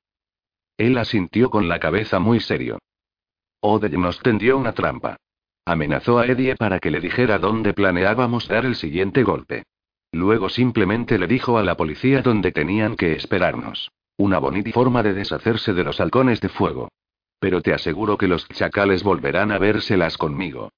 Él 0.77 0.97
asintió 0.97 1.49
con 1.49 1.67
la 1.67 1.79
cabeza 1.79 2.19
muy 2.19 2.39
serio. 2.39 2.79
Odell 3.59 3.99
nos 3.99 4.19
tendió 4.19 4.57
una 4.57 4.73
trampa. 4.73 5.17
Amenazó 5.71 6.19
a 6.19 6.25
Eddie 6.25 6.57
para 6.57 6.79
que 6.79 6.91
le 6.91 6.99
dijera 6.99 7.39
dónde 7.39 7.73
planeábamos 7.73 8.45
dar 8.49 8.65
el 8.65 8.75
siguiente 8.75 9.23
golpe. 9.23 9.63
Luego 10.11 10.49
simplemente 10.49 11.17
le 11.17 11.27
dijo 11.27 11.57
a 11.57 11.63
la 11.63 11.77
policía 11.77 12.21
dónde 12.21 12.51
tenían 12.51 12.97
que 12.97 13.13
esperarnos. 13.13 13.89
Una 14.17 14.37
bonita 14.37 14.69
forma 14.73 15.01
de 15.01 15.13
deshacerse 15.13 15.71
de 15.71 15.85
los 15.85 16.01
halcones 16.01 16.41
de 16.41 16.49
fuego. 16.49 16.89
Pero 17.39 17.61
te 17.61 17.73
aseguro 17.73 18.17
que 18.17 18.27
los 18.27 18.49
chacales 18.49 19.01
volverán 19.03 19.53
a 19.53 19.59
vérselas 19.59 20.17
conmigo. 20.17 20.73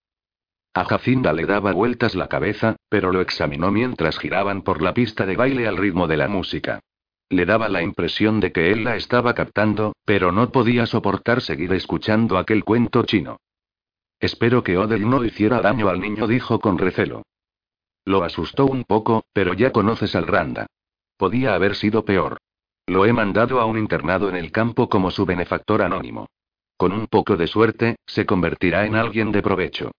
A 0.76 0.86
Jacinda 0.86 1.34
le 1.34 1.48
daba 1.48 1.72
vueltas 1.72 2.14
la 2.14 2.28
cabeza, 2.28 2.76
pero 2.88 3.12
lo 3.12 3.22
examinó 3.22 3.72
mientras 3.72 4.20
giraban 4.20 4.62
por 4.62 4.84
la 4.84 4.94
pista 4.94 5.26
de 5.26 5.36
baile 5.36 5.68
al 5.68 5.78
ritmo 5.78 6.08
de 6.08 6.18
la 6.18 6.28
música. 6.28 6.82
Le 7.30 7.48
daba 7.48 7.68
la 7.68 7.82
impresión 7.82 8.40
de 8.40 8.52
que 8.52 8.72
él 8.72 8.84
la 8.84 8.96
estaba 8.96 9.34
captando, 9.34 9.94
pero 10.06 10.32
no 10.32 10.52
podía 10.52 10.86
soportar 10.86 11.42
seguir 11.42 11.74
escuchando 11.74 12.38
aquel 12.38 12.64
cuento 12.64 13.02
chino. 13.02 13.38
Espero 14.24 14.64
que 14.64 14.78
Odell 14.78 15.10
no 15.10 15.26
hiciera 15.26 15.60
daño 15.60 15.90
al 15.90 16.00
niño, 16.00 16.28
dijo 16.28 16.58
con 16.62 16.78
recelo. 16.78 17.24
Lo 18.06 18.24
asustó 18.24 18.66
un 18.66 18.86
poco, 18.86 19.26
pero 19.34 19.54
ya 19.54 19.74
conoces 19.74 20.16
al 20.16 20.28
Randa. 20.28 20.68
Podía 21.18 21.56
haber 21.56 21.76
sido 21.76 22.06
peor. 22.06 22.38
Lo 22.88 23.06
he 23.06 23.12
mandado 23.12 23.60
a 23.60 23.66
un 23.66 23.78
internado 23.78 24.30
en 24.30 24.38
el 24.38 24.50
campo 24.54 24.88
como 24.88 25.12
su 25.12 25.26
benefactor 25.26 25.82
anónimo. 25.82 26.28
Con 26.78 26.94
un 26.94 27.08
poco 27.08 27.36
de 27.36 27.48
suerte, 27.48 27.98
se 28.06 28.26
convertirá 28.26 28.86
en 28.86 28.96
alguien 28.96 29.34
de 29.34 29.42
provecho. 29.42 29.92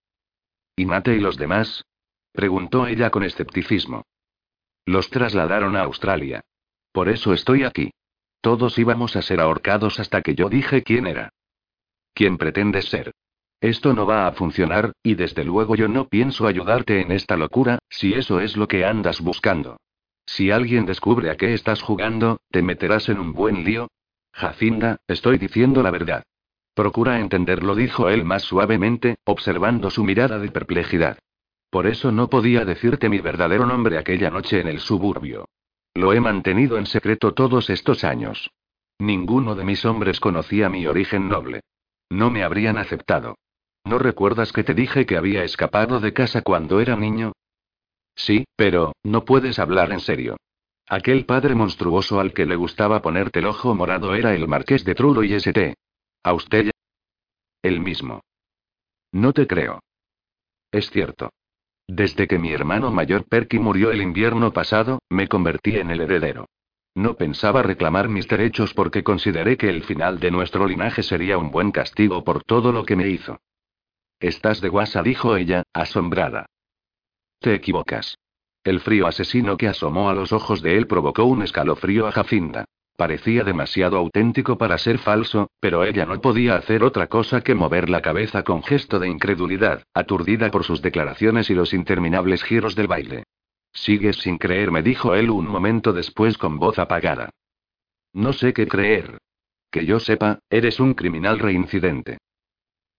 ¿Y 0.75 0.87
Mate 0.87 1.15
y 1.15 1.19
los 1.19 1.37
demás? 1.37 1.85
preguntó 2.31 2.87
ella 2.87 3.11
con 3.11 3.23
escepticismo. 3.23 4.05
Los 4.87 5.11
trasladaron 5.11 5.75
a 5.75 5.81
Australia. 5.81 6.41
Por 6.91 7.09
eso 7.09 7.31
estoy 7.31 7.63
aquí. 7.63 7.91
Todos 8.41 8.79
íbamos 8.79 9.15
a 9.17 9.21
ser 9.21 9.39
ahorcados 9.39 9.99
hasta 9.99 10.23
que 10.23 10.33
yo 10.33 10.49
dije 10.49 10.81
quién 10.81 11.05
era. 11.05 11.29
¿Quién 12.15 12.39
pretendes 12.39 12.85
ser? 12.85 13.13
Esto 13.61 13.93
no 13.93 14.05
va 14.05 14.27
a 14.27 14.31
funcionar, 14.33 14.91
y 15.01 15.15
desde 15.15 15.43
luego 15.43 15.75
yo 15.75 15.87
no 15.87 16.07
pienso 16.07 16.47
ayudarte 16.47 17.01
en 17.01 17.11
esta 17.11 17.37
locura, 17.37 17.79
si 17.89 18.13
eso 18.13 18.39
es 18.39 18.57
lo 18.57 18.67
que 18.67 18.85
andas 18.85 19.21
buscando. 19.21 19.77
Si 20.25 20.51
alguien 20.51 20.85
descubre 20.85 21.29
a 21.29 21.37
qué 21.37 21.53
estás 21.53 21.81
jugando, 21.81 22.39
te 22.51 22.61
meterás 22.61 23.09
en 23.09 23.19
un 23.19 23.33
buen 23.33 23.63
lío. 23.63 23.87
Jacinda, 24.33 24.97
estoy 25.07 25.37
diciendo 25.37 25.81
la 25.81 25.91
verdad. 25.91 26.23
Procura 26.73 27.19
entenderlo, 27.19 27.73
dijo 27.75 28.09
él 28.09 28.25
más 28.25 28.43
suavemente, 28.43 29.15
observando 29.23 29.89
su 29.89 30.03
mirada 30.03 30.39
de 30.39 30.51
perplejidad. 30.51 31.19
Por 31.69 31.87
eso 31.87 32.11
no 32.11 32.29
podía 32.29 32.65
decirte 32.65 33.07
mi 33.07 33.19
verdadero 33.19 33.65
nombre 33.65 33.97
aquella 33.97 34.29
noche 34.29 34.59
en 34.59 34.67
el 34.67 34.79
suburbio. 34.79 35.47
Lo 35.93 36.11
he 36.11 36.19
mantenido 36.19 36.77
en 36.77 36.85
secreto 36.85 37.33
todos 37.33 37.69
estos 37.69 38.03
años. 38.03 38.51
Ninguno 38.99 39.55
de 39.55 39.63
mis 39.63 39.85
hombres 39.85 40.19
conocía 40.19 40.69
mi 40.69 40.85
origen 40.85 41.29
noble. 41.29 41.61
No 42.09 42.29
me 42.29 42.43
habrían 42.43 42.77
aceptado. 42.77 43.35
¿No 43.85 43.99
recuerdas 43.99 44.51
que 44.51 44.63
te 44.63 44.73
dije 44.73 45.05
que 45.05 45.15
había 45.15 45.43
escapado 45.43 45.99
de 45.99 46.11
casa 46.11 46.41
cuando 46.41 46.79
era 46.79 46.95
niño? 46.95 47.33
Sí, 48.15 48.45
pero, 48.55 48.93
no 49.03 49.25
puedes 49.25 49.59
hablar 49.59 49.91
en 49.91 49.99
serio. 49.99 50.37
Aquel 50.87 51.25
padre 51.25 51.53
monstruoso 51.53 52.19
al 52.19 52.33
que 52.33 52.45
le 52.45 52.55
gustaba 52.55 53.01
ponerte 53.01 53.39
el 53.39 53.45
ojo 53.45 53.75
morado 53.75 54.15
era 54.15 54.33
el 54.33 54.47
marqués 54.47 54.83
de 54.85 54.95
Truro 54.95 55.23
y 55.23 55.33
St. 55.33 55.75
¿A 56.23 56.35
El 57.61 57.79
mismo. 57.79 58.21
No 59.11 59.33
te 59.33 59.45
creo. 59.45 59.79
Es 60.71 60.89
cierto. 60.89 61.29
Desde 61.87 62.27
que 62.27 62.39
mi 62.39 62.51
hermano 62.51 62.91
mayor 62.91 63.25
Perky 63.25 63.59
murió 63.59 63.91
el 63.91 64.01
invierno 64.01 64.51
pasado, 64.51 64.99
me 65.09 65.27
convertí 65.27 65.77
en 65.77 65.91
el 65.91 66.01
heredero. 66.01 66.47
No 66.95 67.15
pensaba 67.15 67.61
reclamar 67.61 68.09
mis 68.09 68.27
derechos 68.27 68.73
porque 68.73 69.03
consideré 69.03 69.57
que 69.57 69.69
el 69.69 69.83
final 69.83 70.19
de 70.19 70.31
nuestro 70.31 70.65
linaje 70.65 71.03
sería 71.03 71.37
un 71.37 71.51
buen 71.51 71.71
castigo 71.71 72.23
por 72.23 72.43
todo 72.43 72.71
lo 72.71 72.85
que 72.85 72.95
me 72.95 73.09
hizo. 73.09 73.39
Estás 74.25 74.59
de 74.59 74.69
guasa, 74.69 75.03
dijo 75.03 75.37
ella, 75.37 75.61
asombrada. 75.71 76.47
Te 77.39 77.53
equivocas. 77.53 78.17
El 78.63 78.79
frío 78.79 79.05
asesino 79.05 79.55
que 79.55 79.67
asomó 79.67 80.09
a 80.09 80.15
los 80.15 80.33
ojos 80.33 80.63
de 80.63 80.77
él 80.77 80.87
provocó 80.87 81.25
un 81.25 81.43
escalofrío 81.43 82.07
a 82.07 82.11
Jacinda. 82.11 82.65
Parecía 82.97 83.43
demasiado 83.43 83.97
auténtico 83.97 84.57
para 84.57 84.79
ser 84.79 84.97
falso, 84.97 85.51
pero 85.59 85.83
ella 85.83 86.07
no 86.07 86.19
podía 86.21 86.55
hacer 86.55 86.83
otra 86.83 87.05
cosa 87.05 87.41
que 87.41 87.53
mover 87.53 87.87
la 87.87 88.01
cabeza 88.01 88.41
con 88.41 88.63
gesto 88.63 88.97
de 88.97 89.09
incredulidad, 89.09 89.83
aturdida 89.93 90.49
por 90.49 90.63
sus 90.63 90.81
declaraciones 90.81 91.51
y 91.51 91.53
los 91.53 91.71
interminables 91.71 92.43
giros 92.43 92.73
del 92.73 92.87
baile. 92.87 93.25
Sigues 93.73 94.15
sin 94.15 94.39
creerme, 94.39 94.81
dijo 94.81 95.13
él 95.13 95.29
un 95.29 95.45
momento 95.45 95.93
después 95.93 96.39
con 96.39 96.57
voz 96.57 96.79
apagada. 96.79 97.29
No 98.11 98.33
sé 98.33 98.53
qué 98.53 98.67
creer. 98.67 99.19
Que 99.69 99.85
yo 99.85 99.99
sepa, 99.99 100.39
eres 100.49 100.79
un 100.79 100.95
criminal 100.95 101.37
reincidente. 101.37 102.17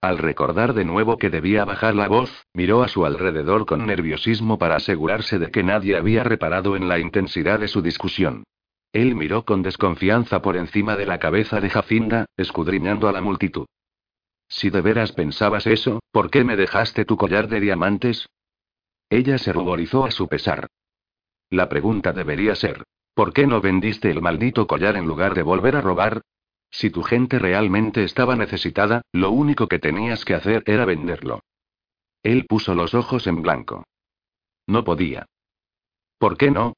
Al 0.07 0.19
recordar 0.19 0.73
de 0.73 0.85
nuevo 0.85 1.19
que 1.19 1.31
debía 1.31 1.65
bajar 1.65 1.97
la 1.97 2.07
voz, 2.07 2.31
miró 2.55 2.85
a 2.85 2.89
su 2.89 3.05
alrededor 3.05 3.67
con 3.67 3.85
nerviosismo 3.87 4.57
para 4.57 4.77
asegurarse 4.77 5.41
de 5.41 5.51
que 5.51 5.65
nadie 5.65 5.97
había 5.97 6.23
reparado 6.23 6.77
en 6.77 6.87
la 6.87 7.01
intensidad 7.01 7.59
de 7.59 7.67
su 7.67 7.83
discusión. 7.83 8.45
Él 8.93 9.17
miró 9.17 9.45
con 9.45 9.63
desconfianza 9.63 10.43
por 10.43 10.57
encima 10.57 10.95
de 10.95 11.07
la 11.07 11.19
cabeza 11.19 11.61
de 11.61 11.71
Jacinda, 11.71 12.27
escudriñando 12.37 13.09
a 13.09 13.13
la 13.13 13.21
multitud. 13.21 13.67
Si 14.49 14.71
de 14.71 14.81
veras 14.81 15.11
pensabas 15.11 15.67
eso, 15.67 15.99
¿por 16.13 16.31
qué 16.31 16.45
me 16.45 16.55
dejaste 16.55 17.05
tu 17.05 17.17
collar 17.17 17.49
de 17.49 17.59
diamantes? 17.59 18.29
Ella 19.11 19.39
se 19.39 19.53
ruborizó 19.53 20.05
a 20.05 20.13
su 20.13 20.29
pesar. 20.29 20.69
La 21.51 21.69
pregunta 21.69 22.13
debería 22.13 22.55
ser, 22.55 22.85
¿por 23.13 23.33
qué 23.33 23.49
no 23.49 23.61
vendiste 23.61 24.09
el 24.09 24.23
maldito 24.23 24.69
collar 24.69 24.95
en 24.95 25.09
lugar 25.09 25.35
de 25.35 25.43
volver 25.43 25.75
a 25.75 25.81
robar? 25.81 26.23
Si 26.71 26.91
tu 26.91 27.03
gente 27.03 27.39
realmente 27.39 28.05
estaba 28.05 28.37
necesitada, 28.37 29.03
lo 29.13 29.31
único 29.31 29.67
que 29.69 29.79
tenías 29.79 30.25
que 30.25 30.35
hacer 30.35 30.63
era 30.67 30.85
venderlo. 30.85 31.41
Él 32.23 32.47
puso 32.47 32.75
los 32.75 32.95
ojos 32.95 33.27
en 33.27 33.43
blanco. 33.43 33.85
No 34.67 34.85
podía. 34.85 35.27
¿Por 36.19 36.37
qué 36.37 36.51
no? 36.51 36.75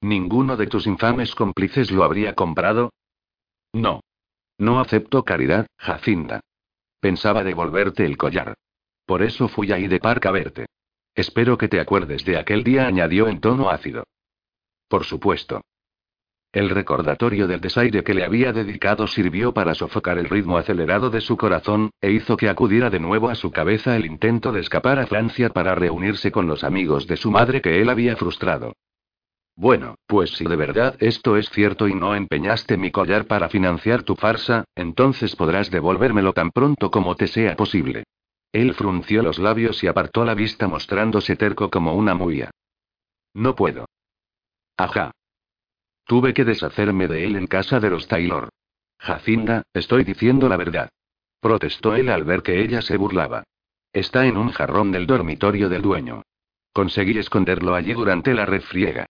¿Ninguno 0.00 0.56
de 0.56 0.66
tus 0.66 0.86
infames 0.86 1.34
cómplices 1.34 1.90
lo 1.90 2.04
habría 2.04 2.34
comprado? 2.34 2.92
No. 3.72 4.00
No 4.58 4.80
acepto 4.80 5.24
caridad, 5.24 5.66
Jacinda. 5.76 6.40
Pensaba 7.00 7.44
devolverte 7.44 8.06
el 8.06 8.16
collar. 8.16 8.54
Por 9.04 9.22
eso 9.22 9.48
fui 9.48 9.70
ahí 9.70 9.86
de 9.86 10.00
Park 10.00 10.26
a 10.26 10.30
verte. 10.30 10.66
Espero 11.14 11.56
que 11.56 11.68
te 11.68 11.80
acuerdes 11.80 12.24
de 12.24 12.38
aquel 12.38 12.64
día, 12.64 12.86
añadió 12.86 13.28
en 13.28 13.40
tono 13.40 13.70
ácido. 13.70 14.04
Por 14.88 15.04
supuesto. 15.04 15.62
El 16.56 16.70
recordatorio 16.70 17.46
del 17.46 17.60
desaire 17.60 18.02
que 18.02 18.14
le 18.14 18.24
había 18.24 18.50
dedicado 18.50 19.06
sirvió 19.06 19.52
para 19.52 19.74
sofocar 19.74 20.16
el 20.16 20.30
ritmo 20.30 20.56
acelerado 20.56 21.10
de 21.10 21.20
su 21.20 21.36
corazón, 21.36 21.90
e 22.00 22.10
hizo 22.10 22.38
que 22.38 22.48
acudiera 22.48 22.88
de 22.88 22.98
nuevo 22.98 23.28
a 23.28 23.34
su 23.34 23.50
cabeza 23.50 23.94
el 23.94 24.06
intento 24.06 24.52
de 24.52 24.60
escapar 24.60 24.98
a 24.98 25.06
Francia 25.06 25.50
para 25.50 25.74
reunirse 25.74 26.32
con 26.32 26.46
los 26.46 26.64
amigos 26.64 27.06
de 27.06 27.18
su 27.18 27.30
madre 27.30 27.60
que 27.60 27.82
él 27.82 27.90
había 27.90 28.16
frustrado. 28.16 28.72
Bueno, 29.54 29.96
pues 30.06 30.30
si 30.30 30.46
de 30.46 30.56
verdad 30.56 30.96
esto 30.98 31.36
es 31.36 31.50
cierto 31.50 31.88
y 31.88 31.94
no 31.94 32.14
empeñaste 32.14 32.78
mi 32.78 32.90
collar 32.90 33.26
para 33.26 33.50
financiar 33.50 34.02
tu 34.02 34.16
farsa, 34.16 34.64
entonces 34.74 35.36
podrás 35.36 35.70
devolvérmelo 35.70 36.32
tan 36.32 36.52
pronto 36.52 36.90
como 36.90 37.16
te 37.16 37.26
sea 37.26 37.54
posible. 37.54 38.04
Él 38.50 38.72
frunció 38.72 39.22
los 39.22 39.38
labios 39.38 39.84
y 39.84 39.88
apartó 39.88 40.24
la 40.24 40.32
vista 40.32 40.68
mostrándose 40.68 41.36
terco 41.36 41.68
como 41.68 41.92
una 41.92 42.14
muía. 42.14 42.50
No 43.34 43.54
puedo. 43.54 43.84
Ajá. 44.78 45.12
Tuve 46.06 46.34
que 46.34 46.44
deshacerme 46.44 47.08
de 47.08 47.24
él 47.24 47.34
en 47.34 47.48
casa 47.48 47.80
de 47.80 47.90
los 47.90 48.06
Taylor. 48.06 48.48
Jacinda, 48.98 49.64
estoy 49.74 50.04
diciendo 50.04 50.48
la 50.48 50.56
verdad. 50.56 50.88
Protestó 51.40 51.96
él 51.96 52.08
al 52.08 52.24
ver 52.24 52.42
que 52.42 52.62
ella 52.62 52.80
se 52.80 52.96
burlaba. 52.96 53.42
Está 53.92 54.26
en 54.26 54.36
un 54.36 54.50
jarrón 54.50 54.92
del 54.92 55.06
dormitorio 55.06 55.68
del 55.68 55.82
dueño. 55.82 56.22
Conseguí 56.72 57.18
esconderlo 57.18 57.74
allí 57.74 57.92
durante 57.92 58.34
la 58.34 58.46
refriega. 58.46 59.06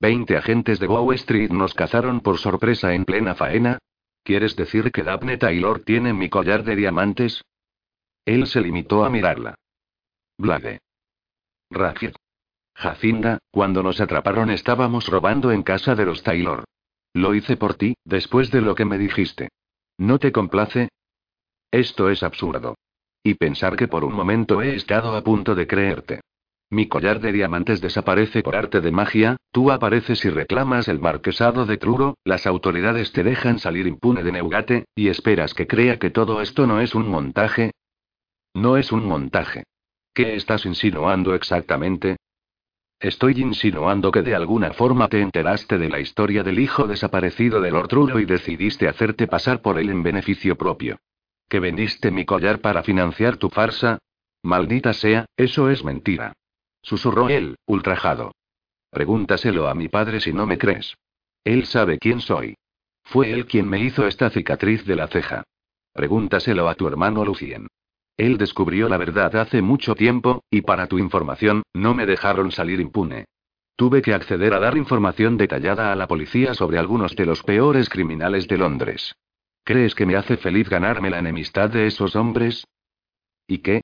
Veinte 0.00 0.36
agentes 0.36 0.78
de 0.78 0.86
Bow 0.86 1.12
Street 1.12 1.50
nos 1.50 1.74
cazaron 1.74 2.20
por 2.20 2.38
sorpresa 2.38 2.94
en 2.94 3.04
plena 3.04 3.34
faena. 3.34 3.78
¿Quieres 4.22 4.56
decir 4.56 4.90
que 4.90 5.02
Daphne 5.02 5.36
Taylor 5.36 5.80
tiene 5.80 6.12
mi 6.14 6.28
collar 6.28 6.64
de 6.64 6.76
diamantes? 6.76 7.42
Él 8.24 8.46
se 8.46 8.60
limitó 8.60 9.04
a 9.04 9.10
mirarla. 9.10 9.54
Blade. 10.38 10.80
Rafiel. 11.70 12.14
Jacinda, 12.78 13.38
cuando 13.50 13.82
nos 13.82 14.00
atraparon 14.00 14.50
estábamos 14.50 15.08
robando 15.08 15.50
en 15.50 15.64
casa 15.64 15.96
de 15.96 16.06
los 16.06 16.22
Taylor. 16.22 16.62
Lo 17.12 17.34
hice 17.34 17.56
por 17.56 17.74
ti, 17.74 17.96
después 18.04 18.52
de 18.52 18.60
lo 18.60 18.76
que 18.76 18.84
me 18.84 18.98
dijiste. 18.98 19.48
¿No 19.98 20.20
te 20.20 20.30
complace? 20.30 20.88
Esto 21.72 22.08
es 22.08 22.22
absurdo. 22.22 22.76
Y 23.24 23.34
pensar 23.34 23.74
que 23.74 23.88
por 23.88 24.04
un 24.04 24.14
momento 24.14 24.62
he 24.62 24.76
estado 24.76 25.16
a 25.16 25.24
punto 25.24 25.56
de 25.56 25.66
creerte. 25.66 26.20
Mi 26.70 26.86
collar 26.86 27.18
de 27.18 27.32
diamantes 27.32 27.80
desaparece 27.80 28.44
por 28.44 28.54
arte 28.54 28.80
de 28.80 28.92
magia, 28.92 29.38
tú 29.50 29.72
apareces 29.72 30.24
y 30.24 30.30
reclamas 30.30 30.86
el 30.86 31.00
marquesado 31.00 31.66
de 31.66 31.78
Truro, 31.78 32.16
las 32.22 32.46
autoridades 32.46 33.10
te 33.10 33.24
dejan 33.24 33.58
salir 33.58 33.88
impune 33.88 34.22
de 34.22 34.30
Neugate, 34.30 34.84
y 34.94 35.08
esperas 35.08 35.52
que 35.52 35.66
crea 35.66 35.98
que 35.98 36.10
todo 36.10 36.40
esto 36.42 36.68
no 36.68 36.80
es 36.80 36.94
un 36.94 37.08
montaje. 37.08 37.72
No 38.54 38.76
es 38.76 38.92
un 38.92 39.04
montaje. 39.04 39.64
¿Qué 40.14 40.36
estás 40.36 40.64
insinuando 40.64 41.34
exactamente? 41.34 42.18
Estoy 43.00 43.40
insinuando 43.40 44.10
que 44.10 44.22
de 44.22 44.34
alguna 44.34 44.72
forma 44.72 45.08
te 45.08 45.20
enteraste 45.20 45.78
de 45.78 45.88
la 45.88 46.00
historia 46.00 46.42
del 46.42 46.58
hijo 46.58 46.88
desaparecido 46.88 47.60
de 47.60 47.70
Lord 47.70 47.88
Truro 47.88 48.18
y 48.18 48.24
decidiste 48.24 48.88
hacerte 48.88 49.28
pasar 49.28 49.62
por 49.62 49.78
él 49.78 49.90
en 49.90 50.02
beneficio 50.02 50.56
propio. 50.56 50.98
¿Que 51.48 51.60
vendiste 51.60 52.10
mi 52.10 52.24
collar 52.24 52.60
para 52.60 52.82
financiar 52.82 53.36
tu 53.36 53.50
farsa? 53.50 53.98
Maldita 54.42 54.92
sea, 54.92 55.26
eso 55.36 55.70
es 55.70 55.84
mentira. 55.84 56.32
Susurró 56.82 57.28
él, 57.28 57.56
ultrajado. 57.66 58.32
Pregúntaselo 58.90 59.68
a 59.68 59.74
mi 59.74 59.88
padre 59.88 60.20
si 60.20 60.32
no 60.32 60.46
me 60.46 60.58
crees. 60.58 60.96
Él 61.44 61.66
sabe 61.66 61.98
quién 61.98 62.20
soy. 62.20 62.56
Fue 63.04 63.30
él 63.30 63.46
quien 63.46 63.68
me 63.68 63.78
hizo 63.80 64.06
esta 64.06 64.28
cicatriz 64.30 64.84
de 64.84 64.96
la 64.96 65.06
ceja. 65.06 65.44
Pregúntaselo 65.92 66.68
a 66.68 66.74
tu 66.74 66.88
hermano 66.88 67.24
Lucien. 67.24 67.68
Él 68.18 68.36
descubrió 68.36 68.88
la 68.88 68.96
verdad 68.96 69.34
hace 69.36 69.62
mucho 69.62 69.94
tiempo, 69.94 70.42
y 70.50 70.62
para 70.62 70.88
tu 70.88 70.98
información, 70.98 71.62
no 71.72 71.94
me 71.94 72.04
dejaron 72.04 72.50
salir 72.50 72.80
impune. 72.80 73.26
Tuve 73.76 74.02
que 74.02 74.12
acceder 74.12 74.54
a 74.54 74.58
dar 74.58 74.76
información 74.76 75.36
detallada 75.36 75.92
a 75.92 75.96
la 75.96 76.08
policía 76.08 76.52
sobre 76.52 76.78
algunos 76.78 77.14
de 77.14 77.26
los 77.26 77.44
peores 77.44 77.88
criminales 77.88 78.48
de 78.48 78.58
Londres. 78.58 79.14
¿Crees 79.62 79.94
que 79.94 80.04
me 80.04 80.16
hace 80.16 80.36
feliz 80.36 80.68
ganarme 80.68 81.10
la 81.10 81.20
enemistad 81.20 81.70
de 81.70 81.86
esos 81.86 82.16
hombres? 82.16 82.66
¿Y 83.46 83.58
qué? 83.58 83.82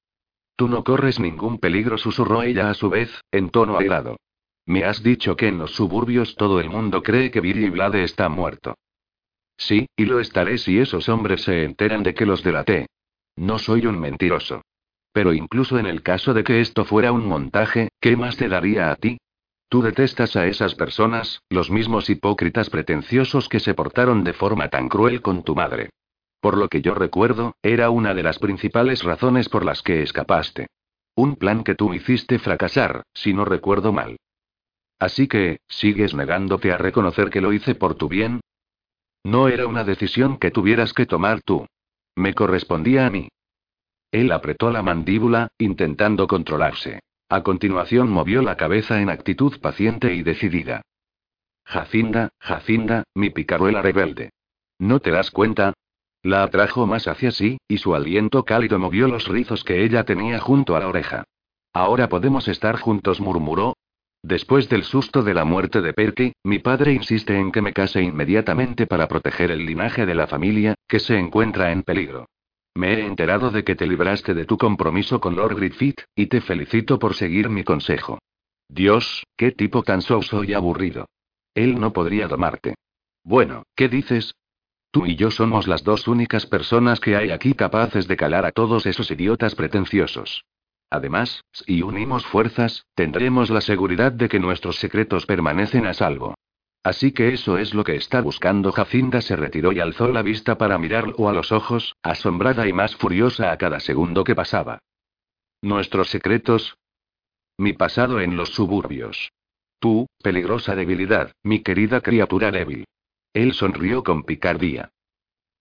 Tú 0.57 0.67
no 0.67 0.83
corres 0.83 1.21
ningún 1.21 1.59
peligro, 1.59 1.97
susurró 1.97 2.43
ella 2.43 2.71
a 2.71 2.75
su 2.75 2.91
vez, 2.91 3.21
en 3.31 3.51
tono 3.51 3.79
airado. 3.79 4.17
Me 4.67 4.85
has 4.85 5.03
dicho 5.03 5.37
que 5.37 5.47
en 5.47 5.59
los 5.59 5.77
suburbios 5.77 6.35
todo 6.35 6.59
el 6.59 6.71
mundo 6.71 7.05
cree 7.05 7.31
que 7.31 7.41
Billy 7.41 7.71
Blade 7.71 8.03
está 8.03 8.29
muerto. 8.29 8.75
Sí, 9.57 9.87
y 9.97 10.07
lo 10.07 10.19
estaré 10.19 10.59
si 10.59 10.81
esos 10.81 11.09
hombres 11.09 11.43
se 11.43 11.63
enteran 11.63 12.03
de 12.03 12.15
que 12.15 12.27
los 12.27 12.43
delaté. 12.43 12.87
No 13.37 13.59
soy 13.59 13.87
un 13.87 13.99
mentiroso. 13.99 14.63
Pero 15.13 15.33
incluso 15.33 15.79
en 15.79 15.87
el 15.87 16.03
caso 16.03 16.35
de 16.35 16.45
que 16.45 16.61
esto 16.61 16.85
fuera 16.85 17.13
un 17.13 17.27
montaje, 17.27 17.91
¿qué 18.01 18.17
más 18.17 18.37
te 18.37 18.49
daría 18.49 18.91
a 18.91 18.97
ti? 18.97 19.19
Tú 19.69 19.83
detestas 19.83 20.37
a 20.37 20.47
esas 20.47 20.75
personas, 20.75 21.41
los 21.49 21.71
mismos 21.71 22.11
hipócritas 22.11 22.71
pretenciosos 22.71 23.49
que 23.49 23.61
se 23.61 23.75
portaron 23.75 24.25
de 24.25 24.33
forma 24.33 24.69
tan 24.69 24.89
cruel 24.89 25.23
con 25.23 25.43
tu 25.43 25.55
madre. 25.55 25.91
Por 26.41 26.57
lo 26.57 26.69
que 26.69 26.83
yo 26.83 26.95
recuerdo, 26.95 27.57
era 27.63 27.91
una 27.91 28.13
de 28.13 28.23
las 28.23 28.39
principales 28.39 29.03
razones 29.03 29.49
por 29.49 29.65
las 29.65 29.83
que 29.83 30.03
escapaste. 30.03 30.67
Un 31.17 31.37
plan 31.37 31.65
que 31.65 31.75
tú 31.75 31.95
hiciste 31.95 32.39
fracasar, 32.39 33.03
si 33.15 33.33
no 33.33 33.45
recuerdo 33.45 33.93
mal. 33.93 34.17
Así 34.99 35.27
que, 35.27 35.59
¿sigues 35.69 36.15
negándote 36.15 36.73
a 36.73 36.77
reconocer 36.77 37.31
que 37.31 37.41
lo 37.41 37.53
hice 37.53 37.75
por 37.75 37.95
tu 37.95 38.09
bien? 38.09 38.41
No 39.23 39.49
era 39.49 39.67
una 39.67 39.85
decisión 39.85 40.39
que 40.39 40.51
tuvieras 40.51 40.93
que 40.93 41.07
tomar 41.07 41.41
tú. 41.41 41.67
Me 42.17 42.35
correspondía 42.35 43.07
a 43.07 43.11
mí. 43.11 43.29
Él 44.11 44.31
apretó 44.33 44.71
la 44.71 44.83
mandíbula, 44.83 45.49
intentando 45.59 46.27
controlarse. 46.27 47.01
A 47.29 47.43
continuación 47.43 48.11
movió 48.11 48.43
la 48.43 48.57
cabeza 48.57 49.01
en 49.01 49.11
actitud 49.11 49.61
paciente 49.61 50.15
y 50.15 50.23
decidida. 50.23 50.83
Jacinda, 51.65 52.29
Jacinda, 52.39 53.05
mi 53.15 53.31
picaruela 53.31 53.83
rebelde. 53.83 54.31
¿No 54.79 55.01
te 55.01 55.11
das 55.11 55.31
cuenta? 55.31 55.73
La 56.23 56.43
atrajo 56.43 56.87
más 56.87 57.09
hacia 57.09 57.31
sí, 57.31 57.59
y 57.69 57.79
su 57.79 57.95
aliento 57.95 58.45
cálido 58.45 58.79
movió 58.79 59.09
los 59.09 59.27
rizos 59.27 59.65
que 59.65 59.85
ella 59.85 60.05
tenía 60.05 60.39
junto 60.39 60.77
a 60.77 60.81
la 60.81 60.89
oreja. 60.89 61.25
Ahora 61.73 62.09
podemos 62.09 62.49
estar 62.49 62.79
juntos, 62.79 63.21
murmuró. 63.21 63.75
Después 64.25 64.71
del 64.71 64.85
susto 64.85 65.23
de 65.23 65.35
la 65.35 65.45
muerte 65.45 65.83
de 65.83 65.93
Perky, 65.93 66.33
mi 66.45 66.59
padre 66.59 66.95
insiste 66.95 67.37
en 67.37 67.53
que 67.53 67.61
me 67.61 67.75
case 67.75 68.01
inmediatamente 68.01 68.87
para 68.87 69.07
proteger 69.07 69.51
el 69.51 69.67
linaje 69.67 70.07
de 70.07 70.15
la 70.15 70.27
familia, 70.27 70.77
que 70.89 70.99
se 70.99 71.19
encuentra 71.19 71.73
en 71.73 71.83
peligro. 71.83 72.31
Me 72.75 72.95
he 72.95 73.05
enterado 73.05 73.51
de 73.51 73.65
que 73.65 73.77
te 73.77 73.87
libraste 73.87 74.33
de 74.33 74.47
tu 74.47 74.57
compromiso 74.57 75.21
con 75.21 75.37
Lord 75.37 75.57
Griffith, 75.57 76.01
y 76.17 76.29
te 76.29 76.41
felicito 76.41 76.99
por 76.99 77.15
seguir 77.15 77.51
mi 77.51 77.65
consejo. 77.65 78.19
Dios, 78.67 79.25
qué 79.37 79.53
tipo 79.53 79.83
tan 79.83 80.01
soso 80.01 80.43
y 80.43 80.55
aburrido. 80.55 81.07
Él 81.55 81.79
no 81.79 81.93
podría 81.93 82.27
domarte. 82.27 82.77
Bueno, 83.25 83.65
¿qué 83.77 83.91
dices? 83.91 84.35
Tú 84.91 85.05
y 85.05 85.17
yo 85.17 85.31
somos 85.31 85.69
las 85.69 85.85
dos 85.85 86.09
únicas 86.09 86.47
personas 86.47 86.99
que 86.99 87.15
hay 87.15 87.31
aquí 87.31 87.53
capaces 87.53 88.09
de 88.09 88.17
calar 88.17 88.47
a 88.47 88.53
todos 88.53 88.87
esos 88.87 89.11
idiotas 89.11 89.55
pretenciosos. 89.55 90.47
Además, 90.95 91.43
si 91.51 91.83
unimos 91.83 92.25
fuerzas, 92.25 92.87
tendremos 92.95 93.51
la 93.51 93.61
seguridad 93.61 94.13
de 94.13 94.29
que 94.29 94.39
nuestros 94.39 94.77
secretos 94.77 95.27
permanecen 95.27 95.87
a 95.87 95.93
salvo. 95.93 96.37
Así 96.85 97.11
que 97.11 97.35
eso 97.35 97.59
es 97.59 97.75
lo 97.75 97.83
que 97.83 97.97
está 97.97 98.21
buscando. 98.21 98.71
Jacinda 98.71 99.21
se 99.21 99.35
retiró 99.35 99.73
y 99.73 99.81
alzó 99.81 100.07
la 100.07 100.23
vista 100.23 100.57
para 100.57 100.79
mirarlo 100.79 101.29
a 101.29 101.33
los 101.33 101.51
ojos, 101.51 101.97
asombrada 102.01 102.69
y 102.69 102.73
más 102.73 102.95
furiosa 102.95 103.51
a 103.51 103.59
cada 103.59 103.81
segundo 103.81 104.23
que 104.23 104.37
pasaba. 104.37 104.79
¿Nuestros 105.63 106.11
secretos? 106.11 106.77
Mi 107.59 107.73
pasado 107.73 108.21
en 108.21 108.37
los 108.37 108.51
suburbios. 108.51 109.33
Tú, 109.81 110.07
peligrosa 110.23 110.77
debilidad, 110.77 111.33
mi 111.43 111.59
querida 111.65 112.03
criatura 112.03 112.53
débil. 112.53 112.85
Él 113.33 113.53
sonrió 113.53 114.05
con 114.05 114.23
picardía. 114.23 114.91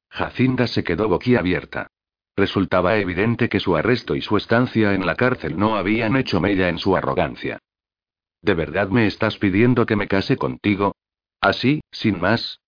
Jacinda 0.09 0.67
se 0.67 0.83
quedó 0.83 1.09
boquiabierta. 1.09 1.87
Resultaba 2.35 2.97
evidente 2.97 3.47
que 3.47 3.59
su 3.59 3.75
arresto 3.75 4.15
y 4.15 4.21
su 4.21 4.37
estancia 4.37 4.93
en 4.93 5.05
la 5.05 5.15
cárcel 5.15 5.57
no 5.57 5.75
habían 5.75 6.15
hecho 6.15 6.41
mella 6.41 6.69
en 6.69 6.79
su 6.79 6.95
arrogancia. 6.95 7.59
¿De 8.41 8.55
verdad 8.55 8.89
me 8.89 9.05
estás 9.05 9.37
pidiendo 9.37 9.85
que 9.85 9.95
me 9.95 10.07
case 10.07 10.35
contigo? 10.37 10.95
¿Así, 11.39 11.81
sin 11.91 12.19
más? 12.19 12.59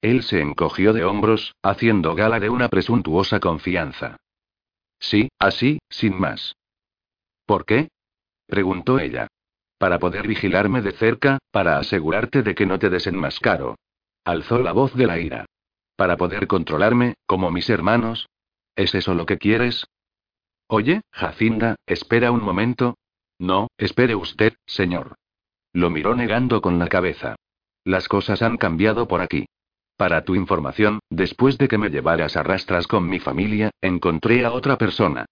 Él 0.00 0.22
se 0.22 0.40
encogió 0.40 0.92
de 0.92 1.04
hombros, 1.04 1.54
haciendo 1.62 2.14
gala 2.14 2.38
de 2.38 2.48
una 2.48 2.68
presuntuosa 2.68 3.40
confianza. 3.40 4.18
Sí, 4.98 5.28
así, 5.38 5.78
sin 5.90 6.18
más. 6.18 6.54
¿Por 7.44 7.64
qué? 7.64 7.88
preguntó 8.46 8.98
ella. 8.98 9.26
Para 9.78 9.98
poder 9.98 10.26
vigilarme 10.26 10.80
de 10.80 10.92
cerca, 10.92 11.38
para 11.50 11.78
asegurarte 11.78 12.42
de 12.42 12.54
que 12.54 12.66
no 12.66 12.78
te 12.78 12.88
desenmascaro. 12.88 13.76
Alzó 14.24 14.58
la 14.58 14.72
voz 14.72 14.94
de 14.94 15.06
la 15.06 15.18
ira. 15.18 15.44
Para 15.96 16.16
poder 16.16 16.46
controlarme, 16.46 17.14
como 17.26 17.50
mis 17.50 17.68
hermanos. 17.68 18.26
¿Es 18.76 18.94
eso 18.94 19.14
lo 19.14 19.24
que 19.24 19.38
quieres? 19.38 19.86
Oye, 20.68 21.00
Jacinda, 21.10 21.76
espera 21.86 22.30
un 22.30 22.42
momento. 22.42 22.98
No, 23.38 23.68
espere 23.78 24.14
usted, 24.14 24.54
señor. 24.66 25.16
Lo 25.72 25.90
miró 25.90 26.14
negando 26.14 26.60
con 26.60 26.78
la 26.78 26.88
cabeza. 26.88 27.36
Las 27.84 28.08
cosas 28.08 28.42
han 28.42 28.58
cambiado 28.58 29.08
por 29.08 29.20
aquí. 29.20 29.46
Para 29.96 30.24
tu 30.24 30.34
información, 30.34 31.00
después 31.08 31.56
de 31.56 31.68
que 31.68 31.78
me 31.78 31.88
llevaras 31.88 32.36
a 32.36 32.42
rastras 32.42 32.86
con 32.86 33.08
mi 33.08 33.18
familia, 33.18 33.70
encontré 33.80 34.44
a 34.44 34.52
otra 34.52 34.76
persona. 34.76 35.24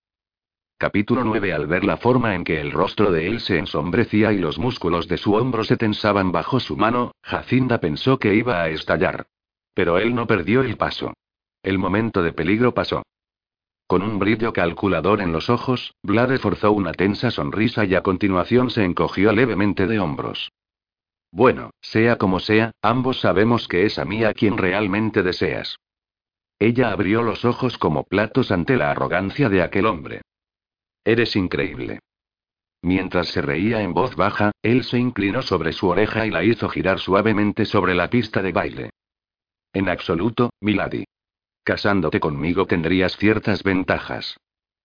Capítulo 0.79 1.23
9 1.23 1.53
Al 1.53 1.67
ver 1.67 1.85
la 1.85 1.99
forma 1.99 2.35
en 2.35 2.45
que 2.45 2.61
el 2.61 2.73
rostro 2.73 3.13
de 3.13 3.27
él 3.27 3.41
se 3.41 3.59
ensombrecía 3.59 4.33
y 4.33 4.39
los 4.39 4.59
músculos 4.59 5.07
de 5.07 5.19
su 5.19 5.35
hombro 5.35 5.65
se 5.65 5.77
tensaban 5.77 6.33
bajo 6.33 6.61
su 6.61 6.77
mano, 6.77 7.13
Jacinda 7.23 7.79
pensó 7.79 8.19
que 8.19 8.35
iba 8.35 8.63
a 8.63 8.69
estallar. 8.69 9.27
Pero 9.75 9.99
él 9.99 10.15
no 10.15 10.27
perdió 10.27 10.63
el 10.63 10.77
paso. 10.77 11.13
El 11.63 11.79
momento 11.79 12.23
de 12.23 12.33
peligro 12.33 12.73
pasó. 12.73 13.03
Con 13.95 14.03
un 14.03 14.19
brillo 14.19 14.53
calculador 14.53 15.21
en 15.21 15.31
los 15.31 15.49
ojos, 15.49 15.95
Blade 16.03 16.39
forzó 16.39 16.73
una 16.73 16.91
tensa 16.91 17.31
sonrisa 17.31 17.85
y 17.85 17.95
a 17.95 18.03
continuación 18.03 18.69
se 18.71 18.83
encogió 18.83 19.31
levemente 19.31 19.87
de 19.87 20.01
hombros. 20.01 20.51
Bueno, 21.31 21.71
sea 21.81 22.17
como 22.17 22.41
sea, 22.41 22.73
ambos 22.83 23.21
sabemos 23.21 23.69
que 23.69 23.87
es 23.87 24.01
a 24.01 24.05
mí 24.05 24.25
a 24.25 24.35
quien 24.35 24.59
realmente 24.59 25.23
deseas. 25.23 25.77
Ella 26.59 26.91
abrió 26.91 27.23
los 27.23 27.45
ojos 27.45 27.79
como 27.79 28.03
platos 28.03 28.51
ante 28.51 28.77
la 28.77 28.91
arrogancia 28.91 29.49
de 29.49 29.63
aquel 29.63 29.87
hombre. 29.87 30.23
Eres 31.05 31.37
increíble. 31.37 32.01
Mientras 32.83 33.29
se 33.29 33.43
reía 33.43 33.81
en 33.83 33.95
voz 33.95 34.17
baja, 34.17 34.51
él 34.61 34.83
se 34.83 34.99
inclinó 34.99 35.41
sobre 35.41 35.73
su 35.73 35.87
oreja 35.87 36.27
y 36.27 36.33
la 36.33 36.43
hizo 36.43 36.69
girar 36.69 36.99
suavemente 36.99 37.65
sobre 37.65 37.95
la 37.95 38.11
pista 38.11 38.43
de 38.43 38.51
baile. 38.51 38.91
En 39.73 39.89
absoluto, 39.89 40.51
Milady. 40.61 41.05
Casándote 41.65 42.21
conmigo 42.21 42.67
tendrías 42.67 43.17
ciertas 43.17 43.63
ventajas. 43.63 44.37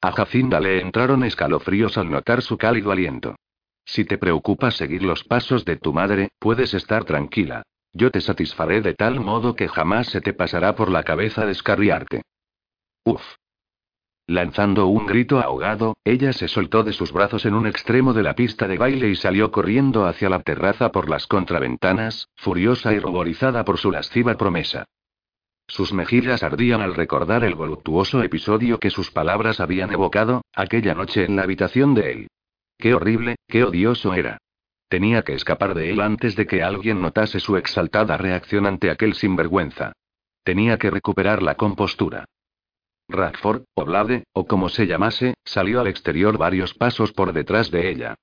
A 0.01 0.13
Jacinda 0.13 0.61
le 0.61 0.79
entraron 0.79 1.25
escalofríos 1.25 1.97
al 1.97 2.09
notar 2.09 2.41
su 2.41 2.57
cálido 2.57 2.91
aliento. 2.91 3.35
Si 3.83 4.05
te 4.05 4.17
preocupa 4.17 4.71
seguir 4.71 5.03
los 5.03 5.25
pasos 5.25 5.65
de 5.65 5.75
tu 5.75 5.91
madre, 5.91 6.29
puedes 6.39 6.73
estar 6.73 7.03
tranquila. 7.03 7.63
Yo 7.91 8.11
te 8.11 8.21
satisfaré 8.21 8.81
de 8.81 8.93
tal 8.93 9.19
modo 9.19 9.55
que 9.55 9.67
jamás 9.67 10.07
se 10.07 10.21
te 10.21 10.33
pasará 10.33 10.75
por 10.75 10.89
la 10.89 11.03
cabeza 11.03 11.45
descarriarte. 11.45 12.21
Uf. 13.03 13.23
Lanzando 14.27 14.85
un 14.87 15.05
grito 15.05 15.39
ahogado, 15.39 15.97
ella 16.05 16.31
se 16.31 16.47
soltó 16.47 16.83
de 16.83 16.93
sus 16.93 17.11
brazos 17.11 17.45
en 17.45 17.55
un 17.55 17.67
extremo 17.67 18.13
de 18.13 18.23
la 18.23 18.35
pista 18.35 18.67
de 18.67 18.77
baile 18.77 19.09
y 19.09 19.15
salió 19.15 19.51
corriendo 19.51 20.05
hacia 20.05 20.29
la 20.29 20.43
terraza 20.43 20.91
por 20.91 21.09
las 21.09 21.27
contraventanas, 21.27 22.29
furiosa 22.35 22.93
y 22.93 22.99
ruborizada 22.99 23.65
por 23.65 23.79
su 23.79 23.91
lasciva 23.91 24.35
promesa. 24.35 24.85
Sus 25.69 25.93
mejillas 25.93 26.41
ardían 26.41 26.81
al 26.81 26.95
recordar 26.95 27.43
el 27.43 27.53
voluptuoso 27.53 28.23
episodio 28.23 28.79
que 28.79 28.89
sus 28.89 29.11
palabras 29.11 29.59
habían 29.59 29.93
evocado, 29.93 30.41
aquella 30.51 30.95
noche 30.95 31.25
en 31.25 31.35
la 31.35 31.43
habitación 31.43 31.93
de 31.93 32.11
él. 32.11 32.27
Qué 32.79 32.95
horrible, 32.95 33.35
qué 33.47 33.63
odioso 33.63 34.15
era. 34.15 34.39
Tenía 34.87 35.21
que 35.21 35.35
escapar 35.35 35.75
de 35.75 35.91
él 35.91 36.01
antes 36.01 36.35
de 36.35 36.47
que 36.47 36.63
alguien 36.63 37.01
notase 37.01 37.39
su 37.39 37.55
exaltada 37.55 38.17
reacción 38.17 38.65
ante 38.65 38.89
aquel 38.89 39.13
sinvergüenza. 39.13 39.93
Tenía 40.43 40.79
que 40.79 40.89
recuperar 40.89 41.43
la 41.43 41.53
compostura. 41.53 42.25
Radford, 43.07 43.65
o 43.75 43.85
Blade, 43.85 44.23
o 44.33 44.47
como 44.47 44.69
se 44.69 44.87
llamase, 44.87 45.35
salió 45.45 45.81
al 45.81 45.87
exterior 45.87 46.39
varios 46.39 46.73
pasos 46.73 47.11
por 47.11 47.31
detrás 47.31 47.69
de 47.69 47.91
ella. 47.91 48.15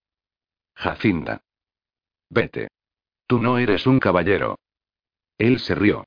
Jacinda. 0.74 1.42
Vete. 2.28 2.68
Tú 3.28 3.40
no 3.40 3.58
eres 3.58 3.86
un 3.86 4.00
caballero. 4.00 4.58
Él 5.38 5.60
se 5.60 5.76
rió. 5.76 6.04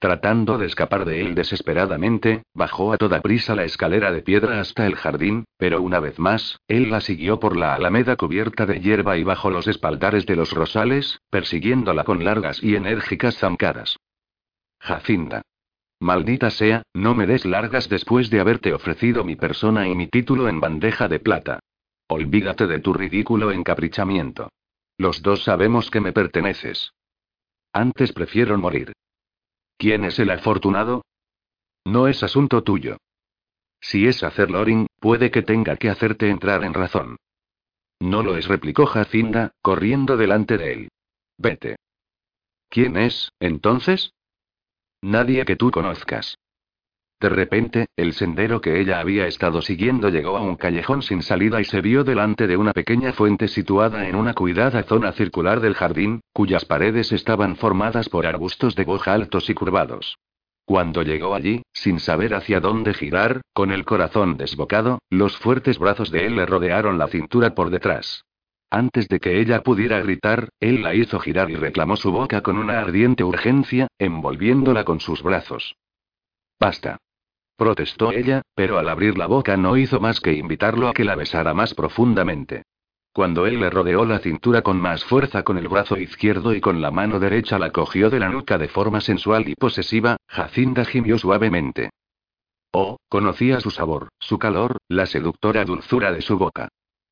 Tratando 0.00 0.58
de 0.58 0.66
escapar 0.66 1.04
de 1.04 1.20
él 1.22 1.34
desesperadamente, 1.34 2.44
bajó 2.54 2.92
a 2.92 2.98
toda 2.98 3.20
prisa 3.20 3.56
la 3.56 3.64
escalera 3.64 4.12
de 4.12 4.22
piedra 4.22 4.60
hasta 4.60 4.86
el 4.86 4.94
jardín, 4.94 5.44
pero 5.56 5.82
una 5.82 5.98
vez 5.98 6.20
más, 6.20 6.60
él 6.68 6.90
la 6.90 7.00
siguió 7.00 7.40
por 7.40 7.56
la 7.56 7.74
alameda 7.74 8.14
cubierta 8.14 8.64
de 8.64 8.80
hierba 8.80 9.16
y 9.16 9.24
bajo 9.24 9.50
los 9.50 9.66
espaldares 9.66 10.24
de 10.24 10.36
los 10.36 10.52
rosales, 10.52 11.20
persiguiéndola 11.30 12.04
con 12.04 12.24
largas 12.24 12.62
y 12.62 12.76
enérgicas 12.76 13.38
zancadas. 13.38 13.96
Jacinda. 14.78 15.42
Maldita 15.98 16.50
sea, 16.50 16.84
no 16.94 17.16
me 17.16 17.26
des 17.26 17.44
largas 17.44 17.88
después 17.88 18.30
de 18.30 18.38
haberte 18.38 18.72
ofrecido 18.72 19.24
mi 19.24 19.34
persona 19.34 19.88
y 19.88 19.96
mi 19.96 20.06
título 20.06 20.48
en 20.48 20.60
bandeja 20.60 21.08
de 21.08 21.18
plata. 21.18 21.58
Olvídate 22.06 22.68
de 22.68 22.78
tu 22.78 22.94
ridículo 22.94 23.50
encaprichamiento. 23.50 24.48
Los 24.96 25.22
dos 25.22 25.42
sabemos 25.42 25.90
que 25.90 26.00
me 26.00 26.12
perteneces. 26.12 26.92
Antes 27.72 28.12
prefiero 28.12 28.56
morir. 28.58 28.92
¿Quién 29.78 30.04
es 30.04 30.18
el 30.18 30.30
afortunado? 30.30 31.04
No 31.86 32.08
es 32.08 32.22
asunto 32.24 32.64
tuyo. 32.64 32.98
Si 33.80 34.06
es 34.08 34.24
hacer 34.24 34.50
Loring, 34.50 34.88
puede 34.98 35.30
que 35.30 35.42
tenga 35.42 35.76
que 35.76 35.88
hacerte 35.88 36.28
entrar 36.28 36.64
en 36.64 36.74
razón. 36.74 37.16
No 38.00 38.24
lo 38.24 38.36
es, 38.36 38.48
replicó 38.48 38.86
Jacinda, 38.86 39.52
corriendo 39.62 40.16
delante 40.16 40.58
de 40.58 40.72
él. 40.72 40.88
Vete. 41.38 41.76
¿Quién 42.68 42.96
es, 42.96 43.30
entonces? 43.38 44.12
Nadie 45.00 45.44
que 45.44 45.54
tú 45.54 45.70
conozcas. 45.70 46.36
De 47.20 47.28
repente, 47.28 47.88
el 47.96 48.12
sendero 48.12 48.60
que 48.60 48.80
ella 48.80 49.00
había 49.00 49.26
estado 49.26 49.60
siguiendo 49.60 50.08
llegó 50.08 50.36
a 50.36 50.40
un 50.40 50.54
callejón 50.54 51.02
sin 51.02 51.22
salida 51.22 51.60
y 51.60 51.64
se 51.64 51.80
vio 51.80 52.04
delante 52.04 52.46
de 52.46 52.56
una 52.56 52.72
pequeña 52.72 53.12
fuente 53.12 53.48
situada 53.48 54.08
en 54.08 54.14
una 54.14 54.34
cuidada 54.34 54.84
zona 54.84 55.10
circular 55.10 55.58
del 55.58 55.74
jardín, 55.74 56.20
cuyas 56.32 56.64
paredes 56.64 57.10
estaban 57.10 57.56
formadas 57.56 58.08
por 58.08 58.24
arbustos 58.24 58.76
de 58.76 58.84
boja 58.84 59.14
altos 59.14 59.50
y 59.50 59.54
curvados. 59.54 60.16
Cuando 60.64 61.02
llegó 61.02 61.34
allí, 61.34 61.62
sin 61.72 61.98
saber 61.98 62.34
hacia 62.34 62.60
dónde 62.60 62.94
girar, 62.94 63.40
con 63.52 63.72
el 63.72 63.84
corazón 63.84 64.36
desbocado, 64.36 65.00
los 65.10 65.36
fuertes 65.38 65.78
brazos 65.80 66.12
de 66.12 66.26
él 66.26 66.36
le 66.36 66.46
rodearon 66.46 66.98
la 66.98 67.08
cintura 67.08 67.52
por 67.52 67.70
detrás. 67.70 68.26
Antes 68.70 69.08
de 69.08 69.18
que 69.18 69.40
ella 69.40 69.62
pudiera 69.62 69.98
gritar, 70.00 70.50
él 70.60 70.82
la 70.82 70.94
hizo 70.94 71.18
girar 71.18 71.50
y 71.50 71.56
reclamó 71.56 71.96
su 71.96 72.12
boca 72.12 72.42
con 72.42 72.58
una 72.58 72.78
ardiente 72.78 73.24
urgencia, 73.24 73.88
envolviéndola 73.98 74.84
con 74.84 75.00
sus 75.00 75.22
brazos. 75.22 75.74
Basta 76.60 76.98
protestó 77.58 78.12
ella, 78.12 78.42
pero 78.54 78.78
al 78.78 78.88
abrir 78.88 79.18
la 79.18 79.26
boca 79.26 79.56
no 79.56 79.76
hizo 79.76 79.98
más 79.98 80.20
que 80.20 80.32
invitarlo 80.32 80.88
a 80.88 80.94
que 80.94 81.04
la 81.04 81.16
besara 81.16 81.52
más 81.52 81.74
profundamente. 81.74 82.62
Cuando 83.12 83.46
él 83.46 83.58
le 83.58 83.68
rodeó 83.68 84.04
la 84.04 84.20
cintura 84.20 84.62
con 84.62 84.80
más 84.80 85.04
fuerza 85.04 85.42
con 85.42 85.58
el 85.58 85.66
brazo 85.66 85.98
izquierdo 85.98 86.54
y 86.54 86.60
con 86.60 86.80
la 86.80 86.92
mano 86.92 87.18
derecha 87.18 87.58
la 87.58 87.72
cogió 87.72 88.10
de 88.10 88.20
la 88.20 88.28
nuca 88.28 88.58
de 88.58 88.68
forma 88.68 89.00
sensual 89.00 89.48
y 89.48 89.56
posesiva, 89.56 90.18
Jacinda 90.28 90.84
gimió 90.84 91.18
suavemente. 91.18 91.90
Oh, 92.72 92.98
conocía 93.08 93.60
su 93.60 93.70
sabor, 93.70 94.08
su 94.20 94.38
calor, 94.38 94.76
la 94.86 95.06
seductora 95.06 95.64
dulzura 95.64 96.12
de 96.12 96.22
su 96.22 96.38
boca. 96.38 96.68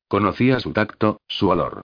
Conocía 0.07 0.61
su 0.61 0.71
tacto, 0.71 1.19
su 1.27 1.49
olor. 1.49 1.81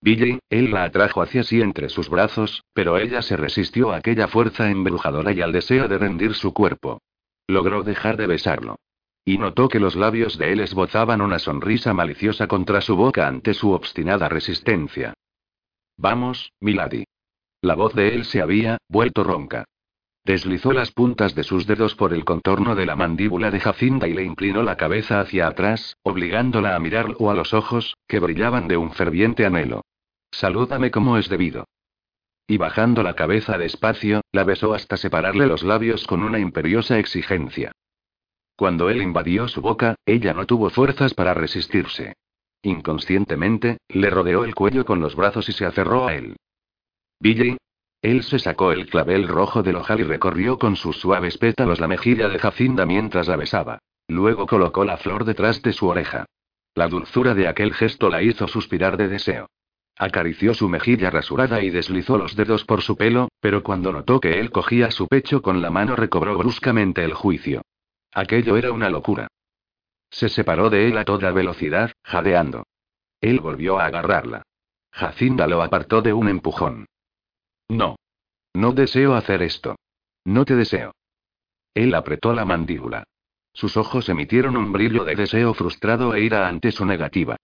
Billy, 0.00 0.38
él 0.48 0.70
la 0.70 0.84
atrajo 0.84 1.20
hacia 1.20 1.42
sí 1.42 1.60
entre 1.60 1.90
sus 1.90 2.08
brazos, 2.08 2.62
pero 2.72 2.96
ella 2.96 3.20
se 3.20 3.36
resistió 3.36 3.92
a 3.92 3.96
aquella 3.96 4.28
fuerza 4.28 4.70
embrujadora 4.70 5.32
y 5.32 5.42
al 5.42 5.52
deseo 5.52 5.88
de 5.88 5.98
rendir 5.98 6.32
su 6.34 6.54
cuerpo. 6.54 7.02
Logró 7.48 7.82
dejar 7.82 8.16
de 8.18 8.26
besarlo. 8.26 8.76
Y 9.24 9.38
notó 9.38 9.68
que 9.68 9.80
los 9.80 9.96
labios 9.96 10.38
de 10.38 10.52
él 10.52 10.60
esbozaban 10.60 11.20
una 11.20 11.38
sonrisa 11.38 11.92
maliciosa 11.94 12.46
contra 12.46 12.80
su 12.80 12.94
boca 12.94 13.26
ante 13.26 13.54
su 13.54 13.72
obstinada 13.72 14.28
resistencia. 14.28 15.14
Vamos, 15.96 16.52
Milady. 16.60 17.04
La 17.60 17.74
voz 17.74 17.94
de 17.94 18.14
él 18.14 18.24
se 18.24 18.40
había 18.40 18.78
vuelto 18.88 19.24
ronca. 19.24 19.64
Deslizó 20.24 20.72
las 20.72 20.92
puntas 20.92 21.34
de 21.34 21.42
sus 21.42 21.66
dedos 21.66 21.94
por 21.94 22.12
el 22.12 22.24
contorno 22.24 22.74
de 22.74 22.84
la 22.84 22.96
mandíbula 22.96 23.50
de 23.50 23.60
Jacinda 23.60 24.06
y 24.06 24.12
le 24.12 24.24
inclinó 24.24 24.62
la 24.62 24.76
cabeza 24.76 25.20
hacia 25.20 25.48
atrás, 25.48 25.96
obligándola 26.02 26.76
a 26.76 26.78
mirarlo 26.78 27.30
a 27.30 27.34
los 27.34 27.54
ojos, 27.54 27.96
que 28.06 28.20
brillaban 28.20 28.68
de 28.68 28.76
un 28.76 28.92
ferviente 28.92 29.46
anhelo. 29.46 29.82
Salúdame 30.30 30.90
como 30.90 31.16
es 31.16 31.30
debido. 31.30 31.64
Y 32.50 32.56
bajando 32.56 33.02
la 33.02 33.14
cabeza 33.14 33.58
despacio, 33.58 34.22
la 34.32 34.42
besó 34.42 34.72
hasta 34.72 34.96
separarle 34.96 35.46
los 35.46 35.62
labios 35.62 36.06
con 36.06 36.22
una 36.22 36.38
imperiosa 36.38 36.98
exigencia. 36.98 37.72
Cuando 38.56 38.88
él 38.88 39.02
invadió 39.02 39.48
su 39.48 39.60
boca, 39.60 39.96
ella 40.06 40.32
no 40.32 40.46
tuvo 40.46 40.70
fuerzas 40.70 41.12
para 41.12 41.34
resistirse. 41.34 42.14
Inconscientemente, 42.62 43.76
le 43.88 44.08
rodeó 44.08 44.44
el 44.44 44.54
cuello 44.54 44.86
con 44.86 44.98
los 44.98 45.14
brazos 45.14 45.48
y 45.50 45.52
se 45.52 45.66
aferró 45.66 46.08
a 46.08 46.14
él. 46.14 46.36
Billy. 47.20 47.58
Él 48.00 48.22
se 48.22 48.38
sacó 48.38 48.72
el 48.72 48.86
clavel 48.86 49.28
rojo 49.28 49.62
del 49.62 49.76
ojal 49.76 50.00
y 50.00 50.04
recorrió 50.04 50.58
con 50.58 50.76
sus 50.76 50.96
suaves 50.96 51.36
pétalos 51.36 51.80
la 51.80 51.88
mejilla 51.88 52.28
de 52.28 52.38
Jacinda 52.38 52.86
mientras 52.86 53.28
la 53.28 53.36
besaba. 53.36 53.78
Luego 54.08 54.46
colocó 54.46 54.84
la 54.84 54.96
flor 54.96 55.24
detrás 55.24 55.60
de 55.60 55.74
su 55.74 55.86
oreja. 55.86 56.24
La 56.74 56.88
dulzura 56.88 57.34
de 57.34 57.46
aquel 57.46 57.74
gesto 57.74 58.08
la 58.08 58.22
hizo 58.22 58.48
suspirar 58.48 58.96
de 58.96 59.08
deseo. 59.08 59.48
Acarició 59.98 60.54
su 60.54 60.68
mejilla 60.68 61.10
rasurada 61.10 61.60
y 61.60 61.70
deslizó 61.70 62.18
los 62.18 62.36
dedos 62.36 62.64
por 62.64 62.82
su 62.82 62.96
pelo, 62.96 63.28
pero 63.40 63.64
cuando 63.64 63.92
notó 63.92 64.20
que 64.20 64.38
él 64.38 64.52
cogía 64.52 64.92
su 64.92 65.08
pecho 65.08 65.42
con 65.42 65.60
la 65.60 65.70
mano 65.70 65.96
recobró 65.96 66.38
bruscamente 66.38 67.04
el 67.04 67.14
juicio. 67.14 67.62
Aquello 68.12 68.56
era 68.56 68.70
una 68.70 68.90
locura. 68.90 69.26
Se 70.08 70.28
separó 70.28 70.70
de 70.70 70.88
él 70.88 70.98
a 70.98 71.04
toda 71.04 71.32
velocidad, 71.32 71.92
jadeando. 72.04 72.64
Él 73.20 73.40
volvió 73.40 73.80
a 73.80 73.86
agarrarla. 73.86 74.42
Jacinda 74.92 75.48
lo 75.48 75.62
apartó 75.62 76.00
de 76.00 76.12
un 76.12 76.28
empujón. 76.28 76.86
No. 77.68 77.96
No 78.54 78.72
deseo 78.72 79.14
hacer 79.14 79.42
esto. 79.42 79.76
No 80.24 80.44
te 80.44 80.54
deseo. 80.54 80.92
Él 81.74 81.92
apretó 81.94 82.32
la 82.32 82.44
mandíbula. 82.44 83.04
Sus 83.52 83.76
ojos 83.76 84.08
emitieron 84.08 84.56
un 84.56 84.72
brillo 84.72 85.04
de 85.04 85.16
deseo 85.16 85.54
frustrado 85.54 86.14
e 86.14 86.22
ira 86.22 86.46
ante 86.46 86.70
su 86.70 86.86
negativa. 86.86 87.36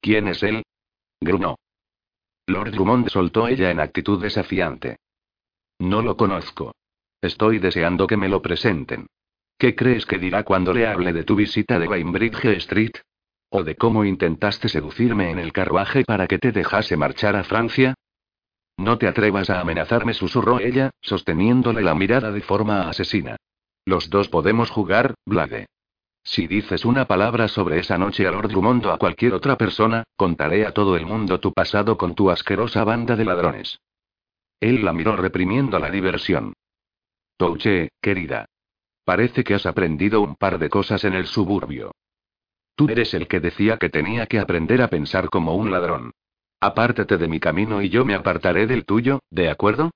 ¿Quién 0.00 0.26
es 0.26 0.42
él? 0.42 0.64
Grunó. 1.20 1.56
Lord 2.48 2.72
Drummond 2.72 3.08
soltó 3.10 3.46
ella 3.46 3.70
en 3.70 3.78
actitud 3.78 4.22
desafiante. 4.22 4.96
No 5.78 6.02
lo 6.02 6.16
conozco. 6.16 6.74
Estoy 7.20 7.58
deseando 7.58 8.06
que 8.06 8.16
me 8.16 8.28
lo 8.28 8.40
presenten. 8.40 9.06
¿Qué 9.58 9.74
crees 9.74 10.06
que 10.06 10.18
dirá 10.18 10.44
cuando 10.44 10.72
le 10.72 10.86
hable 10.86 11.12
de 11.12 11.24
tu 11.24 11.36
visita 11.36 11.78
de 11.78 11.88
Bainbridge 11.88 12.44
Street? 12.56 12.92
¿O 13.50 13.64
de 13.64 13.76
cómo 13.76 14.04
intentaste 14.04 14.68
seducirme 14.68 15.30
en 15.30 15.38
el 15.38 15.52
carruaje 15.52 16.04
para 16.04 16.26
que 16.26 16.38
te 16.38 16.52
dejase 16.52 16.96
marchar 16.96 17.36
a 17.36 17.44
Francia? 17.44 17.94
No 18.78 18.96
te 18.96 19.08
atrevas 19.08 19.50
a 19.50 19.60
amenazarme, 19.60 20.14
susurró 20.14 20.60
ella, 20.60 20.90
sosteniéndole 21.00 21.82
la 21.82 21.94
mirada 21.94 22.30
de 22.30 22.40
forma 22.40 22.88
asesina. 22.88 23.36
Los 23.84 24.08
dos 24.08 24.28
podemos 24.28 24.70
jugar, 24.70 25.14
Blade. 25.26 25.66
Si 26.30 26.46
dices 26.46 26.84
una 26.84 27.06
palabra 27.06 27.48
sobre 27.48 27.78
esa 27.78 27.96
noche 27.96 28.26
a 28.26 28.30
Lord 28.30 28.50
Drummond 28.50 28.84
o 28.84 28.92
a 28.92 28.98
cualquier 28.98 29.32
otra 29.32 29.56
persona, 29.56 30.04
contaré 30.14 30.66
a 30.66 30.72
todo 30.72 30.94
el 30.94 31.06
mundo 31.06 31.40
tu 31.40 31.54
pasado 31.54 31.96
con 31.96 32.14
tu 32.14 32.30
asquerosa 32.30 32.84
banda 32.84 33.16
de 33.16 33.24
ladrones. 33.24 33.80
Él 34.60 34.84
la 34.84 34.92
miró 34.92 35.16
reprimiendo 35.16 35.78
la 35.78 35.90
diversión. 35.90 36.52
Touche, 37.38 37.88
querida. 38.02 38.44
Parece 39.06 39.42
que 39.42 39.54
has 39.54 39.64
aprendido 39.64 40.20
un 40.20 40.36
par 40.36 40.58
de 40.58 40.68
cosas 40.68 41.02
en 41.04 41.14
el 41.14 41.24
suburbio. 41.24 41.92
Tú 42.74 42.90
eres 42.90 43.14
el 43.14 43.26
que 43.26 43.40
decía 43.40 43.78
que 43.78 43.88
tenía 43.88 44.26
que 44.26 44.38
aprender 44.38 44.82
a 44.82 44.88
pensar 44.88 45.30
como 45.30 45.54
un 45.54 45.70
ladrón. 45.70 46.12
Apártate 46.60 47.16
de 47.16 47.28
mi 47.28 47.40
camino 47.40 47.80
y 47.80 47.88
yo 47.88 48.04
me 48.04 48.14
apartaré 48.14 48.66
del 48.66 48.84
tuyo, 48.84 49.20
¿de 49.30 49.48
acuerdo? 49.48 49.92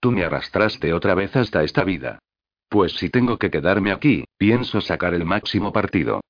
Tú 0.00 0.10
me 0.10 0.24
arrastraste 0.24 0.92
otra 0.92 1.14
vez 1.14 1.36
hasta 1.36 1.62
esta 1.62 1.84
vida. 1.84 2.18
Pues 2.68 2.92
si 2.92 3.08
tengo 3.08 3.38
que 3.38 3.50
quedarme 3.50 3.92
aquí, 3.92 4.24
pienso 4.36 4.80
sacar 4.80 5.14
el 5.14 5.24
máximo 5.24 5.72
partido. 5.72 6.20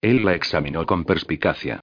Él 0.00 0.24
la 0.24 0.34
examinó 0.34 0.86
con 0.86 1.04
perspicacia. 1.04 1.80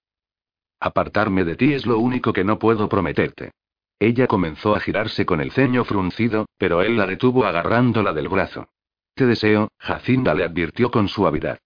Apartarme 0.79 1.43
de 1.43 1.55
ti 1.55 1.73
es 1.73 1.85
lo 1.85 1.99
único 1.99 2.33
que 2.33 2.43
no 2.43 2.59
puedo 2.59 2.87
prometerte. 2.87 3.51
Ella 3.99 4.27
comenzó 4.27 4.75
a 4.75 4.79
girarse 4.79 5.25
con 5.25 5.41
el 5.41 5.51
ceño 5.51 5.85
fruncido, 5.85 6.45
pero 6.57 6.81
él 6.81 6.97
la 6.97 7.07
detuvo 7.07 7.45
agarrándola 7.45 8.13
del 8.13 8.27
brazo. 8.27 8.67
Te 9.15 9.25
deseo, 9.25 9.69
Jacinda 9.79 10.33
le 10.33 10.43
advirtió 10.43 10.91
con 10.91 11.07
suavidad. 11.07 11.59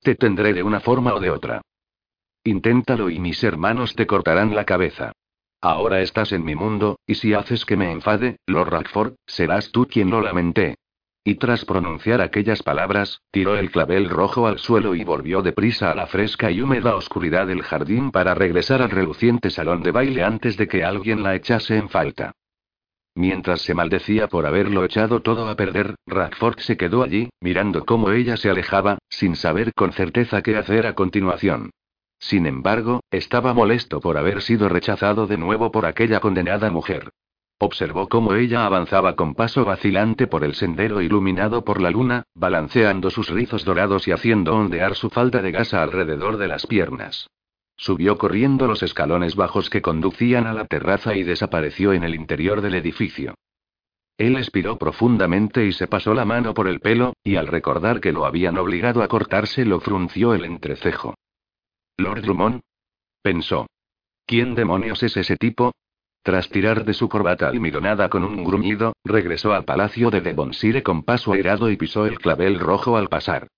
Te 0.00 0.14
tendré 0.14 0.52
de 0.52 0.62
una 0.62 0.80
forma 0.80 1.14
o 1.14 1.20
de 1.20 1.30
otra. 1.30 1.62
Inténtalo 2.44 3.10
y 3.10 3.18
mis 3.18 3.42
hermanos 3.42 3.94
te 3.94 4.06
cortarán 4.06 4.54
la 4.54 4.64
cabeza. 4.64 5.12
Ahora 5.60 6.02
estás 6.02 6.32
en 6.32 6.44
mi 6.44 6.54
mundo, 6.54 6.98
y 7.06 7.14
si 7.14 7.32
haces 7.32 7.64
que 7.64 7.76
me 7.76 7.90
enfade, 7.90 8.36
Lord 8.46 8.70
Rackford, 8.70 9.14
serás 9.26 9.72
tú 9.72 9.86
quien 9.86 10.10
lo 10.10 10.20
lamente. 10.20 10.76
Y 11.26 11.36
tras 11.36 11.64
pronunciar 11.64 12.20
aquellas 12.20 12.62
palabras, 12.62 13.22
tiró 13.30 13.56
el 13.56 13.70
clavel 13.70 14.10
rojo 14.10 14.46
al 14.46 14.58
suelo 14.58 14.94
y 14.94 15.04
volvió 15.04 15.40
deprisa 15.40 15.90
a 15.90 15.94
la 15.94 16.06
fresca 16.06 16.50
y 16.50 16.60
húmeda 16.60 16.96
oscuridad 16.96 17.46
del 17.46 17.62
jardín 17.62 18.10
para 18.10 18.34
regresar 18.34 18.82
al 18.82 18.90
reluciente 18.90 19.48
salón 19.48 19.82
de 19.82 19.90
baile 19.90 20.22
antes 20.22 20.58
de 20.58 20.68
que 20.68 20.84
alguien 20.84 21.22
la 21.22 21.34
echase 21.34 21.78
en 21.78 21.88
falta. 21.88 22.32
Mientras 23.14 23.62
se 23.62 23.72
maldecía 23.72 24.28
por 24.28 24.44
haberlo 24.44 24.84
echado 24.84 25.22
todo 25.22 25.48
a 25.48 25.56
perder, 25.56 25.94
Rackford 26.06 26.58
se 26.58 26.76
quedó 26.76 27.02
allí, 27.02 27.30
mirando 27.40 27.86
cómo 27.86 28.10
ella 28.10 28.36
se 28.36 28.50
alejaba, 28.50 28.98
sin 29.08 29.34
saber 29.34 29.72
con 29.72 29.92
certeza 29.92 30.42
qué 30.42 30.56
hacer 30.56 30.86
a 30.86 30.94
continuación. 30.94 31.70
Sin 32.18 32.44
embargo, 32.46 33.00
estaba 33.10 33.54
molesto 33.54 34.00
por 34.00 34.18
haber 34.18 34.42
sido 34.42 34.68
rechazado 34.68 35.26
de 35.26 35.38
nuevo 35.38 35.72
por 35.72 35.86
aquella 35.86 36.20
condenada 36.20 36.70
mujer. 36.70 37.10
Observó 37.58 38.08
cómo 38.08 38.34
ella 38.34 38.66
avanzaba 38.66 39.14
con 39.14 39.34
paso 39.34 39.64
vacilante 39.64 40.26
por 40.26 40.44
el 40.44 40.54
sendero 40.54 41.00
iluminado 41.00 41.64
por 41.64 41.80
la 41.80 41.90
luna, 41.90 42.24
balanceando 42.34 43.10
sus 43.10 43.28
rizos 43.28 43.64
dorados 43.64 44.08
y 44.08 44.12
haciendo 44.12 44.54
ondear 44.54 44.94
su 44.96 45.08
falda 45.08 45.40
de 45.40 45.52
gasa 45.52 45.82
alrededor 45.82 46.36
de 46.36 46.48
las 46.48 46.66
piernas. 46.66 47.28
Subió 47.76 48.18
corriendo 48.18 48.66
los 48.66 48.82
escalones 48.82 49.34
bajos 49.34 49.70
que 49.70 49.82
conducían 49.82 50.46
a 50.46 50.52
la 50.52 50.66
terraza 50.66 51.14
y 51.14 51.22
desapareció 51.22 51.92
en 51.92 52.04
el 52.04 52.14
interior 52.14 52.60
del 52.60 52.74
edificio. 52.74 53.34
Él 54.16 54.36
expiró 54.36 54.78
profundamente 54.78 55.66
y 55.66 55.72
se 55.72 55.88
pasó 55.88 56.14
la 56.14 56.24
mano 56.24 56.54
por 56.54 56.68
el 56.68 56.80
pelo, 56.80 57.14
y 57.24 57.36
al 57.36 57.48
recordar 57.48 58.00
que 58.00 58.12
lo 58.12 58.26
habían 58.26 58.58
obligado 58.58 59.02
a 59.02 59.08
cortarse 59.08 59.64
lo 59.64 59.80
frunció 59.80 60.34
el 60.34 60.44
entrecejo. 60.44 61.14
Lord 61.96 62.22
Drummond. 62.22 62.60
Pensó. 63.22 63.66
¿Quién 64.26 64.54
demonios 64.54 65.02
es 65.02 65.16
ese 65.16 65.36
tipo? 65.36 65.72
Tras 66.24 66.48
tirar 66.48 66.86
de 66.86 66.94
su 66.94 67.10
corbata 67.10 67.48
almidonada 67.48 68.08
con 68.08 68.24
un 68.24 68.44
gruñido, 68.44 68.94
regresó 69.04 69.52
al 69.52 69.66
palacio 69.66 70.10
de 70.10 70.22
Devonshire 70.22 70.82
con 70.82 71.02
paso 71.02 71.34
airado 71.34 71.70
y 71.70 71.76
pisó 71.76 72.06
el 72.06 72.18
clavel 72.18 72.58
rojo 72.58 72.96
al 72.96 73.10
pasar. 73.10 73.48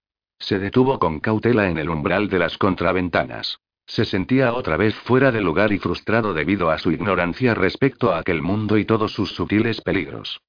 Se 0.40 0.58
detuvo 0.58 0.98
con 0.98 1.20
cautela 1.20 1.70
en 1.70 1.78
el 1.78 1.88
umbral 1.88 2.28
de 2.28 2.40
las 2.40 2.58
contraventanas. 2.58 3.60
Se 3.86 4.04
sentía 4.04 4.52
otra 4.52 4.76
vez 4.76 4.96
fuera 4.96 5.30
de 5.30 5.42
lugar 5.42 5.72
y 5.72 5.78
frustrado 5.78 6.34
debido 6.34 6.70
a 6.70 6.78
su 6.78 6.90
ignorancia 6.90 7.54
respecto 7.54 8.12
a 8.12 8.18
aquel 8.18 8.42
mundo 8.42 8.76
y 8.78 8.84
todos 8.84 9.12
sus 9.12 9.30
sutiles 9.30 9.80
peligros. 9.80 10.40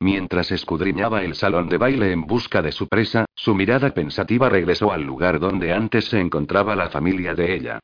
Mientras 0.00 0.50
escudriñaba 0.50 1.24
el 1.24 1.34
salón 1.34 1.68
de 1.68 1.76
baile 1.76 2.10
en 2.10 2.22
busca 2.22 2.62
de 2.62 2.72
su 2.72 2.88
presa, 2.88 3.26
su 3.34 3.54
mirada 3.54 3.90
pensativa 3.90 4.48
regresó 4.48 4.92
al 4.92 5.02
lugar 5.02 5.40
donde 5.40 5.74
antes 5.74 6.06
se 6.06 6.20
encontraba 6.20 6.74
la 6.74 6.88
familia 6.88 7.34
de 7.34 7.54
ella. 7.54 7.80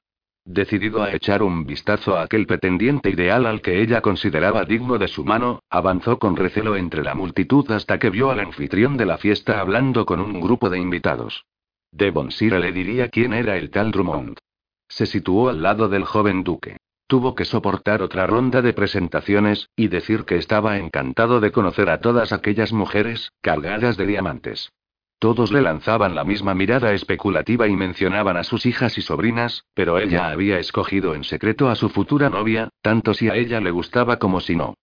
Decidido 0.52 1.04
a 1.04 1.14
echar 1.14 1.44
un 1.44 1.64
vistazo 1.64 2.16
a 2.16 2.22
aquel 2.22 2.44
pretendiente 2.44 3.08
ideal 3.08 3.46
al 3.46 3.62
que 3.62 3.80
ella 3.80 4.00
consideraba 4.00 4.64
digno 4.64 4.98
de 4.98 5.06
su 5.06 5.24
mano, 5.24 5.62
avanzó 5.70 6.18
con 6.18 6.34
recelo 6.34 6.74
entre 6.74 7.04
la 7.04 7.14
multitud 7.14 7.70
hasta 7.70 8.00
que 8.00 8.10
vio 8.10 8.32
al 8.32 8.40
anfitrión 8.40 8.96
de 8.96 9.06
la 9.06 9.16
fiesta 9.16 9.60
hablando 9.60 10.04
con 10.04 10.18
un 10.18 10.40
grupo 10.40 10.68
de 10.68 10.80
invitados. 10.80 11.44
Devonshire 11.92 12.58
le 12.58 12.72
diría 12.72 13.10
quién 13.10 13.32
era 13.32 13.56
el 13.56 13.70
tal 13.70 13.92
Drummond. 13.92 14.38
Se 14.88 15.06
situó 15.06 15.50
al 15.50 15.62
lado 15.62 15.88
del 15.88 16.02
joven 16.02 16.42
duque. 16.42 16.78
Tuvo 17.06 17.36
que 17.36 17.44
soportar 17.44 18.02
otra 18.02 18.26
ronda 18.26 18.60
de 18.60 18.72
presentaciones, 18.72 19.68
y 19.76 19.86
decir 19.86 20.24
que 20.24 20.34
estaba 20.34 20.78
encantado 20.78 21.38
de 21.38 21.52
conocer 21.52 21.88
a 21.90 22.00
todas 22.00 22.32
aquellas 22.32 22.72
mujeres, 22.72 23.30
cargadas 23.40 23.96
de 23.96 24.06
diamantes. 24.06 24.72
Todos 25.20 25.52
le 25.52 25.60
lanzaban 25.60 26.14
la 26.14 26.24
misma 26.24 26.54
mirada 26.54 26.94
especulativa 26.94 27.68
y 27.68 27.76
mencionaban 27.76 28.38
a 28.38 28.42
sus 28.42 28.64
hijas 28.64 28.96
y 28.96 29.02
sobrinas, 29.02 29.66
pero 29.74 29.98
ella 29.98 30.30
había 30.30 30.58
escogido 30.58 31.14
en 31.14 31.24
secreto 31.24 31.68
a 31.68 31.74
su 31.74 31.90
futura 31.90 32.30
novia, 32.30 32.70
tanto 32.80 33.12
si 33.12 33.28
a 33.28 33.36
ella 33.36 33.60
le 33.60 33.70
gustaba 33.70 34.16
como 34.16 34.40
si 34.40 34.56
no. 34.56 34.76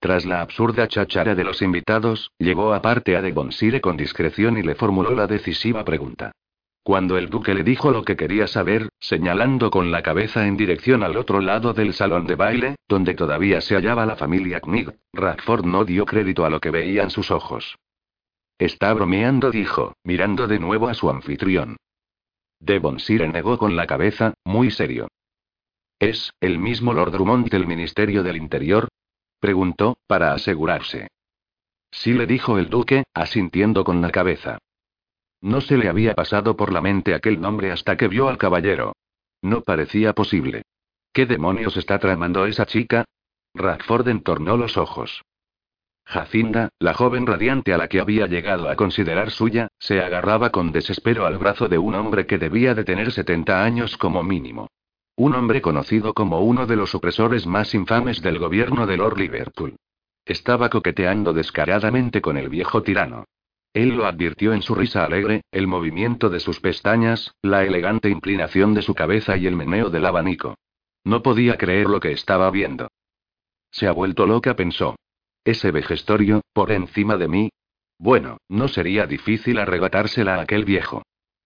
Tras 0.00 0.26
la 0.26 0.40
absurda 0.40 0.88
cháchara 0.88 1.36
de 1.36 1.44
los 1.44 1.62
invitados, 1.62 2.32
llegó 2.38 2.74
aparte 2.74 3.16
a 3.16 3.22
Devonshire 3.22 3.80
con 3.80 3.96
discreción 3.96 4.58
y 4.58 4.62
le 4.62 4.74
formuló 4.74 5.14
la 5.14 5.28
decisiva 5.28 5.84
pregunta. 5.84 6.32
Cuando 6.82 7.16
el 7.16 7.30
duque 7.30 7.54
le 7.54 7.62
dijo 7.62 7.92
lo 7.92 8.04
que 8.04 8.16
quería 8.16 8.48
saber, 8.48 8.88
señalando 8.98 9.70
con 9.70 9.92
la 9.92 10.02
cabeza 10.02 10.44
en 10.48 10.56
dirección 10.56 11.04
al 11.04 11.16
otro 11.16 11.40
lado 11.40 11.72
del 11.72 11.94
salón 11.94 12.26
de 12.26 12.34
baile, 12.34 12.74
donde 12.88 13.14
todavía 13.14 13.60
se 13.60 13.76
hallaba 13.76 14.06
la 14.06 14.16
familia 14.16 14.58
Knig, 14.58 14.92
Radford 15.12 15.64
no 15.64 15.84
dio 15.84 16.04
crédito 16.04 16.44
a 16.44 16.50
lo 16.50 16.58
que 16.58 16.72
veían 16.72 17.10
sus 17.10 17.30
ojos. 17.30 17.76
Está 18.62 18.94
bromeando, 18.94 19.50
dijo, 19.50 19.96
mirando 20.04 20.46
de 20.46 20.60
nuevo 20.60 20.88
a 20.88 20.94
su 20.94 21.10
anfitrión. 21.10 21.78
Devonshire 22.60 23.26
negó 23.26 23.58
con 23.58 23.74
la 23.74 23.88
cabeza, 23.88 24.34
muy 24.44 24.70
serio. 24.70 25.08
¿Es 25.98 26.30
el 26.40 26.60
mismo 26.60 26.92
Lord 26.92 27.10
Drummond 27.10 27.48
del 27.48 27.66
Ministerio 27.66 28.22
del 28.22 28.36
Interior? 28.36 28.86
preguntó, 29.40 29.96
para 30.06 30.32
asegurarse. 30.32 31.08
Sí 31.90 32.12
le 32.12 32.24
dijo 32.28 32.56
el 32.56 32.70
duque, 32.70 33.02
asintiendo 33.14 33.82
con 33.82 34.00
la 34.00 34.12
cabeza. 34.12 34.58
No 35.40 35.60
se 35.60 35.76
le 35.76 35.88
había 35.88 36.14
pasado 36.14 36.56
por 36.56 36.72
la 36.72 36.80
mente 36.80 37.16
aquel 37.16 37.40
nombre 37.40 37.72
hasta 37.72 37.96
que 37.96 38.06
vio 38.06 38.28
al 38.28 38.38
caballero. 38.38 38.92
No 39.42 39.62
parecía 39.62 40.12
posible. 40.12 40.62
¿Qué 41.12 41.26
demonios 41.26 41.76
está 41.76 41.98
tramando 41.98 42.46
esa 42.46 42.64
chica? 42.64 43.06
Radford 43.54 44.06
entornó 44.06 44.56
los 44.56 44.76
ojos. 44.76 45.24
Jacinda, 46.04 46.68
la 46.78 46.94
joven 46.94 47.26
radiante 47.26 47.72
a 47.72 47.78
la 47.78 47.88
que 47.88 48.00
había 48.00 48.26
llegado 48.26 48.68
a 48.68 48.76
considerar 48.76 49.30
suya, 49.30 49.68
se 49.78 50.00
agarraba 50.00 50.50
con 50.50 50.72
desespero 50.72 51.26
al 51.26 51.38
brazo 51.38 51.68
de 51.68 51.78
un 51.78 51.94
hombre 51.94 52.26
que 52.26 52.38
debía 52.38 52.74
de 52.74 52.84
tener 52.84 53.12
70 53.12 53.64
años 53.64 53.96
como 53.96 54.22
mínimo. 54.22 54.68
Un 55.16 55.34
hombre 55.34 55.60
conocido 55.60 56.14
como 56.14 56.40
uno 56.40 56.66
de 56.66 56.76
los 56.76 56.94
opresores 56.94 57.46
más 57.46 57.74
infames 57.74 58.22
del 58.22 58.38
gobierno 58.38 58.86
de 58.86 58.96
Lord 58.96 59.18
Liverpool. 59.18 59.76
Estaba 60.24 60.70
coqueteando 60.70 61.32
descaradamente 61.32 62.20
con 62.20 62.36
el 62.36 62.48
viejo 62.48 62.82
tirano. 62.82 63.24
Él 63.74 63.96
lo 63.96 64.06
advirtió 64.06 64.52
en 64.52 64.62
su 64.62 64.74
risa 64.74 65.04
alegre, 65.04 65.42
el 65.50 65.66
movimiento 65.66 66.28
de 66.28 66.40
sus 66.40 66.60
pestañas, 66.60 67.34
la 67.42 67.64
elegante 67.64 68.10
inclinación 68.10 68.74
de 68.74 68.82
su 68.82 68.94
cabeza 68.94 69.36
y 69.36 69.46
el 69.46 69.56
meneo 69.56 69.88
del 69.88 70.04
abanico. 70.04 70.56
No 71.04 71.22
podía 71.22 71.56
creer 71.56 71.88
lo 71.88 71.98
que 71.98 72.12
estaba 72.12 72.50
viendo. 72.50 72.88
Se 73.70 73.86
ha 73.86 73.92
vuelto 73.92 74.26
loca, 74.26 74.54
pensó. 74.54 74.96
Ese 75.44 75.70
vejestorio, 75.70 76.42
por 76.52 76.70
encima 76.70 77.16
de 77.16 77.28
mí. 77.28 77.50
Bueno, 77.98 78.38
no 78.48 78.68
sería 78.68 79.06
difícil 79.06 79.58
arrebatársela 79.58 80.36
a 80.36 80.42
aquel 80.42 80.64
viejo. 80.64 81.02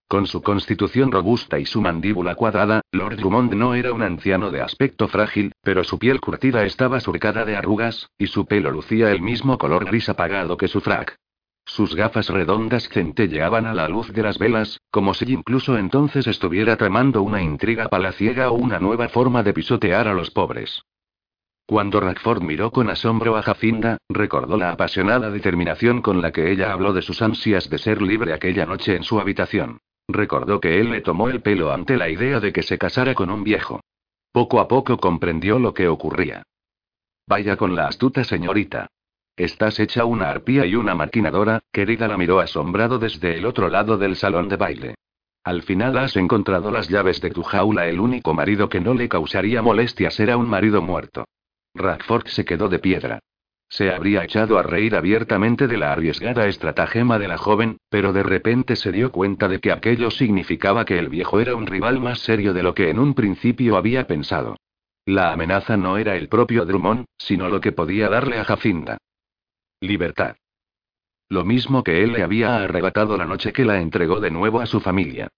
Con 0.08 0.26
su 0.26 0.40
constitución 0.40 1.10
robusta 1.10 1.58
y 1.58 1.66
su 1.66 1.80
mandíbula 1.80 2.36
cuadrada, 2.36 2.82
Lord 2.92 3.16
Drummond 3.16 3.54
no 3.54 3.74
era 3.74 3.92
un 3.92 4.02
anciano 4.02 4.50
de 4.50 4.60
aspecto 4.60 5.08
frágil, 5.08 5.52
pero 5.62 5.82
su 5.82 5.98
piel 5.98 6.20
curtida 6.20 6.64
estaba 6.64 7.00
surcada 7.00 7.44
de 7.44 7.56
arrugas, 7.56 8.08
y 8.16 8.28
su 8.28 8.46
pelo 8.46 8.70
lucía 8.70 9.10
el 9.10 9.20
mismo 9.20 9.58
color 9.58 9.84
gris 9.86 10.08
apagado 10.08 10.56
que 10.56 10.68
su 10.68 10.80
frac. 10.80 11.16
Sus 11.64 11.96
gafas 11.96 12.28
redondas 12.28 12.88
centelleaban 12.88 13.66
a 13.66 13.74
la 13.74 13.88
luz 13.88 14.12
de 14.12 14.22
las 14.22 14.38
velas, 14.38 14.80
como 14.92 15.12
si 15.14 15.32
incluso 15.32 15.76
entonces 15.76 16.28
estuviera 16.28 16.76
tramando 16.76 17.22
una 17.22 17.42
intriga 17.42 17.88
palaciega 17.88 18.52
o 18.52 18.54
una 18.54 18.78
nueva 18.78 19.08
forma 19.08 19.42
de 19.42 19.52
pisotear 19.52 20.06
a 20.06 20.14
los 20.14 20.30
pobres. 20.30 20.84
Cuando 21.66 21.98
Rackford 21.98 22.42
miró 22.42 22.70
con 22.70 22.88
asombro 22.90 23.36
a 23.36 23.42
Jacinda, 23.42 23.98
recordó 24.08 24.56
la 24.56 24.70
apasionada 24.70 25.30
determinación 25.30 26.00
con 26.00 26.22
la 26.22 26.30
que 26.30 26.52
ella 26.52 26.72
habló 26.72 26.92
de 26.92 27.02
sus 27.02 27.20
ansias 27.22 27.68
de 27.68 27.78
ser 27.78 28.02
libre 28.02 28.32
aquella 28.32 28.66
noche 28.66 28.94
en 28.94 29.02
su 29.02 29.18
habitación. 29.18 29.80
Recordó 30.06 30.60
que 30.60 30.78
él 30.78 30.92
le 30.92 31.00
tomó 31.00 31.28
el 31.28 31.42
pelo 31.42 31.72
ante 31.72 31.96
la 31.96 32.08
idea 32.08 32.38
de 32.38 32.52
que 32.52 32.62
se 32.62 32.78
casara 32.78 33.14
con 33.14 33.30
un 33.30 33.42
viejo. 33.42 33.80
Poco 34.30 34.60
a 34.60 34.68
poco 34.68 34.98
comprendió 34.98 35.58
lo 35.58 35.74
que 35.74 35.88
ocurría. 35.88 36.44
Vaya 37.26 37.56
con 37.56 37.74
la 37.74 37.88
astuta 37.88 38.22
señorita. 38.22 38.86
Estás 39.36 39.80
hecha 39.80 40.04
una 40.04 40.30
arpía 40.30 40.66
y 40.66 40.76
una 40.76 40.94
maquinadora, 40.94 41.64
querida 41.72 42.06
la 42.06 42.16
miró 42.16 42.38
asombrado 42.38 43.00
desde 43.00 43.36
el 43.36 43.44
otro 43.44 43.68
lado 43.68 43.98
del 43.98 44.14
salón 44.14 44.48
de 44.48 44.56
baile. 44.56 44.94
Al 45.42 45.62
final 45.62 45.98
has 45.98 46.16
encontrado 46.16 46.70
las 46.70 46.88
llaves 46.88 47.20
de 47.20 47.30
tu 47.30 47.42
jaula. 47.42 47.88
El 47.88 47.98
único 47.98 48.34
marido 48.34 48.68
que 48.68 48.80
no 48.80 48.94
le 48.94 49.08
causaría 49.08 49.62
molestias 49.62 50.20
era 50.20 50.36
un 50.36 50.48
marido 50.48 50.80
muerto. 50.80 51.24
Radford 51.76 52.26
se 52.26 52.44
quedó 52.44 52.68
de 52.68 52.78
piedra. 52.78 53.20
Se 53.68 53.90
habría 53.90 54.22
echado 54.22 54.58
a 54.58 54.62
reír 54.62 54.94
abiertamente 54.94 55.66
de 55.66 55.76
la 55.76 55.92
arriesgada 55.92 56.46
estratagema 56.46 57.18
de 57.18 57.28
la 57.28 57.36
joven, 57.36 57.78
pero 57.88 58.12
de 58.12 58.22
repente 58.22 58.76
se 58.76 58.92
dio 58.92 59.10
cuenta 59.10 59.48
de 59.48 59.60
que 59.60 59.72
aquello 59.72 60.10
significaba 60.10 60.84
que 60.84 60.98
el 60.98 61.08
viejo 61.08 61.40
era 61.40 61.56
un 61.56 61.66
rival 61.66 62.00
más 62.00 62.20
serio 62.20 62.54
de 62.54 62.62
lo 62.62 62.74
que 62.74 62.90
en 62.90 62.98
un 62.98 63.14
principio 63.14 63.76
había 63.76 64.06
pensado. 64.06 64.56
La 65.04 65.32
amenaza 65.32 65.76
no 65.76 65.98
era 65.98 66.16
el 66.16 66.28
propio 66.28 66.64
Drummond, 66.64 67.06
sino 67.18 67.48
lo 67.48 67.60
que 67.60 67.72
podía 67.72 68.08
darle 68.08 68.38
a 68.38 68.44
Jacinda. 68.44 68.98
Libertad. 69.80 70.36
Lo 71.28 71.44
mismo 71.44 71.82
que 71.82 72.02
él 72.04 72.12
le 72.12 72.22
había 72.22 72.56
arrebatado 72.56 73.16
la 73.16 73.26
noche 73.26 73.52
que 73.52 73.64
la 73.64 73.80
entregó 73.80 74.20
de 74.20 74.30
nuevo 74.30 74.60
a 74.60 74.66
su 74.66 74.80
familia. 74.80 75.28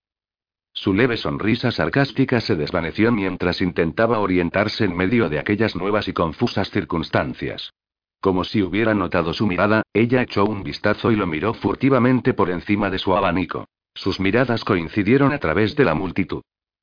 Su 0.80 0.94
leve 0.94 1.16
sonrisa 1.16 1.72
sarcástica 1.72 2.40
se 2.40 2.54
desvaneció 2.54 3.10
mientras 3.10 3.60
intentaba 3.60 4.20
orientarse 4.20 4.84
en 4.84 4.96
medio 4.96 5.28
de 5.28 5.40
aquellas 5.40 5.74
nuevas 5.74 6.06
y 6.06 6.12
confusas 6.12 6.70
circunstancias. 6.70 7.72
Como 8.20 8.44
si 8.44 8.62
hubiera 8.62 8.94
notado 8.94 9.34
su 9.34 9.48
mirada, 9.48 9.82
ella 9.92 10.22
echó 10.22 10.44
un 10.44 10.62
vistazo 10.62 11.10
y 11.10 11.16
lo 11.16 11.26
miró 11.26 11.52
furtivamente 11.52 12.32
por 12.32 12.48
encima 12.48 12.90
de 12.90 13.00
su 13.00 13.16
abanico. 13.16 13.66
Sus 13.92 14.20
miradas 14.20 14.64
coincidieron 14.64 15.32
a 15.32 15.38
través 15.40 15.74
de 15.74 15.84
la 15.84 15.94
multitud. 15.94 16.42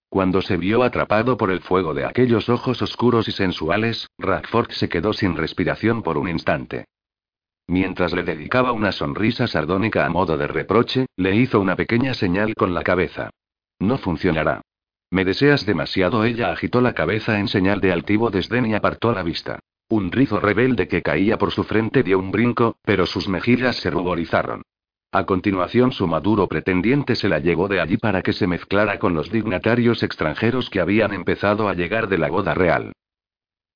Cuando 0.10 0.42
se 0.42 0.58
vio 0.58 0.84
atrapado 0.84 1.38
por 1.38 1.50
el 1.50 1.62
fuego 1.62 1.94
de 1.94 2.04
aquellos 2.04 2.50
ojos 2.50 2.82
oscuros 2.82 3.30
y 3.30 3.32
sensuales, 3.32 4.10
Radford 4.18 4.72
se 4.72 4.90
quedó 4.90 5.14
sin 5.14 5.38
respiración 5.38 6.04
por 6.04 6.18
un 6.18 6.28
instante. 6.28 6.84
Mientras 7.66 8.12
le 8.12 8.24
dedicaba 8.24 8.74
una 8.74 8.92
sonrisa 8.92 9.48
sardónica 9.48 10.06
a 10.06 10.10
modo 10.10 10.38
de 10.38 10.48
reproche, 10.48 11.06
le 11.16 11.34
hizo 11.38 11.62
una 11.62 11.78
pequeña 11.78 12.14
señal 12.14 12.56
con 12.56 12.74
la 12.74 12.84
cabeza. 12.84 13.32
No 13.86 14.00
funcionará. 14.00 14.62
Me 15.12 15.24
deseas 15.24 15.66
demasiado. 15.66 16.26
Ella 16.26 16.52
agitó 16.52 16.82
la 16.82 16.94
cabeza 16.94 17.40
en 17.40 17.48
señal 17.48 17.82
de 17.82 17.92
altivo 17.92 18.32
desdén 18.32 18.66
y 18.66 18.74
apartó 18.74 19.12
la 19.12 19.22
vista. 19.22 19.60
Un 19.90 20.12
rizo 20.12 20.40
rebelde 20.40 20.88
que 20.88 21.04
caía 21.04 21.38
por 21.38 21.52
su 21.52 21.64
frente 21.64 22.02
dio 22.02 22.18
un 22.18 22.32
brinco, 22.32 22.78
pero 22.84 23.06
sus 23.06 23.30
mejillas 23.30 23.76
se 23.76 23.92
ruborizaron. 23.92 24.64
A 25.12 25.26
continuación 25.26 25.92
su 25.92 26.08
maduro 26.08 26.48
pretendiente 26.48 27.16
se 27.16 27.30
la 27.30 27.38
llevó 27.38 27.68
de 27.68 27.80
allí 27.80 27.98
para 27.98 28.24
que 28.24 28.34
se 28.34 28.48
mezclara 28.48 28.98
con 28.98 29.14
los 29.14 29.32
dignatarios 29.32 30.02
extranjeros 30.02 30.72
que 30.72 30.82
habían 30.82 31.14
empezado 31.14 31.70
a 31.70 31.76
llegar 31.76 32.10
de 32.10 32.18
la 32.18 32.30
boda 32.30 32.56
real. 32.56 32.92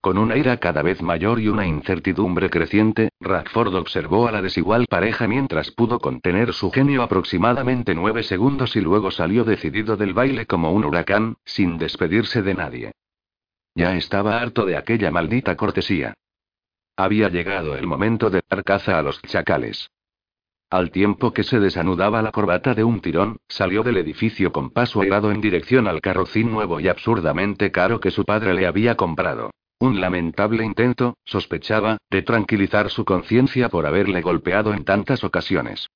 Con 0.01 0.17
una 0.17 0.37
ira 0.37 0.57
cada 0.57 0.81
vez 0.81 1.01
mayor 1.01 1.41
y 1.41 1.49
una 1.49 1.67
incertidumbre 1.67 2.49
creciente, 2.49 3.09
Radford 3.19 3.75
observó 3.75 4.29
a 4.29 4.31
la 4.31 4.41
desigual 4.41 4.85
pareja 4.89 5.27
mientras 5.27 5.71
pudo 5.71 5.99
contener 5.99 6.53
su 6.53 6.71
genio 6.71 7.03
aproximadamente 7.03 7.93
nueve 7.93 8.23
segundos 8.23 8.77
y 8.77 8.81
luego 8.81 9.11
salió 9.11 9.43
decidido 9.43 9.97
del 9.97 10.13
baile 10.13 10.45
como 10.45 10.71
un 10.71 10.85
huracán, 10.85 11.35
sin 11.43 11.77
despedirse 11.77 12.41
de 12.41 12.53
nadie. 12.53 12.91
Ya 13.75 13.97
estaba 13.97 14.39
harto 14.39 14.65
de 14.65 14.77
aquella 14.77 15.11
maldita 15.11 15.57
cortesía. 15.57 16.13
Había 16.95 17.27
llegado 17.27 17.75
el 17.75 17.85
momento 17.85 18.29
de 18.29 18.41
dar 18.49 18.63
caza 18.63 18.97
a 18.97 19.01
los 19.01 19.21
chacales. 19.23 19.89
Al 20.69 20.91
tiempo 20.91 21.33
que 21.33 21.43
se 21.43 21.59
desanudaba 21.59 22.21
la 22.21 22.31
corbata 22.31 22.73
de 22.73 22.85
un 22.85 23.01
tirón, 23.01 23.37
salió 23.49 23.83
del 23.83 23.97
edificio 23.97 24.53
con 24.53 24.69
paso 24.69 25.01
airado 25.01 25.31
en 25.31 25.41
dirección 25.41 25.89
al 25.89 25.99
carrocín 25.99 26.51
nuevo 26.51 26.79
y 26.79 26.87
absurdamente 26.87 27.71
caro 27.71 27.99
que 27.99 28.11
su 28.11 28.23
padre 28.23 28.53
le 28.53 28.65
había 28.65 28.95
comprado. 28.95 29.51
Un 29.81 30.01
lamentable 30.01 30.65
intento, 30.65 31.15
sospechaba, 31.23 31.99
de 32.09 32.21
tranquilizar 32.21 32.89
su 32.89 33.05
conciencia 33.05 33.69
por 33.69 33.85
haberle 33.85 34.21
golpeado 34.21 34.73
en 34.73 34.83
tantas 34.83 35.23
ocasiones. 35.23 35.87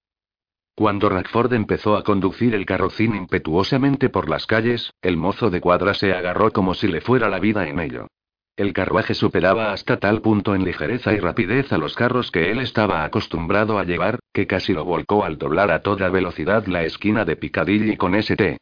Cuando 0.74 1.10
Radford 1.10 1.54
empezó 1.54 1.98
a 1.98 2.04
conducir 2.04 2.56
el 2.56 2.66
carrocín 2.66 3.14
impetuosamente 3.14 4.10
por 4.10 4.30
las 4.30 4.48
calles, 4.48 4.94
el 5.02 5.18
mozo 5.18 5.50
de 5.50 5.60
cuadra 5.60 5.94
se 5.94 6.14
agarró 6.14 6.52
como 6.52 6.74
si 6.74 6.88
le 6.88 7.02
fuera 7.02 7.28
la 7.28 7.40
vida 7.40 7.68
en 7.68 7.82
ello. 7.82 8.08
El 8.56 8.72
carruaje 8.72 9.16
superaba 9.16 9.74
hasta 9.74 9.98
tal 9.98 10.22
punto 10.22 10.56
en 10.56 10.64
ligereza 10.64 11.12
y 11.12 11.20
rapidez 11.20 11.74
a 11.74 11.78
los 11.78 11.96
carros 11.96 12.32
que 12.32 12.52
él 12.52 12.60
estaba 12.60 13.04
acostumbrado 13.04 13.80
a 13.80 13.84
llevar, 13.84 14.20
que 14.32 14.48
casi 14.48 14.74
lo 14.74 14.86
volcó 14.86 15.26
al 15.26 15.38
doblar 15.38 15.72
a 15.72 15.82
toda 15.82 16.10
velocidad 16.10 16.66
la 16.68 16.84
esquina 16.84 17.26
de 17.26 17.36
Piccadilly 17.36 17.98
con 17.98 18.16
St. 18.16 18.58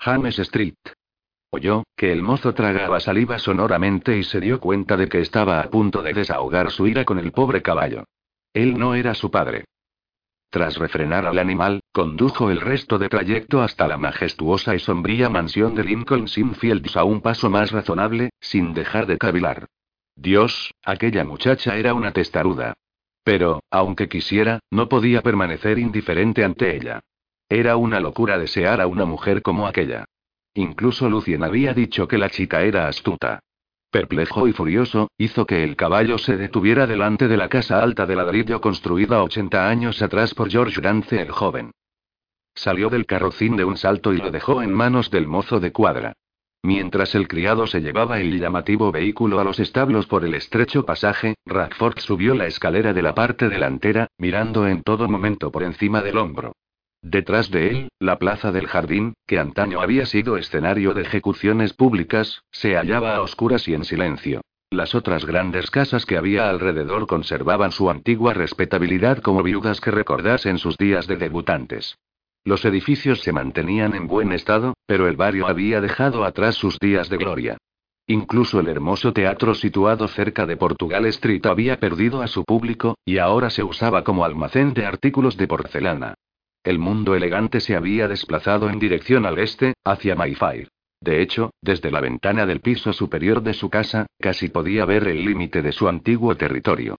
James 0.00 0.38
Street. 0.40 0.74
Oyó 1.54 1.84
que 1.96 2.10
el 2.10 2.20
mozo 2.20 2.52
tragaba 2.52 2.98
saliva 2.98 3.38
sonoramente 3.38 4.18
y 4.18 4.24
se 4.24 4.40
dio 4.40 4.58
cuenta 4.58 4.96
de 4.96 5.08
que 5.08 5.20
estaba 5.20 5.60
a 5.60 5.70
punto 5.70 6.02
de 6.02 6.12
desahogar 6.12 6.72
su 6.72 6.88
ira 6.88 7.04
con 7.04 7.20
el 7.20 7.30
pobre 7.30 7.62
caballo. 7.62 8.02
Él 8.52 8.76
no 8.76 8.96
era 8.96 9.14
su 9.14 9.30
padre. 9.30 9.64
Tras 10.50 10.76
refrenar 10.78 11.26
al 11.26 11.38
animal, 11.38 11.78
condujo 11.92 12.50
el 12.50 12.60
resto 12.60 12.98
de 12.98 13.08
trayecto 13.08 13.62
hasta 13.62 13.86
la 13.86 13.96
majestuosa 13.96 14.74
y 14.74 14.80
sombría 14.80 15.28
mansión 15.28 15.76
de 15.76 15.84
Lincoln 15.84 16.26
Sinfields 16.26 16.96
a 16.96 17.04
un 17.04 17.20
paso 17.20 17.48
más 17.50 17.70
razonable, 17.70 18.30
sin 18.40 18.74
dejar 18.74 19.06
de 19.06 19.16
cavilar. 19.16 19.66
Dios, 20.16 20.74
aquella 20.82 21.22
muchacha 21.22 21.76
era 21.76 21.94
una 21.94 22.10
testaruda. 22.10 22.74
Pero, 23.22 23.62
aunque 23.70 24.08
quisiera, 24.08 24.58
no 24.72 24.88
podía 24.88 25.22
permanecer 25.22 25.78
indiferente 25.78 26.42
ante 26.42 26.74
ella. 26.74 26.98
Era 27.48 27.76
una 27.76 28.00
locura 28.00 28.38
desear 28.38 28.80
a 28.80 28.88
una 28.88 29.04
mujer 29.04 29.40
como 29.40 29.68
aquella. 29.68 30.06
Incluso 30.54 31.10
Lucien 31.10 31.42
había 31.42 31.74
dicho 31.74 32.06
que 32.06 32.16
la 32.16 32.30
chica 32.30 32.62
era 32.62 32.86
astuta. 32.86 33.40
Perplejo 33.90 34.48
y 34.48 34.52
furioso, 34.52 35.08
hizo 35.18 35.46
que 35.46 35.64
el 35.64 35.76
caballo 35.76 36.18
se 36.18 36.36
detuviera 36.36 36.86
delante 36.86 37.28
de 37.28 37.36
la 37.36 37.48
casa 37.48 37.82
alta 37.82 38.06
de 38.06 38.16
ladrillo 38.16 38.60
construida 38.60 39.22
80 39.22 39.68
años 39.68 40.00
atrás 40.02 40.34
por 40.34 40.50
George 40.50 40.80
Dance 40.80 41.20
el 41.20 41.30
joven. 41.30 41.72
Salió 42.54 42.88
del 42.88 43.06
carrocín 43.06 43.56
de 43.56 43.64
un 43.64 43.76
salto 43.76 44.12
y 44.12 44.18
lo 44.18 44.30
dejó 44.30 44.62
en 44.62 44.72
manos 44.72 45.10
del 45.10 45.26
mozo 45.26 45.58
de 45.58 45.72
cuadra. 45.72 46.14
Mientras 46.62 47.14
el 47.14 47.28
criado 47.28 47.66
se 47.66 47.80
llevaba 47.80 48.20
el 48.20 48.40
llamativo 48.40 48.90
vehículo 48.90 49.38
a 49.38 49.44
los 49.44 49.58
establos 49.60 50.06
por 50.06 50.24
el 50.24 50.34
estrecho 50.34 50.86
pasaje, 50.86 51.34
Radford 51.44 51.98
subió 51.98 52.34
la 52.34 52.46
escalera 52.46 52.92
de 52.92 53.02
la 53.02 53.14
parte 53.14 53.48
delantera, 53.48 54.08
mirando 54.18 54.66
en 54.66 54.82
todo 54.82 55.08
momento 55.08 55.50
por 55.50 55.62
encima 55.62 56.00
del 56.00 56.16
hombro. 56.16 56.54
Detrás 57.04 57.50
de 57.50 57.68
él, 57.68 57.88
la 58.00 58.18
plaza 58.18 58.50
del 58.50 58.66
jardín, 58.66 59.12
que 59.26 59.38
antaño 59.38 59.82
había 59.82 60.06
sido 60.06 60.38
escenario 60.38 60.94
de 60.94 61.02
ejecuciones 61.02 61.74
públicas, 61.74 62.44
se 62.50 62.76
hallaba 62.76 63.14
a 63.14 63.20
oscuras 63.20 63.68
y 63.68 63.74
en 63.74 63.84
silencio. 63.84 64.40
Las 64.70 64.94
otras 64.94 65.26
grandes 65.26 65.70
casas 65.70 66.06
que 66.06 66.16
había 66.16 66.48
alrededor 66.48 67.06
conservaban 67.06 67.72
su 67.72 67.90
antigua 67.90 68.32
respetabilidad 68.32 69.18
como 69.18 69.42
viudas 69.42 69.82
que 69.82 69.90
recordasen 69.90 70.56
sus 70.56 70.78
días 70.78 71.06
de 71.06 71.16
debutantes. 71.16 71.98
Los 72.42 72.64
edificios 72.64 73.20
se 73.20 73.32
mantenían 73.32 73.94
en 73.94 74.06
buen 74.06 74.32
estado, 74.32 74.72
pero 74.86 75.06
el 75.06 75.16
barrio 75.16 75.46
había 75.46 75.82
dejado 75.82 76.24
atrás 76.24 76.54
sus 76.54 76.78
días 76.78 77.10
de 77.10 77.18
gloria. 77.18 77.58
Incluso 78.06 78.60
el 78.60 78.68
hermoso 78.68 79.12
teatro 79.12 79.54
situado 79.54 80.08
cerca 80.08 80.46
de 80.46 80.56
Portugal 80.56 81.04
Street 81.04 81.44
había 81.44 81.78
perdido 81.78 82.22
a 82.22 82.28
su 82.28 82.44
público, 82.44 82.96
y 83.04 83.18
ahora 83.18 83.50
se 83.50 83.62
usaba 83.62 84.04
como 84.04 84.24
almacén 84.24 84.72
de 84.72 84.86
artículos 84.86 85.36
de 85.36 85.46
porcelana. 85.46 86.14
El 86.64 86.78
mundo 86.78 87.14
elegante 87.14 87.60
se 87.60 87.76
había 87.76 88.08
desplazado 88.08 88.70
en 88.70 88.78
dirección 88.78 89.26
al 89.26 89.38
este, 89.38 89.74
hacia 89.84 90.14
Mayfair. 90.14 90.68
De 90.98 91.20
hecho, 91.20 91.50
desde 91.60 91.90
la 91.90 92.00
ventana 92.00 92.46
del 92.46 92.60
piso 92.60 92.94
superior 92.94 93.42
de 93.42 93.52
su 93.52 93.68
casa, 93.68 94.06
casi 94.18 94.48
podía 94.48 94.86
ver 94.86 95.06
el 95.06 95.26
límite 95.26 95.60
de 95.60 95.72
su 95.72 95.86
antiguo 95.88 96.34
territorio. 96.36 96.96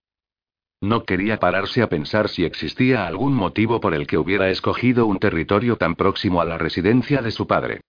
No 0.80 1.02
quería 1.02 1.40
pararse 1.40 1.82
a 1.82 1.88
pensar 1.88 2.28
si 2.28 2.44
existía 2.44 3.08
algún 3.08 3.34
motivo 3.34 3.80
por 3.80 3.92
el 3.92 4.06
que 4.06 4.18
hubiera 4.18 4.50
escogido 4.50 5.06
un 5.06 5.18
territorio 5.18 5.76
tan 5.76 5.96
próximo 5.96 6.40
a 6.40 6.44
la 6.44 6.58
residencia 6.58 7.20
de 7.20 7.32
su 7.32 7.48
padre. 7.48 7.80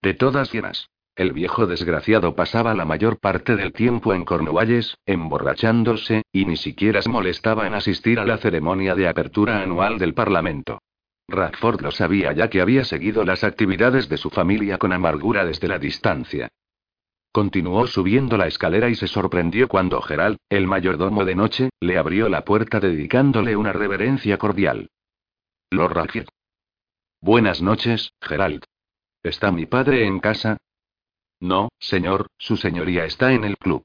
De 0.00 0.14
todas 0.14 0.50
llenas. 0.50 0.88
El 1.16 1.32
viejo 1.32 1.66
desgraciado 1.66 2.34
pasaba 2.34 2.74
la 2.74 2.86
mayor 2.86 3.18
parte 3.18 3.56
del 3.56 3.74
tiempo 3.74 4.14
en 4.14 4.24
Cornualles, 4.24 4.96
emborrachándose, 5.04 6.22
y 6.32 6.46
ni 6.46 6.56
siquiera 6.56 7.02
se 7.02 7.10
molestaba 7.10 7.66
en 7.66 7.74
asistir 7.74 8.20
a 8.20 8.24
la 8.24 8.38
ceremonia 8.38 8.94
de 8.94 9.08
apertura 9.08 9.62
anual 9.62 9.98
del 9.98 10.14
Parlamento. 10.14 10.78
Radford 11.28 11.80
lo 11.80 11.90
sabía 11.90 12.32
ya 12.32 12.48
que 12.48 12.60
había 12.60 12.84
seguido 12.84 13.24
las 13.24 13.42
actividades 13.42 14.08
de 14.08 14.16
su 14.16 14.30
familia 14.30 14.78
con 14.78 14.92
amargura 14.92 15.44
desde 15.44 15.68
la 15.68 15.78
distancia. 15.78 16.48
Continuó 17.32 17.86
subiendo 17.86 18.36
la 18.36 18.46
escalera 18.46 18.88
y 18.88 18.94
se 18.94 19.08
sorprendió 19.08 19.68
cuando 19.68 20.00
Gerald, 20.00 20.38
el 20.48 20.66
mayordomo 20.66 21.24
de 21.24 21.34
noche, 21.34 21.70
le 21.80 21.98
abrió 21.98 22.28
la 22.28 22.44
puerta 22.44 22.80
dedicándole 22.80 23.56
una 23.56 23.72
reverencia 23.72 24.38
cordial. 24.38 24.88
Lord 25.70 25.92
Radford. 25.92 26.28
Buenas 27.20 27.60
noches, 27.60 28.12
Gerald. 28.22 28.64
¿Está 29.22 29.50
mi 29.50 29.66
padre 29.66 30.06
en 30.06 30.20
casa? 30.20 30.58
No, 31.40 31.68
señor, 31.78 32.28
su 32.38 32.56
señoría 32.56 33.04
está 33.04 33.32
en 33.32 33.44
el 33.44 33.58
club. 33.58 33.84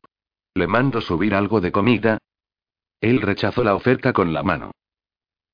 ¿Le 0.54 0.68
mando 0.68 1.02
subir 1.02 1.34
algo 1.34 1.60
de 1.60 1.72
comida? 1.72 2.20
Él 3.02 3.20
rechazó 3.20 3.64
la 3.64 3.76
oferta 3.76 4.14
con 4.14 4.32
la 4.32 4.44
mano. 4.44 4.72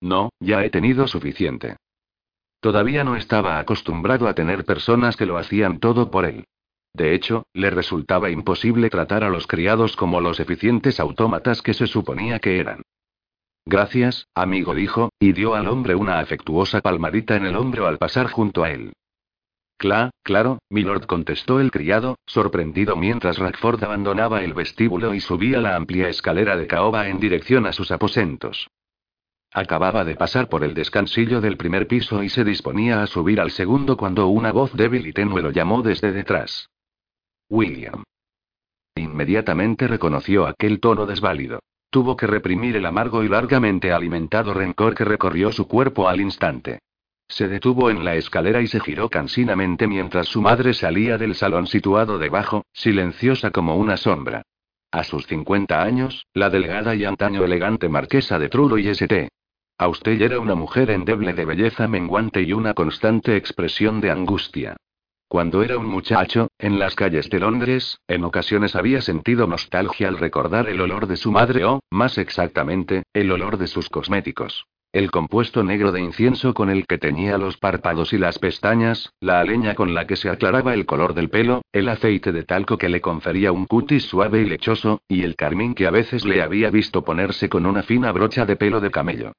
No, 0.01 0.29
ya 0.39 0.63
he 0.63 0.69
tenido 0.69 1.07
suficiente. 1.07 1.77
Todavía 2.59 3.03
no 3.03 3.15
estaba 3.15 3.59
acostumbrado 3.59 4.27
a 4.27 4.33
tener 4.33 4.65
personas 4.65 5.15
que 5.15 5.25
lo 5.25 5.37
hacían 5.37 5.79
todo 5.79 6.09
por 6.11 6.25
él. 6.25 6.45
De 6.93 7.13
hecho, 7.13 7.45
le 7.53 7.69
resultaba 7.69 8.31
imposible 8.31 8.89
tratar 8.89 9.23
a 9.23 9.29
los 9.29 9.45
criados 9.45 9.95
como 9.95 10.19
los 10.19 10.39
eficientes 10.39 10.99
autómatas 10.99 11.61
que 11.61 11.73
se 11.73 11.85
suponía 11.85 12.39
que 12.39 12.59
eran. 12.59 12.81
Gracias, 13.65 14.27
amigo 14.33 14.73
dijo, 14.73 15.09
y 15.19 15.33
dio 15.33 15.53
al 15.53 15.67
hombre 15.67 15.93
una 15.93 16.19
afectuosa 16.19 16.81
palmadita 16.81 17.35
en 17.35 17.45
el 17.45 17.55
hombro 17.55 17.85
al 17.85 17.97
pasar 17.97 18.27
junto 18.31 18.63
a 18.63 18.71
él. 18.71 18.93
Cla, 19.77 20.09
claro, 20.23 20.59
milord 20.71 21.05
contestó 21.05 21.59
el 21.59 21.69
criado, 21.69 22.15
sorprendido 22.25 22.95
mientras 22.95 23.37
Radford 23.37 23.83
abandonaba 23.83 24.41
el 24.41 24.53
vestíbulo 24.53 25.13
y 25.13 25.19
subía 25.19 25.59
la 25.59 25.75
amplia 25.75 26.09
escalera 26.09 26.57
de 26.57 26.65
caoba 26.65 27.09
en 27.09 27.19
dirección 27.19 27.67
a 27.67 27.73
sus 27.73 27.91
aposentos. 27.91 28.69
Acababa 29.53 30.03
de 30.03 30.15
pasar 30.15 30.49
por 30.49 30.63
el 30.63 30.73
descansillo 30.73 31.41
del 31.41 31.57
primer 31.57 31.87
piso 31.87 32.21
y 32.21 32.29
se 32.29 32.43
disponía 32.43 33.01
a 33.01 33.07
subir 33.07 33.39
al 33.39 33.51
segundo 33.51 33.97
cuando 33.97 34.27
una 34.27 34.51
voz 34.51 34.73
débil 34.73 35.07
y 35.07 35.13
tenue 35.13 35.41
lo 35.41 35.51
llamó 35.51 35.81
desde 35.81 36.11
detrás. 36.11 36.69
William. 37.49 38.03
Inmediatamente 38.95 39.87
reconoció 39.87 40.47
aquel 40.47 40.79
tono 40.79 41.05
desválido. 41.05 41.59
tuvo 41.89 42.17
que 42.17 42.27
reprimir 42.27 42.75
el 42.75 42.85
amargo 42.85 43.23
y 43.23 43.29
largamente 43.29 43.93
alimentado 43.93 44.53
rencor 44.53 44.93
que 44.93 45.05
recorrió 45.05 45.51
su 45.51 45.67
cuerpo 45.67 46.09
al 46.09 46.19
instante. 46.19 46.79
Se 47.29 47.47
detuvo 47.47 47.89
en 47.89 48.05
la 48.05 48.15
escalera 48.15 48.61
y 48.61 48.67
se 48.67 48.79
giró 48.79 49.09
cansinamente 49.09 49.87
mientras 49.87 50.27
su 50.27 50.41
madre 50.41 50.73
salía 50.73 51.17
del 51.17 51.33
salón 51.33 51.65
situado 51.65 52.19
debajo, 52.19 52.65
silenciosa 52.73 53.51
como 53.51 53.77
una 53.77 53.97
sombra. 53.97 54.43
A 54.91 55.03
sus 55.03 55.25
50 55.27 55.81
años, 55.81 56.25
la 56.33 56.49
delgada 56.49 56.93
y 56.95 57.05
antaño 57.05 57.43
elegante 57.43 57.89
marquesa 57.89 58.37
de 58.39 58.49
Trulo 58.49 58.77
y 58.77 58.87
St. 58.89 59.29
Austell 59.79 60.23
era 60.23 60.39
una 60.39 60.55
mujer 60.55 60.89
endeble 60.89 61.33
de 61.33 61.45
belleza 61.45 61.87
menguante 61.87 62.41
y 62.41 62.51
una 62.51 62.73
constante 62.73 63.35
expresión 63.35 64.01
de 64.01 64.09
angustia. 64.09 64.75
Cuando 65.27 65.61
era 65.61 65.77
un 65.77 65.85
muchacho, 65.85 66.47
en 66.57 66.79
las 66.79 66.95
calles 66.95 67.29
de 67.29 67.39
Londres, 67.39 67.99
en 68.07 68.23
ocasiones 68.23 68.75
había 68.75 69.01
sentido 69.01 69.45
nostalgia 69.45 70.07
al 70.07 70.17
recordar 70.17 70.67
el 70.67 70.81
olor 70.81 71.05
de 71.05 71.15
su 71.15 71.31
madre 71.31 71.63
o, 71.63 71.81
más 71.91 72.17
exactamente, 72.17 73.03
el 73.13 73.31
olor 73.31 73.59
de 73.59 73.67
sus 73.67 73.87
cosméticos. 73.89 74.65
El 74.93 75.11
compuesto 75.11 75.63
negro 75.63 75.91
de 75.91 76.01
incienso 76.01 76.55
con 76.55 76.71
el 76.71 76.87
que 76.87 76.97
teñía 76.97 77.37
los 77.37 77.57
párpados 77.57 78.13
y 78.13 78.17
las 78.17 78.39
pestañas, 78.39 79.13
la 79.19 79.43
leña 79.43 79.75
con 79.75 79.93
la 79.93 80.07
que 80.07 80.15
se 80.15 80.31
aclaraba 80.31 80.73
el 80.73 80.87
color 80.87 81.13
del 81.13 81.29
pelo, 81.29 81.61
el 81.71 81.87
aceite 81.89 82.31
de 82.31 82.43
talco 82.43 82.79
que 82.79 82.89
le 82.89 82.99
confería 82.99 83.51
un 83.51 83.67
cutis 83.67 84.05
suave 84.05 84.41
y 84.41 84.45
lechoso, 84.45 85.01
y 85.07 85.21
el 85.21 85.35
carmín 85.35 85.75
que 85.75 85.85
a 85.85 85.91
veces 85.91 86.25
le 86.25 86.41
había 86.41 86.71
visto 86.71 87.03
ponerse 87.03 87.47
con 87.47 87.67
una 87.67 87.83
fina 87.83 88.11
brocha 88.11 88.47
de 88.47 88.55
pelo 88.55 88.79
de 88.79 88.89
camello. 88.89 89.33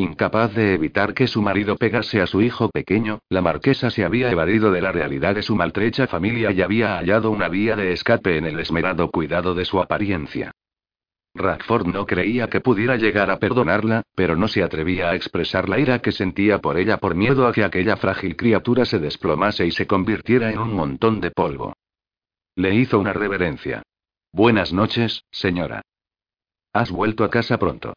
Incapaz 0.00 0.54
de 0.54 0.72
evitar 0.72 1.12
que 1.12 1.26
su 1.26 1.42
marido 1.42 1.76
pegase 1.76 2.22
a 2.22 2.26
su 2.26 2.40
hijo 2.40 2.70
pequeño, 2.70 3.18
la 3.28 3.42
marquesa 3.42 3.90
se 3.90 4.02
había 4.02 4.30
evadido 4.30 4.72
de 4.72 4.80
la 4.80 4.92
realidad 4.92 5.34
de 5.34 5.42
su 5.42 5.54
maltrecha 5.54 6.06
familia 6.06 6.52
y 6.52 6.62
había 6.62 6.96
hallado 6.96 7.30
una 7.30 7.50
vía 7.50 7.76
de 7.76 7.92
escape 7.92 8.38
en 8.38 8.46
el 8.46 8.58
esmerado 8.60 9.10
cuidado 9.10 9.54
de 9.54 9.66
su 9.66 9.78
apariencia. 9.78 10.52
Radford 11.34 11.86
no 11.88 12.06
creía 12.06 12.48
que 12.48 12.62
pudiera 12.62 12.96
llegar 12.96 13.30
a 13.30 13.38
perdonarla, 13.38 14.02
pero 14.14 14.36
no 14.36 14.48
se 14.48 14.62
atrevía 14.62 15.10
a 15.10 15.14
expresar 15.14 15.68
la 15.68 15.78
ira 15.78 15.98
que 15.98 16.12
sentía 16.12 16.60
por 16.60 16.78
ella 16.78 16.96
por 16.96 17.14
miedo 17.14 17.46
a 17.46 17.52
que 17.52 17.62
aquella 17.62 17.98
frágil 17.98 18.36
criatura 18.36 18.86
se 18.86 19.00
desplomase 19.00 19.66
y 19.66 19.70
se 19.70 19.86
convirtiera 19.86 20.50
en 20.50 20.60
un 20.60 20.72
montón 20.72 21.20
de 21.20 21.30
polvo. 21.30 21.74
Le 22.56 22.74
hizo 22.74 22.98
una 22.98 23.12
reverencia. 23.12 23.82
Buenas 24.32 24.72
noches, 24.72 25.24
señora. 25.30 25.82
¿Has 26.72 26.90
vuelto 26.90 27.22
a 27.22 27.28
casa 27.28 27.58
pronto? 27.58 27.92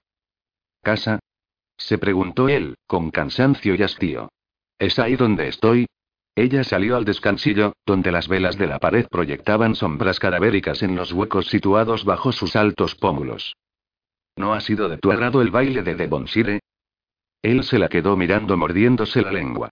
¿Casa? 0.81 1.19
Se 1.77 1.97
preguntó 1.97 2.49
él, 2.49 2.75
con 2.87 3.11
cansancio 3.11 3.75
y 3.75 3.83
hastío. 3.83 4.29
¿Es 4.79 4.99
ahí 4.99 5.15
donde 5.15 5.47
estoy? 5.47 5.87
Ella 6.35 6.63
salió 6.63 6.95
al 6.97 7.05
descansillo, 7.05 7.73
donde 7.85 8.11
las 8.11 8.27
velas 8.27 8.57
de 8.57 8.67
la 8.67 8.79
pared 8.79 9.05
proyectaban 9.09 9.75
sombras 9.75 10.19
cadavéricas 10.19 10.81
en 10.81 10.95
los 10.95 11.13
huecos 11.13 11.47
situados 11.47 12.05
bajo 12.05 12.31
sus 12.31 12.55
altos 12.55 12.95
pómulos. 12.95 13.55
¿No 14.35 14.53
ha 14.53 14.61
sido 14.61 14.89
de 14.89 14.97
tu 14.97 15.11
agrado 15.11 15.41
el 15.41 15.51
baile 15.51 15.83
de 15.83 15.93
Devonshire? 15.93 16.59
Él 17.43 17.63
se 17.63 17.77
la 17.77 17.89
quedó 17.89 18.17
mirando 18.17 18.57
mordiéndose 18.57 19.21
la 19.21 19.31
lengua. 19.31 19.69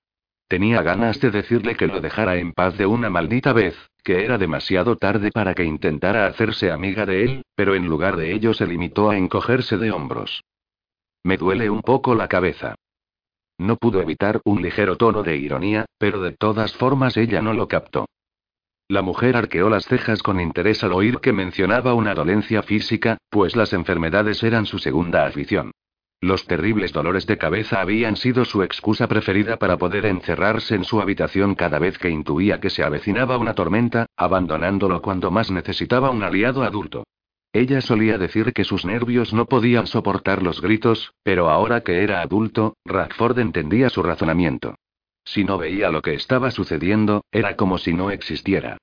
Tenía 0.48 0.82
ganas 0.84 1.20
de 1.20 1.32
decirle 1.32 1.76
que 1.76 1.88
lo 1.88 2.02
dejara 2.02 2.36
en 2.36 2.52
paz 2.52 2.78
de 2.78 2.86
una 2.86 3.10
maldita 3.10 3.54
vez, 3.54 3.76
que 4.04 4.24
era 4.24 4.38
demasiado 4.38 4.98
tarde 4.98 5.32
para 5.32 5.54
que 5.56 5.64
intentara 5.64 6.28
hacerse 6.28 6.72
amiga 6.72 7.06
de 7.06 7.24
él, 7.24 7.46
pero 7.56 7.74
en 7.74 7.88
lugar 7.88 8.18
de 8.18 8.34
ello 8.34 8.54
se 8.54 8.68
limitó 8.68 9.10
a 9.10 9.18
encogerse 9.18 9.78
de 9.78 9.92
hombros. 9.92 10.44
Me 11.24 11.38
duele 11.38 11.70
un 11.70 11.82
poco 11.82 12.16
la 12.16 12.28
cabeza. 12.28 12.76
No 13.60 13.76
pudo 13.78 14.02
evitar 14.02 14.42
un 14.44 14.62
ligero 14.62 14.98
tono 14.98 15.22
de 15.22 15.38
ironía, 15.38 15.86
pero 16.00 16.22
de 16.22 16.32
todas 16.32 16.74
formas 16.74 17.16
ella 17.18 17.42
no 17.42 17.54
lo 17.54 17.68
captó. 17.68 18.08
La 18.88 19.02
mujer 19.02 19.38
arqueó 19.38 19.70
las 19.70 19.86
cejas 19.86 20.24
con 20.24 20.42
interés 20.42 20.84
al 20.84 20.94
oír 20.94 21.20
que 21.20 21.32
mencionaba 21.32 21.94
una 21.94 22.14
dolencia 22.14 22.64
física, 22.64 23.18
pues 23.30 23.56
las 23.56 23.72
enfermedades 23.72 24.44
eran 24.44 24.66
su 24.66 24.80
segunda 24.80 25.26
afición. 25.26 25.72
Los 26.20 26.46
terribles 26.46 26.92
dolores 26.92 27.26
de 27.26 27.38
cabeza 27.38 27.82
habían 27.82 28.16
sido 28.16 28.44
su 28.44 28.64
excusa 28.64 29.08
preferida 29.08 29.58
para 29.58 29.78
poder 29.78 30.06
encerrarse 30.06 30.76
en 30.76 30.84
su 30.84 31.02
habitación 31.02 31.56
cada 31.56 31.80
vez 31.80 31.98
que 31.98 32.10
intuía 32.10 32.60
que 32.60 32.70
se 32.70 32.84
avecinaba 32.84 33.38
una 33.38 33.54
tormenta, 33.54 34.08
abandonándolo 34.18 35.02
cuando 35.02 35.32
más 35.32 35.52
necesitaba 35.52 36.10
un 36.10 36.24
aliado 36.24 36.64
adulto. 36.64 37.06
Ella 37.54 37.82
solía 37.82 38.18
decir 38.18 38.54
que 38.54 38.64
sus 38.64 38.86
nervios 38.86 39.34
no 39.34 39.46
podían 39.46 39.86
soportar 39.86 40.42
los 40.42 40.62
gritos, 40.62 41.14
pero 41.24 41.50
ahora 41.50 41.82
que 41.82 42.04
era 42.04 42.22
adulto, 42.22 42.78
Radford 42.86 43.40
entendía 43.40 43.90
su 43.90 44.02
razonamiento. 44.04 44.76
Si 45.26 45.44
no 45.44 45.58
veía 45.58 45.90
lo 45.92 46.02
que 46.02 46.14
estaba 46.14 46.52
sucediendo, 46.52 47.26
era 47.32 47.56
como 47.58 47.78
si 47.78 47.94
no 47.94 48.10
existiera. 48.10 48.78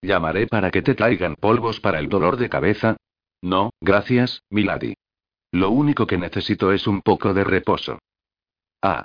¿Llamaré 0.00 0.46
para 0.46 0.70
que 0.70 0.82
te 0.82 0.94
traigan 0.94 1.36
polvos 1.36 1.80
para 1.80 1.98
el 1.98 2.08
dolor 2.08 2.36
de 2.36 2.48
cabeza? 2.48 2.96
No, 3.42 3.70
gracias, 3.80 4.42
Milady. 4.50 4.94
Lo 5.52 5.70
único 5.70 6.06
que 6.06 6.16
necesito 6.16 6.72
es 6.72 6.86
un 6.86 7.02
poco 7.02 7.34
de 7.34 7.44
reposo. 7.44 7.98
Ah. 8.80 9.04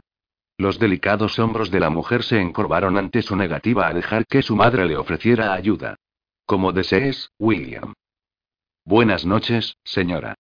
Los 0.57 0.79
delicados 0.79 1.37
hombros 1.37 1.69
de 1.69 1.79
la 1.79 1.91
mujer 1.91 2.23
se 2.23 2.41
encorvaron 2.41 2.97
ante 2.97 3.21
su 3.21 3.35
negativa 3.35 3.87
a 3.87 3.93
dejar 3.93 4.25
que 4.25 4.41
su 4.41 4.55
madre 4.55 4.85
le 4.85 4.97
ofreciera 4.97 5.53
ayuda. 5.53 5.97
Como 6.47 6.71
desees, 6.71 7.29
William. 7.37 7.93
Buenas 8.87 9.25
noches, 9.25 9.75
señora. 9.83 10.35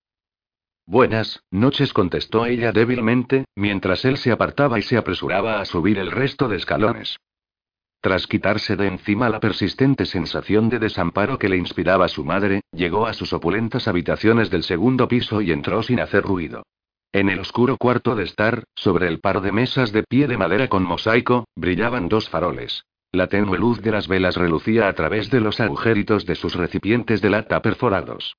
Buenas 0.85 1.43
noches, 1.51 1.91
contestó 1.91 2.45
ella 2.45 2.71
débilmente, 2.71 3.43
mientras 3.57 4.05
él 4.05 4.15
se 4.15 4.31
apartaba 4.31 4.79
y 4.79 4.83
se 4.83 4.95
apresuraba 4.95 5.59
a 5.59 5.65
subir 5.65 5.99
el 5.99 6.11
resto 6.11 6.47
de 6.47 6.55
escalones. 6.55 7.17
Tras 7.99 8.25
quitarse 8.25 8.77
de 8.77 8.87
encima 8.87 9.27
la 9.27 9.41
persistente 9.41 10.05
sensación 10.05 10.69
de 10.69 10.79
desamparo 10.79 11.37
que 11.37 11.49
le 11.49 11.57
inspiraba 11.57 12.07
su 12.07 12.23
madre, 12.23 12.61
llegó 12.71 13.05
a 13.05 13.13
sus 13.13 13.33
opulentas 13.33 13.89
habitaciones 13.89 14.49
del 14.49 14.63
segundo 14.63 15.09
piso 15.09 15.41
y 15.41 15.51
entró 15.51 15.83
sin 15.83 15.99
hacer 15.99 16.23
ruido. 16.23 16.63
En 17.11 17.27
el 17.27 17.39
oscuro 17.39 17.75
cuarto 17.75 18.15
de 18.15 18.23
estar, 18.23 18.63
sobre 18.75 19.09
el 19.09 19.19
par 19.19 19.41
de 19.41 19.51
mesas 19.51 19.91
de 19.91 20.03
pie 20.03 20.25
de 20.25 20.37
madera 20.37 20.69
con 20.69 20.83
mosaico, 20.83 21.49
brillaban 21.57 22.07
dos 22.07 22.29
faroles. 22.29 22.85
La 23.11 23.27
tenue 23.27 23.57
luz 23.57 23.81
de 23.81 23.91
las 23.91 24.07
velas 24.07 24.35
relucía 24.35 24.87
a 24.87 24.93
través 24.93 25.29
de 25.29 25.39
los 25.39 25.59
agujeritos 25.59 26.25
de 26.25 26.35
sus 26.35 26.55
recipientes 26.55 27.21
de 27.21 27.29
lata 27.29 27.61
perforados. 27.61 28.35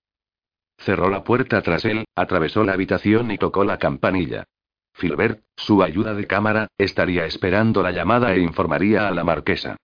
Cerró 0.79 1.09
la 1.09 1.25
puerta 1.25 1.61
tras 1.63 1.85
él, 1.85 2.05
atravesó 2.15 2.65
la 2.65 2.75
habitación 2.75 3.31
y 3.31 3.39
tocó 3.39 3.65
la 3.65 3.79
campanilla. 3.79 4.45
Filbert, 4.93 5.43
su 5.57 5.83
ayuda 5.83 6.15
de 6.15 6.27
cámara, 6.27 6.69
estaría 6.77 7.25
esperando 7.25 7.83
la 7.83 7.93
llamada 7.93 8.35
e 8.35 8.41
informaría 8.41 9.09
a 9.09 9.11
la 9.11 9.25
marquesa. 9.25 9.77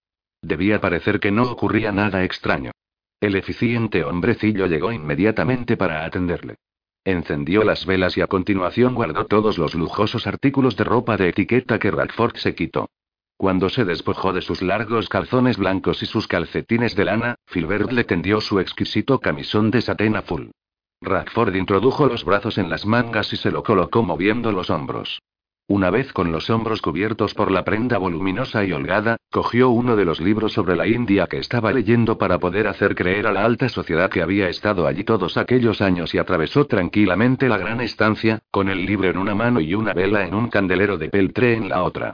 Debía 0.42 0.80
parecer 0.80 1.20
que 1.20 1.30
no 1.30 1.44
ocurría 1.44 1.90
nada 1.90 2.24
extraño. 2.24 2.72
El 3.20 3.36
eficiente 3.36 4.04
hombrecillo 4.04 4.66
llegó 4.66 4.92
inmediatamente 4.92 5.76
para 5.76 6.04
atenderle. 6.04 6.56
Encendió 7.04 7.64
las 7.64 7.86
velas 7.86 8.16
y 8.16 8.20
a 8.20 8.26
continuación 8.26 8.94
guardó 8.94 9.26
todos 9.26 9.56
los 9.56 9.74
lujosos 9.74 10.26
artículos 10.26 10.76
de 10.76 10.84
ropa 10.84 11.16
de 11.16 11.28
etiqueta 11.28 11.78
que 11.78 11.90
Radford 11.90 12.36
se 12.36 12.54
quitó. 12.54 12.90
Cuando 13.36 13.68
se 13.68 13.84
despojó 13.84 14.32
de 14.32 14.42
sus 14.42 14.62
largos 14.62 15.08
calzones 15.08 15.56
blancos 15.58 16.02
y 16.02 16.06
sus 16.06 16.28
calcetines 16.28 16.94
de 16.94 17.04
lana, 17.04 17.34
Filbert 17.46 17.90
le 17.90 18.04
tendió 18.04 18.40
su 18.40 18.60
exquisito 18.60 19.18
camisón 19.18 19.70
de 19.70 19.82
satén 19.82 20.16
azul. 20.16 20.52
Radford 21.00 21.54
introdujo 21.56 22.06
los 22.06 22.24
brazos 22.24 22.58
en 22.58 22.70
las 22.70 22.86
mangas 22.86 23.32
y 23.32 23.36
se 23.36 23.50
lo 23.50 23.62
colocó 23.62 24.02
moviendo 24.02 24.52
los 24.52 24.70
hombros. 24.70 25.20
Una 25.66 25.88
vez 25.88 26.12
con 26.12 26.30
los 26.30 26.50
hombros 26.50 26.82
cubiertos 26.82 27.32
por 27.32 27.50
la 27.50 27.64
prenda 27.64 27.96
voluminosa 27.96 28.64
y 28.64 28.72
holgada, 28.72 29.16
cogió 29.30 29.70
uno 29.70 29.96
de 29.96 30.04
los 30.04 30.20
libros 30.20 30.52
sobre 30.52 30.76
la 30.76 30.86
India 30.86 31.26
que 31.26 31.38
estaba 31.38 31.72
leyendo 31.72 32.18
para 32.18 32.38
poder 32.38 32.66
hacer 32.66 32.94
creer 32.94 33.26
a 33.26 33.32
la 33.32 33.44
alta 33.44 33.70
sociedad 33.70 34.10
que 34.10 34.20
había 34.20 34.48
estado 34.48 34.86
allí 34.86 35.04
todos 35.04 35.38
aquellos 35.38 35.80
años 35.80 36.14
y 36.14 36.18
atravesó 36.18 36.66
tranquilamente 36.66 37.48
la 37.48 37.56
gran 37.56 37.80
estancia, 37.80 38.40
con 38.50 38.68
el 38.68 38.84
libro 38.84 39.08
en 39.08 39.16
una 39.16 39.34
mano 39.34 39.60
y 39.60 39.74
una 39.74 39.94
vela 39.94 40.26
en 40.26 40.34
un 40.34 40.48
candelero 40.48 40.98
de 40.98 41.08
peltre 41.08 41.54
en 41.54 41.70
la 41.70 41.82
otra. 41.82 42.12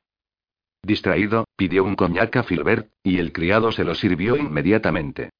Distraído, 0.82 1.44
pidió 1.57 1.85
un 1.85 1.94
coñac 1.94 2.36
a 2.36 2.43
Filbert, 2.43 2.90
y 3.02 3.19
el 3.19 3.32
criado 3.32 3.73
se 3.73 3.85
lo 3.85 3.94
sirvió 3.94 4.36
inmediatamente. 4.36 5.31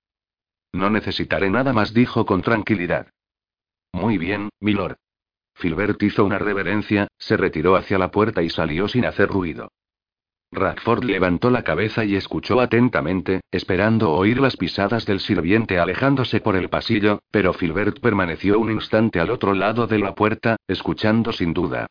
No 0.73 0.91
necesitaré 0.91 1.51
nada 1.51 1.73
más, 1.73 1.93
dijo 1.95 2.27
con 2.27 2.43
tranquilidad. 2.43 3.09
Muy 3.93 4.19
bien, 4.19 4.51
milord. 4.61 4.97
Filbert 5.55 6.03
hizo 6.03 6.25
una 6.25 6.39
reverencia, 6.39 7.09
se 7.19 7.37
retiró 7.37 7.77
hacia 7.77 7.99
la 7.99 8.11
puerta 8.11 8.43
y 8.43 8.51
salió 8.51 8.89
sin 8.89 9.05
hacer 9.05 9.29
ruido. 9.29 9.71
Radford 10.53 11.05
levantó 11.05 11.49
la 11.51 11.63
cabeza 11.63 12.05
y 12.05 12.17
escuchó 12.17 12.61
atentamente, 12.61 13.41
esperando 13.53 14.11
oír 14.11 14.41
las 14.41 14.57
pisadas 14.57 15.07
del 15.07 15.21
sirviente 15.21 15.79
alejándose 15.79 16.41
por 16.41 16.57
el 16.57 16.69
pasillo, 16.69 17.21
pero 17.31 17.53
Filbert 17.53 18.01
permaneció 18.01 18.59
un 18.59 18.73
instante 18.73 19.21
al 19.21 19.31
otro 19.31 19.55
lado 19.55 19.87
de 19.87 19.99
la 19.99 20.15
puerta, 20.15 20.57
escuchando 20.67 21.33
sin 21.33 21.55
duda. 21.55 21.87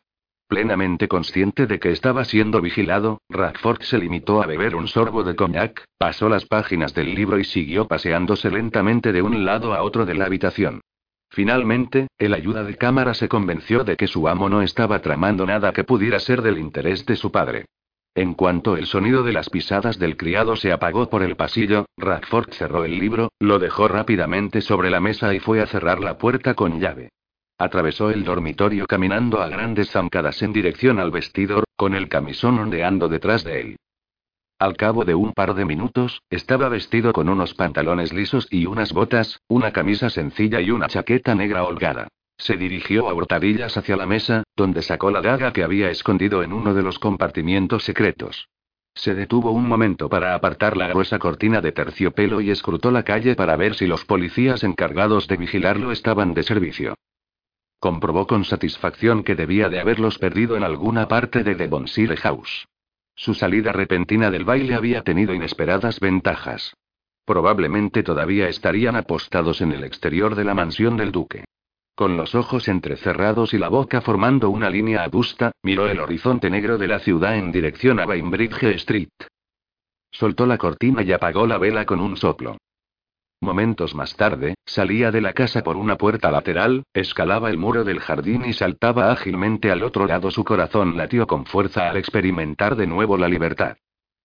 Plenamente 0.50 1.06
consciente 1.06 1.68
de 1.68 1.78
que 1.78 1.92
estaba 1.92 2.24
siendo 2.24 2.60
vigilado, 2.60 3.20
Radford 3.28 3.82
se 3.82 3.98
limitó 3.98 4.42
a 4.42 4.46
beber 4.46 4.74
un 4.74 4.88
sorbo 4.88 5.22
de 5.22 5.36
cognac, 5.36 5.84
pasó 5.96 6.28
las 6.28 6.44
páginas 6.44 6.92
del 6.92 7.14
libro 7.14 7.38
y 7.38 7.44
siguió 7.44 7.86
paseándose 7.86 8.50
lentamente 8.50 9.12
de 9.12 9.22
un 9.22 9.44
lado 9.44 9.74
a 9.74 9.84
otro 9.84 10.06
de 10.06 10.14
la 10.16 10.24
habitación. 10.24 10.80
Finalmente, 11.30 12.08
el 12.18 12.34
ayuda 12.34 12.64
de 12.64 12.74
cámara 12.74 13.14
se 13.14 13.28
convenció 13.28 13.84
de 13.84 13.96
que 13.96 14.08
su 14.08 14.26
amo 14.26 14.48
no 14.48 14.60
estaba 14.60 15.00
tramando 15.00 15.46
nada 15.46 15.72
que 15.72 15.84
pudiera 15.84 16.18
ser 16.18 16.42
del 16.42 16.58
interés 16.58 17.06
de 17.06 17.14
su 17.14 17.30
padre. 17.30 17.66
En 18.16 18.34
cuanto 18.34 18.76
el 18.76 18.86
sonido 18.86 19.22
de 19.22 19.32
las 19.32 19.50
pisadas 19.50 20.00
del 20.00 20.16
criado 20.16 20.56
se 20.56 20.72
apagó 20.72 21.08
por 21.08 21.22
el 21.22 21.36
pasillo, 21.36 21.86
Radford 21.96 22.50
cerró 22.54 22.84
el 22.84 22.98
libro, 22.98 23.30
lo 23.38 23.60
dejó 23.60 23.86
rápidamente 23.86 24.62
sobre 24.62 24.90
la 24.90 24.98
mesa 24.98 25.32
y 25.32 25.38
fue 25.38 25.62
a 25.62 25.68
cerrar 25.68 26.00
la 26.00 26.18
puerta 26.18 26.54
con 26.54 26.80
llave. 26.80 27.10
Atravesó 27.60 28.08
el 28.08 28.24
dormitorio 28.24 28.86
caminando 28.86 29.42
a 29.42 29.48
grandes 29.48 29.90
zancadas 29.90 30.40
en 30.40 30.54
dirección 30.54 30.98
al 30.98 31.10
vestidor, 31.10 31.64
con 31.76 31.94
el 31.94 32.08
camisón 32.08 32.58
ondeando 32.58 33.06
detrás 33.06 33.44
de 33.44 33.60
él. 33.60 33.76
Al 34.58 34.78
cabo 34.78 35.04
de 35.04 35.14
un 35.14 35.34
par 35.34 35.52
de 35.52 35.66
minutos, 35.66 36.22
estaba 36.30 36.70
vestido 36.70 37.12
con 37.12 37.28
unos 37.28 37.52
pantalones 37.52 38.14
lisos 38.14 38.48
y 38.50 38.64
unas 38.64 38.94
botas, 38.94 39.40
una 39.46 39.72
camisa 39.72 40.08
sencilla 40.08 40.62
y 40.62 40.70
una 40.70 40.88
chaqueta 40.88 41.34
negra 41.34 41.64
holgada. 41.64 42.08
Se 42.38 42.56
dirigió 42.56 43.10
a 43.10 43.12
hurtadillas 43.12 43.76
hacia 43.76 43.98
la 43.98 44.06
mesa, 44.06 44.42
donde 44.56 44.80
sacó 44.80 45.10
la 45.10 45.20
daga 45.20 45.52
que 45.52 45.62
había 45.62 45.90
escondido 45.90 46.42
en 46.42 46.54
uno 46.54 46.72
de 46.72 46.82
los 46.82 46.98
compartimientos 46.98 47.84
secretos. 47.84 48.48
Se 48.94 49.14
detuvo 49.14 49.50
un 49.50 49.68
momento 49.68 50.08
para 50.08 50.34
apartar 50.34 50.78
la 50.78 50.88
gruesa 50.88 51.18
cortina 51.18 51.60
de 51.60 51.72
terciopelo 51.72 52.40
y 52.40 52.50
escrutó 52.50 52.90
la 52.90 53.02
calle 53.02 53.34
para 53.34 53.56
ver 53.56 53.74
si 53.74 53.86
los 53.86 54.06
policías 54.06 54.64
encargados 54.64 55.28
de 55.28 55.36
vigilarlo 55.36 55.92
estaban 55.92 56.32
de 56.32 56.42
servicio. 56.42 56.94
Comprobó 57.80 58.26
con 58.26 58.44
satisfacción 58.44 59.24
que 59.24 59.34
debía 59.34 59.70
de 59.70 59.80
haberlos 59.80 60.18
perdido 60.18 60.54
en 60.56 60.64
alguna 60.64 61.08
parte 61.08 61.42
de 61.42 61.54
Devonshire 61.54 62.16
House. 62.18 62.68
Su 63.14 63.32
salida 63.32 63.72
repentina 63.72 64.30
del 64.30 64.44
baile 64.44 64.74
había 64.74 65.02
tenido 65.02 65.34
inesperadas 65.34 65.98
ventajas. 65.98 66.74
Probablemente 67.24 68.02
todavía 68.02 68.48
estarían 68.48 68.96
apostados 68.96 69.62
en 69.62 69.72
el 69.72 69.84
exterior 69.84 70.34
de 70.34 70.44
la 70.44 70.54
mansión 70.54 70.98
del 70.98 71.10
duque. 71.10 71.44
Con 71.94 72.18
los 72.18 72.34
ojos 72.34 72.68
entrecerrados 72.68 73.54
y 73.54 73.58
la 73.58 73.68
boca 73.68 74.02
formando 74.02 74.50
una 74.50 74.68
línea 74.68 75.02
adusta, 75.02 75.52
miró 75.62 75.88
el 75.88 76.00
horizonte 76.00 76.50
negro 76.50 76.76
de 76.76 76.88
la 76.88 76.98
ciudad 76.98 77.36
en 77.36 77.50
dirección 77.50 77.98
a 77.98 78.06
Bainbridge 78.06 78.62
Street. 78.76 79.08
Soltó 80.10 80.44
la 80.44 80.58
cortina 80.58 81.02
y 81.02 81.12
apagó 81.12 81.46
la 81.46 81.56
vela 81.56 81.86
con 81.86 82.00
un 82.00 82.16
soplo. 82.16 82.58
Momentos 83.42 83.94
más 83.94 84.16
tarde, 84.16 84.54
salía 84.66 85.10
de 85.10 85.22
la 85.22 85.32
casa 85.32 85.62
por 85.62 85.78
una 85.78 85.96
puerta 85.96 86.30
lateral, 86.30 86.84
escalaba 86.92 87.48
el 87.48 87.56
muro 87.56 87.84
del 87.84 87.98
jardín 87.98 88.44
y 88.44 88.52
saltaba 88.52 89.10
ágilmente 89.10 89.70
al 89.70 89.82
otro 89.82 90.06
lado. 90.06 90.30
Su 90.30 90.44
corazón 90.44 90.98
latió 90.98 91.26
con 91.26 91.46
fuerza 91.46 91.88
al 91.88 91.96
experimentar 91.96 92.76
de 92.76 92.86
nuevo 92.86 93.16
la 93.16 93.28
libertad. 93.28 93.78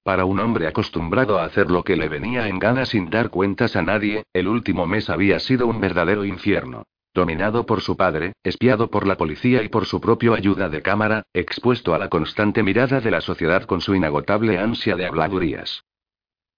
Para 0.03 0.25
un 0.25 0.41
hombre 0.41 0.67
acostumbrado 0.67 1.39
a 1.39 1.45
hacer 1.45 1.71
lo 1.71 1.83
que 1.83 1.95
le 1.95 2.09
venía 2.09 2.49
en 2.49 2.59
gana 2.59 2.85
sin 2.85 3.09
dar 3.09 3.29
cuentas 3.29 3.77
a 3.77 3.81
nadie, 3.81 4.25
el 4.33 4.49
último 4.49 4.85
mes 4.85 5.09
había 5.09 5.39
sido 5.39 5.65
un 5.65 5.79
verdadero 5.79 6.25
infierno. 6.25 6.83
Dominado 7.13 7.65
por 7.65 7.79
su 7.79 7.95
padre, 7.95 8.33
espiado 8.43 8.89
por 8.89 9.07
la 9.07 9.15
policía 9.15 9.63
y 9.63 9.69
por 9.69 9.85
su 9.85 10.01
propio 10.01 10.33
ayuda 10.33 10.67
de 10.67 10.81
cámara, 10.81 11.23
expuesto 11.33 11.95
a 11.95 11.99
la 11.99 12.09
constante 12.09 12.63
mirada 12.63 12.99
de 12.99 13.11
la 13.11 13.21
sociedad 13.21 13.63
con 13.63 13.79
su 13.79 13.95
inagotable 13.95 14.59
ansia 14.59 14.97
de 14.97 15.05
habladurías. 15.05 15.85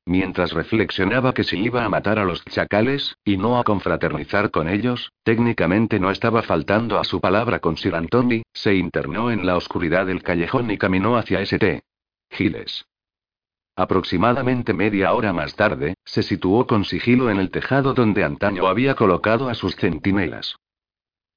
Mientras 0.08 0.54
reflexionaba 0.54 1.34
que 1.34 1.44
si 1.44 1.60
iba 1.60 1.84
a 1.84 1.90
matar 1.90 2.18
a 2.18 2.24
los 2.24 2.42
chacales, 2.46 3.18
y 3.26 3.36
no 3.36 3.60
a 3.60 3.66
confraternizar 3.66 4.52
con 4.52 4.70
ellos, 4.70 5.12
técnicamente 5.24 6.00
no 6.00 6.12
estaba 6.12 6.44
faltando 6.44 6.98
a 6.98 7.04
su 7.04 7.20
palabra 7.20 7.60
con 7.60 7.76
Sir 7.76 7.94
Anthony, 7.94 8.44
se 8.54 8.76
internó 8.76 9.32
en 9.32 9.46
la 9.46 9.58
oscuridad 9.58 10.06
del 10.06 10.24
callejón 10.24 10.72
y 10.72 10.78
caminó 10.78 11.18
hacia 11.18 11.42
St. 11.42 11.82
Giles. 12.32 12.86
Aproximadamente 13.76 14.74
media 14.74 15.12
hora 15.12 15.34
más 15.34 15.56
tarde, 15.58 15.96
se 16.06 16.24
situó 16.24 16.66
con 16.68 16.86
sigilo 16.86 17.30
en 17.30 17.38
el 17.38 17.52
tejado 17.52 17.94
donde 17.94 18.24
antaño 18.24 18.68
había 18.68 18.96
colocado 18.96 19.50
a 19.50 19.56
sus 19.56 19.76
centinelas. 19.76 20.56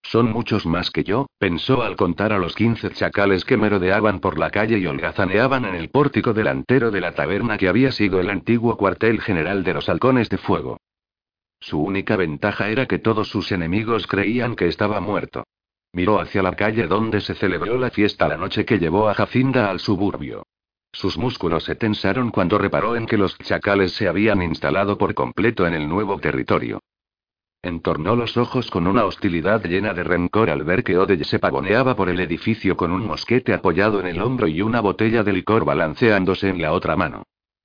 Son 0.03 0.31
muchos 0.33 0.67
más 0.67 0.91
que 0.91 1.05
yo, 1.05 1.27
pensó 1.39 1.83
al 1.83 1.97
contar 1.97 2.33
a 2.33 2.39
los 2.39 2.55
quince 2.55 2.91
chacales 2.91 3.45
que 3.45 3.57
merodeaban 3.57 4.21
por 4.21 4.39
la 4.39 4.51
calle 4.51 4.79
y 4.79 4.87
holgazaneaban 4.87 5.65
en 5.65 5.75
el 5.75 5.91
pórtico 5.91 6.33
delantero 6.33 6.91
de 6.91 7.01
la 7.01 7.13
taberna 7.13 7.59
que 7.59 7.69
había 7.69 7.93
sido 7.93 8.19
el 8.21 8.31
antiguo 8.31 8.77
cuartel 8.77 9.21
general 9.21 9.63
de 9.63 9.75
los 9.75 9.89
halcones 9.89 10.29
de 10.29 10.39
fuego. 10.39 10.79
Su 11.61 11.81
única 11.81 12.17
ventaja 12.17 12.71
era 12.71 12.87
que 12.87 12.99
todos 12.99 13.29
sus 13.29 13.53
enemigos 13.53 14.07
creían 14.07 14.57
que 14.57 14.67
estaba 14.67 15.01
muerto. 15.01 15.45
Miró 15.93 16.21
hacia 16.21 16.43
la 16.43 16.57
calle 16.57 16.87
donde 16.87 17.21
se 17.21 17.35
celebró 17.35 17.77
la 17.79 17.91
fiesta 17.91 18.29
la 18.29 18.37
noche 18.37 18.65
que 18.65 18.79
llevó 18.79 19.09
a 19.09 19.15
Jacinda 19.15 19.71
al 19.71 19.81
suburbio. 19.81 20.45
Sus 20.93 21.19
músculos 21.19 21.65
se 21.65 21.77
tensaron 21.77 22.31
cuando 22.31 22.59
reparó 22.59 22.97
en 22.97 23.07
que 23.07 23.17
los 23.17 23.37
chacales 23.39 23.93
se 23.93 24.09
habían 24.09 24.43
instalado 24.43 24.99
por 24.99 25.15
completo 25.15 25.67
en 25.67 25.75
el 25.75 25.89
nuevo 25.89 26.19
territorio. 26.19 26.81
Entornó 27.63 28.17
los 28.17 28.39
ojos 28.39 28.71
con 28.71 28.87
una 28.87 29.05
hostilidad 29.05 29.63
llena 29.65 29.93
de 29.93 30.03
rencor 30.03 30.49
al 30.49 30.65
ver 30.65 30.83
que 30.83 30.97
Odell 30.97 31.27
se 31.27 31.39
pavoneaba 31.39 31.95
por 31.95 32.09
el 32.09 32.19
edificio 32.19 32.75
con 32.75 32.91
un 32.91 33.07
mosquete 33.07 33.53
apoyado 33.53 34.01
en 34.01 34.07
el 34.07 34.23
hombro 34.23 34.49
y 34.49 34.63
una 34.63 34.81
botella 34.81 35.23
de 35.23 35.35
licor 35.35 35.67
balanceándose 35.67 36.49
en 36.49 36.63
la 36.63 36.73
otra 36.73 36.97
mano. 36.97 37.25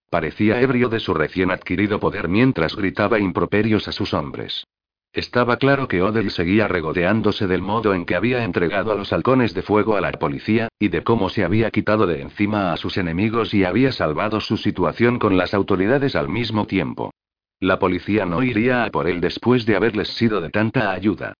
Parecía 0.09 0.59
ebrio 0.59 0.89
de 0.89 0.99
su 0.99 1.13
recién 1.13 1.49
adquirido 1.49 2.01
poder 2.01 2.27
mientras 2.27 2.75
gritaba 2.75 3.19
improperios 3.19 3.87
a 3.87 3.93
sus 3.93 4.13
hombres. 4.13 4.65
Estaba 5.13 5.55
claro 5.55 5.87
que 5.87 6.01
Odell 6.01 6.29
seguía 6.29 6.67
regodeándose 6.67 7.47
del 7.47 7.61
modo 7.61 7.93
en 7.93 8.05
que 8.05 8.17
había 8.17 8.43
entregado 8.43 8.91
a 8.91 8.95
los 8.95 9.13
halcones 9.13 9.53
de 9.53 9.61
fuego 9.61 9.95
a 9.95 10.01
la 10.01 10.11
policía, 10.11 10.67
y 10.77 10.89
de 10.89 11.05
cómo 11.05 11.29
se 11.29 11.45
había 11.45 11.71
quitado 11.71 12.05
de 12.05 12.21
encima 12.21 12.73
a 12.73 12.77
sus 12.77 12.97
enemigos 12.97 13.53
y 13.53 13.63
había 13.63 13.93
salvado 13.93 14.41
su 14.41 14.57
situación 14.57 15.19
con 15.19 15.37
las 15.37 15.53
autoridades 15.53 16.17
al 16.17 16.27
mismo 16.27 16.67
tiempo. 16.67 17.11
La 17.59 17.79
policía 17.79 18.25
no 18.25 18.43
iría 18.43 18.83
a 18.83 18.89
por 18.89 19.07
él 19.07 19.21
después 19.21 19.65
de 19.65 19.75
haberles 19.75 20.09
sido 20.09 20.41
de 20.41 20.49
tanta 20.49 20.91
ayuda. 20.91 21.33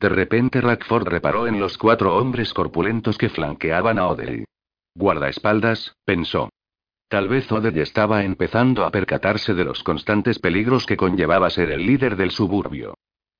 De 0.00 0.08
repente 0.08 0.60
Rackford 0.60 1.08
reparó 1.08 1.46
en 1.46 1.58
los 1.58 1.78
cuatro 1.78 2.16
hombres 2.16 2.52
corpulentos 2.52 3.16
que 3.16 3.28
flanqueaban 3.28 3.98
a 3.98 4.08
Odell. 4.08 4.44
Guardaespaldas, 4.94 5.94
pensó. 6.04 6.50
Tal 7.08 7.28
vez 7.28 7.50
Odell 7.52 7.78
estaba 7.78 8.24
empezando 8.24 8.84
a 8.84 8.90
percatarse 8.90 9.54
de 9.54 9.64
los 9.64 9.82
constantes 9.82 10.38
peligros 10.38 10.86
que 10.86 10.96
conllevaba 10.96 11.50
ser 11.50 11.70
el 11.70 11.86
líder 11.86 12.16
del 12.16 12.30
suburbio. 12.30 12.94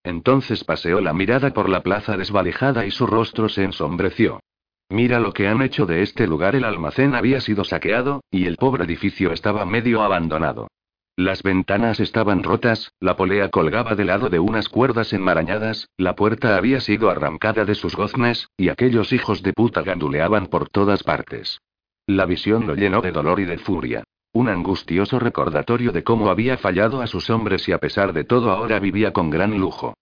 Entonces 0.05 0.65
paseó 0.65 1.01
la 1.01 1.13
mirada 1.13 1.53
por 1.53 1.69
la 1.69 1.83
plaza 1.83 2.17
desvalijada 2.17 2.87
y 2.87 2.91
su 2.91 3.07
rostro 3.07 3.49
se 3.49 3.65
ensombreció. 3.65 4.41
Mira 4.89 5.19
lo 5.19 5.33
que 5.33 5.49
han 5.49 5.63
hecho 5.63 5.85
de 5.85 6.03
este 6.03 6.29
lugar. 6.29 6.55
El 6.55 6.65
almacén 6.65 7.15
había 7.15 7.41
sido 7.41 7.65
saqueado, 7.65 8.23
y 8.31 8.47
el 8.47 8.57
pobre 8.57 8.85
edificio 8.85 9.33
estaba 9.33 9.67
medio 9.67 10.03
abandonado. 10.03 10.69
Las 11.17 11.43
ventanas 11.43 11.99
estaban 11.99 12.43
rotas, 12.43 12.93
la 13.01 13.17
polea 13.17 13.49
colgaba 13.49 13.95
de 13.95 14.05
lado 14.05 14.29
de 14.29 14.39
unas 14.39 14.69
cuerdas 14.69 15.15
enmarañadas, 15.15 15.89
la 15.97 16.15
puerta 16.15 16.59
había 16.59 16.79
sido 16.81 17.09
arrancada 17.09 17.65
de 17.65 17.75
sus 17.75 17.97
goznes, 17.97 18.51
y 18.59 18.69
aquellos 18.69 19.15
hijos 19.15 19.43
de 19.43 19.55
puta 19.55 19.81
ganduleaban 19.81 20.49
por 20.49 20.69
todas 20.69 21.03
partes. 21.03 21.63
La 22.07 22.27
visión 22.27 22.67
lo 22.67 22.75
llenó 22.75 23.01
de 23.01 23.13
dolor 23.13 23.41
y 23.41 23.47
de 23.47 23.57
furia. 23.57 24.05
Un 24.35 24.51
angustioso 24.51 25.19
recordatorio 25.19 25.91
de 25.91 26.05
cómo 26.05 26.29
había 26.29 26.59
fallado 26.59 27.01
a 27.01 27.07
sus 27.07 27.31
hombres 27.31 27.67
y 27.67 27.73
a 27.73 27.79
pesar 27.79 28.13
de 28.13 28.25
todo 28.25 28.51
ahora 28.51 28.79
vivía 28.79 29.15
con 29.15 29.31
gran 29.31 29.57
lujo. 29.57 29.95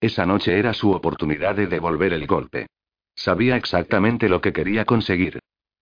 Esa 0.00 0.24
noche 0.24 0.58
era 0.58 0.72
su 0.72 0.92
oportunidad 0.92 1.54
de 1.54 1.66
devolver 1.66 2.14
el 2.14 2.26
golpe. 2.26 2.68
Sabía 3.14 3.56
exactamente 3.56 4.30
lo 4.30 4.40
que 4.40 4.54
quería 4.54 4.86
conseguir. 4.86 5.40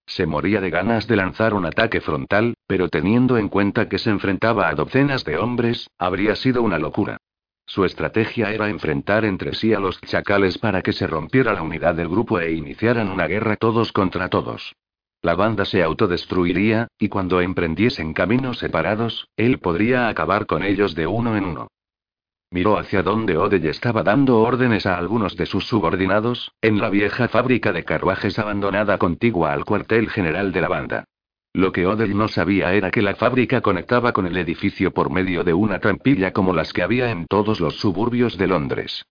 Se 0.09 0.25
moría 0.25 0.63
de 0.63 0.71
ganas 0.71 1.07
de 1.07 1.17
lanzar 1.17 1.53
un 1.53 1.67
ataque 1.67 2.01
frontal, 2.01 2.55
pero 2.67 2.89
teniendo 2.89 3.37
en 3.37 3.51
cuenta 3.51 3.91
que 3.91 3.99
se 3.99 4.09
enfrentaba 4.09 4.69
a 4.69 4.75
docenas 4.75 5.23
de 5.23 5.37
hombres, 5.37 5.91
habría 5.99 6.35
sido 6.35 6.63
una 6.63 6.79
locura. 6.79 7.19
Su 7.67 7.85
estrategia 7.85 8.51
era 8.51 8.71
enfrentar 8.71 9.27
entre 9.27 9.55
sí 9.55 9.75
a 9.75 9.81
los 9.81 10.01
chacales 10.01 10.57
para 10.57 10.81
que 10.81 10.95
se 10.95 11.07
rompiera 11.07 11.53
la 11.53 11.63
unidad 11.63 11.95
del 11.95 12.09
grupo 12.09 12.41
e 12.41 12.53
iniciaran 12.53 13.11
una 13.11 13.27
guerra 13.27 13.57
todos 13.57 13.93
contra 13.93 14.31
todos. 14.31 14.75
La 15.21 15.35
banda 15.35 15.67
se 15.67 15.83
autodestruiría, 15.83 16.89
y 16.99 17.11
cuando 17.11 17.43
emprendiesen 17.43 18.15
caminos 18.15 18.59
separados, 18.59 19.29
él 19.37 19.59
podría 19.59 20.09
acabar 20.09 20.47
con 20.47 20.63
ellos 20.63 20.95
de 20.95 21.07
uno 21.07 21.37
en 21.37 21.45
uno. 21.45 21.69
Miró 22.51 22.79
hacia 22.79 23.03
donde 23.03 23.37
Odell 23.37 23.67
estaba 23.67 24.03
dando 24.03 24.41
órdenes 24.41 24.87
a 24.87 24.97
algunos 24.97 25.37
de 25.37 25.45
sus 25.45 25.67
subordinados, 25.67 26.53
en 26.63 26.79
la 26.79 26.89
vieja 26.89 27.29
fábrica 27.29 27.73
de 27.73 27.85
carruajes 27.85 28.39
abandonada 28.39 28.97
contigua 28.97 29.53
al 29.53 29.67
cuartel 29.67 30.09
general 30.09 30.51
de 30.53 30.61
la 30.63 30.69
banda. 30.69 31.05
Lo 31.53 31.73
que 31.73 31.87
Odell 31.87 32.17
no 32.17 32.29
sabía 32.29 32.73
era 32.73 32.91
que 32.91 33.03
la 33.03 33.17
fábrica 33.17 33.61
conectaba 33.61 34.13
con 34.13 34.27
el 34.27 34.37
edificio 34.37 34.93
por 34.93 35.11
medio 35.11 35.45
de 35.45 35.53
una 35.53 35.79
trampilla 35.79 36.33
como 36.33 36.55
las 36.55 36.73
que 36.73 36.83
había 36.83 37.11
en 37.11 37.27
todos 37.27 37.61
los 37.61 37.79
suburbios 37.81 38.39
de 38.39 38.47
Londres. 38.47 39.05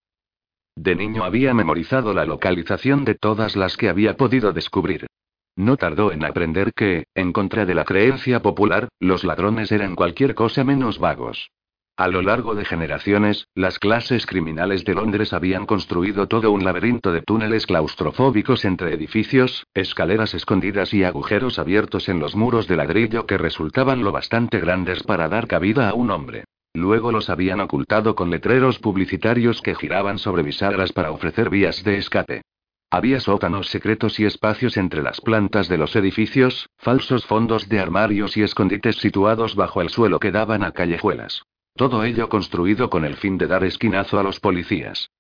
De 0.76 0.96
niño 0.96 1.24
había 1.24 1.54
memorizado 1.54 2.14
la 2.14 2.26
localización 2.26 3.06
de 3.06 3.16
todas 3.16 3.56
las 3.56 3.78
que 3.78 3.90
había 3.90 4.16
podido 4.18 4.52
descubrir. 4.54 5.08
No 5.56 5.78
tardó 5.78 6.12
en 6.12 6.24
aprender 6.24 6.72
que, 6.74 7.06
en 7.16 7.34
contra 7.34 7.66
de 7.66 7.76
la 7.76 7.84
creencia 7.84 8.42
popular, 8.42 8.90
los 9.00 9.24
ladrones 9.24 9.72
eran 9.72 9.96
cualquier 9.96 10.36
cosa 10.36 10.64
menos 10.64 11.00
vagos. 11.00 11.50
A 11.98 12.08
lo 12.10 12.22
largo 12.22 12.54
de 12.54 12.64
generaciones, 12.64 13.48
las 13.56 13.80
clases 13.80 14.28
criminales 14.28 14.86
de 14.86 14.94
Londres 14.94 15.34
habían 15.34 15.66
construido 15.66 16.28
todo 16.28 16.52
un 16.52 16.64
laberinto 16.64 17.12
de 17.12 17.24
túneles 17.24 17.66
claustrofóbicos 17.66 18.66
entre 18.66 18.94
edificios, 18.94 19.66
escaleras 19.74 20.36
escondidas 20.36 20.94
y 20.94 21.04
agujeros 21.04 21.58
abiertos 21.58 22.08
en 22.08 22.20
los 22.20 22.36
muros 22.36 22.68
de 22.68 22.76
ladrillo 22.76 23.26
que 23.26 23.40
resultaban 23.40 24.04
lo 24.04 24.12
bastante 24.12 24.60
grandes 24.60 25.02
para 25.02 25.28
dar 25.28 25.48
cabida 25.48 25.90
a 25.90 25.96
un 25.96 26.12
hombre. 26.12 26.44
Luego 26.76 27.12
los 27.12 27.32
habían 27.32 27.62
ocultado 27.62 28.14
con 28.14 28.30
letreros 28.30 28.78
publicitarios 28.78 29.64
que 29.64 29.74
giraban 29.74 30.20
sobre 30.20 30.44
bisagras 30.44 30.94
para 30.94 31.10
ofrecer 31.10 31.50
vías 31.50 31.84
de 31.84 31.98
escape. 31.98 32.44
Había 32.92 33.20
sótanos 33.20 33.70
secretos 33.70 34.20
y 34.20 34.26
espacios 34.26 34.78
entre 34.78 35.02
las 35.02 35.20
plantas 35.20 35.68
de 35.68 35.80
los 35.80 35.96
edificios, 35.96 36.70
falsos 36.78 37.26
fondos 37.26 37.68
de 37.70 37.80
armarios 37.80 38.38
y 38.38 38.44
escondites 38.44 38.98
situados 38.98 39.56
bajo 39.56 39.82
el 39.82 39.90
suelo 39.90 40.20
que 40.20 40.32
daban 40.32 40.64
a 40.64 40.74
callejuelas. 40.74 41.42
Todo 41.78 42.04
ello 42.04 42.28
construido 42.28 42.90
con 42.90 43.06
el 43.06 43.18
fin 43.18 43.38
de 43.38 43.46
dar 43.46 43.64
esquinazo 43.64 44.20
a 44.20 44.24
los 44.24 44.40
policías. 44.40 45.12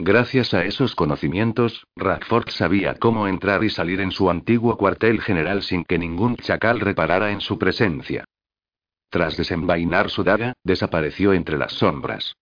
Gracias 0.00 0.52
a 0.52 0.64
esos 0.64 0.96
conocimientos, 0.96 1.86
Radford 1.94 2.48
sabía 2.48 2.96
cómo 2.96 3.28
entrar 3.28 3.62
y 3.62 3.70
salir 3.70 4.00
en 4.00 4.10
su 4.10 4.28
antiguo 4.28 4.76
cuartel 4.76 5.20
general 5.20 5.62
sin 5.62 5.84
que 5.84 5.96
ningún 5.96 6.36
chacal 6.36 6.80
reparara 6.80 7.30
en 7.30 7.40
su 7.40 7.56
presencia. 7.56 8.24
Tras 9.10 9.36
desenvainar 9.36 10.10
su 10.10 10.24
daga, 10.24 10.54
desapareció 10.64 11.32
entre 11.32 11.56
las 11.56 11.72
sombras. 11.72 12.34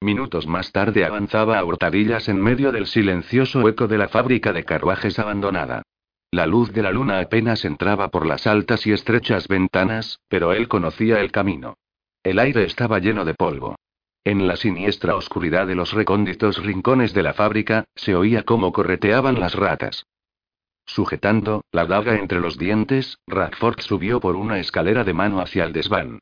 Minutos 0.00 0.46
más 0.46 0.70
tarde 0.70 1.04
avanzaba 1.04 1.58
a 1.58 1.64
hurtadillas 1.64 2.28
en 2.28 2.40
medio 2.40 2.70
del 2.70 2.86
silencioso 2.86 3.68
eco 3.68 3.88
de 3.88 3.98
la 3.98 4.08
fábrica 4.08 4.52
de 4.52 4.64
carruajes 4.64 5.18
abandonada. 5.18 5.82
La 6.30 6.46
luz 6.46 6.72
de 6.72 6.82
la 6.82 6.92
luna 6.92 7.18
apenas 7.18 7.64
entraba 7.64 8.08
por 8.08 8.26
las 8.26 8.46
altas 8.46 8.86
y 8.86 8.92
estrechas 8.92 9.48
ventanas, 9.48 10.20
pero 10.28 10.52
él 10.52 10.68
conocía 10.68 11.20
el 11.20 11.32
camino. 11.32 11.74
El 12.22 12.38
aire 12.38 12.64
estaba 12.64 12.98
lleno 12.98 13.24
de 13.24 13.34
polvo. 13.34 13.76
En 14.24 14.46
la 14.46 14.56
siniestra 14.56 15.16
oscuridad 15.16 15.66
de 15.66 15.74
los 15.74 15.92
recónditos 15.92 16.62
rincones 16.62 17.14
de 17.14 17.22
la 17.22 17.32
fábrica, 17.32 17.84
se 17.94 18.14
oía 18.14 18.42
cómo 18.42 18.72
correteaban 18.72 19.40
las 19.40 19.54
ratas. 19.54 20.04
Sujetando 20.84 21.64
la 21.72 21.86
daga 21.86 22.16
entre 22.16 22.40
los 22.40 22.58
dientes, 22.58 23.18
Radford 23.26 23.80
subió 23.80 24.20
por 24.20 24.36
una 24.36 24.58
escalera 24.58 25.04
de 25.04 25.14
mano 25.14 25.40
hacia 25.40 25.64
el 25.64 25.72
desván. 25.72 26.18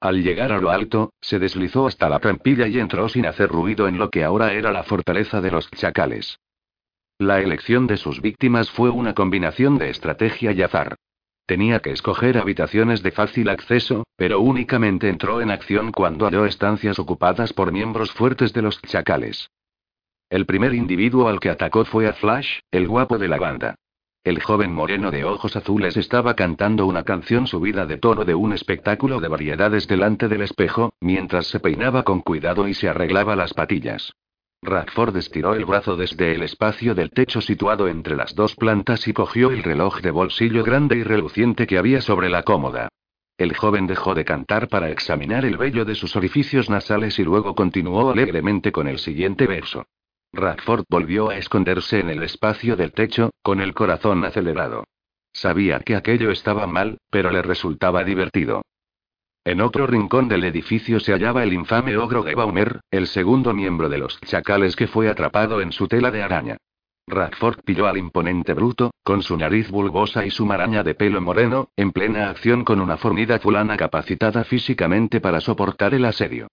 Al 0.00 0.22
llegar 0.22 0.52
a 0.52 0.58
lo 0.58 0.70
alto, 0.70 1.12
se 1.20 1.38
deslizó 1.38 1.86
hasta 1.86 2.08
la 2.08 2.18
trampilla 2.18 2.66
y 2.66 2.78
entró 2.78 3.08
sin 3.08 3.26
hacer 3.26 3.48
ruido 3.48 3.86
en 3.86 3.98
lo 3.98 4.10
que 4.10 4.24
ahora 4.24 4.52
era 4.54 4.72
la 4.72 4.84
fortaleza 4.84 5.40
de 5.40 5.50
los 5.50 5.70
chacales. 5.70 6.38
La 7.18 7.40
elección 7.40 7.86
de 7.86 7.98
sus 7.98 8.20
víctimas 8.20 8.70
fue 8.70 8.90
una 8.90 9.14
combinación 9.14 9.76
de 9.76 9.90
estrategia 9.90 10.52
y 10.52 10.62
azar. 10.62 10.96
Tenía 11.46 11.80
que 11.80 11.90
escoger 11.90 12.38
habitaciones 12.38 13.02
de 13.02 13.10
fácil 13.10 13.48
acceso, 13.48 14.04
pero 14.16 14.40
únicamente 14.40 15.08
entró 15.08 15.40
en 15.40 15.50
acción 15.50 15.92
cuando 15.92 16.26
halló 16.26 16.46
estancias 16.46 16.98
ocupadas 16.98 17.52
por 17.52 17.72
miembros 17.72 18.12
fuertes 18.12 18.52
de 18.52 18.62
los 18.62 18.80
chacales. 18.82 19.50
El 20.30 20.46
primer 20.46 20.72
individuo 20.72 21.28
al 21.28 21.40
que 21.40 21.50
atacó 21.50 21.84
fue 21.84 22.08
a 22.08 22.12
Flash, 22.14 22.60
el 22.70 22.88
guapo 22.88 23.18
de 23.18 23.28
la 23.28 23.38
banda. 23.38 23.74
El 24.24 24.40
joven 24.40 24.72
moreno 24.72 25.10
de 25.10 25.24
ojos 25.24 25.56
azules 25.56 25.96
estaba 25.96 26.34
cantando 26.34 26.86
una 26.86 27.02
canción 27.02 27.48
subida 27.48 27.86
de 27.86 27.98
tono 27.98 28.24
de 28.24 28.36
un 28.36 28.52
espectáculo 28.52 29.20
de 29.20 29.26
variedades 29.26 29.88
delante 29.88 30.28
del 30.28 30.42
espejo, 30.42 30.94
mientras 31.00 31.48
se 31.48 31.58
peinaba 31.58 32.04
con 32.04 32.20
cuidado 32.20 32.68
y 32.68 32.74
se 32.74 32.88
arreglaba 32.88 33.34
las 33.34 33.52
patillas. 33.52 34.12
Radford 34.64 35.16
estiró 35.16 35.54
el 35.54 35.64
brazo 35.64 35.96
desde 35.96 36.36
el 36.36 36.42
espacio 36.44 36.94
del 36.94 37.10
techo 37.10 37.40
situado 37.40 37.88
entre 37.88 38.14
las 38.14 38.36
dos 38.36 38.54
plantas 38.54 39.08
y 39.08 39.12
cogió 39.12 39.50
el 39.50 39.64
reloj 39.64 40.00
de 40.00 40.12
bolsillo 40.12 40.62
grande 40.62 40.96
y 40.96 41.02
reluciente 41.02 41.66
que 41.66 41.78
había 41.78 42.00
sobre 42.00 42.28
la 42.28 42.44
cómoda. 42.44 42.88
El 43.36 43.56
joven 43.56 43.88
dejó 43.88 44.14
de 44.14 44.24
cantar 44.24 44.68
para 44.68 44.90
examinar 44.90 45.44
el 45.44 45.56
vello 45.56 45.84
de 45.84 45.96
sus 45.96 46.14
orificios 46.14 46.70
nasales 46.70 47.18
y 47.18 47.24
luego 47.24 47.56
continuó 47.56 48.12
alegremente 48.12 48.70
con 48.70 48.86
el 48.86 49.00
siguiente 49.00 49.48
verso. 49.48 49.84
Radford 50.32 50.84
volvió 50.88 51.30
a 51.30 51.36
esconderse 51.36 51.98
en 51.98 52.10
el 52.10 52.22
espacio 52.22 52.76
del 52.76 52.92
techo, 52.92 53.32
con 53.42 53.60
el 53.60 53.74
corazón 53.74 54.24
acelerado. 54.24 54.84
Sabía 55.32 55.80
que 55.80 55.96
aquello 55.96 56.30
estaba 56.30 56.68
mal, 56.68 56.98
pero 57.10 57.32
le 57.32 57.42
resultaba 57.42 58.04
divertido. 58.04 58.62
En 59.44 59.60
otro 59.60 59.88
rincón 59.88 60.28
del 60.28 60.44
edificio 60.44 61.00
se 61.00 61.12
hallaba 61.12 61.42
el 61.42 61.52
infame 61.52 61.96
ogro 61.96 62.22
Gebaumer, 62.22 62.80
el 62.92 63.08
segundo 63.08 63.52
miembro 63.52 63.88
de 63.88 63.98
los 63.98 64.20
chacales 64.20 64.76
que 64.76 64.86
fue 64.86 65.08
atrapado 65.08 65.60
en 65.60 65.72
su 65.72 65.88
tela 65.88 66.12
de 66.12 66.22
araña. 66.22 66.58
Radford 67.08 67.62
pilló 67.64 67.88
al 67.88 67.98
imponente 67.98 68.54
bruto, 68.54 68.92
con 69.02 69.24
su 69.24 69.36
nariz 69.36 69.68
bulbosa 69.68 70.24
y 70.24 70.30
su 70.30 70.46
maraña 70.46 70.84
de 70.84 70.94
pelo 70.94 71.20
moreno, 71.20 71.70
en 71.76 71.90
plena 71.90 72.30
acción 72.30 72.64
con 72.64 72.80
una 72.80 72.96
fornida 72.96 73.40
fulana 73.40 73.76
capacitada 73.76 74.44
físicamente 74.44 75.20
para 75.20 75.40
soportar 75.40 75.94
el 75.94 76.04
asedio. 76.04 76.46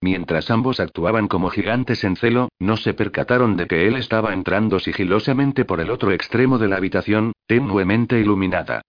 Mientras 0.00 0.48
ambos 0.52 0.78
actuaban 0.78 1.26
como 1.26 1.50
gigantes 1.50 2.04
en 2.04 2.14
celo, 2.14 2.50
no 2.60 2.76
se 2.76 2.94
percataron 2.94 3.56
de 3.56 3.66
que 3.66 3.88
él 3.88 3.96
estaba 3.96 4.32
entrando 4.32 4.78
sigilosamente 4.78 5.64
por 5.64 5.80
el 5.80 5.90
otro 5.90 6.12
extremo 6.12 6.58
de 6.58 6.68
la 6.68 6.76
habitación, 6.76 7.32
tenuemente 7.48 8.20
iluminada. 8.20 8.82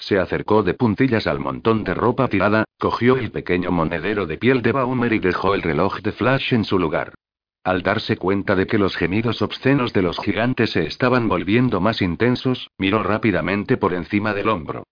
Se 0.00 0.18
acercó 0.18 0.62
de 0.62 0.74
puntillas 0.74 1.26
al 1.26 1.38
montón 1.38 1.84
de 1.84 1.92
ropa 1.92 2.26
tirada, 2.26 2.64
cogió 2.78 3.16
el 3.16 3.30
pequeño 3.30 3.70
monedero 3.70 4.26
de 4.26 4.38
piel 4.38 4.62
de 4.62 4.72
Baumer 4.72 5.12
y 5.12 5.18
dejó 5.18 5.54
el 5.54 5.62
reloj 5.62 6.00
de 6.00 6.10
Flash 6.10 6.54
en 6.54 6.64
su 6.64 6.78
lugar. 6.78 7.14
Al 7.62 7.82
darse 7.82 8.16
cuenta 8.16 8.56
de 8.56 8.66
que 8.66 8.78
los 8.78 8.96
gemidos 8.96 9.42
obscenos 9.42 9.92
de 9.92 10.00
los 10.00 10.18
gigantes 10.18 10.70
se 10.70 10.86
estaban 10.86 11.28
volviendo 11.28 11.82
más 11.82 12.00
intensos, 12.00 12.70
miró 12.78 13.02
rápidamente 13.02 13.76
por 13.76 13.92
encima 13.92 14.32
del 14.32 14.48
hombro. 14.48 14.84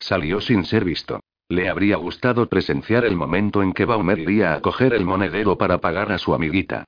Salió 0.00 0.40
sin 0.40 0.64
ser 0.64 0.84
visto. 0.84 1.20
Le 1.48 1.68
habría 1.68 1.96
gustado 1.96 2.48
presenciar 2.48 3.04
el 3.04 3.14
momento 3.14 3.62
en 3.62 3.72
que 3.72 3.84
Baumer 3.84 4.18
iría 4.18 4.54
a 4.54 4.60
coger 4.60 4.94
el 4.94 5.04
monedero 5.04 5.56
para 5.56 5.78
pagar 5.78 6.10
a 6.10 6.18
su 6.18 6.34
amiguita. 6.34 6.84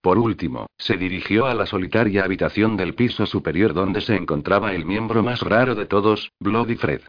Por 0.00 0.18
último, 0.18 0.66
se 0.78 0.96
dirigió 0.96 1.46
a 1.46 1.54
la 1.54 1.66
solitaria 1.66 2.24
habitación 2.24 2.76
del 2.76 2.94
piso 2.94 3.26
superior 3.26 3.74
donde 3.74 4.00
se 4.00 4.14
encontraba 4.14 4.72
el 4.72 4.84
miembro 4.84 5.22
más 5.22 5.40
raro 5.40 5.74
de 5.74 5.86
todos, 5.86 6.30
Bloody 6.38 6.76
Fred. 6.76 7.02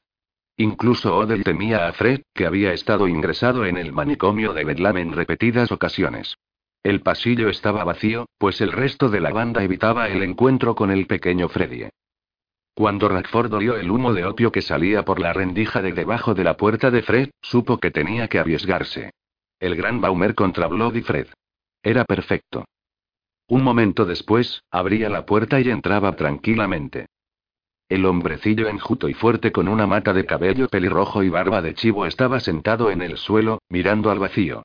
Incluso 0.58 1.16
Odell 1.16 1.44
temía 1.44 1.88
a 1.88 1.94
Fred, 1.94 2.22
que 2.34 2.46
había 2.46 2.74
estado 2.74 3.08
ingresado 3.08 3.66
en 3.66 3.78
el 3.78 3.94
manicomio 3.94 4.54
de 4.54 4.66
Bedlam 4.66 4.98
en 4.98 5.14
repetidas 5.14 5.72
ocasiones. 5.72 6.38
El 6.84 7.02
pasillo 7.02 7.50
estaba 7.50 7.84
vacío, 7.84 8.26
pues 8.38 8.60
el 8.60 8.72
resto 8.72 9.10
de 9.10 9.20
la 9.20 9.32
banda 9.32 9.64
evitaba 9.64 10.10
el 10.10 10.24
encuentro 10.24 10.76
con 10.76 10.92
el 10.92 11.08
pequeño 11.08 11.48
Freddy. 11.48 11.88
Cuando 12.74 13.08
Radford 13.10 13.54
olió 13.54 13.78
el 13.78 13.92
humo 13.92 14.14
de 14.14 14.26
opio 14.26 14.52
que 14.52 14.62
salía 14.62 15.04
por 15.04 15.20
la 15.20 15.34
rendija 15.34 15.82
de 15.82 15.92
debajo 15.92 16.34
de 16.34 16.44
la 16.44 16.58
puerta 16.58 16.90
de 16.90 17.04
Fred, 17.04 17.30
supo 17.42 17.78
que 17.78 17.92
tenía 17.92 18.28
que 18.28 18.40
arriesgarse. 18.40 19.12
El 19.60 19.76
gran 19.76 20.02
Baumer 20.02 20.36
contra 20.36 20.68
Bloody 20.68 21.02
Fred. 21.02 21.28
Era 21.84 22.06
perfecto. 22.06 22.66
Un 23.50 23.64
momento 23.64 24.06
después, 24.06 24.64
abría 24.70 25.10
la 25.10 25.26
puerta 25.26 25.60
y 25.60 25.72
entraba 25.72 26.16
tranquilamente. 26.16 27.08
El 27.90 28.06
hombrecillo 28.06 28.68
enjuto 28.68 29.10
y 29.10 29.16
fuerte 29.16 29.52
con 29.52 29.68
una 29.68 29.88
mata 29.88 30.14
de 30.14 30.28
cabello 30.28 30.70
pelirrojo 30.70 31.24
y 31.24 31.30
barba 31.30 31.64
de 31.64 31.74
chivo 31.74 32.06
estaba 32.06 32.40
sentado 32.40 32.92
en 32.92 33.02
el 33.02 33.18
suelo, 33.18 33.64
mirando 33.68 34.12
al 34.12 34.20
vacío. 34.20 34.62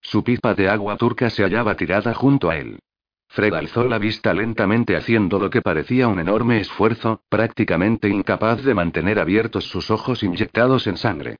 Su 0.00 0.22
pipa 0.22 0.54
de 0.54 0.68
agua 0.68 0.96
turca 0.96 1.30
se 1.30 1.42
hallaba 1.42 1.74
tirada 1.74 2.14
junto 2.14 2.48
a 2.48 2.56
él. 2.56 2.78
Fred 3.26 3.52
alzó 3.54 3.82
la 3.88 3.98
vista 3.98 4.32
lentamente 4.32 4.94
haciendo 4.96 5.40
lo 5.40 5.50
que 5.50 5.60
parecía 5.60 6.06
un 6.06 6.20
enorme 6.20 6.60
esfuerzo, 6.60 7.22
prácticamente 7.28 8.08
incapaz 8.08 8.62
de 8.62 8.72
mantener 8.72 9.18
abiertos 9.18 9.64
sus 9.64 9.90
ojos 9.90 10.22
inyectados 10.22 10.86
en 10.86 10.96
sangre. 10.96 11.38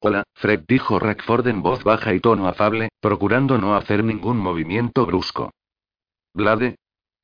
Hola, 0.00 0.24
Fred 0.34 0.64
dijo 0.68 0.98
Rackford 0.98 1.48
en 1.48 1.62
voz 1.62 1.82
baja 1.82 2.12
y 2.12 2.20
tono 2.20 2.46
afable, 2.46 2.90
procurando 3.00 3.56
no 3.56 3.74
hacer 3.74 4.04
ningún 4.04 4.36
movimiento 4.36 5.06
brusco. 5.06 5.50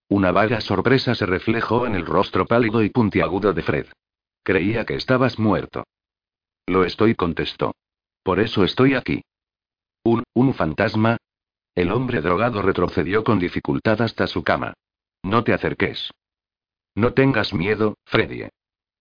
Una 0.09 0.31
vaga 0.31 0.61
sorpresa 0.61 1.15
se 1.15 1.27
reflejó 1.27 1.87
en 1.87 1.95
el 1.95 2.07
rostro 2.07 2.47
pálido 2.47 2.83
y 2.83 2.91
puntiagudo 2.91 3.53
de 3.53 3.63
Fred. 3.63 3.87
Creía 4.43 4.85
que 4.85 4.95
estabas 4.95 5.39
muerto. 5.39 5.85
Lo 6.67 6.85
estoy, 6.85 7.15
contestó. 7.15 7.75
Por 8.23 8.41
eso 8.41 8.63
estoy 8.63 8.95
aquí. 8.95 9.23
¿Un, 10.05 10.23
un 10.35 10.55
fantasma? 10.55 11.17
El 11.75 11.93
hombre 11.93 12.21
drogado 12.21 12.63
retrocedió 12.63 13.25
con 13.25 13.39
dificultad 13.39 14.01
hasta 14.03 14.27
su 14.27 14.45
cama. 14.45 14.75
No 15.23 15.45
te 15.45 15.53
acerques. 15.53 16.11
No 16.95 17.13
tengas 17.13 17.53
miedo, 17.53 17.97
Freddy. 18.05 18.49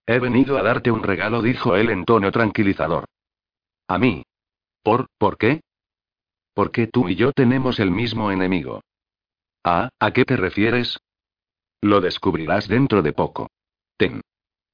He 0.07 0.19
venido 0.19 0.57
a 0.57 0.63
darte 0.63 0.91
un 0.91 1.03
regalo, 1.03 1.41
dijo 1.41 1.75
él 1.75 1.89
en 1.89 2.05
tono 2.05 2.31
tranquilizador. 2.31 3.05
A 3.87 3.97
mí. 3.97 4.23
¿Por, 4.83 5.07
por 5.17 5.37
qué? 5.37 5.61
Porque 6.53 6.87
tú 6.87 7.09
y 7.09 7.15
yo 7.15 7.31
tenemos 7.31 7.79
el 7.79 7.91
mismo 7.91 8.31
enemigo. 8.31 8.81
Ah, 9.67 9.89
¿a 9.99 10.11
qué 10.11 10.25
te 10.25 10.37
refieres? 10.37 10.99
Lo 11.81 11.99
descubrirás 11.99 12.67
dentro 12.67 13.01
de 13.01 13.13
poco. 13.13 13.49
Ten. 13.97 14.21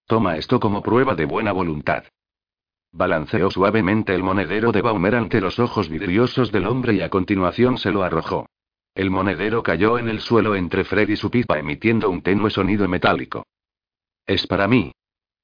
Toma 0.06 0.36
esto 0.36 0.60
como 0.60 0.82
prueba 0.82 1.16
de 1.16 1.24
buena 1.24 1.54
voluntad. 1.54 2.04
Balanceó 2.92 3.50
suavemente 3.50 4.14
el 4.14 4.22
monedero 4.22 4.74
de 4.74 4.82
Baumer 4.82 5.16
ante 5.16 5.40
los 5.40 5.60
ojos 5.60 5.88
vidriosos 5.88 6.52
del 6.52 6.68
hombre 6.68 6.94
y 6.96 7.02
a 7.02 7.10
continuación 7.10 7.78
se 7.78 7.90
lo 7.90 8.04
arrojó. 8.04 8.50
El 8.94 9.10
monedero 9.12 9.64
cayó 9.64 9.98
en 9.98 10.10
el 10.10 10.20
suelo 10.20 10.56
entre 10.56 10.84
Fred 10.84 11.08
y 11.08 11.16
su 11.16 11.32
pipa 11.32 11.58
emitiendo 11.58 12.10
un 12.10 12.22
tenue 12.22 12.50
sonido 12.50 12.86
metálico. 12.90 13.46
Es 14.26 14.46
para 14.46 14.68
mí. 14.68 14.92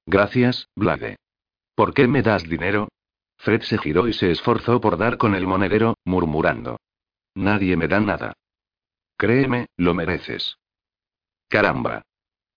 Gracias, 0.05 0.67
Blade. 0.75 1.15
¿Por 1.73 1.93
qué 1.93 2.05
me 2.09 2.21
das 2.21 2.43
dinero? 2.43 2.89
Fred 3.37 3.61
se 3.61 3.77
giró 3.77 4.09
y 4.09 4.13
se 4.13 4.29
esforzó 4.29 4.81
por 4.81 4.97
dar 4.97 5.17
con 5.17 5.35
el 5.35 5.47
monedero, 5.47 5.95
murmurando. 6.03 6.75
Nadie 7.33 7.77
me 7.77 7.87
da 7.87 8.01
nada. 8.01 8.33
Créeme, 9.17 9.67
lo 9.77 9.93
mereces. 9.93 10.57
Caramba 11.49 12.03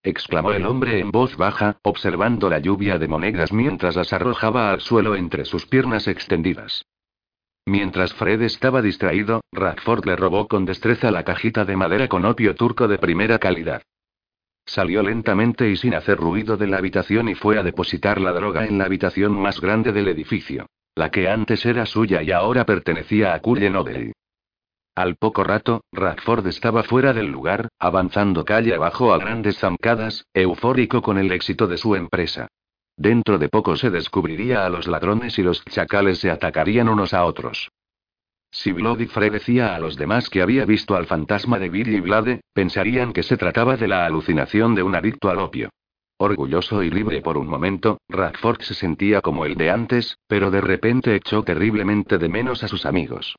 exclamó 0.03 0.53
el 0.53 0.65
hombre 0.65 0.99
en 0.99 1.11
voz 1.11 1.37
baja, 1.37 1.79
observando 1.83 2.49
la 2.49 2.59
lluvia 2.59 2.99
de 2.99 3.09
monedas 3.09 3.53
mientras 3.53 3.97
las 3.97 4.13
arrojaba 4.13 4.73
al 4.73 4.81
suelo 4.81 5.15
entre 5.15 5.45
sus 5.45 5.67
piernas 5.67 6.09
extendidas. 6.09 6.87
Mientras 7.67 8.15
Fred 8.15 8.41
estaba 8.43 8.81
distraído, 8.81 9.43
Radford 9.53 10.07
le 10.07 10.17
robó 10.17 10.49
con 10.49 10.65
destreza 10.65 11.11
la 11.11 11.25
cajita 11.25 11.65
de 11.65 11.77
madera 11.77 12.09
con 12.09 12.25
opio 12.25 12.55
turco 12.55 12.89
de 12.89 12.99
primera 12.99 13.39
calidad. 13.39 13.83
Salió 14.65 15.03
lentamente 15.03 15.69
y 15.69 15.77
sin 15.77 15.95
hacer 15.95 16.17
ruido 16.17 16.57
de 16.57 16.67
la 16.67 16.79
habitación 16.79 17.29
y 17.29 17.35
fue 17.35 17.59
a 17.59 17.63
depositar 17.63 18.21
la 18.21 18.33
droga 18.33 18.67
en 18.67 18.79
la 18.79 18.85
habitación 18.85 19.33
más 19.39 19.61
grande 19.61 19.93
del 19.93 20.09
edificio. 20.09 20.67
La 20.95 21.11
que 21.11 21.29
antes 21.29 21.65
era 21.67 21.87
suya 21.87 22.23
y 22.23 22.31
ahora 22.33 22.65
pertenecía 22.65 23.35
a 23.35 23.41
Cullen 23.41 23.77
Odell. 23.77 24.13
Al 24.95 25.17
poco 25.17 25.45
rato, 25.45 25.83
Radford 25.93 26.47
estaba 26.49 26.83
fuera 26.83 27.13
del 27.13 27.27
lugar, 27.27 27.69
avanzando 27.79 28.45
calle 28.45 28.75
abajo 28.75 29.13
a 29.13 29.19
grandes 29.19 29.59
zancadas, 29.59 30.27
eufórico 30.35 31.01
con 31.01 31.17
el 31.17 31.31
éxito 31.33 31.67
de 31.67 31.79
su 31.79 31.95
empresa. 31.95 32.49
Dentro 32.97 33.39
de 33.39 33.49
poco 33.49 33.77
se 33.77 33.89
descubriría 33.89 34.67
a 34.67 34.69
los 34.69 34.87
ladrones 34.87 35.39
y 35.39 35.43
los 35.43 35.65
chacales 35.65 36.19
se 36.19 36.31
atacarían 36.31 36.89
unos 36.89 37.15
a 37.15 37.25
otros. 37.25 37.71
Si 38.51 38.73
Bloody 38.73 39.07
decía 39.31 39.77
a 39.77 39.79
los 39.79 39.97
demás 39.97 40.29
que 40.29 40.43
había 40.43 40.65
visto 40.65 40.97
al 40.97 41.07
fantasma 41.07 41.59
de 41.59 41.69
Billy 41.69 42.01
Blade, 42.01 42.41
pensarían 42.53 43.13
que 43.13 43.23
se 43.23 43.37
trataba 43.37 43.77
de 43.77 43.87
la 43.87 44.05
alucinación 44.05 44.75
de 44.75 44.83
un 44.83 44.97
adicto 44.97 45.31
al 45.31 45.39
opio. 45.39 45.71
Orgulloso 46.19 46.83
y 46.83 46.91
libre 46.91 47.23
por 47.23 47.39
un 47.39 47.47
momento, 47.47 48.01
Radford 48.09 48.61
se 48.61 48.75
sentía 48.75 49.23
como 49.23 49.47
el 49.47 49.55
de 49.55 49.71
antes, 49.71 50.19
pero 50.27 50.51
de 50.51 50.61
repente 50.61 51.15
echó 51.15 51.43
terriblemente 51.43 52.19
de 52.19 52.29
menos 52.29 52.63
a 52.65 52.69
sus 52.69 52.85
amigos. 52.85 53.37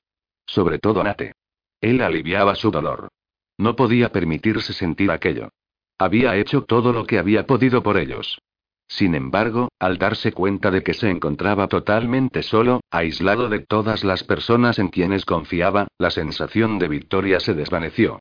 Sobre 0.47 0.79
todo 0.79 1.01
a 1.01 1.03
Nate. 1.03 1.33
Él 1.81 2.01
aliviaba 2.01 2.55
su 2.55 2.71
dolor. 2.71 3.09
No 3.57 3.75
podía 3.75 4.11
permitirse 4.11 4.71
sentir 4.73 5.11
aquello. 5.11 5.49
Había 5.97 6.35
hecho 6.37 6.63
todo 6.63 6.93
lo 6.93 7.05
que 7.05 7.19
había 7.19 7.45
podido 7.45 7.83
por 7.83 7.97
ellos. 7.97 8.39
Sin 8.87 9.15
embargo, 9.15 9.69
al 9.79 9.97
darse 9.97 10.31
cuenta 10.31 10.69
de 10.69 10.83
que 10.83 10.93
se 10.93 11.09
encontraba 11.09 11.67
totalmente 11.67 12.43
solo, 12.43 12.81
aislado 12.91 13.49
de 13.49 13.59
todas 13.59 14.03
las 14.03 14.23
personas 14.23 14.79
en 14.79 14.89
quienes 14.89 15.25
confiaba, 15.25 15.87
la 15.97 16.11
sensación 16.11 16.77
de 16.77 16.87
victoria 16.87 17.39
se 17.39 17.53
desvaneció. 17.53 18.19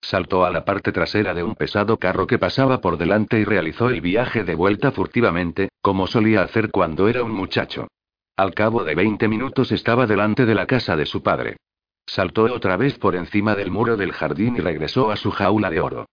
Saltó 0.00 0.44
a 0.44 0.50
la 0.50 0.64
parte 0.64 0.92
trasera 0.92 1.34
de 1.34 1.42
un 1.42 1.56
pesado 1.56 1.98
carro 1.98 2.26
que 2.26 2.38
pasaba 2.38 2.80
por 2.80 2.96
delante 2.96 3.40
y 3.40 3.44
realizó 3.44 3.90
el 3.90 4.00
viaje 4.00 4.44
de 4.44 4.54
vuelta 4.54 4.92
furtivamente, 4.92 5.68
como 5.82 6.06
solía 6.06 6.42
hacer 6.42 6.70
cuando 6.70 7.08
era 7.08 7.22
un 7.22 7.32
muchacho. 7.32 7.88
Al 8.36 8.54
cabo 8.54 8.84
de 8.84 8.94
20 8.94 9.28
minutos 9.28 9.72
estaba 9.72 10.06
delante 10.06 10.46
de 10.46 10.54
la 10.54 10.66
casa 10.66 10.96
de 10.96 11.04
su 11.04 11.22
padre. 11.22 11.56
Saltó 12.10 12.42
otra 12.52 12.76
vez 12.76 12.98
por 12.98 13.14
encima 13.14 13.54
del 13.54 13.70
muro 13.70 13.96
del 13.96 14.10
jardín 14.10 14.56
y 14.56 14.58
regresó 14.58 15.12
a 15.12 15.16
su 15.16 15.30
jaula 15.30 15.70
de 15.70 15.78
oro. 15.78 16.06